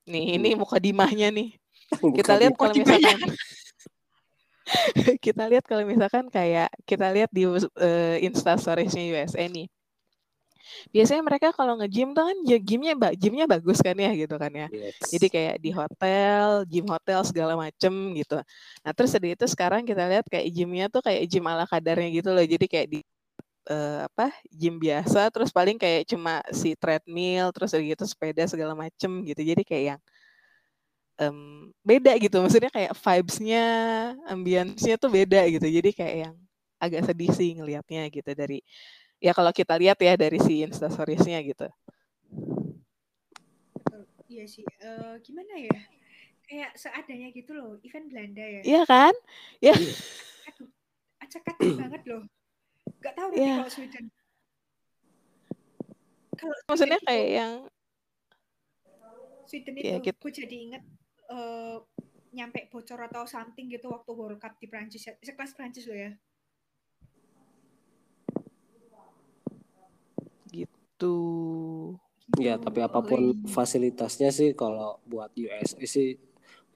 nih 0.08 0.40
ini 0.40 0.56
mukadimahnya 0.56 1.28
nih 1.28 1.60
kita 2.16 2.40
lihat 2.40 2.56
kalau 2.56 2.72
misalkan 2.72 3.18
kita 5.24 5.44
lihat 5.44 5.64
kalau 5.68 5.84
misalkan 5.84 6.24
kayak 6.32 6.72
kita 6.88 7.12
lihat 7.12 7.28
di 7.28 7.44
uh, 7.44 7.60
instastoriesnya 8.24 9.12
USA 9.12 9.44
nih 9.44 9.68
biasanya 10.94 11.22
mereka 11.24 11.48
kalau 11.54 11.74
nge-gym 11.80 12.12
tuh 12.16 12.24
kan 12.28 12.36
ya 12.46 12.58
gymnya 12.60 12.94
ba- 12.98 13.16
gymnya 13.16 13.46
bagus 13.48 13.78
kan 13.84 13.96
ya 13.96 14.10
gitu 14.14 14.34
kan 14.40 14.52
ya. 14.52 14.66
Yes. 14.72 14.96
jadi 15.12 15.26
kayak 15.32 15.56
di 15.64 15.70
hotel 15.74 16.46
gym 16.68 16.86
hotel 16.88 17.20
segala 17.26 17.54
macem 17.58 17.92
gitu. 18.16 18.36
Nah 18.84 18.92
terus 18.96 19.10
dari 19.16 19.34
itu 19.36 19.46
sekarang 19.48 19.82
kita 19.88 20.04
lihat 20.10 20.26
kayak 20.28 20.48
gymnya 20.52 20.86
tuh 20.92 21.02
kayak 21.04 21.22
gym 21.30 21.44
ala 21.48 21.64
kadarnya 21.68 22.08
gitu 22.12 22.30
loh. 22.34 22.44
Jadi 22.44 22.66
kayak 22.68 22.88
di 22.92 22.98
eh, 23.70 24.00
apa 24.08 24.32
gym 24.52 24.76
biasa 24.80 25.28
terus 25.34 25.50
paling 25.54 25.76
kayak 25.80 26.08
cuma 26.10 26.40
si 26.52 26.74
treadmill 26.78 27.52
terus 27.54 27.72
gitu 27.76 28.04
sepeda 28.08 28.44
segala 28.48 28.74
macem 28.76 29.10
gitu. 29.26 29.40
Jadi 29.44 29.62
kayak 29.66 29.84
yang 29.96 30.00
em, 31.18 31.70
beda 31.82 32.12
gitu. 32.22 32.36
Maksudnya 32.42 32.70
kayak 32.72 32.92
vibes-nya 32.94 33.64
ambience-nya 34.30 34.94
tuh 35.02 35.10
beda 35.10 35.40
gitu. 35.50 35.66
Jadi 35.66 35.90
kayak 35.94 36.16
yang 36.28 36.34
agak 36.78 37.02
sedih 37.10 37.30
sih 37.34 37.50
ngelihatnya 37.58 38.06
gitu 38.14 38.30
dari 38.38 38.62
ya 39.18 39.32
kalau 39.34 39.50
kita 39.50 39.74
lihat 39.78 39.98
ya 39.98 40.14
dari 40.14 40.38
si 40.38 40.62
instastoriesnya 40.62 41.38
gitu 41.42 41.66
Iya 44.28 44.44
sih. 44.44 44.60
Eh, 44.60 45.14
gimana 45.24 45.56
ya? 45.56 45.72
Kayak 46.44 46.76
seadanya 46.76 47.32
gitu 47.32 47.56
loh. 47.56 47.80
Event 47.80 48.12
Belanda 48.12 48.44
ya. 48.44 48.60
iya 48.60 48.82
kan 48.84 49.16
ya 49.56 49.72
Aduh, 49.72 50.68
acak-acak 51.16 51.56
banget 51.80 52.02
loh. 52.12 52.22
Gak 53.00 53.14
tahu 53.16 53.28
nanti 53.32 53.40
Iya. 53.40 53.56
kalau 53.56 53.72
Sweden. 53.72 54.04
Kalau 56.36 56.56
maksudnya 56.68 57.00
Sweden 57.00 57.08
kayak 57.08 57.24
itu, 57.24 57.38
yang 57.40 57.52
Sweden 59.48 59.74
ya, 59.80 59.96
itu, 59.96 60.04
kita- 60.12 60.20
gue 60.20 60.32
jadi 60.44 60.56
inget 60.60 60.84
eh, 61.28 61.76
nyampe 62.36 62.68
bocor 62.68 63.00
atau 63.08 63.24
something 63.24 63.72
gitu 63.72 63.88
waktu 63.88 64.12
World 64.12 64.40
Cup 64.40 64.60
di 64.60 64.68
Prancis. 64.68 65.08
ya. 65.08 65.16
Sekelas 65.24 65.56
Prancis 65.56 65.88
loh 65.88 65.96
ya. 65.96 66.12
Gitu. 70.98 71.14
Ya, 72.36 72.58
tapi 72.58 72.82
apa 72.82 73.00
pun 73.00 73.46
fasilitasnya 73.46 74.34
sih 74.34 74.52
kalau 74.52 74.98
buat 75.06 75.30
USA 75.38 75.80
sih 75.86 76.18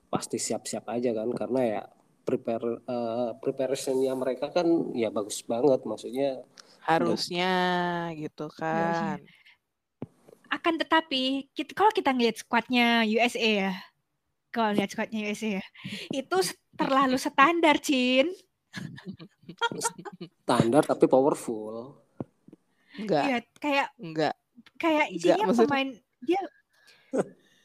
pasti 0.08 0.38
siap-siap 0.38 0.86
aja 0.88 1.10
kan 1.12 1.28
karena 1.34 1.60
ya 1.60 1.82
prepare 2.22 2.80
eh, 2.86 3.30
preparationnya 3.42 4.14
mereka 4.14 4.48
kan 4.54 4.64
ya 4.94 5.10
bagus 5.10 5.42
banget. 5.42 5.82
Maksudnya 5.82 6.46
harusnya 6.86 7.52
gitu 8.14 8.46
kan. 8.54 9.18
Akan 10.48 10.78
tetapi 10.78 11.52
kita, 11.52 11.74
kalau 11.74 11.92
kita 11.92 12.14
ngeliat 12.14 12.38
squadnya 12.38 13.02
USA 13.04 13.50
ya, 13.68 13.74
kalau 14.54 14.72
lihat 14.72 14.94
squadnya 14.94 15.26
USA 15.26 15.60
ya, 15.60 15.64
itu 16.12 16.36
terlalu 16.76 17.16
standar, 17.16 17.76
Cin. 17.80 18.32
Standar 20.44 20.84
tapi 20.84 21.08
powerful. 21.08 22.01
Enggak, 22.92 23.24
Iya, 23.24 23.38
kayak 23.56 23.88
enggak. 23.96 24.34
kayak 24.76 25.06
Enggak, 25.08 25.16
isinya 25.16 25.44
maksudnya- 25.48 25.68
pemain 25.70 25.88
dia 26.20 26.40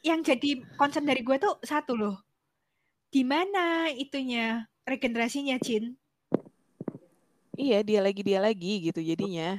yang 0.00 0.20
jadi 0.24 0.50
concern 0.74 1.04
dari 1.04 1.20
gue 1.20 1.36
tuh 1.36 1.60
satu 1.60 1.92
loh. 1.92 2.16
Di 3.08 3.24
mana 3.24 3.88
itunya 3.90 4.64
regenerasinya, 4.84 5.56
Jin? 5.60 5.96
Iya, 7.58 7.82
dia 7.82 8.00
lagi 8.00 8.22
dia 8.22 8.38
lagi 8.38 8.88
gitu 8.88 9.00
jadinya. 9.02 9.58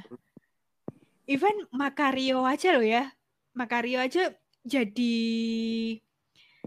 Even 1.26 1.54
Makario 1.70 2.42
aja 2.42 2.74
loh 2.74 2.86
ya. 2.86 3.12
Makario 3.54 4.00
aja 4.02 4.32
jadi 4.62 5.16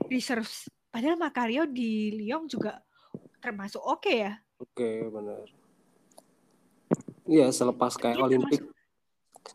reserve. 0.08 0.48
Padahal 0.88 1.18
Makario 1.18 1.66
di 1.68 2.14
Lyon 2.14 2.46
juga 2.48 2.80
termasuk 3.42 3.82
oke 3.82 4.14
ya. 4.14 4.40
Oke, 4.62 5.10
benar. 5.12 5.44
Iya, 7.24 7.50
selepas 7.52 7.96
kayak 7.96 8.20
Olimpik, 8.20 8.62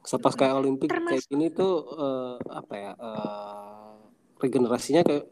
selepas 0.03 0.35
kayak 0.35 0.55
Olimpik 0.57 0.89
kayak 0.89 1.01
termasuk- 1.01 1.29
gini 1.29 1.47
tuh 1.51 1.73
eh, 1.97 2.37
apa 2.51 2.75
ya? 2.75 2.93
eh, 2.95 3.93
regenerasinya 4.39 5.03
kayak 5.03 5.25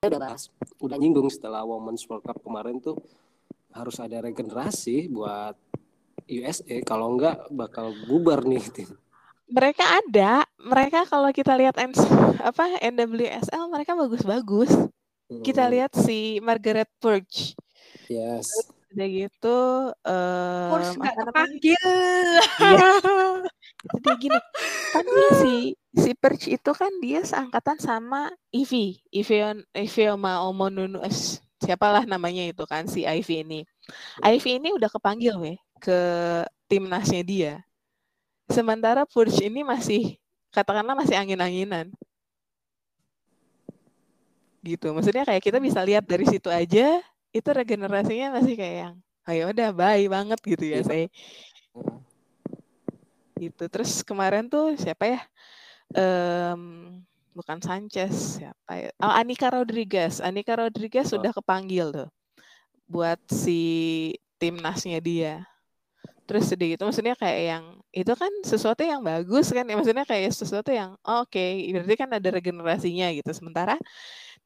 udah 0.00 0.16
bahas, 0.16 0.48
udah 0.80 0.96
nyinggung 0.96 1.28
setelah 1.28 1.60
Women's 1.60 2.08
World 2.08 2.24
Cup 2.24 2.40
kemarin 2.40 2.80
tuh 2.80 2.96
harus 3.70 4.00
ada 4.00 4.24
regenerasi 4.24 5.12
buat 5.12 5.52
USA. 6.24 6.80
Kalau 6.80 7.12
enggak 7.12 7.36
bakal 7.52 7.92
bubar 8.08 8.40
nih 8.42 8.64
tim. 8.72 8.90
Mereka 9.50 9.82
ada, 9.82 10.46
mereka 10.56 11.04
kalau 11.04 11.28
kita 11.34 11.52
lihat 11.58 11.76
N- 11.76 11.92
apa 12.40 12.80
NWSL 12.80 13.68
mereka 13.68 13.92
bagus-bagus. 13.92 14.72
Kita 15.42 15.66
Hmm, 15.66 15.72
lihat 15.74 15.92
si 15.94 16.40
Margaret 16.40 16.88
Purge. 16.96 17.54
Yes. 18.08 18.50
Udah 18.90 19.06
gitu 19.06 19.58
eh 20.02 20.68
Kurs 20.70 20.90
kepanggil. 20.98 21.90
Iya. 22.58 22.88
Dia 24.04 24.14
gini. 24.20 24.38
Kan 24.92 25.04
dia 25.08 25.30
si 25.42 25.54
si 25.96 26.10
Perch 26.12 26.44
itu 26.52 26.70
kan 26.76 26.92
dia 27.00 27.24
seangkatan 27.24 27.80
sama 27.80 28.28
Ivy, 28.52 29.00
Ivion 29.08 29.64
Ivioma 29.72 30.44
Omonunu 30.44 31.00
es- 31.00 31.40
siapalah 31.64 32.04
namanya 32.04 32.44
itu 32.44 32.64
kan 32.68 32.84
si 32.84 33.08
Ivy 33.08 33.46
ini. 33.46 33.60
Ivy 34.20 34.60
ini 34.60 34.68
udah 34.76 34.92
kepanggil 34.92 35.32
weh 35.40 35.56
ke 35.80 35.98
timnasnya 36.68 37.24
dia. 37.24 37.54
Sementara 38.52 39.08
Purge 39.08 39.48
ini 39.48 39.64
masih 39.64 40.20
katakanlah 40.52 40.98
masih 40.98 41.16
angin-anginan. 41.16 41.88
Gitu. 44.60 44.92
Maksudnya 44.92 45.24
kayak 45.24 45.40
kita 45.40 45.56
bisa 45.56 45.80
lihat 45.80 46.04
dari 46.04 46.28
situ 46.28 46.52
aja 46.52 47.00
itu 47.30 47.48
regenerasinya 47.50 48.34
masih 48.38 48.54
kayak 48.58 48.76
yang 48.88 48.94
ayo 49.30 49.50
udah 49.54 49.70
bye 49.70 50.06
banget 50.10 50.40
gitu 50.42 50.64
ya 50.66 50.78
Iya. 50.82 50.86
saya 50.86 51.06
gitu. 53.40 53.64
Terus 53.72 54.04
kemarin 54.04 54.46
tuh 54.52 54.76
siapa 54.76 55.08
ya? 55.08 55.20
Em, 55.96 56.60
bukan 57.32 57.58
Sanchez 57.64 58.36
siapa 58.36 58.72
ya? 58.76 58.90
Oh, 59.00 59.08
Anika 59.08 59.48
Rodriguez. 59.48 60.20
Anika 60.20 60.60
Rodriguez 60.60 61.08
Oh. 61.08 61.16
sudah 61.16 61.32
kepanggil 61.32 61.88
tuh 61.90 62.08
buat 62.84 63.18
si 63.32 64.12
timnasnya 64.36 65.00
dia. 65.00 65.34
Terus 66.28 66.46
sedih 66.46 66.78
gitu 66.78 66.86
maksudnya 66.86 67.18
kayak 67.18 67.40
yang 67.42 67.64
itu 67.90 68.12
kan 68.14 68.30
sesuatu 68.46 68.86
yang 68.86 69.02
bagus 69.02 69.50
kan 69.50 69.66
ya 69.66 69.74
maksudnya 69.74 70.06
kayak 70.06 70.30
sesuatu 70.30 70.70
yang 70.70 70.94
oh, 71.02 71.26
oke 71.26 71.46
berarti 71.74 71.94
kan 71.98 72.10
ada 72.12 72.28
regenerasinya 72.30 73.10
gitu. 73.16 73.30
Sementara 73.34 73.74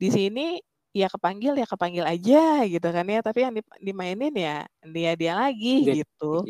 di 0.01 0.09
sini 0.09 0.63
ya 0.95 1.11
kepanggil 1.11 1.59
ya 1.59 1.67
kepanggil 1.67 2.07
aja 2.07 2.63
gitu 2.65 2.87
kan 2.87 3.03
ya 3.05 3.19
tapi 3.19 3.43
yang 3.43 3.53
di- 3.53 3.79
dimainin 3.83 4.31
ya 4.31 4.63
dia 4.87 5.13
dia 5.19 5.33
lagi 5.35 5.83
Dia- 5.83 5.97
gitu 6.01 6.47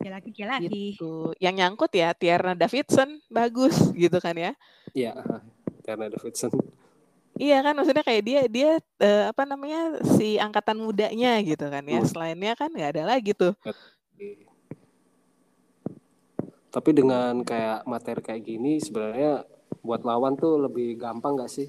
Dia 0.00 0.16
lagi, 0.16 0.32
dia 0.32 0.48
lagi. 0.48 0.96
gitu. 0.96 1.36
Yang 1.36 1.54
nyangkut 1.60 1.92
ya 1.92 2.16
Tierna 2.16 2.56
Davidson 2.56 3.20
bagus 3.28 3.76
gitu 3.92 4.16
kan 4.16 4.32
ya. 4.32 4.56
Iya, 4.96 5.12
karena 5.84 6.08
Davidson. 6.08 6.48
Iya 7.36 7.60
kan 7.60 7.76
maksudnya 7.76 8.00
kayak 8.00 8.22
dia 8.24 8.40
dia 8.48 8.70
eh, 8.96 9.24
apa 9.28 9.44
namanya 9.44 10.00
si 10.16 10.40
angkatan 10.40 10.80
mudanya 10.80 11.36
gitu 11.44 11.68
kan 11.68 11.84
ya. 11.84 12.00
Selainnya 12.08 12.56
kan 12.56 12.72
nggak 12.72 12.96
ada 12.96 13.04
lagi 13.12 13.36
tuh. 13.36 13.52
Tapi 16.72 16.90
dengan 16.96 17.44
kayak 17.44 17.84
materi 17.84 18.24
kayak 18.24 18.40
gini 18.40 18.80
sebenarnya 18.80 19.44
buat 19.80 20.04
lawan 20.04 20.36
tuh 20.36 20.60
lebih 20.60 20.96
gampang 21.00 21.36
nggak 21.36 21.52
sih? 21.52 21.68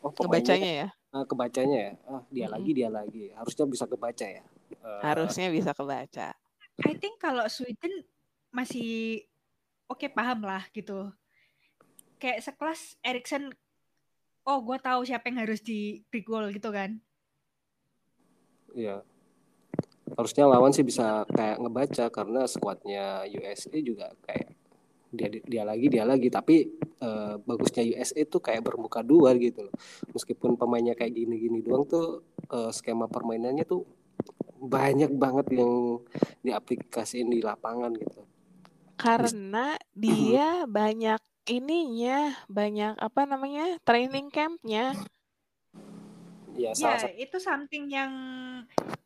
Oh, 0.00 0.12
ya. 0.32 0.88
ah, 1.12 1.24
kebacanya 1.28 1.76
ya. 1.76 1.92
Ah, 2.08 2.22
dia 2.32 2.48
Mm-mm. 2.48 2.54
lagi, 2.56 2.70
dia 2.72 2.88
lagi. 2.88 3.24
Harusnya 3.36 3.64
bisa 3.68 3.84
kebaca 3.84 4.26
ya. 4.26 4.44
Eh, 4.80 5.00
Harusnya 5.04 5.46
bisa 5.52 5.76
kebaca. 5.76 6.32
I 6.80 6.92
think 6.96 7.20
kalau 7.20 7.44
Sweden 7.52 8.08
masih 8.48 9.22
oke 9.84 10.08
paham 10.08 10.48
lah 10.48 10.64
gitu. 10.72 11.12
Kayak 12.16 12.48
sekelas 12.48 12.96
Erikson, 13.04 13.52
oh 14.48 14.58
gue 14.64 14.78
tahu 14.80 15.04
siapa 15.04 15.28
yang 15.28 15.44
harus 15.44 15.60
di 15.60 16.00
big 16.08 16.24
goal 16.24 16.48
gitu 16.48 16.72
kan. 16.72 16.96
Iya. 18.72 19.04
Harusnya 20.16 20.48
lawan 20.48 20.72
sih 20.72 20.82
bisa 20.82 21.28
kayak 21.28 21.60
ngebaca 21.60 22.04
karena 22.08 22.42
skuadnya 22.48 23.28
USA 23.28 23.76
juga 23.78 24.16
kayak 24.24 24.48
dia 25.10 25.28
dia 25.42 25.62
lagi 25.66 25.86
dia 25.90 26.04
lagi 26.06 26.30
tapi 26.30 26.70
eh, 27.00 27.34
bagusnya 27.40 27.82
USA 27.96 28.22
tuh 28.28 28.40
kayak 28.44 28.62
bermuka 28.64 29.00
dua 29.00 29.34
gitu 29.40 29.66
loh. 29.68 29.74
Meskipun 30.12 30.54
pemainnya 30.60 30.94
kayak 30.94 31.16
gini-gini 31.16 31.64
doang 31.64 31.88
tuh 31.88 32.24
eh, 32.52 32.70
skema 32.70 33.08
permainannya 33.08 33.64
tuh 33.64 33.84
banyak 34.60 35.16
banget 35.16 35.56
yang 35.56 36.04
diaplikasiin 36.44 37.32
di 37.32 37.40
lapangan 37.40 37.96
gitu. 37.96 38.22
Karena 39.00 39.80
dia 39.96 40.68
banyak 40.68 41.20
ininya, 41.48 42.36
banyak 42.52 43.00
apa 43.00 43.24
namanya 43.24 43.80
training 43.88 44.28
campnya. 44.28 44.92
Ya 46.52 46.76
salah 46.76 47.00
Ya 47.00 47.08
satu 47.08 47.16
itu 47.16 47.40
something 47.40 47.88
yang 47.88 48.12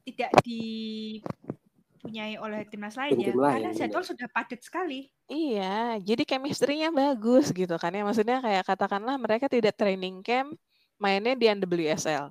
tidak 0.03 0.35
dipunyai 0.43 2.35
oleh 2.43 2.67
timnas 2.67 2.99
lain 2.99 3.15
ya. 3.15 3.31
Tim-tim 3.31 3.39
lain, 3.39 3.55
Karena 3.55 3.71
jadwal 3.71 4.03
sudah 4.03 4.27
padat 4.27 4.59
sekali. 4.67 5.14
Iya, 5.33 5.97
jadi 6.05 6.23
chemistry-nya 6.29 6.89
bagus 6.93 7.49
gitu 7.57 7.75
kan 7.81 7.91
ya. 7.97 8.05
Maksudnya 8.05 8.37
kayak 8.45 8.63
katakanlah 8.69 9.17
mereka 9.17 9.47
tidak 9.49 9.73
training 9.81 10.21
camp, 10.21 10.53
mainnya 11.01 11.33
di 11.33 11.49
NWSL. 11.49 12.29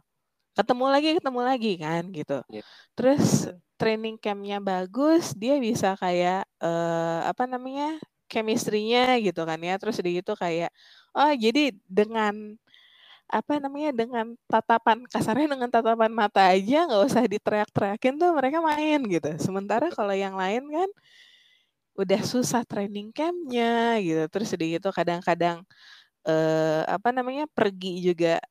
Ketemu 0.57 0.85
lagi, 0.93 1.09
ketemu 1.17 1.41
lagi 1.41 1.71
kan 1.81 2.03
gitu. 2.13 2.33
Iya. 2.53 2.61
Terus 2.97 3.49
training 3.81 4.15
camp-nya 4.21 4.57
bagus, 4.61 5.33
dia 5.33 5.57
bisa 5.57 5.97
kayak 5.97 6.45
eh, 6.61 7.19
apa 7.29 7.43
namanya? 7.49 7.97
chemistry-nya 8.31 9.21
gitu 9.21 9.41
kan 9.45 9.59
ya. 9.61 9.77
Terus 9.81 10.01
di 10.01 10.17
gitu 10.21 10.33
kayak 10.33 10.73
oh 11.13 11.31
jadi 11.37 11.69
dengan 11.85 12.33
apa 13.29 13.57
namanya 13.57 13.89
dengan 13.95 14.37
tatapan 14.45 15.05
kasarnya 15.09 15.47
dengan 15.57 15.69
tatapan 15.73 16.11
mata 16.13 16.41
aja 16.53 16.85
nggak 16.85 17.03
usah 17.09 17.23
diteriak-teriakin 17.25 18.13
tuh 18.21 18.29
mereka 18.37 18.57
main 18.61 18.99
gitu. 19.09 19.29
Sementara 19.41 19.89
kalau 19.93 20.13
yang 20.13 20.35
lain 20.37 20.63
kan 20.69 20.89
udah 21.97 22.21
susah 22.25 22.61
training 22.65 23.13
campnya 23.13 23.97
gitu. 24.01 24.23
Terus 24.31 24.49
udah 24.55 24.67
gitu 24.79 24.89
kadang-kadang 24.93 25.57
eh, 26.27 26.83
apa 26.87 27.09
namanya 27.15 27.45
pergi 27.51 28.01
juga 28.03 28.41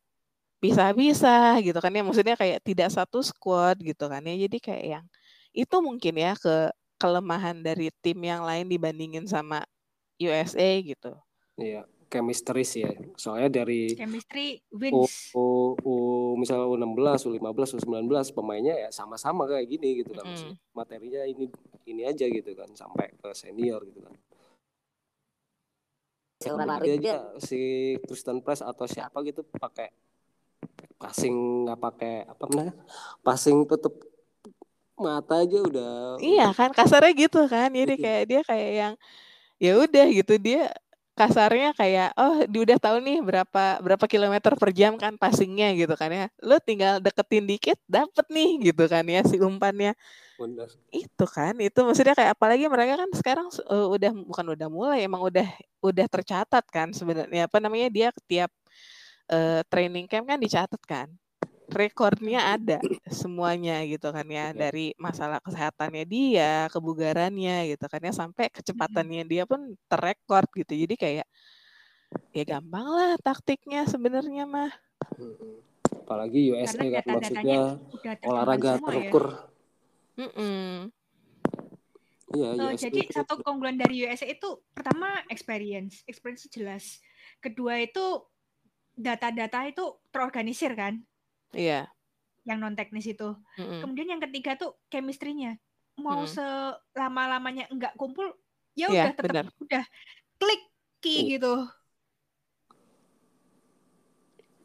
bisa-bisa 0.63 1.59
gitu 1.65 1.79
kan 1.83 1.93
ya. 1.95 2.03
Maksudnya 2.07 2.37
kayak 2.39 2.63
tidak 2.65 2.89
satu 2.95 3.21
squad 3.25 3.81
gitu 3.83 4.07
kan 4.09 4.23
ya. 4.25 4.35
Jadi 4.47 4.59
kayak 4.63 4.85
yang 4.99 5.05
itu 5.53 5.77
mungkin 5.85 6.15
ya 6.17 6.33
ke 6.39 6.73
kelemahan 7.03 7.59
dari 7.61 7.91
tim 7.99 8.19
yang 8.23 8.47
lain 8.47 8.71
dibandingin 8.71 9.27
sama 9.27 9.67
USA 10.23 10.71
gitu. 10.81 11.13
Iya, 11.59 11.83
chemistry 12.13 12.61
sih 12.69 12.85
ya. 12.85 12.93
Soalnya 13.17 13.65
dari 13.65 13.97
Chemistry 13.97 14.61
U, 14.69 14.77
wins. 14.77 15.33
U, 15.33 15.73
U 15.81 15.95
misalnya 16.37 16.69
U16, 16.69 17.41
U15, 17.41 17.81
U19 17.81 18.13
pemainnya 18.37 18.77
ya 18.77 18.89
sama-sama 18.93 19.49
kayak 19.49 19.65
gini 19.65 20.05
gitu 20.05 20.13
kan. 20.13 20.29
Maksudnya 20.29 20.61
Materinya 20.77 21.25
ini 21.25 21.49
ini 21.89 22.03
aja 22.05 22.29
gitu 22.29 22.53
kan 22.53 22.69
sampai 22.77 23.17
ke 23.17 23.29
senior 23.33 23.81
gitu 23.89 24.05
kan. 24.05 24.13
Dia 26.83 26.99
aja 26.99 27.15
si 27.41 27.95
Kristen 28.05 28.45
Press 28.45 28.61
atau 28.61 28.85
siapa 28.85 29.25
gitu 29.25 29.47
pakai 29.57 29.89
passing 31.01 31.65
nggak 31.65 31.81
pakai 31.81 32.15
apa 32.29 32.45
namanya? 32.53 32.75
Passing 33.25 33.65
tutup 33.65 34.13
mata 35.03 35.43
aja 35.43 35.59
udah 35.59 36.21
iya 36.23 36.55
kan 36.55 36.71
kasarnya 36.71 37.11
gitu 37.17 37.43
kan 37.51 37.75
jadi 37.75 37.95
Gitu. 37.99 38.05
kayak 38.07 38.23
dia 38.29 38.41
kayak 38.47 38.71
yang 38.71 38.95
ya 39.59 39.73
udah 39.83 40.07
gitu 40.15 40.35
dia 40.39 40.71
kasarnya 41.13 41.77
kayak 41.77 42.17
oh 42.17 42.49
dia 42.49 42.61
udah 42.65 42.79
tahu 42.81 42.97
nih 43.05 43.21
berapa 43.21 43.65
berapa 43.85 44.05
kilometer 44.09 44.57
per 44.57 44.71
jam 44.73 44.97
kan 44.97 45.15
passingnya 45.21 45.77
gitu 45.77 45.93
kan 45.93 46.09
ya. 46.09 46.27
Lu 46.41 46.57
tinggal 46.61 46.99
deketin 47.05 47.45
dikit 47.45 47.79
dapet 47.85 48.27
nih 48.33 48.73
gitu 48.73 48.85
kan 48.89 49.05
ya 49.05 49.21
si 49.25 49.37
umpannya. 49.41 49.93
Bener. 50.41 50.67
itu 50.91 51.25
kan 51.29 51.55
itu 51.61 51.79
maksudnya 51.87 52.19
kayak 52.19 52.35
apalagi 52.35 52.67
mereka 52.67 52.99
kan 52.99 53.11
sekarang 53.15 53.47
eh, 53.53 53.87
udah 53.95 54.11
bukan 54.27 54.47
udah 54.59 54.69
mulai 54.73 54.99
emang 55.07 55.23
udah 55.23 55.47
udah 55.85 56.07
tercatat 56.09 56.65
kan 56.73 56.91
sebenarnya. 56.91 57.47
Apa 57.47 57.61
namanya 57.63 57.89
dia 57.93 58.09
tiap 58.27 58.51
eh, 59.31 59.61
training 59.69 60.09
camp 60.11 60.27
kan 60.27 60.41
dicatat 60.41 60.83
kan 60.83 61.09
rekornya 61.73 62.55
ada 62.55 62.79
semuanya 63.09 63.81
gitu 63.89 64.13
kan 64.13 64.29
ya 64.29 64.53
Ya. 64.53 64.69
dari 64.69 64.93
masalah 65.01 65.41
kesehatannya 65.41 66.05
dia, 66.05 66.69
kebugarannya 66.69 67.73
gitu 67.73 67.85
kan 67.89 68.01
ya 68.05 68.13
sampai 68.13 68.53
kecepatannya 68.53 69.25
dia 69.25 69.49
pun 69.49 69.73
terrekord 69.89 70.49
gitu. 70.53 70.73
Jadi 70.87 70.95
kayak 71.01 71.27
ya 72.37 72.45
gampang 72.45 72.85
lah 72.85 73.13
taktiknya 73.25 73.89
sebenarnya 73.89 74.45
mah. 74.45 74.73
Mm-mm. 75.17 75.65
Apalagi 76.05 76.53
USA 76.53 76.77
Karena 76.77 77.01
kan 77.01 77.05
maksudnya 77.17 77.61
olahraga 78.29 78.71
ya. 78.77 78.81
terukur. 78.85 79.25
Mm-mm. 80.21 80.93
Iya, 82.33 82.49
Eh, 82.57 82.73
USA 82.73 82.89
jadi 82.89 83.01
itu 83.05 83.13
satu 83.13 83.35
keunggulan 83.45 83.77
dari 83.77 84.09
USA 84.09 84.25
itu 84.29 84.61
pertama 84.73 85.21
experience, 85.29 86.01
experience 86.09 86.49
itu 86.49 86.61
jelas. 86.61 87.01
Kedua 87.45 87.77
itu 87.81 88.25
data-data 88.93 89.69
itu 89.69 89.85
terorganisir 90.13 90.73
kan, 90.77 91.01
Iya. 91.53 91.89
yang 92.43 92.59
non 92.59 92.75
teknis 92.75 93.07
itu. 93.07 93.39
Mm-mm. 93.55 93.87
Kemudian 93.87 94.09
yang 94.11 94.23
ketiga 94.27 94.59
tuh 94.59 94.75
chemistry-nya. 94.91 95.63
Mau 95.95 96.27
Mm. 96.27 96.33
selama-lamanya 96.35 97.71
enggak 97.71 97.95
kumpul, 97.95 98.35
ya 98.75 98.91
Iya, 98.91 98.91
udah 98.91 99.15
tetap 99.15 99.31
benar. 99.31 99.45
udah 99.63 99.85
klik 100.37 100.63
key 100.99 101.39
gitu. 101.39 101.55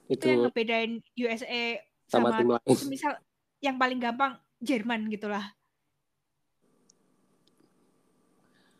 Itu 0.08 0.24
yang 0.24 0.40
itu 0.40 0.44
ngebedain 0.50 0.92
USA 1.20 1.78
sama 2.08 2.32
sama 2.34 2.40
tim 2.40 2.48
lain. 2.56 2.88
misal 2.88 3.14
yang 3.60 3.76
paling 3.76 4.00
gampang 4.00 4.40
Jerman 4.58 5.06
gitulah. 5.12 5.46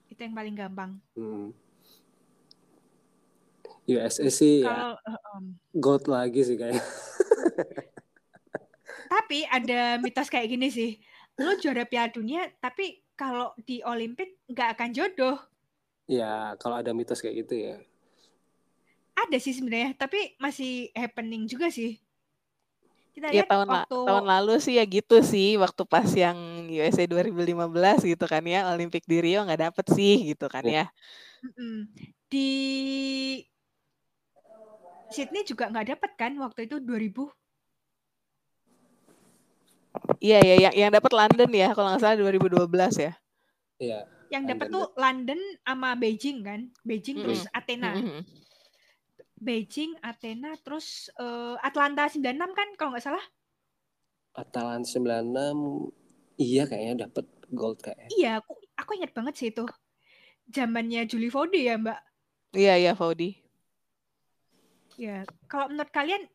Itu 0.08 0.18
yang 0.18 0.34
paling 0.34 0.56
gampang. 0.56 0.98
Hmm. 1.14 1.54
USA 3.86 4.26
sih 4.28 4.64
ya 4.64 4.68
Kalau 4.68 4.92
eh, 4.98 5.20
em, 5.38 5.44
gold 5.72 6.10
lagi 6.10 6.42
sih 6.42 6.58
kayaknya. 6.58 6.82
tapi 9.10 9.48
ada 9.48 9.98
mitos 10.00 10.28
kayak 10.30 10.48
gini 10.52 10.68
sih. 10.70 10.92
Lo 11.40 11.56
juara 11.58 11.84
Piala 11.86 12.10
Dunia, 12.12 12.50
tapi 12.60 13.02
kalau 13.18 13.54
di 13.66 13.82
Olimpik 13.86 14.38
nggak 14.50 14.70
akan 14.78 14.90
jodoh. 14.94 15.38
Ya, 16.08 16.56
kalau 16.62 16.80
ada 16.80 16.96
mitos 16.96 17.20
kayak 17.20 17.46
gitu 17.46 17.54
ya. 17.58 17.76
Ada 19.18 19.38
sih 19.42 19.54
sebenarnya, 19.58 19.98
tapi 19.98 20.38
masih 20.38 20.94
happening 20.94 21.50
juga 21.50 21.68
sih. 21.74 21.98
Kita 23.18 23.34
Ya 23.34 23.42
lihat 23.42 23.50
tahun 23.50 23.68
la- 23.68 23.82
waktu 23.82 23.98
tahun 23.98 24.26
lalu 24.30 24.54
sih 24.62 24.74
ya 24.78 24.86
gitu 24.86 25.16
sih 25.26 25.58
waktu 25.58 25.82
pas 25.90 26.06
yang 26.14 26.38
USA 26.70 27.10
2015 27.10 28.06
gitu 28.06 28.26
kan 28.30 28.46
ya 28.46 28.70
Olimpik 28.70 29.10
di 29.10 29.18
Rio 29.26 29.42
nggak 29.42 29.62
dapet 29.74 29.86
sih 29.98 30.32
gitu 30.38 30.46
kan 30.46 30.62
Ya. 30.62 30.86
ya. 30.86 30.86
Di 32.30 32.48
Sydney 35.10 35.44
juga 35.48 35.72
nggak 35.72 35.88
dapat 35.98 36.12
kan 36.20 36.32
waktu 36.38 36.68
itu 36.70 36.78
2000. 36.84 37.26
Iya 40.18 40.40
ya 40.44 40.56
yang 40.68 40.74
yang 40.74 40.92
dapat 40.92 41.12
London 41.14 41.50
ya 41.54 41.70
kalau 41.76 41.94
nggak 41.94 42.02
salah 42.02 42.18
2012 42.20 42.94
ya. 42.98 43.14
Iya. 43.78 44.00
Yang 44.28 44.44
dapat 44.52 44.68
London 44.68 44.76
tuh 44.76 44.86
London 45.00 45.40
sama 45.64 45.90
Beijing 45.96 46.38
kan. 46.44 46.62
Beijing 46.84 47.16
Mm-mm. 47.20 47.26
terus 47.26 47.42
Athena. 47.54 47.92
Mm-mm. 47.96 48.22
Beijing, 49.38 49.94
Athena, 50.02 50.58
terus 50.66 51.14
eh, 51.14 51.56
Atlanta 51.62 52.10
96 52.10 52.58
kan 52.58 52.68
kalau 52.74 52.90
nggak 52.98 53.06
salah. 53.06 53.26
Atalanta 54.34 54.86
96 54.86 55.94
iya 56.42 56.66
kayaknya 56.66 57.10
dapat 57.10 57.26
gold 57.54 57.82
kayaknya. 57.82 58.10
Iya, 58.14 58.32
aku 58.42 58.58
aku 58.78 58.92
ingat 58.98 59.14
banget 59.14 59.34
sih 59.38 59.50
itu. 59.54 59.66
Zamannya 60.50 61.06
Julie 61.06 61.30
Fode 61.30 61.58
ya, 61.58 61.78
Mbak. 61.78 62.00
Iya 62.58 62.74
iya 62.82 62.92
Faudi. 62.98 63.38
Ya, 64.98 65.30
kalau 65.46 65.70
menurut 65.70 65.94
kalian 65.94 66.26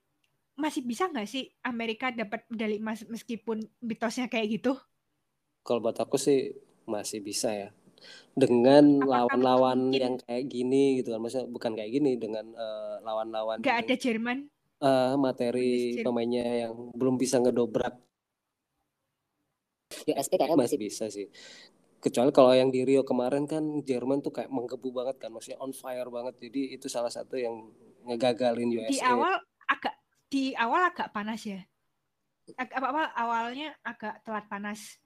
masih 0.63 0.87
bisa 0.87 1.11
nggak 1.11 1.27
sih 1.27 1.51
Amerika 1.67 2.15
dapat 2.15 2.47
medali 2.47 2.79
emas 2.79 3.03
meskipun 3.11 3.59
mitosnya 3.83 4.31
kayak 4.31 4.63
gitu? 4.63 4.79
Kalau 5.67 5.83
buat 5.83 5.99
aku 5.99 6.15
sih 6.15 6.55
masih 6.87 7.19
bisa 7.19 7.51
ya. 7.51 7.69
Dengan 8.35 9.03
lawan-lawan 9.03 9.91
yang 9.95 10.19
kayak 10.23 10.47
gini 10.47 11.03
gitu 11.03 11.15
kan. 11.15 11.19
Maksudnya 11.23 11.47
bukan 11.51 11.73
kayak 11.75 11.91
gini 11.91 12.15
dengan 12.15 12.47
eh, 12.55 12.95
lawan-lawan 13.03 13.59
Nggak 13.59 13.77
yang, 13.79 13.87
ada 13.87 13.95
Jerman. 13.99 14.39
eh, 14.83 15.15
materi 15.19 15.71
pemainnya 16.03 16.67
yang 16.67 16.75
belum 16.95 17.19
bisa 17.19 17.43
ngedobrak. 17.43 17.95
Ya 20.09 20.15
SP 20.19 20.39
kayaknya 20.41 20.59
masih 20.59 20.79
bisa 20.79 21.07
sih. 21.11 21.27
Kecuali 22.03 22.35
kalau 22.35 22.51
yang 22.51 22.75
di 22.75 22.83
Rio 22.83 23.07
kemarin 23.07 23.47
kan 23.47 23.63
Jerman 23.87 24.19
tuh 24.27 24.35
kayak 24.35 24.51
menggebu 24.51 24.91
banget 24.91 25.23
kan, 25.23 25.31
maksudnya 25.31 25.63
on 25.63 25.71
fire 25.71 26.11
banget. 26.11 26.35
Jadi 26.43 26.75
itu 26.75 26.91
salah 26.91 27.13
satu 27.15 27.39
yang 27.39 27.71
ngegagalin 28.03 28.75
USA. 28.75 28.91
Di 28.91 28.99
awal 28.99 29.39
di 30.33 30.57
awal 30.57 30.89
agak 30.89 31.13
panas 31.13 31.45
ya. 31.45 31.61
Ag- 32.57 32.73
apa 32.73 32.89
apa 32.89 33.05
awalnya 33.21 33.77
agak 33.85 34.25
telat 34.25 34.49
panas. 34.49 34.97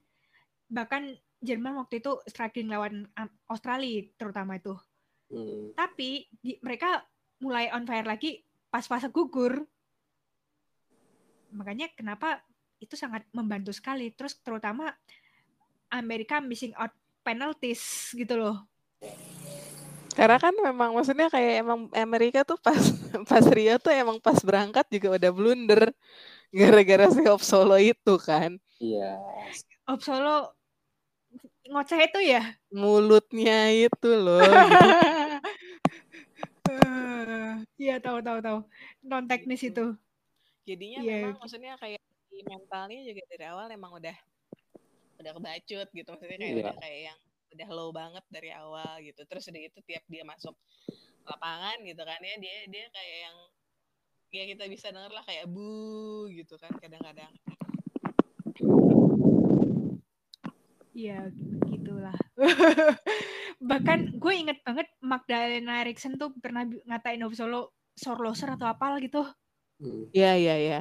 Bahkan 0.71 1.19
Jerman 1.43 1.77
waktu 1.77 1.99
itu 1.99 2.17
struggling 2.25 2.71
lawan 2.71 3.05
Australia 3.51 4.07
terutama 4.15 4.55
itu. 4.55 4.73
Hmm. 5.27 5.75
Tapi 5.75 6.31
di- 6.39 6.57
mereka 6.63 7.03
mulai 7.43 7.67
on 7.75 7.83
fire 7.83 8.07
lagi 8.07 8.39
pas 8.71 8.87
fase 8.87 9.11
gugur. 9.11 9.67
Makanya 11.51 11.91
kenapa 11.91 12.39
itu 12.79 12.95
sangat 12.95 13.27
membantu 13.35 13.75
sekali. 13.75 14.15
Terus 14.15 14.39
terutama 14.39 14.95
Amerika 15.91 16.39
missing 16.39 16.71
out 16.79 16.95
penalties 17.21 18.15
gitu 18.15 18.39
loh. 18.39 18.63
Karena 20.17 20.41
kan 20.41 20.53
memang 20.57 20.97
maksudnya 20.97 21.29
kayak 21.29 21.61
emang 21.61 21.93
Amerika 21.93 22.41
tuh 22.41 22.57
pas 22.57 22.73
pas 23.29 23.45
Rio 23.45 23.77
tuh 23.77 23.93
emang 23.93 24.17
pas 24.17 24.41
berangkat 24.41 24.89
juga 24.89 25.21
udah 25.21 25.29
blunder 25.29 25.93
gara-gara 26.49 27.05
si 27.13 27.21
Hope 27.21 27.45
Solo 27.45 27.77
itu 27.77 28.17
kan. 28.17 28.57
Iya. 28.81 29.13
Op 29.85 30.01
Solo 30.01 30.57
ngoceh 31.69 31.99
itu 32.01 32.19
ya. 32.33 32.41
Mulutnya 32.73 33.69
itu 33.69 34.09
loh. 34.09 34.41
gitu. 34.41 34.89
Eh, 36.67 37.51
Iya 37.79 37.95
tahu 38.03 38.19
tahu 38.19 38.43
tahu. 38.43 38.59
Non 39.07 39.23
teknis 39.23 39.63
itu. 39.63 39.95
Jadinya 40.67 40.99
Iya. 40.99 41.31
memang 41.31 41.39
maksudnya 41.39 41.79
kayak 41.79 42.01
di 42.27 42.43
mentalnya 42.43 42.99
juga 43.07 43.21
dari 43.31 43.45
awal 43.47 43.71
emang 43.71 43.95
udah 43.95 44.11
udah 45.17 45.31
kebacut 45.31 45.87
gitu 45.89 46.09
maksudnya 46.11 46.37
kayak 46.37 46.51
Iya. 46.51 46.61
udah 46.61 46.75
kayak 46.77 46.99
yang 47.07 47.19
udah 47.47 47.69
low 47.71 47.89
banget 47.91 48.23
dari 48.27 48.51
awal 48.51 48.99
gitu 48.99 49.23
terus 49.25 49.47
udah 49.47 49.61
itu 49.61 49.79
tiap 49.83 50.03
dia 50.07 50.23
masuk 50.23 50.53
lapangan 51.23 51.79
gitu 51.83 52.01
kan 52.01 52.19
ya 52.19 52.35
dia 52.37 52.57
dia 52.67 52.85
kayak 52.89 53.17
yang 53.27 53.37
ya 54.27 54.43
kita 54.45 54.63
bisa 54.67 54.91
denger 54.91 55.11
lah 55.11 55.23
kayak 55.23 55.47
bu 55.47 56.27
gitu 56.29 56.55
kan 56.55 56.71
kadang-kadang 56.77 57.31
Iya 60.97 61.29
gitulah. 61.69 62.17
Bahkan 63.69 64.17
gue 64.17 64.33
inget 64.33 64.57
banget 64.65 64.89
Magdalena 64.97 65.85
Eriksson 65.85 66.17
tuh 66.17 66.33
pernah 66.41 66.65
ngatain 66.65 67.21
Op 67.21 67.37
Solo 67.37 67.69
sorloser 67.93 68.57
atau 68.57 68.65
apal 68.65 68.97
gitu. 68.97 69.21
Hmm. 69.77 70.09
Iya 70.09 70.33
iya 70.41 70.55
iya. 70.57 70.79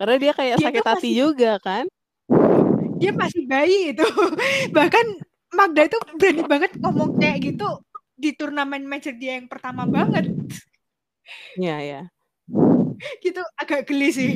Karena 0.00 0.16
dia 0.16 0.32
kayak 0.32 0.56
Dia 0.56 0.66
sakit 0.72 0.84
hati 0.88 0.96
masih- 1.12 1.16
juga 1.20 1.52
kan. 1.60 1.84
Dia 2.96 3.12
masih 3.12 3.44
bayi 3.44 3.92
itu. 3.92 4.06
Bahkan 4.76 5.06
Magda 5.48 5.88
itu 5.88 5.98
berani 6.20 6.42
banget 6.44 6.72
ngomong 6.76 7.16
kayak 7.16 7.38
gitu 7.40 7.68
di 8.18 8.34
turnamen 8.34 8.84
major 8.84 9.14
dia 9.16 9.38
yang 9.40 9.48
pertama 9.48 9.88
banget. 9.88 10.28
Iya 11.56 11.76
iya. 11.80 12.02
Gitu 13.22 13.40
agak 13.56 13.88
geli 13.88 14.10
sih. 14.12 14.32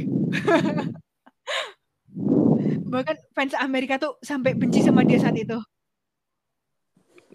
Bahkan 2.89 3.17
fans 3.33 3.55
Amerika 3.57 3.97
tuh 3.97 4.17
sampai 4.21 4.53
benci 4.57 4.85
sama 4.85 5.05
dia 5.05 5.19
saat 5.21 5.37
itu. 5.37 5.57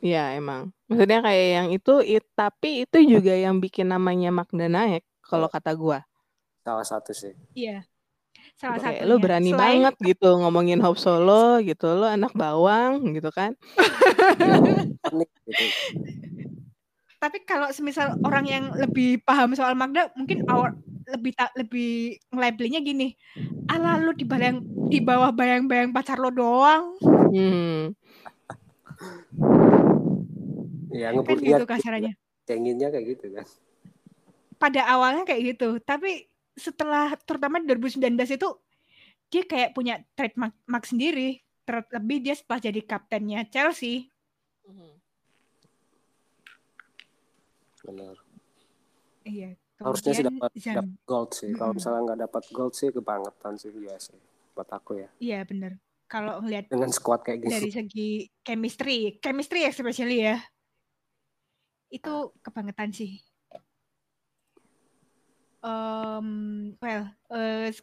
Iya 0.01 0.37
emang. 0.37 0.69
Maksudnya 0.85 1.25
kayak 1.25 1.47
yang 1.57 1.67
itu 1.73 1.93
it- 2.05 2.31
tapi 2.37 2.85
itu 2.85 2.97
juga 3.17 3.33
yang 3.33 3.57
bikin 3.57 3.89
namanya 3.89 4.29
Magda 4.29 4.69
naik 4.69 5.03
kalau 5.25 5.49
kata 5.49 5.73
gua. 5.73 6.05
Salah 6.61 6.85
satu 6.85 7.11
sih. 7.17 7.33
Iya. 7.57 7.81
Salah 8.57 8.81
satunya. 8.81 9.05
lu 9.05 9.15
berani 9.17 9.53
Selain- 9.53 9.85
banget 9.85 9.95
gitu 10.03 10.29
ngomongin 10.35 10.81
Hope 10.81 10.97
Solo 10.97 11.61
gitu. 11.61 11.93
Lu 11.93 12.03
anak 12.03 12.33
bawang 12.33 13.13
gitu 13.13 13.29
kan. 13.29 13.53
Gitu. 15.47 15.65
tapi 17.17 17.41
kalau 17.41 17.71
semisal 17.71 18.13
orang 18.21 18.45
yang 18.45 18.63
lebih 18.75 19.17
paham 19.19 19.49
soal 19.51 19.73
Magda 19.73 20.11
mungkin 20.13 20.45
awal 20.45 20.75
lebih 21.07 21.33
ta- 21.33 21.49
lebih 21.55 22.13
ngelabelnya 22.29 22.77
gini 22.79 23.17
ala 23.65 23.97
lu 23.97 24.11
di 24.11 24.21
bayang 24.21 24.61
di 24.85 24.99
bawah 24.99 25.31
bayang-bayang 25.31 25.89
pacar 25.89 26.17
lo 26.17 26.29
doang 26.29 26.93
Hmm. 27.31 27.95
Ya 30.89 31.09
kan 31.11 31.23
gitu 31.37 31.43
ya, 31.43 31.63
kasarannya 31.63 32.13
cenginnya 32.43 32.87
kayak 32.89 33.05
gitu 33.09 33.25
kan. 33.31 33.45
pada 34.55 34.81
awalnya 34.85 35.23
kayak 35.23 35.55
gitu 35.55 35.77
tapi 35.79 36.25
setelah 36.57 37.13
terutama 37.23 37.61
di 37.61 37.69
2019 37.69 38.17
itu 38.33 38.49
dia 39.29 39.43
kayak 39.45 39.77
punya 39.77 40.01
trademark 40.17 40.57
mark 40.65 40.85
sendiri. 40.89 41.39
Terlebih 41.67 42.23
dia 42.23 42.35
setelah 42.35 42.59
jadi 42.63 42.81
kaptennya 42.83 43.45
Chelsea. 43.51 44.09
Benar. 47.87 48.19
iya 49.23 49.55
harusnya 49.77 50.11
sih 50.13 50.25
dapat 50.25 50.51
dapat 50.57 50.87
gold 51.05 51.29
sih. 51.37 51.51
Kalau 51.53 51.71
misalnya 51.77 52.01
nggak 52.03 52.19
dapat 52.27 52.43
gold 52.49 52.73
sih 52.73 52.89
kebangetan 52.89 53.53
sih 53.55 53.69
USA 53.69 54.17
buat 54.57 54.69
aku 54.73 54.91
ya. 55.05 55.09
Iya 55.21 55.39
bener. 55.45 55.77
Kalau 56.07 56.39
ngelihat 56.41 56.71
dengan 56.71 56.89
squad 56.89 57.21
kayak 57.21 57.43
gini 57.43 57.51
dari 57.51 57.69
segi 57.69 58.09
chemistry, 58.41 59.19
chemistry 59.19 59.67
especially 59.67 60.23
ya, 60.23 60.39
itu 61.91 62.31
kebangetan 62.39 62.95
sih. 62.95 63.19
Um, 65.61 66.27
well, 66.77 67.09
eh, 67.33 67.73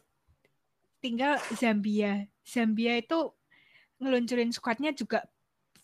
tinggal 1.03 1.37
Zambia. 1.53 2.25
Zambia 2.45 2.97
itu 2.97 3.33
ngeluncurin 3.99 4.51
squadnya 4.51 4.91
juga 4.95 5.23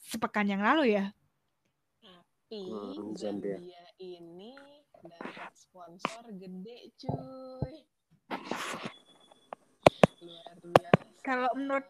sepekan 0.02 0.48
yang 0.48 0.64
lalu 0.64 0.98
ya. 0.98 1.12
Tapi 2.02 2.68
Hmm, 2.68 3.16
Zambia. 3.16 3.58
Zambia 3.60 3.84
ini 4.00 4.52
dapat 5.02 5.52
sponsor 5.56 6.24
gede 6.36 6.92
cuy. 7.00 7.76
Luar 10.22 10.56
biasa. 10.60 11.06
Kalau 11.24 11.52
menurut 11.56 11.88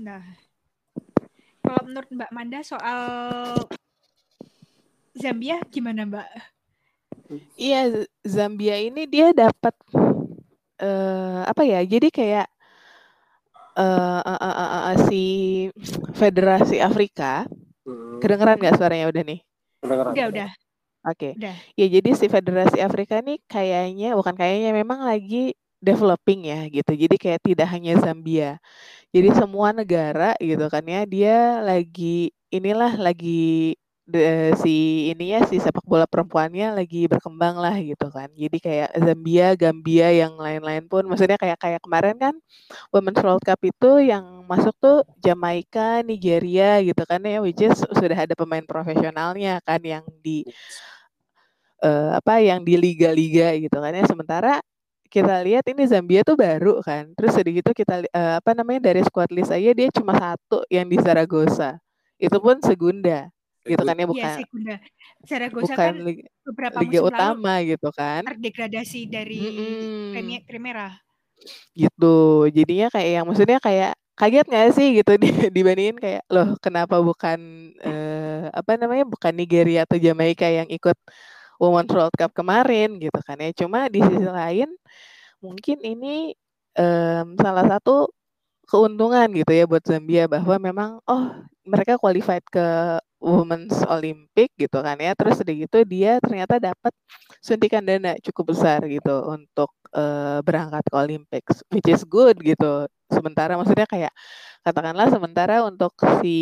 Nah, 0.00 0.22
kalau 1.60 1.82
menurut 1.82 2.08
Mbak 2.14 2.30
Manda 2.32 2.62
soal 2.62 3.58
Zambia 5.18 5.58
gimana 5.68 6.06
Mbak? 6.06 6.30
Iya, 7.60 7.76
Zambia 8.34 8.76
ini 8.86 9.00
dia 9.12 9.26
dapat 9.42 9.74
eh 10.80 11.40
apa 11.50 11.62
ya? 11.72 11.80
Jadi 11.92 12.08
kayak 12.18 12.46
eh 13.78 14.20
eh, 14.30 14.38
eh, 14.48 14.54
eh, 14.64 14.82
eh, 14.90 14.96
si 15.08 15.22
Federasi 16.20 16.76
Afrika, 16.82 17.46
Hmm, 17.84 18.22
kedengeran 18.22 18.56
nggak 18.60 18.76
suaranya 18.78 19.06
udah 19.12 19.22
nih? 19.26 19.40
kedengeran. 19.80 20.16
Udah 20.16 20.24
udah 20.32 20.48
Oke. 21.06 21.28
udah. 21.36 21.56
Ya 21.78 21.86
jadi 21.94 22.10
si 22.20 22.26
Federasi 22.28 22.78
Afrika 22.82 23.20
nih 23.26 23.38
kayaknya 23.48 24.06
bukan 24.18 24.34
kayaknya 24.40 24.70
memang 24.80 25.00
lagi 25.10 25.56
developing 25.80 26.40
ya 26.52 26.58
gitu. 26.68 26.92
Jadi 27.02 27.16
kayak 27.22 27.40
tidak 27.48 27.68
hanya 27.74 27.92
Zambia. 28.02 28.60
Jadi 29.14 29.28
semua 29.40 29.70
negara 29.76 30.34
gitu 30.42 30.66
kan 30.72 30.84
ya 30.86 31.00
dia 31.08 31.62
lagi 31.68 32.32
inilah 32.54 32.92
lagi 33.00 33.76
de- 34.12 34.52
si 34.62 34.74
ininya 35.14 35.46
si 35.48 35.56
sepak 35.62 35.86
bola 35.86 36.04
perempuannya 36.04 36.74
lagi 36.78 37.06
berkembang 37.06 37.56
lah 37.56 37.74
gitu 37.78 38.10
kan. 38.10 38.28
Jadi 38.34 38.58
kayak 38.58 38.90
Zambia, 38.98 39.46
Gambia 39.54 40.08
yang 40.12 40.34
lain-lain 40.36 40.84
pun. 40.90 41.06
Maksudnya 41.06 41.38
kayak 41.40 41.58
kayak 41.62 41.80
kemarin 41.82 42.16
kan 42.18 42.34
Women's 42.94 43.22
World 43.22 43.42
Cup 43.46 43.60
itu 43.62 43.90
yang 44.04 44.44
masuk 44.50 44.74
tuh 44.82 45.06
Jamaika, 45.22 46.02
Nigeria 46.02 46.82
gitu 46.82 47.02
kan 47.06 47.22
ya 47.22 47.38
which 47.42 47.62
is 47.62 47.78
sudah 47.98 48.18
ada 48.26 48.34
pemain 48.34 48.66
profesionalnya 48.66 49.62
kan 49.62 49.80
yang 49.82 50.04
di 50.20 50.42
eh, 51.82 52.10
apa 52.18 52.40
yang 52.44 52.60
di 52.62 52.74
liga-liga 52.76 53.56
gitu 53.56 53.76
kan 53.80 53.92
ya. 53.94 54.04
Sementara 54.06 54.60
kita 55.10 55.42
lihat 55.42 55.66
ini 55.66 55.82
Zambia 55.90 56.22
tuh 56.22 56.38
baru 56.38 56.78
kan. 56.84 57.10
Terus 57.18 57.34
udah 57.34 57.52
gitu 57.52 57.70
kita 57.74 57.94
eh, 58.06 58.34
apa 58.38 58.50
namanya 58.54 58.92
dari 58.92 59.02
squad 59.02 59.30
list 59.34 59.50
aja 59.50 59.70
dia 59.74 59.88
cuma 59.90 60.14
satu 60.16 60.62
yang 60.70 60.86
di 60.86 60.96
Zaragoza. 61.02 61.80
Itu 62.20 62.38
pun 62.38 62.60
segunda 62.62 63.26
gitu 63.66 63.82
kan 63.84 63.96
ya 63.96 64.06
Iya, 64.06 64.08
bukan 64.12 64.38
Segunda. 64.40 64.74
Zaragoza 65.28 65.74
bukan 65.76 65.76
kan 65.76 65.94
liga, 66.06 66.24
beberapa 66.46 66.76
liga 66.80 66.98
musim 67.00 67.04
lalu 67.12 67.12
utama 67.14 67.52
gitu 67.64 67.88
kan 67.92 68.22
terdegradasi 68.26 69.00
dari 69.06 69.38
Mm-mm. 69.38 70.12
Premier 70.12 70.42
Primera. 70.48 70.88
gitu 71.74 72.06
jadinya 72.52 72.86
kayak 72.92 73.10
yang 73.20 73.24
maksudnya 73.28 73.58
kayak 73.62 73.92
kaget 74.18 74.46
nggak 74.50 74.68
sih 74.76 74.88
gitu 75.00 75.12
di- 75.22 75.50
dibandingin 75.54 75.96
kayak 75.96 76.22
loh 76.28 76.56
kenapa 76.60 77.00
bukan 77.00 77.38
eh, 77.80 78.44
apa 78.52 78.76
namanya 78.76 79.04
bukan 79.08 79.32
Nigeria 79.32 79.86
atau 79.88 79.96
Jamaika 79.96 80.46
yang 80.50 80.68
ikut 80.68 80.96
Women's 81.60 81.92
World 81.92 82.14
Cup 82.16 82.32
kemarin 82.36 82.96
gitu 83.00 83.18
kan 83.24 83.36
ya 83.40 83.50
cuma 83.56 83.88
di 83.88 84.00
sisi 84.04 84.26
lain 84.28 84.68
mungkin 85.44 85.78
ini 85.84 86.32
em, 86.76 87.26
salah 87.40 87.64
satu 87.68 88.10
keuntungan 88.70 89.28
gitu 89.34 89.52
ya 89.52 89.64
buat 89.68 89.82
Zambia 89.84 90.24
bahwa 90.30 90.56
memang 90.60 90.90
oh 91.08 91.24
mereka 91.66 91.96
qualified 92.00 92.44
ke 92.48 92.64
Women's 93.20 93.76
Olympic 93.86 94.50
gitu 94.56 94.80
kan 94.80 94.96
ya. 94.96 95.12
Terus 95.14 95.44
udah 95.44 95.54
gitu 95.54 95.78
dia 95.84 96.18
ternyata 96.24 96.56
dapat 96.56 96.92
suntikan 97.44 97.84
dana 97.84 98.16
cukup 98.24 98.56
besar 98.56 98.80
gitu 98.88 99.14
untuk 99.28 99.70
eh, 99.94 100.40
berangkat 100.42 100.84
ke 100.88 100.94
Olympics 100.96 101.56
which 101.70 101.88
is 101.88 102.02
good 102.08 102.36
gitu. 102.40 102.88
Sementara 103.12 103.54
maksudnya 103.60 103.86
kayak 103.86 104.12
katakanlah 104.64 105.08
sementara 105.12 105.62
untuk 105.64 105.92
si 106.20 106.38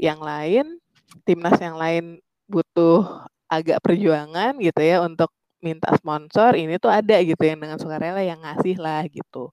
yang 0.00 0.20
lain 0.20 0.80
timnas 1.24 1.56
yang 1.60 1.76
lain 1.78 2.20
butuh 2.50 3.26
agak 3.46 3.78
perjuangan 3.82 4.58
gitu 4.58 4.80
ya 4.82 5.02
untuk 5.02 5.30
minta 5.64 5.88
sponsor 5.96 6.54
ini 6.54 6.76
tuh 6.78 6.92
ada 6.92 7.16
gitu 7.24 7.42
yang 7.42 7.58
dengan 7.58 7.78
sukarela 7.80 8.20
yang 8.22 8.38
ngasih 8.44 8.76
lah 8.78 9.02
gitu. 9.08 9.50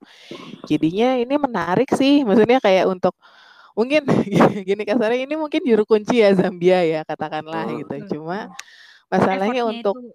Jadinya 0.68 1.18
ini 1.18 1.36
menarik 1.40 1.90
sih 1.96 2.22
maksudnya 2.28 2.60
kayak 2.62 2.86
untuk 2.92 3.16
mungkin 3.78 4.02
gini 4.70 4.84
kasarnya 4.90 5.20
ini 5.26 5.36
mungkin 5.40 5.62
juru 5.66 5.84
kunci 5.90 6.22
ya 6.24 6.30
Zambia 6.38 6.80
ya 6.86 7.00
katakanlah 7.10 7.66
Hmm. 7.70 7.80
gitu 7.82 7.94
cuma 8.18 8.50
masalahnya 9.12 9.62
Effortnya 9.66 9.74
untuk 9.74 9.96
itu 10.00 10.10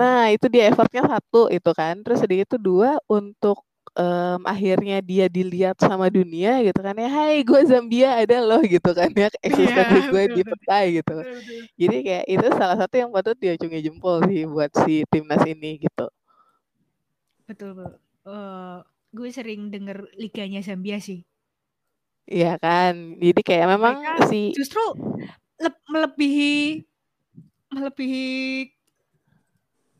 nah 0.00 0.30
itu 0.34 0.46
dia 0.52 0.64
effortnya 0.70 1.02
satu 1.12 1.50
itu 1.50 1.70
kan 1.74 1.94
terus 2.04 2.20
udah 2.24 2.38
itu 2.44 2.56
dua 2.60 2.90
untuk 3.10 3.58
em, 3.98 4.40
akhirnya 4.46 5.02
dia 5.02 5.26
dilihat 5.26 5.76
sama 5.82 6.06
dunia 6.12 6.62
gitu 6.66 6.78
kan 6.86 6.94
ya 6.94 7.08
Hai 7.10 7.42
gue 7.42 7.60
Zambia 7.70 8.08
ada 8.22 8.36
loh 8.48 8.62
gitu 8.62 8.90
kan 8.94 9.10
ya 9.12 9.28
eksistensi 9.42 9.98
Iya, 9.98 10.10
gue 10.12 10.22
di 10.36 10.42
peta 10.46 10.78
gitu 10.96 11.14
jadi 11.80 11.96
kayak 12.06 12.24
itu 12.30 12.46
salah 12.58 12.76
satu 12.80 12.94
yang 13.02 13.10
patut 13.14 13.36
diacungi 13.42 13.78
jempol 13.86 14.16
sih 14.30 14.46
buat 14.46 14.70
si 14.86 15.02
timnas 15.10 15.42
ini 15.48 15.80
gitu 15.84 16.06
Betul, 17.48 17.70
betul. 17.78 17.92
Eh, 18.30 18.76
gue 19.16 19.28
sering 19.36 19.60
denger 19.74 19.98
liganya 20.22 20.60
Zambia 20.62 20.96
sih. 21.02 21.18
Iya 22.30 22.56
kan 22.62 22.92
jadi 23.18 23.40
kayak 23.42 23.66
memang 23.74 23.94
Mereka 23.98 24.30
si 24.30 24.54
justru 24.54 24.82
leb- 25.58 25.82
melebihi 25.90 26.86
melebihi 27.74 28.26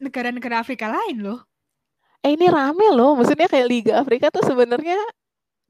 negara-negara 0.01 0.63
Afrika 0.65 0.89
lain 0.89 1.21
loh. 1.21 1.41
eh 2.21 2.37
ini 2.37 2.47
rame 2.53 2.87
loh 2.93 3.17
maksudnya 3.17 3.49
kayak 3.49 3.67
Liga 3.69 3.93
Afrika 4.03 4.29
tuh 4.29 4.45
sebenarnya 4.45 4.97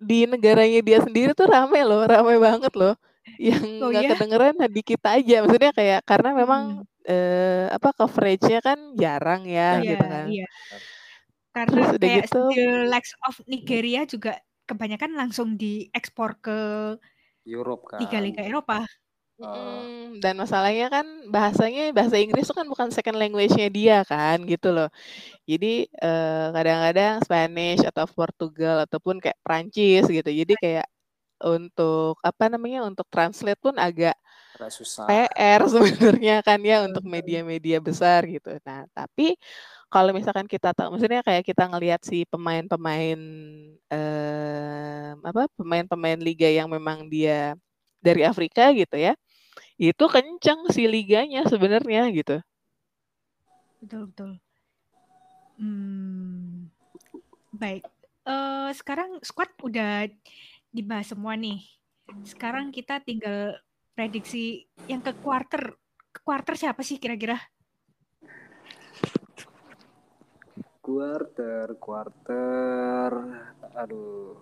di 0.00 0.26
negaranya 0.26 0.80
dia 0.82 0.98
sendiri 1.00 1.30
tuh 1.36 1.46
rame 1.46 1.80
loh 1.86 2.02
rame 2.04 2.34
banget 2.40 2.72
loh 2.74 2.94
yang 3.38 3.62
Oh 3.78 3.88
nggak 3.88 4.02
ya? 4.04 4.10
kedengeran 4.16 4.54
di 4.72 4.82
kita 4.82 5.08
aja 5.20 5.34
maksudnya 5.46 5.72
kayak 5.72 6.00
karena 6.04 6.30
memang 6.34 6.62
Hmm. 6.82 7.08
eh, 7.08 7.66
apa 7.70 7.88
coveragenya 7.96 8.60
kan 8.60 8.78
jarang 8.98 9.42
ya 9.46 9.78
Iya, 9.80 9.88
gitu 9.94 10.04
kan 10.04 10.26
iya. 10.28 10.46
terus 11.50 11.54
Karena 11.54 11.80
udah 11.96 12.08
kayak 12.08 12.18
gitu 12.26 12.42
the 12.54 12.66
likes 12.90 13.12
of 13.26 13.34
Nigeria 13.46 14.00
juga 14.04 14.32
kebanyakan 14.70 15.18
langsung 15.18 15.58
diekspor 15.58 16.38
ke 16.38 16.58
Europe 17.42 17.90
kan 17.90 18.00
liga-liga 18.06 18.46
Eropa. 18.46 18.86
Mm, 19.40 20.20
dan 20.20 20.36
masalahnya 20.36 20.92
kan 20.92 21.06
bahasanya 21.32 21.96
bahasa 21.96 22.20
Inggris 22.20 22.44
itu 22.44 22.52
kan 22.52 22.68
bukan 22.68 22.92
second 22.92 23.16
language-nya 23.16 23.72
dia 23.72 23.98
kan 24.04 24.36
gitu 24.44 24.68
loh. 24.68 24.92
Jadi 25.48 25.88
eh, 25.88 26.46
kadang-kadang 26.52 27.24
Spanish 27.24 27.82
atau 27.88 28.04
Portugal 28.04 28.84
ataupun 28.84 29.16
kayak 29.16 29.40
Prancis 29.40 30.04
gitu. 30.12 30.28
Jadi 30.28 30.54
kayak 30.60 30.86
untuk 31.40 32.20
apa 32.20 32.52
namanya 32.52 32.84
untuk 32.84 33.08
translate 33.08 33.56
pun 33.56 33.72
agak 33.80 34.12
agak 34.60 34.70
susah 34.76 35.08
PR 35.08 35.60
sebenarnya 35.72 36.44
kan 36.44 36.60
ya 36.60 36.84
untuk 36.84 37.04
media-media 37.08 37.80
besar 37.80 38.28
gitu. 38.28 38.60
Nah, 38.60 38.84
tapi 38.92 39.40
kalau 39.90 40.14
misalkan 40.14 40.46
kita 40.46 40.70
tahu, 40.70 40.94
maksudnya 40.94 41.20
kayak 41.26 41.42
kita 41.42 41.66
ngelihat 41.66 42.00
si 42.06 42.22
pemain-pemain 42.30 43.18
eh, 43.90 45.10
apa 45.18 45.50
pemain-pemain 45.58 46.22
liga 46.22 46.46
yang 46.46 46.70
memang 46.70 47.10
dia 47.10 47.58
dari 47.98 48.22
Afrika 48.22 48.70
gitu 48.70 48.94
ya, 48.94 49.18
itu 49.74 50.04
kenceng 50.06 50.70
si 50.70 50.86
liganya 50.86 51.42
sebenarnya 51.50 52.06
gitu. 52.14 52.38
Betul, 53.82 54.02
betul. 54.14 54.30
Hmm, 55.58 56.70
baik. 57.50 57.82
Eh, 58.24 58.70
sekarang 58.78 59.18
squad 59.26 59.50
udah 59.58 60.06
dibahas 60.70 61.10
semua 61.10 61.34
nih. 61.34 61.66
Sekarang 62.22 62.70
kita 62.70 63.02
tinggal 63.02 63.58
prediksi 63.98 64.70
yang 64.86 65.02
ke 65.02 65.10
quarter. 65.18 65.74
Ke 66.14 66.20
quarter 66.22 66.54
siapa 66.54 66.86
sih 66.86 67.02
kira-kira? 67.02 67.42
Quarter 70.90 71.66
quarter 71.78 73.10
aduh 73.78 74.34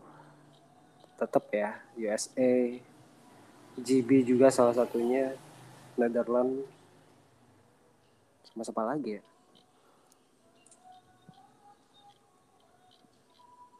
tetap 1.20 1.45
ya 1.53 1.77
USA 2.01 2.81
GB 3.77 4.25
juga 4.25 4.49
salah 4.49 4.73
satunya 4.73 5.37
Netherlands 6.01 6.65
sama 8.49 8.65
siapa 8.65 8.83
lagi 8.89 9.20
ya 9.20 9.23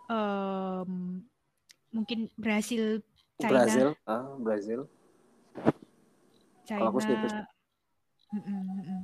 Em, 0.09 1.20
mungkin 1.93 2.32
Brasil, 2.32 3.05
China, 3.36 3.53
Brazil 3.53 3.89
ah 4.09 4.24
Brazil 4.40 4.81
China. 6.65 6.89
kalau 6.89 6.97
aku. 6.97 7.01
Mm-mm, 8.32 8.61
mm-mm. 8.73 9.01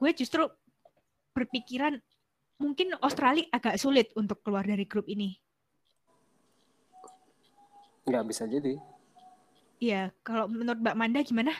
Gue 0.00 0.10
justru 0.16 0.48
berpikiran 1.36 2.00
mungkin 2.58 2.94
Australia 3.02 3.46
agak 3.50 3.76
sulit 3.76 4.10
untuk 4.14 4.40
keluar 4.44 4.62
dari 4.64 4.86
grup 4.86 5.06
ini. 5.10 5.34
Nggak 8.04 8.24
bisa 8.28 8.44
jadi. 8.44 8.76
Iya, 9.80 10.12
kalau 10.22 10.46
menurut 10.46 10.80
Mbak 10.80 10.96
Manda 10.96 11.20
gimana? 11.24 11.52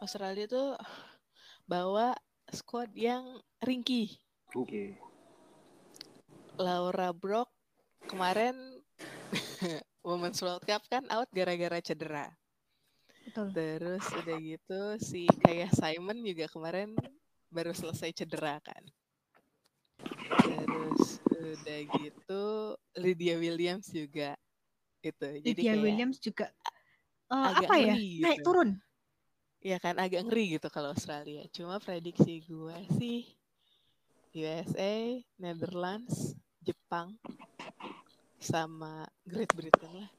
Australia 0.00 0.48
tuh 0.48 0.76
bawa 1.68 2.16
squad 2.50 2.90
yang 2.96 3.38
ringkih. 3.62 4.16
Oke. 4.56 4.98
Laura 6.60 7.14
Brock 7.14 7.48
kemarin 8.04 8.56
Women's 10.06 10.40
World 10.42 10.64
Cup 10.66 10.84
kan 10.90 11.06
out 11.08 11.28
gara-gara 11.32 11.78
cedera. 11.80 12.26
Betul. 13.24 13.52
Terus 13.54 14.04
udah 14.10 14.36
gitu 14.40 14.80
si 14.98 15.28
kayak 15.44 15.70
Simon 15.76 16.24
juga 16.24 16.48
kemarin 16.50 16.96
baru 17.52 17.70
selesai 17.70 18.10
cedera 18.16 18.58
kan. 18.58 18.82
Terus 20.30 21.02
udah 21.30 21.78
gitu 21.98 22.44
Lydia 22.98 23.34
Williams 23.40 23.90
juga 23.90 24.38
itu. 25.02 25.26
Jadi 25.40 25.48
Lydia 25.50 25.72
kayak 25.74 25.84
Williams 25.84 26.18
juga 26.22 26.46
eh, 27.32 27.46
agak 27.50 27.68
apa 27.68 27.74
ya? 27.76 27.94
ngeri 27.94 28.10
Naik 28.22 28.38
gitu. 28.40 28.46
turun. 28.46 28.70
ya 29.60 29.76
kan 29.76 29.92
agak 30.00 30.24
ngeri 30.24 30.56
gitu 30.56 30.68
kalau 30.72 30.96
Australia. 30.96 31.44
Cuma 31.52 31.76
prediksi 31.82 32.40
gue 32.48 32.78
sih 32.96 33.28
USA, 34.30 35.18
Netherlands, 35.36 36.38
Jepang, 36.62 37.18
sama 38.38 39.04
Great 39.26 39.52
Britain 39.52 40.06
lah. 40.06 40.10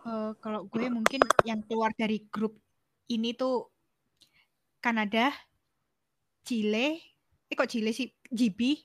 Eh, 0.00 0.32
kalau 0.40 0.64
gue 0.64 0.86
mungkin 0.88 1.20
yang 1.44 1.60
keluar 1.66 1.92
dari 1.92 2.24
grup 2.32 2.56
ini 3.12 3.36
tuh 3.36 3.68
Kanada, 4.80 5.28
Chile, 6.46 7.09
eh 7.50 7.56
kok 7.58 7.66
Chile 7.66 7.90
sih, 7.90 8.14
GB, 8.30 8.78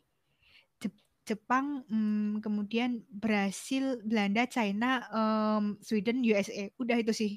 Jep- 0.81 1.05
Jepang, 1.21 1.85
hmm, 1.85 2.41
kemudian 2.41 3.05
Brasil, 3.07 4.01
Belanda, 4.01 4.49
China, 4.49 5.05
em, 5.13 5.77
Sweden, 5.85 6.25
USA. 6.25 6.73
Udah 6.81 6.97
itu 6.97 7.13
sih. 7.13 7.31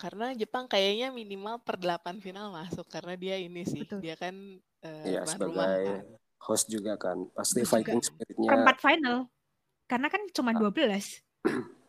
Karena 0.00 0.32
Jepang 0.34 0.66
kayaknya 0.66 1.12
minimal 1.12 1.60
per 1.62 1.78
8 1.78 2.18
final 2.18 2.50
masuk 2.50 2.88
karena 2.90 3.14
dia 3.14 3.36
ini 3.38 3.62
sih, 3.62 3.84
Betul. 3.86 4.00
dia 4.02 4.16
kan 4.16 4.34
eh, 4.82 5.14
Iya 5.14 5.22
tuan 5.22 5.38
rumah 5.52 5.68
sebagai 5.70 5.84
kan. 5.86 6.02
host 6.42 6.66
juga 6.66 6.92
kan. 6.98 7.18
Pasti 7.30 7.60
juga. 7.62 7.70
fighting 7.76 8.00
spiritnya. 8.02 8.48
Perempat 8.50 8.76
final. 8.80 9.16
Karena 9.84 10.08
kan 10.08 10.22
cuma 10.32 10.50
12. 10.56 11.20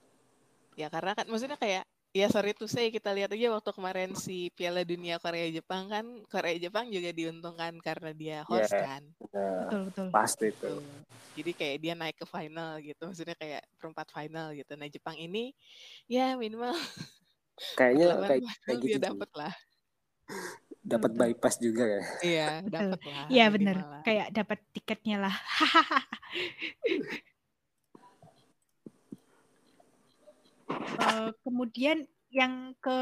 Ya 0.75 0.91
karena 0.91 1.15
kan 1.15 1.23
maksudnya 1.31 1.55
kayak 1.55 1.87
ya 2.15 2.31
sorry 2.31 2.55
to 2.55 2.63
say 2.63 2.87
kita 2.87 3.11
lihat 3.11 3.27
aja 3.27 3.51
waktu 3.51 3.75
kemarin 3.75 4.15
si 4.15 4.47
Piala 4.55 4.87
Dunia 4.87 5.19
Korea 5.19 5.51
Jepang 5.51 5.91
kan 5.91 6.07
Korea 6.31 6.55
Jepang 6.55 6.87
juga 6.87 7.11
diuntungkan 7.11 7.75
karena 7.83 8.15
dia 8.15 8.37
host 8.47 8.71
Yeah. 8.71 8.87
kan. 8.87 9.03
Nah, 9.35 9.67
Betul, 9.67 9.81
betul. 9.91 10.07
pasti 10.15 10.47
itu. 10.47 10.71
Tuh. 10.79 11.03
Jadi 11.35 11.51
kayak 11.51 11.77
dia 11.83 11.93
naik 11.99 12.15
ke 12.15 12.23
final 12.23 12.79
gitu, 12.79 13.03
maksudnya 13.03 13.35
kayak 13.35 13.67
perempat 13.75 14.07
final 14.15 14.55
gitu. 14.55 14.71
Nah 14.79 14.87
Jepang 14.87 15.19
ini 15.19 15.51
ya 16.07 16.39
minimal 16.39 16.71
Kayaknya 17.79 18.07
kayak 18.23 18.43
kayak 18.63 18.79
dia 18.79 18.95
gitu. 18.95 19.05
dapat 19.11 19.29
lah. 19.35 19.53
Dapat 20.85 21.11
bypass 21.19 21.55
juga 21.59 21.83
ya. 21.83 22.03
Iya, 22.23 22.47
dapat 22.63 23.01
lah. 23.03 23.25
Iya 23.27 23.45
lah. 23.51 24.01
kayak 24.07 24.27
dapat 24.31 24.59
tiketnya 24.71 25.17
lah. 25.27 25.35
Eh, 30.71 31.29
kemudian 31.45 32.05
yang 32.33 32.73
ke 32.81 32.99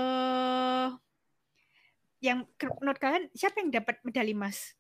yang 2.24 2.48
ke, 2.56 2.72
menurut 2.80 3.00
kalian 3.00 3.26
siapa 3.36 3.60
yang 3.60 3.72
dapat 3.72 4.00
medali 4.08 4.32
emas? 4.32 4.76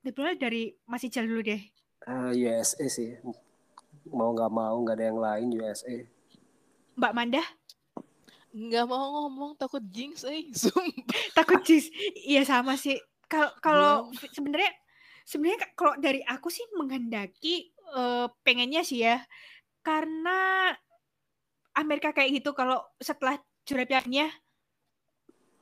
Sebenarnya 0.00 0.38
dari 0.38 0.72
Mas 0.86 1.04
Ijal 1.04 1.26
dulu 1.26 1.42
deh. 1.44 1.60
Ah, 2.06 2.30
USA 2.32 2.86
sih. 2.86 3.18
Mau 4.08 4.32
nggak 4.32 4.52
mau 4.52 4.76
nggak 4.80 4.96
ada 4.96 5.04
yang 5.10 5.20
lain 5.20 5.48
USA. 5.58 5.96
Mbak 6.96 7.12
Manda 7.12 7.42
Nggak 8.56 8.86
mau 8.88 9.28
ngomong 9.28 9.52
takut 9.60 9.84
jinx, 9.92 10.24
eh. 10.24 10.48
Sumpah. 10.56 11.36
takut 11.36 11.60
jis. 11.60 11.92
Iya 12.24 12.46
sama 12.48 12.80
sih. 12.80 12.96
Kalau 13.28 13.52
kalau 13.60 14.08
sebenarnya 14.32 14.72
sebenarnya 15.28 15.58
ka- 15.66 15.74
kalau 15.76 15.94
dari 16.00 16.24
aku 16.24 16.48
sih 16.48 16.64
menghendaki 16.72 17.68
eh, 17.74 18.26
pengennya 18.46 18.80
sih 18.86 19.04
ya 19.04 19.20
karena 19.84 20.72
Amerika 21.76 22.10
kayak 22.10 22.40
gitu 22.40 22.56
kalau 22.56 22.80
setelah 22.98 23.36
juara 23.68 23.84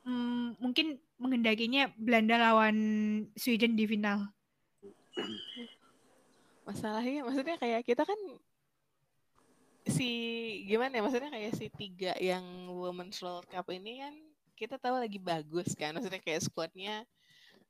hmm, 0.05 0.61
mungkin 0.61 1.01
menghendakinya 1.19 1.91
Belanda 1.99 2.39
lawan 2.39 2.77
Sweden 3.35 3.75
di 3.75 3.83
final. 3.89 4.31
Masalahnya 6.63 7.27
maksudnya 7.27 7.57
kayak 7.59 7.83
kita 7.83 8.03
kan 8.07 8.17
si 9.85 10.09
gimana 10.65 10.97
ya 10.97 11.01
maksudnya 11.05 11.29
kayak 11.29 11.53
si 11.53 11.69
tiga 11.69 12.17
yang 12.17 12.41
Women's 12.73 13.21
World 13.21 13.45
Cup 13.45 13.69
ini 13.69 14.01
kan 14.01 14.13
kita 14.57 14.81
tahu 14.81 14.97
lagi 14.97 15.21
bagus 15.21 15.77
kan 15.77 15.93
maksudnya 15.93 16.25
kayak 16.25 16.41
squadnya 16.41 17.05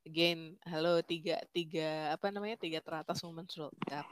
again 0.08 0.56
halo 0.64 1.04
tiga 1.04 1.36
tiga 1.52 2.16
apa 2.16 2.32
namanya 2.32 2.56
tiga 2.56 2.80
teratas 2.80 3.20
Women's 3.20 3.52
World 3.60 3.76
Cup 3.84 4.08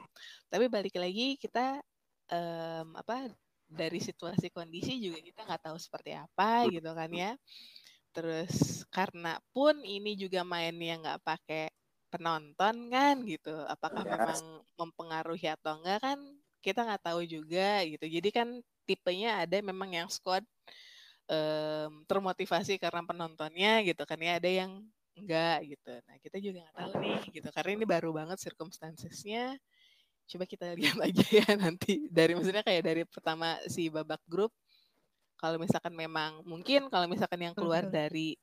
tapi 0.53 0.69
balik 0.69 0.93
lagi 1.01 1.41
kita 1.41 1.81
em, 2.29 2.89
apa 2.93 3.33
dari 3.75 3.99
situasi 4.03 4.49
kondisi 4.55 4.99
juga 5.03 5.19
kita 5.23 5.41
nggak 5.47 5.63
tahu 5.71 5.79
seperti 5.81 6.13
apa 6.17 6.67
gitu 6.71 6.91
kan 6.95 7.11
ya. 7.13 7.33
Terus 8.15 8.85
karena 8.95 9.39
pun 9.55 9.75
ini 9.83 10.15
juga 10.19 10.43
mainnya 10.47 10.95
nggak 11.03 11.21
pakai 11.27 11.65
penonton 12.13 12.77
kan 12.95 13.17
gitu 13.27 13.51
apakah 13.67 14.05
Yes. 14.05 14.09
memang 14.09 14.63
mempengaruhi 14.79 15.51
atau 15.51 15.83
enggak 15.83 15.99
kan 16.05 16.19
kita 16.65 16.81
nggak 16.87 17.03
tahu 17.05 17.21
juga 17.27 17.83
gitu. 17.87 18.07
Jadi 18.07 18.29
kan 18.35 18.49
tipenya 18.89 19.43
ada 19.45 19.59
memang 19.65 19.91
yang 19.97 20.09
squad 20.13 20.45
em, 21.31 22.05
termotivasi 22.09 22.77
karena 22.81 23.03
penontonnya 23.07 23.81
gitu 23.87 24.03
kan 24.09 24.19
ya 24.21 24.39
ada 24.41 24.51
yang 24.51 24.73
enggak 25.19 25.59
gitu. 25.77 25.93
Nah 26.07 26.17
kita 26.23 26.37
juga 26.43 26.59
nggak 26.69 26.79
tahu 26.81 26.93
nih 27.03 27.21
gitu 27.41 27.49
karena 27.55 27.71
ini 27.79 27.85
baru 27.89 28.11
banget 28.15 28.39
circumstancesnya 28.43 29.57
coba 30.25 30.45
kita 30.49 30.73
lihat 30.75 30.99
aja 31.01 31.25
ya 31.45 31.47
nanti 31.57 32.09
dari 32.09 32.33
maksudnya 32.33 32.65
kayak 32.65 32.83
dari 32.85 33.03
pertama 33.05 33.61
si 33.69 33.93
babak 33.93 34.21
grup 34.25 34.51
kalau 35.37 35.61
misalkan 35.61 35.93
memang 35.93 36.41
mungkin 36.49 36.89
kalau 36.89 37.05
misalkan 37.05 37.41
yang 37.43 37.55
keluar 37.57 37.85
dari 37.85 38.39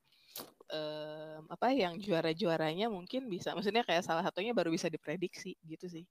em, 0.69 1.41
apa 1.49 1.73
yang 1.73 1.97
juara-juaranya 1.97 2.87
mungkin 2.91 3.25
bisa 3.25 3.57
maksudnya 3.57 3.81
kayak 3.81 4.05
salah 4.05 4.21
satunya 4.21 4.53
baru 4.53 4.69
bisa 4.69 4.87
diprediksi 4.87 5.57
gitu 5.65 5.89
sih 5.89 6.05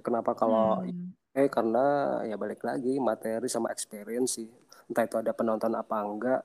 Kenapa 0.00 0.32
kalau 0.34 0.82
Hmm, 0.82 1.12
eh 1.36 1.48
karena 1.52 2.18
ya 2.24 2.36
balik 2.40 2.64
lagi 2.64 2.96
materi 2.98 3.46
sama 3.46 3.70
experience 3.70 4.40
sih. 4.40 4.48
Entah 4.88 5.04
itu 5.04 5.16
ada 5.20 5.32
penonton 5.36 5.72
apa 5.76 5.96
enggak. 6.00 6.42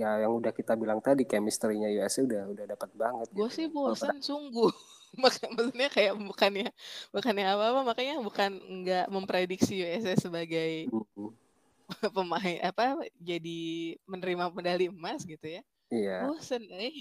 Ya 0.00 0.10
yang 0.22 0.32
udah 0.40 0.52
kita 0.58 0.72
bilang 0.82 1.00
tadi 1.06 1.22
chemistry-nya 1.30 1.88
USA 1.96 2.20
udah 2.28 2.42
udah 2.52 2.64
dapat 2.72 2.90
banget 3.02 3.28
gue 3.34 3.48
gitu. 3.48 3.54
sih 3.56 3.66
bosan 3.74 4.16
sungguh 4.28 4.70
Mak- 5.22 5.44
maksudnya 5.56 5.88
kayak 5.96 6.14
bukannya 6.28 6.66
bukannya 7.14 7.44
apa-apa 7.52 7.80
makanya 7.88 8.14
bukan 8.26 8.50
nggak 8.80 9.04
memprediksi 9.14 9.72
USA 9.84 10.16
sebagai 10.16 10.88
Hmm, 10.90 11.28
pemain 12.16 12.58
apa 12.64 13.04
jadi 13.20 13.60
menerima 14.08 14.44
medali 14.54 14.88
emas 14.88 15.22
gitu 15.26 15.46
ya 15.46 15.62
Iya. 15.92 16.14
bosan 16.20 16.64
eh 16.72 16.94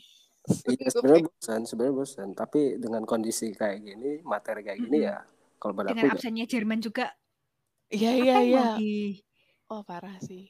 Iya 0.72 0.88
sebenarnya 0.95 1.23
bosan, 1.30 1.61
sebenarnya 1.69 1.95
bosan. 2.01 2.30
Tapi 2.41 2.59
dengan 2.84 3.03
kondisi 3.11 3.45
kayak 3.59 3.77
gini, 3.88 4.09
materi 4.31 4.61
kayak 4.68 4.80
gini 4.85 4.97
Mm-mm. 4.97 5.09
ya, 5.09 5.15
kalau 5.61 5.73
pada 5.77 5.89
dengan 5.89 6.05
aku 6.05 6.05
ya, 6.18 6.18
absennya 6.18 6.45
Jerman 6.53 6.80
juga 6.88 7.05
iya 7.95 8.11
apa 8.23 8.23
iya 8.23 8.35
iya 8.49 8.63
di 8.77 8.91
oh 9.73 9.81
parah 9.89 10.18
sih 10.27 10.43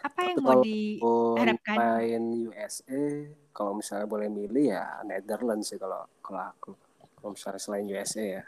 apa 0.00 0.20
yang 0.24 0.36
Tapi 0.38 0.46
mau 0.46 0.62
diharapkan? 0.62 1.76
main 1.76 2.22
USA, 2.46 3.02
kalau 3.50 3.72
misalnya 3.74 4.06
boleh 4.06 4.28
milih 4.28 4.72
ya 4.72 5.02
Netherlands 5.02 5.68
sih 5.68 5.78
kalau 5.78 6.06
kalau 6.20 6.42
aku. 6.46 6.72
Kalau 7.18 7.34
misalnya 7.34 7.58
selain 7.58 7.86
USA 7.86 8.24
ya. 8.40 8.44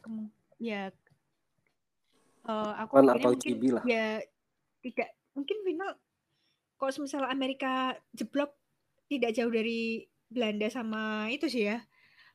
Kem- 0.00 0.32
ya 0.58 0.82
eh, 2.44 2.72
aku 2.78 2.92
Kan 2.94 3.06
atau 3.08 3.30
mungkin 3.32 3.56
lah. 3.72 3.84
ya 3.84 4.06
tidak 4.80 5.08
mungkin 5.32 5.58
final 5.64 5.90
kalau 6.76 6.90
misalnya 7.00 7.30
Amerika 7.30 7.72
jeblok 8.12 8.52
tidak 9.08 9.32
jauh 9.32 9.48
dari 9.48 10.04
Belanda 10.28 10.68
sama 10.68 11.30
itu 11.30 11.46
sih 11.48 11.70
ya 11.70 11.78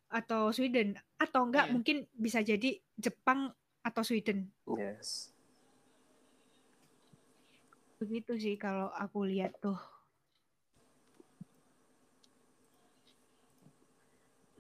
atau 0.10 0.50
Sweden 0.50 0.98
atau 1.16 1.46
enggak 1.46 1.70
Iya. 1.70 1.74
mungkin 1.76 1.98
bisa 2.12 2.42
jadi 2.42 2.82
Jepang 2.98 3.54
atau 3.80 4.02
Sweden 4.02 4.50
Yes. 4.66 5.30
Begitu 8.00 8.40
sih 8.40 8.56
kalau 8.56 8.88
aku 8.96 9.28
lihat 9.28 9.60
tuh 9.60 9.78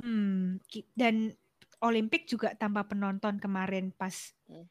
hmm 0.04 0.60
dan 0.96 1.32
Olimpik 1.80 2.28
juga 2.28 2.52
tanpa 2.56 2.84
penonton 2.84 3.40
kemarin 3.40 3.96
pas 3.96 4.36
Hmm. 4.50 4.66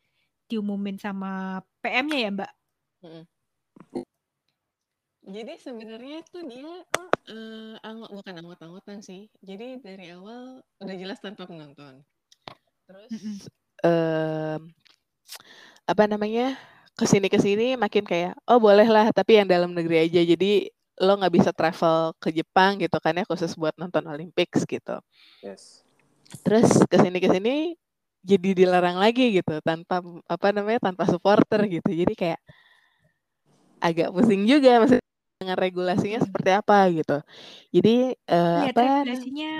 diumumin 0.50 0.98
sama 0.98 1.62
PM-nya 1.80 2.18
ya 2.18 2.30
Mbak 2.34 2.52
Jadi 5.28 5.60
sebenarnya 5.60 6.24
tuh 6.32 6.40
dia 6.48 6.72
eh 7.28 7.76
anggot 7.84 8.10
bukan 8.16 8.34
anggot-anggotan 8.40 9.04
sih. 9.04 9.28
Jadi 9.44 9.76
dari 9.84 10.08
awal 10.16 10.64
udah 10.80 10.96
jelas 10.96 11.20
tanpa 11.20 11.44
penonton. 11.44 12.00
Terus 12.88 13.12
em, 13.84 14.72
apa 15.84 16.04
namanya 16.08 16.56
ke 16.98 17.06
sini 17.06 17.30
ke 17.30 17.38
sini 17.38 17.78
makin 17.78 18.02
kayak 18.02 18.34
oh 18.50 18.58
boleh 18.58 18.90
lah 18.90 19.14
tapi 19.14 19.38
yang 19.38 19.46
dalam 19.46 19.70
negeri 19.70 20.10
aja. 20.10 20.18
Jadi 20.18 20.66
lo 20.98 21.14
nggak 21.14 21.34
bisa 21.34 21.50
travel 21.54 22.10
ke 22.18 22.34
Jepang 22.34 22.82
gitu 22.82 22.98
kan 22.98 23.14
ya 23.14 23.22
khusus 23.22 23.54
buat 23.54 23.72
nonton 23.78 24.02
Olympics 24.10 24.66
gitu. 24.66 24.98
Yes. 25.40 25.86
terus 26.44 26.84
ke 26.84 26.96
sini 27.00 27.24
ke 27.24 27.28
sini 27.32 27.72
jadi 28.20 28.52
dilarang 28.52 29.00
lagi 29.00 29.40
gitu 29.40 29.64
tanpa 29.64 30.04
apa 30.28 30.46
namanya 30.50 30.90
tanpa 30.90 31.06
supporter 31.06 31.64
gitu. 31.70 31.88
Jadi 31.88 32.12
kayak 32.18 32.40
agak 33.78 34.10
pusing 34.10 34.42
juga 34.44 34.82
maksudnya 34.82 35.06
dengan 35.38 35.56
regulasinya 35.56 36.18
seperti 36.18 36.50
apa 36.50 36.78
gitu. 36.90 37.16
Jadi 37.70 38.12
eh, 38.12 38.58
Lihat 38.66 38.74
apa 38.74 38.82
regulasinya 39.06 39.52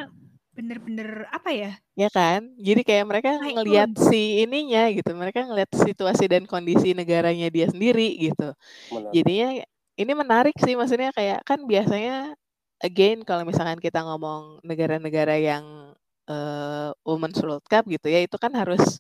bener-bener 0.59 1.31
apa 1.31 1.55
ya? 1.55 1.71
ya 1.95 2.09
kan 2.11 2.51
jadi 2.59 2.83
kayak 2.83 3.05
mereka 3.07 3.31
ngelihat 3.39 3.95
si 3.95 4.43
ininya 4.43 4.91
gitu 4.91 5.15
mereka 5.15 5.47
ngelihat 5.47 5.71
situasi 5.71 6.27
dan 6.27 6.51
kondisi 6.51 6.99
negaranya 6.99 7.47
dia 7.47 7.71
sendiri 7.71 8.19
gitu 8.19 8.51
Benar. 8.91 9.11
jadinya 9.15 9.49
ini 9.99 10.13
menarik 10.19 10.57
sih 10.59 10.75
maksudnya 10.75 11.15
kayak 11.15 11.47
kan 11.47 11.63
biasanya 11.63 12.35
again 12.83 13.23
kalau 13.23 13.47
misalkan 13.47 13.79
kita 13.79 14.03
ngomong 14.03 14.59
negara-negara 14.67 15.39
yang 15.39 15.95
eh, 16.27 16.91
Women's 17.07 17.39
World 17.39 17.67
Cup 17.71 17.87
gitu 17.87 18.11
ya 18.11 18.27
itu 18.27 18.35
kan 18.35 18.51
harus 18.55 18.99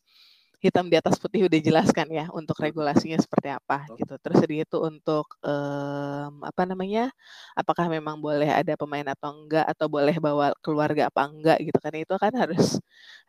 hitam 0.58 0.90
di 0.90 0.98
atas 0.98 1.16
putih 1.22 1.46
udah 1.46 1.60
jelaskan 1.62 2.08
ya 2.10 2.26
untuk 2.34 2.58
regulasinya 2.58 3.18
seperti 3.20 3.48
apa 3.54 3.86
gitu. 3.94 4.14
Terus 4.18 4.38
dia 4.50 4.62
itu 4.66 4.78
untuk 4.82 5.26
em, 5.46 6.34
apa 6.42 6.62
namanya 6.66 7.10
apakah 7.54 7.86
memang 7.90 8.18
boleh 8.18 8.50
ada 8.50 8.74
pemain 8.74 9.06
atau 9.06 9.30
enggak 9.34 9.64
atau 9.70 9.86
boleh 9.86 10.16
bawa 10.18 10.50
keluarga 10.64 11.06
apa 11.10 11.22
enggak 11.30 11.58
gitu 11.62 11.78
kan. 11.78 11.92
Itu 11.94 12.14
kan 12.18 12.32
harus 12.34 12.78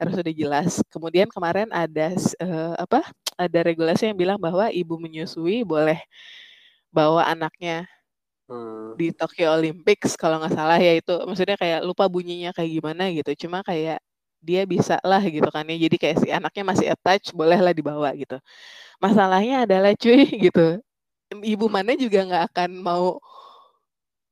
harus 0.02 0.16
udah 0.18 0.34
jelas. 0.34 0.72
Kemudian 0.94 1.30
kemarin 1.30 1.70
ada 1.74 2.14
eh, 2.18 2.74
apa 2.82 3.06
ada 3.38 3.60
regulasi 3.66 4.10
yang 4.12 4.18
bilang 4.20 4.40
bahwa 4.42 4.68
ibu 4.74 4.98
menyusui 4.98 5.62
boleh 5.68 6.02
bawa 6.94 7.26
anaknya 7.30 7.88
Hmm. 8.50 8.98
di 9.00 9.14
Tokyo 9.16 9.56
Olympics 9.56 10.18
kalau 10.20 10.42
nggak 10.42 10.54
salah 10.58 10.80
ya. 10.82 10.98
Itu 11.00 11.14
maksudnya 11.28 11.56
kayak 11.60 11.80
lupa 11.88 12.06
bunyinya 12.12 12.52
kayak 12.56 12.72
gimana 12.82 13.04
gitu. 13.16 13.32
Cuma 13.48 13.62
kayak 13.64 14.02
dia 14.40 14.64
bisa 14.64 14.98
lah 15.04 15.22
gitu 15.24 15.48
kan 15.52 15.64
ya. 15.68 15.78
Jadi 15.88 15.96
kayak 16.00 16.18
si 16.24 16.28
anaknya 16.32 16.64
masih 16.64 16.88
attach 16.92 17.32
bolehlah 17.36 17.76
dibawa 17.76 18.10
gitu. 18.16 18.40
Masalahnya 19.04 19.68
adalah 19.68 19.94
cuy 19.96 20.26
gitu. 20.50 20.80
Ibu 21.30 21.66
mana 21.70 21.94
juga 21.94 22.26
nggak 22.26 22.44
akan 22.54 22.70
mau 22.82 23.22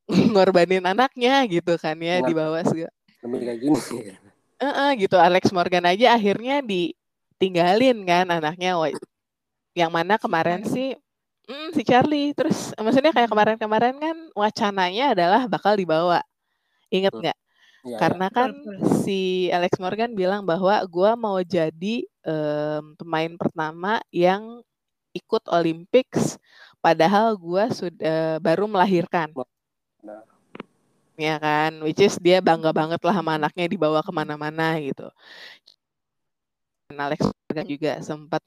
ngorbanin 0.33 0.83
anaknya 0.87 1.43
gitu 1.45 1.75
kan 1.77 1.95
ya 1.99 2.23
dibawa 2.23 2.63
segala 2.63 2.93
kayak 3.21 3.59
gini. 3.59 3.79
Heeh, 4.57 4.89
gitu. 5.05 5.17
Alex 5.19 5.53
Morgan 5.53 5.85
aja 5.85 6.17
akhirnya 6.17 6.63
ditinggalin 6.65 7.97
kan 8.07 8.25
anaknya. 8.31 8.73
Yang 9.77 9.91
mana 9.93 10.15
kemarin 10.17 10.65
sih 10.65 10.97
mm, 11.45 11.69
si 11.75 11.81
Charlie. 11.85 12.33
Terus 12.33 12.73
maksudnya 12.79 13.13
kayak 13.13 13.29
kemarin-kemarin 13.29 13.95
kan 14.01 14.17
wacananya 14.33 15.13
adalah 15.13 15.41
bakal 15.45 15.77
dibawa. 15.77 16.23
Inget 16.89 17.13
Hmm. 17.13 17.21
nggak 17.21 17.37
Ya, 17.85 17.93
ya. 17.93 17.97
karena 18.01 18.27
kan 18.33 18.49
si 19.05 19.47
Alex 19.53 19.77
Morgan 19.77 20.17
bilang 20.17 20.43
bahwa 20.43 20.77
gua 20.89 21.13
mau 21.13 21.37
jadi 21.41 22.05
em, 22.25 22.83
pemain 22.97 23.33
pertama 23.37 24.01
yang 24.09 24.65
ikut 25.13 25.43
Olympics 25.49 26.41
padahal 26.81 27.37
gua 27.37 27.69
sudah 27.69 28.41
baru 28.41 28.65
melahirkan. 28.65 29.29
Nah, 30.01 30.25
ya 31.17 31.35
kan? 31.41 31.81
Which 31.85 32.01
is 32.01 32.17
dia 32.21 32.41
bangga 32.41 32.73
banget 32.73 33.01
lah 33.01 33.15
sama 33.17 33.37
anaknya 33.37 33.65
dibawa 33.69 34.01
ke 34.05 34.11
mana-mana 34.13 34.77
gitu. 34.81 35.09
Dan 36.87 36.97
Alex 37.01 37.19
Morgan 37.23 37.67
juga 37.67 37.91
sempat 38.01 38.41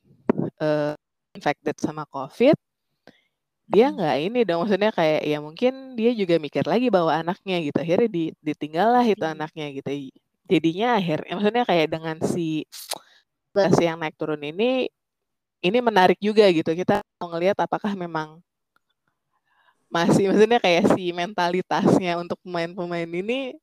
eh, 0.63 0.95
infected 1.35 1.77
sama 1.79 2.07
COVID 2.09 2.70
dia 3.71 3.87
nggak 3.95 4.17
ini 4.27 4.39
dong 4.49 4.59
maksudnya 4.67 4.91
kayak 4.99 5.21
ya 5.31 5.39
mungkin 5.47 5.73
dia 5.99 6.11
juga 6.21 6.35
mikir 6.43 6.65
lagi 6.67 6.87
bawa 6.91 7.23
anaknya 7.23 7.57
gitu 7.67 7.79
akhirnya 7.85 8.09
di, 8.17 8.25
ditinggal 8.43 8.89
lah 8.97 9.05
itu 9.07 9.25
Iya. 9.25 9.33
anaknya 9.35 9.67
gitu 9.79 9.91
jadinya 10.51 10.89
akhirnya 10.99 11.33
maksudnya 11.39 11.65
kayak 11.71 11.87
dengan 11.95 12.17
si 12.33 12.67
si 13.77 13.83
yang 13.87 13.99
naik 14.03 14.15
turun 14.19 14.43
ini 14.43 14.91
ini 15.67 15.79
menarik 15.89 16.19
juga 16.19 16.45
gitu 16.51 16.71
kita 16.75 17.03
mau 17.21 17.29
ngelihat 17.33 17.59
apakah 17.63 17.93
memang 17.95 18.43
masih 19.91 20.31
maksudnya 20.31 20.59
kayak 20.63 20.85
si 20.95 21.11
mentalitasnya 21.11 22.13
untuk 22.23 22.39
pemain-pemain 22.47 23.11
ini 23.11 23.59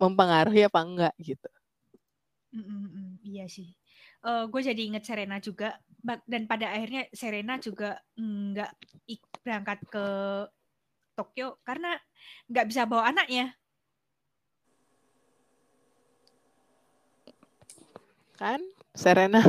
mempengaruhi 0.00 0.62
apa 0.68 0.80
enggak 0.84 1.14
gitu 1.20 1.48
mm, 2.52 2.64
mm, 2.64 3.10
Iya 3.24 3.44
sih. 3.48 3.68
Gue 4.24 4.60
jadi 4.64 4.82
inget 4.88 5.04
Serena 5.04 5.36
juga 5.36 5.76
dan 6.24 6.48
pada 6.48 6.72
akhirnya 6.72 7.08
Serena 7.12 7.60
juga 7.60 8.00
nggak 8.16 8.72
berangkat 9.44 9.78
ke 9.88 10.06
Tokyo 11.14 11.60
karena 11.62 11.94
nggak 12.48 12.66
bisa 12.72 12.88
bawa 12.88 13.12
anaknya. 13.12 13.54
kan 18.34 18.60
Serena 18.94 19.40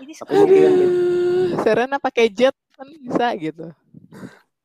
Ini 0.00 0.12
Tapi 0.16 0.32
mungkin 0.32 0.70
aduh 0.70 1.60
Serena 1.66 1.96
pakai 1.98 2.30
jet 2.30 2.54
kan 2.78 2.88
bisa 3.02 3.26
gitu 3.36 3.68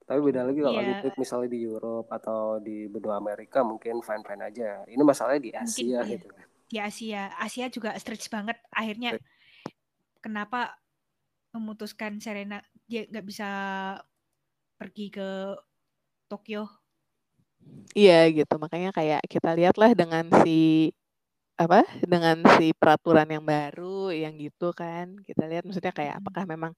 tapi 0.05 0.21
beda 0.21 0.45
lagi 0.45 0.61
kalau 0.61 0.77
Iya. 0.77 1.01
Olympic 1.01 1.17
misalnya 1.17 1.49
di 1.49 1.59
Europe 1.65 2.13
atau 2.13 2.61
di 2.61 2.85
benua 2.85 3.17
Amerika 3.17 3.65
mungkin 3.65 4.05
fine 4.05 4.21
fine 4.21 4.43
aja. 4.45 4.85
Ini 4.85 5.01
masalahnya 5.01 5.41
di 5.41 5.49
Mungkin 5.49 5.65
Asia 5.65 5.99
iya. 6.05 6.17
Di 6.71 6.77
Asia, 6.81 7.31
Asia 7.37 7.65
juga 7.69 7.93
stretch 8.01 8.27
banget. 8.33 8.57
Akhirnya 8.73 9.17
kenapa 10.23 10.75
memutuskan 11.55 12.19
Serena 12.19 12.59
dia 12.89 13.07
nggak 13.07 13.25
bisa 13.25 13.49
pergi 14.79 15.07
ke 15.13 15.55
Tokyo? 16.29 16.67
Iya 17.95 18.27
gitu, 18.35 18.53
makanya 18.59 18.89
kayak 18.97 19.21
kita 19.31 19.49
lihatlah 19.57 19.91
dengan 19.95 20.25
si 20.43 20.91
apa 21.55 21.87
dengan 22.03 22.43
si 22.59 22.75
peraturan 22.75 23.27
yang 23.31 23.43
baru 23.47 24.11
yang 24.11 24.33
gitu 24.43 24.75
kan. 24.75 25.15
Kita 25.27 25.47
lihat 25.49 25.63
maksudnya 25.67 25.93
kayak 25.95 26.19
apakah 26.19 26.43
memang 26.43 26.73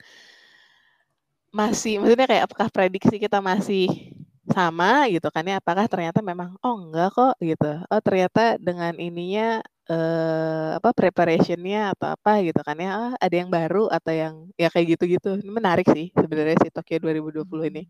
masih 1.49 1.97
maksudnya 1.99 2.27
kayak 2.29 2.43
apakah 2.47 2.67
prediksi 2.69 3.15
kita 3.17 3.39
masih 3.41 4.13
sama 4.55 5.09
gitu 5.13 5.27
kan 5.33 5.43
ya? 5.49 5.57
Apakah 5.61 5.85
ternyata 5.91 6.19
memang 6.21 6.55
oh 6.63 6.75
enggak 6.77 7.09
kok 7.17 7.33
gitu. 7.41 7.65
Oh 7.91 8.01
ternyata 8.03 8.61
dengan 8.61 8.93
ininya 9.01 9.63
eh 9.87 10.69
apa 10.75 10.91
preparationnya 10.91 11.95
atau 11.95 12.11
apa 12.11 12.43
gitu 12.43 12.59
kan 12.59 12.75
ya 12.75 12.91
ah, 12.91 13.11
ada 13.15 13.35
yang 13.39 13.47
baru 13.47 13.87
atau 13.87 14.11
yang 14.11 14.35
ya 14.59 14.67
kayak 14.67 14.99
gitu-gitu 14.99 15.39
ini 15.39 15.47
menarik 15.47 15.87
sih 15.87 16.11
sebenarnya 16.11 16.59
si 16.59 16.67
Tokyo 16.67 16.99
2020 16.99 17.71
ini 17.71 17.83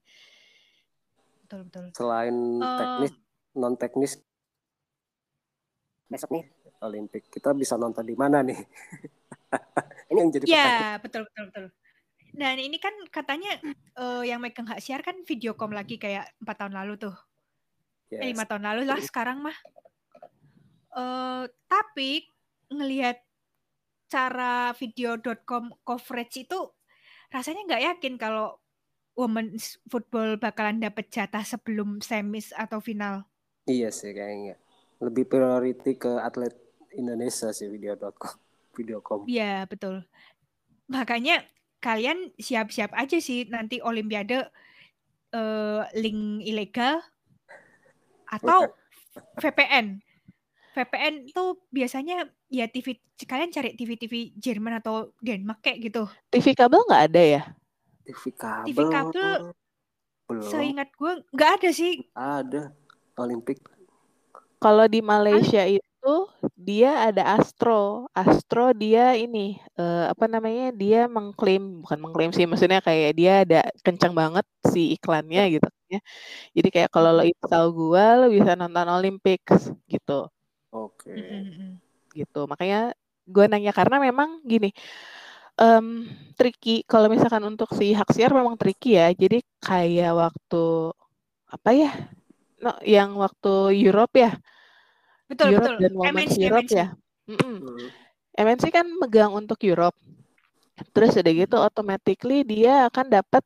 Betul 1.48 1.64
betul. 1.72 1.86
Selain 1.96 2.36
Eh, 2.60 2.76
teknis, 2.76 3.12
non 3.56 3.74
teknis 3.80 4.12
besok 6.12 6.30
nih 6.36 6.44
Olimpik 6.84 7.32
kita 7.32 7.56
bisa 7.56 7.80
nonton 7.80 8.04
di 8.04 8.16
mana 8.20 8.44
nih? 8.44 8.56
Ini 10.12 10.18
yang 10.24 10.32
jadi 10.32 10.46
pertanyaan. 10.48 10.76
Ya, 10.84 11.00
betul 11.00 11.22
betul 11.28 11.44
betul. 11.52 11.66
Dan 12.38 12.60
ini 12.60 12.78
kan 12.78 12.94
katanya 13.10 13.60
eh, 13.96 14.24
yang 14.28 14.40
megang 14.44 14.68
hak 14.70 14.80
siar 14.84 15.02
kan 15.02 15.20
Videocom 15.26 15.72
lagi 15.74 15.98
kayak 15.98 16.32
empat 16.44 16.56
tahun 16.64 16.76
lalu 16.78 17.00
tuh. 17.00 17.16
Eh, 18.12 18.24
Yes. 18.24 18.36
lima 18.36 18.44
tahun 18.48 18.64
lalu 18.64 18.82
lah 18.88 19.00
sekarang 19.04 19.44
mah. 19.44 19.58
Eh 20.98 21.46
tapi 21.70 22.26
ngelihat 22.74 23.22
cara 24.10 24.74
video.com 24.74 25.70
coverage 25.86 26.48
itu 26.48 26.60
rasanya 27.30 27.62
nggak 27.68 27.84
yakin 27.94 28.14
kalau 28.18 28.58
women's 29.18 29.82
football 29.90 30.38
bakalan 30.38 30.82
dapet 30.82 31.10
jatah 31.10 31.42
sebelum 31.42 32.02
semis 32.02 32.54
atau 32.54 32.82
final. 32.82 33.26
Iya 33.66 33.90
sih 33.90 34.14
kayaknya. 34.14 34.56
Lebih 35.02 35.26
priority 35.26 35.98
ke 35.98 36.22
atlet 36.22 36.54
Indonesia 36.94 37.50
sih 37.52 37.68
video.com. 37.68 38.38
Videocom. 38.78 39.26
Iya, 39.26 39.66
betul. 39.66 40.06
Makanya 40.86 41.42
kalian 41.82 42.30
siap-siap 42.38 42.94
aja 42.94 43.18
sih 43.18 43.50
nanti 43.50 43.82
olimpiade 43.82 44.50
eh, 45.34 45.82
link 45.98 46.46
ilegal 46.46 47.02
atau 48.30 48.70
VPN. 49.42 50.07
VPN 50.78 51.34
tuh 51.34 51.58
biasanya 51.74 52.30
ya 52.54 52.70
TV 52.70 53.02
kalian 53.26 53.50
cari 53.50 53.74
TV-TV 53.74 54.38
Jerman 54.38 54.78
atau 54.78 55.10
Denmark 55.18 55.66
kayak 55.66 55.90
gitu. 55.90 56.06
TV 56.30 56.54
kabel 56.54 56.86
nggak 56.86 57.04
ada 57.10 57.24
ya 57.24 57.42
TV 58.06 58.24
kabel. 58.38 58.66
TV 58.70 58.80
kabel 58.94 59.30
belum 60.28 60.44
Seingat 60.44 60.90
gue 60.94 61.12
nggak 61.34 61.52
ada 61.58 61.70
sih. 61.72 61.94
ada 62.14 62.62
Olimpik. 63.18 63.58
kalau 64.58 64.90
di 64.90 65.06
Malaysia 65.06 65.62
itu 65.70 65.88
itu 66.08 66.16
dia 66.56 67.10
ada 67.12 67.36
Astro. 67.36 68.08
Astro 68.16 68.72
dia 68.72 69.18
ini 69.20 69.60
eh, 69.76 70.06
apa 70.08 70.26
namanya? 70.32 70.72
Dia 70.72 71.10
mengklaim 71.12 71.84
bukan 71.84 72.00
mengklaim 72.00 72.32
sih, 72.32 72.48
maksudnya 72.48 72.80
kayak 72.80 73.12
dia 73.20 73.34
ada 73.44 73.60
kencang 73.84 74.14
banget 74.16 74.46
si 74.72 74.96
iklannya 74.96 75.60
gitu 75.60 75.68
ya. 75.92 76.00
Jadi 76.56 76.68
kayak 76.72 76.90
kalau 76.96 77.12
lo 77.18 77.24
install 77.28 77.68
gua 77.76 78.06
lo 78.24 78.26
bisa 78.32 78.56
nonton 78.56 78.88
Olympics 78.88 79.74
gitu. 79.92 80.32
Oke. 80.86 81.10
Mm-mm. 81.10 81.82
Gitu. 82.14 82.42
Makanya 82.46 82.94
gua 83.26 83.46
nanya 83.50 83.74
karena 83.74 83.98
memang 84.00 84.40
gini 84.46 84.72
em 85.58 86.06
tricky 86.38 86.86
kalau 86.86 87.10
misalkan 87.10 87.42
untuk 87.42 87.74
si 87.74 87.90
Haksiar 87.98 88.30
memang 88.30 88.56
tricky 88.56 88.94
ya. 88.94 89.10
Jadi 89.10 89.42
kayak 89.58 90.14
waktu 90.14 90.94
apa 91.50 91.70
ya? 91.74 91.92
No, 92.62 92.78
yang 92.86 93.18
waktu 93.18 93.74
Europe 93.74 94.14
ya. 94.18 94.38
Betul 95.26 95.58
Europe 95.58 95.78
betul. 95.78 95.84
dan 95.84 95.94
Women's 95.98 96.38
MNC, 96.38 96.46
Europe 96.46 96.70
MNC. 96.70 96.78
ya. 96.78 96.88
Mm-mm. 97.28 97.56
Hmm. 97.60 97.88
MNC 98.38 98.64
kan 98.70 98.86
megang 99.02 99.34
untuk 99.34 99.58
Europe. 99.66 99.98
Terus 100.94 101.18
udah 101.18 101.34
gitu 101.34 101.58
automatically 101.58 102.46
dia 102.46 102.86
akan 102.86 103.10
dapat 103.10 103.42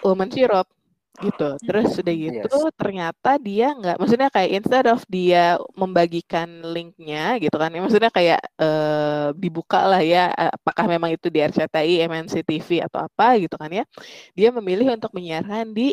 Women's 0.00 0.32
Europe 0.32 0.72
gitu. 1.18 1.48
Terus 1.66 1.90
udah 1.98 2.14
gitu 2.14 2.38
Yes. 2.46 2.74
ternyata 2.78 3.36
dia 3.36 3.74
nggak, 3.74 3.96
maksudnya 3.98 4.28
kayak 4.30 4.50
instead 4.54 4.86
of 4.86 5.02
dia 5.10 5.58
membagikan 5.74 6.48
linknya 6.62 7.36
gitu 7.42 7.56
kan, 7.58 7.74
ya 7.74 7.80
maksudnya 7.82 8.10
kayak 8.14 8.40
eh, 8.56 9.28
dibuka 9.34 9.82
lah 9.84 10.00
ya, 10.00 10.30
apakah 10.32 10.86
memang 10.86 11.10
itu 11.10 11.26
di 11.26 11.42
RCTI, 11.42 12.06
MNC 12.06 12.46
TV 12.46 12.86
atau 12.86 13.04
apa 13.04 13.36
gitu 13.36 13.58
kan 13.58 13.68
ya, 13.68 13.84
dia 14.32 14.48
memilih 14.54 14.94
untuk 14.94 15.10
menyiarkan 15.10 15.74
di 15.74 15.92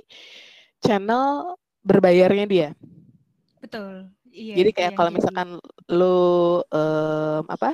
channel 0.79 1.57
berbayarnya 1.81 2.45
dia. 2.45 2.69
Betul. 3.59 4.13
Iya, 4.29 4.53
Jadi 4.61 4.69
kayak 4.69 4.85
yang 4.93 4.95
kalau 4.95 5.09
jadi- 5.09 5.17
misalkan 5.17 5.49
lu 5.89 6.17
em, 6.69 7.43
apa 7.49 7.73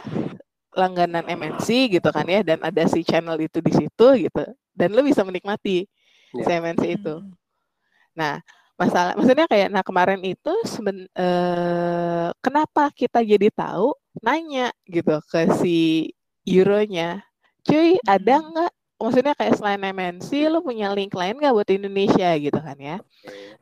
langganan 0.74 1.28
MNC 1.28 1.91
gitu 1.91 2.10
kan 2.10 2.24
ya 2.26 2.41
dan 2.41 2.57
ada 2.64 2.88
si 2.88 3.03
channel 3.03 3.38
itu 3.38 3.61
di 3.61 3.70
situ 3.70 4.07
gitu 4.26 4.44
dan 4.74 4.90
lu 4.90 5.06
bisa 5.06 5.22
menikmati 5.22 5.86
si 6.42 6.50
Ya. 6.50 6.54
MNC 6.54 6.84
itu. 6.98 7.10
Nah, 8.20 8.42
masalah 8.80 9.14
maksudnya 9.18 9.46
kayak 9.52 9.68
nah 9.74 9.84
kemarin 9.86 10.22
itu 10.26 10.52
seben, 10.66 11.06
eh, 11.14 12.28
kenapa 12.44 12.90
kita 12.94 13.22
jadi 13.22 13.48
tahu 13.54 13.94
nanya 14.26 14.74
gitu 14.90 15.20
ke 15.30 15.40
si 15.62 15.78
Euronya. 16.46 17.24
Cuy, 17.64 17.96
ada 18.06 18.34
Mm-mm. 18.34 18.44
nggak 18.44 18.72
maksudnya 19.04 19.34
kayak 19.36 19.56
selain 19.60 19.84
MNC 19.84 20.48
lu 20.52 20.60
punya 20.64 20.92
link 20.96 21.12
lain 21.16 21.36
nggak 21.40 21.54
buat 21.56 21.70
Indonesia 21.76 22.28
gitu 22.40 22.60
kan 22.60 22.78
ya. 22.80 22.96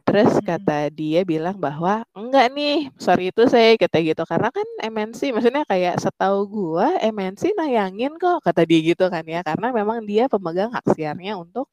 Terus 0.06 0.32
Mm-mm. 0.36 0.42
kata 0.44 0.90
dia 0.94 1.22
bilang 1.28 1.58
bahwa 1.62 2.04
enggak 2.18 2.46
nih, 2.58 2.90
sorry 3.00 3.30
itu 3.32 3.44
saya 3.50 3.78
kata 3.80 3.98
gitu 4.04 4.24
karena 4.28 4.50
kan 4.54 4.68
MNC 4.82 5.22
maksudnya 5.36 5.64
kayak 5.70 5.96
setahu 6.04 6.40
gua 6.50 6.88
MNC 7.02 7.54
nayangin 7.60 8.14
kok 8.22 8.42
kata 8.46 8.62
dia 8.70 8.80
gitu 8.84 9.06
kan 9.14 9.24
ya 9.26 9.42
karena 9.46 9.68
memang 9.74 10.00
dia 10.10 10.26
pemegang 10.32 10.72
hak 10.76 10.86
siarnya 10.98 11.38
untuk 11.40 11.70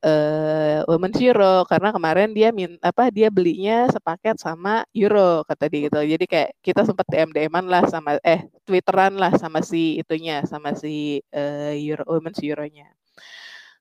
eh 0.00 0.80
Women's 0.88 1.20
Euro 1.20 1.68
karena 1.68 1.92
kemarin 1.92 2.32
dia 2.32 2.48
min 2.50 2.80
apa 2.80 3.12
dia 3.12 3.28
belinya 3.28 3.86
sepaket 3.92 4.36
sama 4.40 4.84
Euro 4.96 5.44
kata 5.48 5.68
dia 5.68 5.80
gitu. 5.88 5.98
Jadi 6.00 6.24
kayak 6.24 6.50
kita 6.64 6.80
sempat 6.88 7.06
DM-DM-an 7.12 7.66
lah 7.68 7.84
sama 7.92 8.16
eh 8.24 8.48
Twitteran 8.64 9.16
lah 9.20 9.32
sama 9.36 9.60
si 9.60 10.00
itunya 10.00 10.42
sama 10.48 10.72
si 10.72 11.20
eh, 11.32 11.72
Euro 11.84 12.04
Women's 12.08 12.40
Euro-nya. 12.40 12.88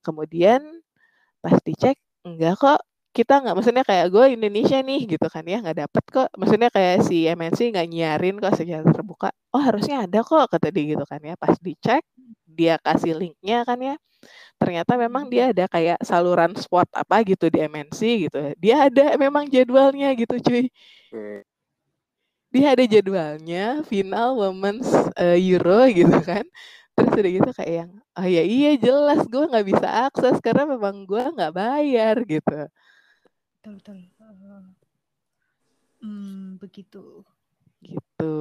Kemudian 0.04 0.62
pas 1.44 1.56
dicek 1.64 1.96
enggak 2.28 2.56
kok 2.60 2.80
kita 3.16 3.42
nggak 3.42 3.56
maksudnya 3.58 3.84
kayak 3.88 4.08
gue 4.14 4.26
Indonesia 4.38 4.78
nih 4.86 5.00
gitu 5.18 5.28
kan 5.34 5.42
ya 5.44 5.58
nggak 5.64 5.78
dapet 5.88 6.04
kok 6.14 6.30
maksudnya 6.38 6.70
kayak 6.70 7.02
si 7.08 7.26
MNC 7.26 7.74
nggak 7.74 7.88
nyiarin 7.90 8.36
kok 8.38 8.54
secara 8.54 8.86
terbuka 8.86 9.30
oh 9.56 9.62
harusnya 9.62 10.06
ada 10.06 10.22
kok 10.22 10.46
kata 10.54 10.70
dia 10.70 10.94
gitu 10.94 11.04
kan 11.10 11.20
ya 11.26 11.34
pas 11.36 11.58
dicek 11.58 12.06
dia 12.46 12.76
kasih 12.82 13.14
linknya 13.20 13.64
kan 13.68 13.80
ya 13.80 13.96
ternyata 14.60 14.94
memang 15.00 15.26
dia 15.32 15.52
ada 15.54 15.66
kayak 15.72 16.00
saluran 16.04 16.52
sport 16.60 16.90
apa 16.94 17.16
gitu 17.28 17.48
di 17.54 17.60
MNC 17.66 18.02
gitu 18.30 18.40
dia 18.60 18.88
ada 18.90 19.16
memang 19.20 19.46
jadwalnya 19.48 20.12
gitu 20.18 20.36
cuy 20.44 20.64
dia 22.50 22.74
ada 22.74 22.84
jadwalnya 22.90 23.86
final 23.86 24.30
women's 24.42 24.90
eh, 25.18 25.38
Euro 25.54 25.86
gitu 25.90 26.18
kan 26.26 26.46
terus 26.98 27.12
udah 27.16 27.32
gitu 27.38 27.50
kayak 27.56 27.74
yang 27.86 27.92
oh 28.18 28.28
ya 28.28 28.44
iya 28.44 28.72
jelas 28.76 29.22
gue 29.30 29.44
nggak 29.50 29.68
bisa 29.72 29.88
akses 30.10 30.36
karena 30.46 30.64
memang 30.66 31.06
gue 31.06 31.22
nggak 31.36 31.54
bayar 31.56 32.16
gitu 32.26 32.68
Betul 33.60 33.76
betul. 33.78 33.98
Eh, 34.24 34.64
Hmm, 36.00 36.56
begitu. 36.64 37.24
gitu 37.84 38.32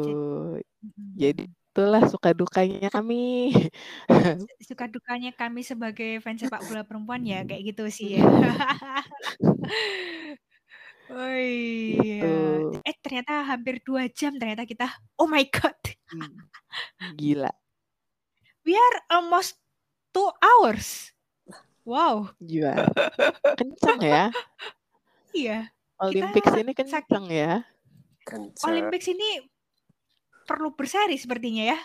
Mm-mm. 0.82 1.10
jadi 1.18 1.44
itulah 1.78 2.02
suka 2.10 2.34
dukanya 2.34 2.90
kami 2.90 3.54
suka 4.66 4.90
dukanya 4.90 5.30
kami 5.30 5.62
sebagai 5.62 6.18
fans 6.18 6.42
sepak 6.42 6.66
bola 6.66 6.82
perempuan 6.82 7.22
ya 7.22 7.46
kayak 7.46 7.70
gitu 7.70 7.86
sih 7.86 8.08
ya. 8.18 8.26
Oh 11.06 11.38
iya. 11.38 12.02
Gitu. 12.02 12.82
Eh 12.82 12.96
ternyata 12.98 13.46
hampir 13.46 13.78
dua 13.86 14.10
jam 14.10 14.34
ternyata 14.42 14.66
kita. 14.66 14.90
Oh 15.22 15.30
my 15.30 15.46
god. 15.46 15.78
Hmm, 16.10 16.50
gila 17.22 17.54
We 18.66 18.74
are 18.74 18.96
almost 19.14 19.54
two 20.10 20.26
hours. 20.42 21.14
Wow. 21.86 22.34
gila 22.42 22.90
kencang 23.58 24.02
ya 24.02 24.24
Iya. 25.30 25.70
Olympics 26.02 26.50
ini 26.58 26.74
sak- 26.74 27.06
kencang 27.06 27.26
ya 27.30 27.62
Kencang. 28.26 28.66
Olympics 28.66 29.06
ini 29.08 29.46
perlu 30.48 30.72
berseri 30.72 31.20
sepertinya 31.20 31.76
ya. 31.76 31.78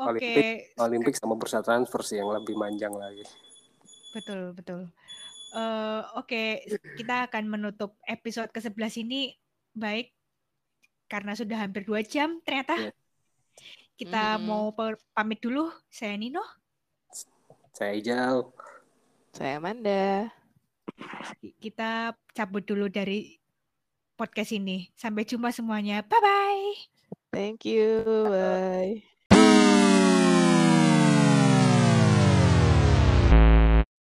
Oke. 0.00 0.20
Olympic- 0.20 0.60
Olimpik 0.76 1.14
sama 1.16 1.34
bursa 1.36 1.64
transfer 1.64 2.00
sih 2.04 2.20
yang 2.20 2.28
lebih 2.28 2.56
manjang 2.56 2.92
lagi. 2.92 3.24
Betul, 4.12 4.52
betul. 4.52 4.88
Eh, 5.50 6.02
Oke, 6.14 6.62
kita 6.94 7.26
akan 7.28 7.44
menutup 7.48 7.96
episode 8.04 8.52
ke-11 8.52 9.02
ini 9.02 9.32
baik 9.72 10.12
karena 11.08 11.32
sudah 11.34 11.58
hampir 11.58 11.82
dua 11.82 12.04
jam 12.04 12.38
ternyata. 12.44 12.76
Iya. 12.76 12.92
Kita 13.96 14.36
Mm-mm. 14.36 14.46
mau 14.46 14.64
pamit 15.12 15.40
dulu. 15.40 15.68
Saya 15.88 16.16
Nino. 16.16 16.40
Saya 17.72 17.96
Ijal. 17.96 18.50
saya 19.30 19.62
Amanda 19.62 20.26
Kita 21.62 22.10
cabut 22.34 22.66
dulu 22.66 22.90
dari 22.90 23.39
podcast 24.20 24.52
ini. 24.52 24.92
Sampai 25.00 25.24
jumpa 25.24 25.48
semuanya. 25.56 26.04
Bye-bye. 26.04 26.92
thank 27.32 27.64
you 27.64 28.04
bye 28.28 29.02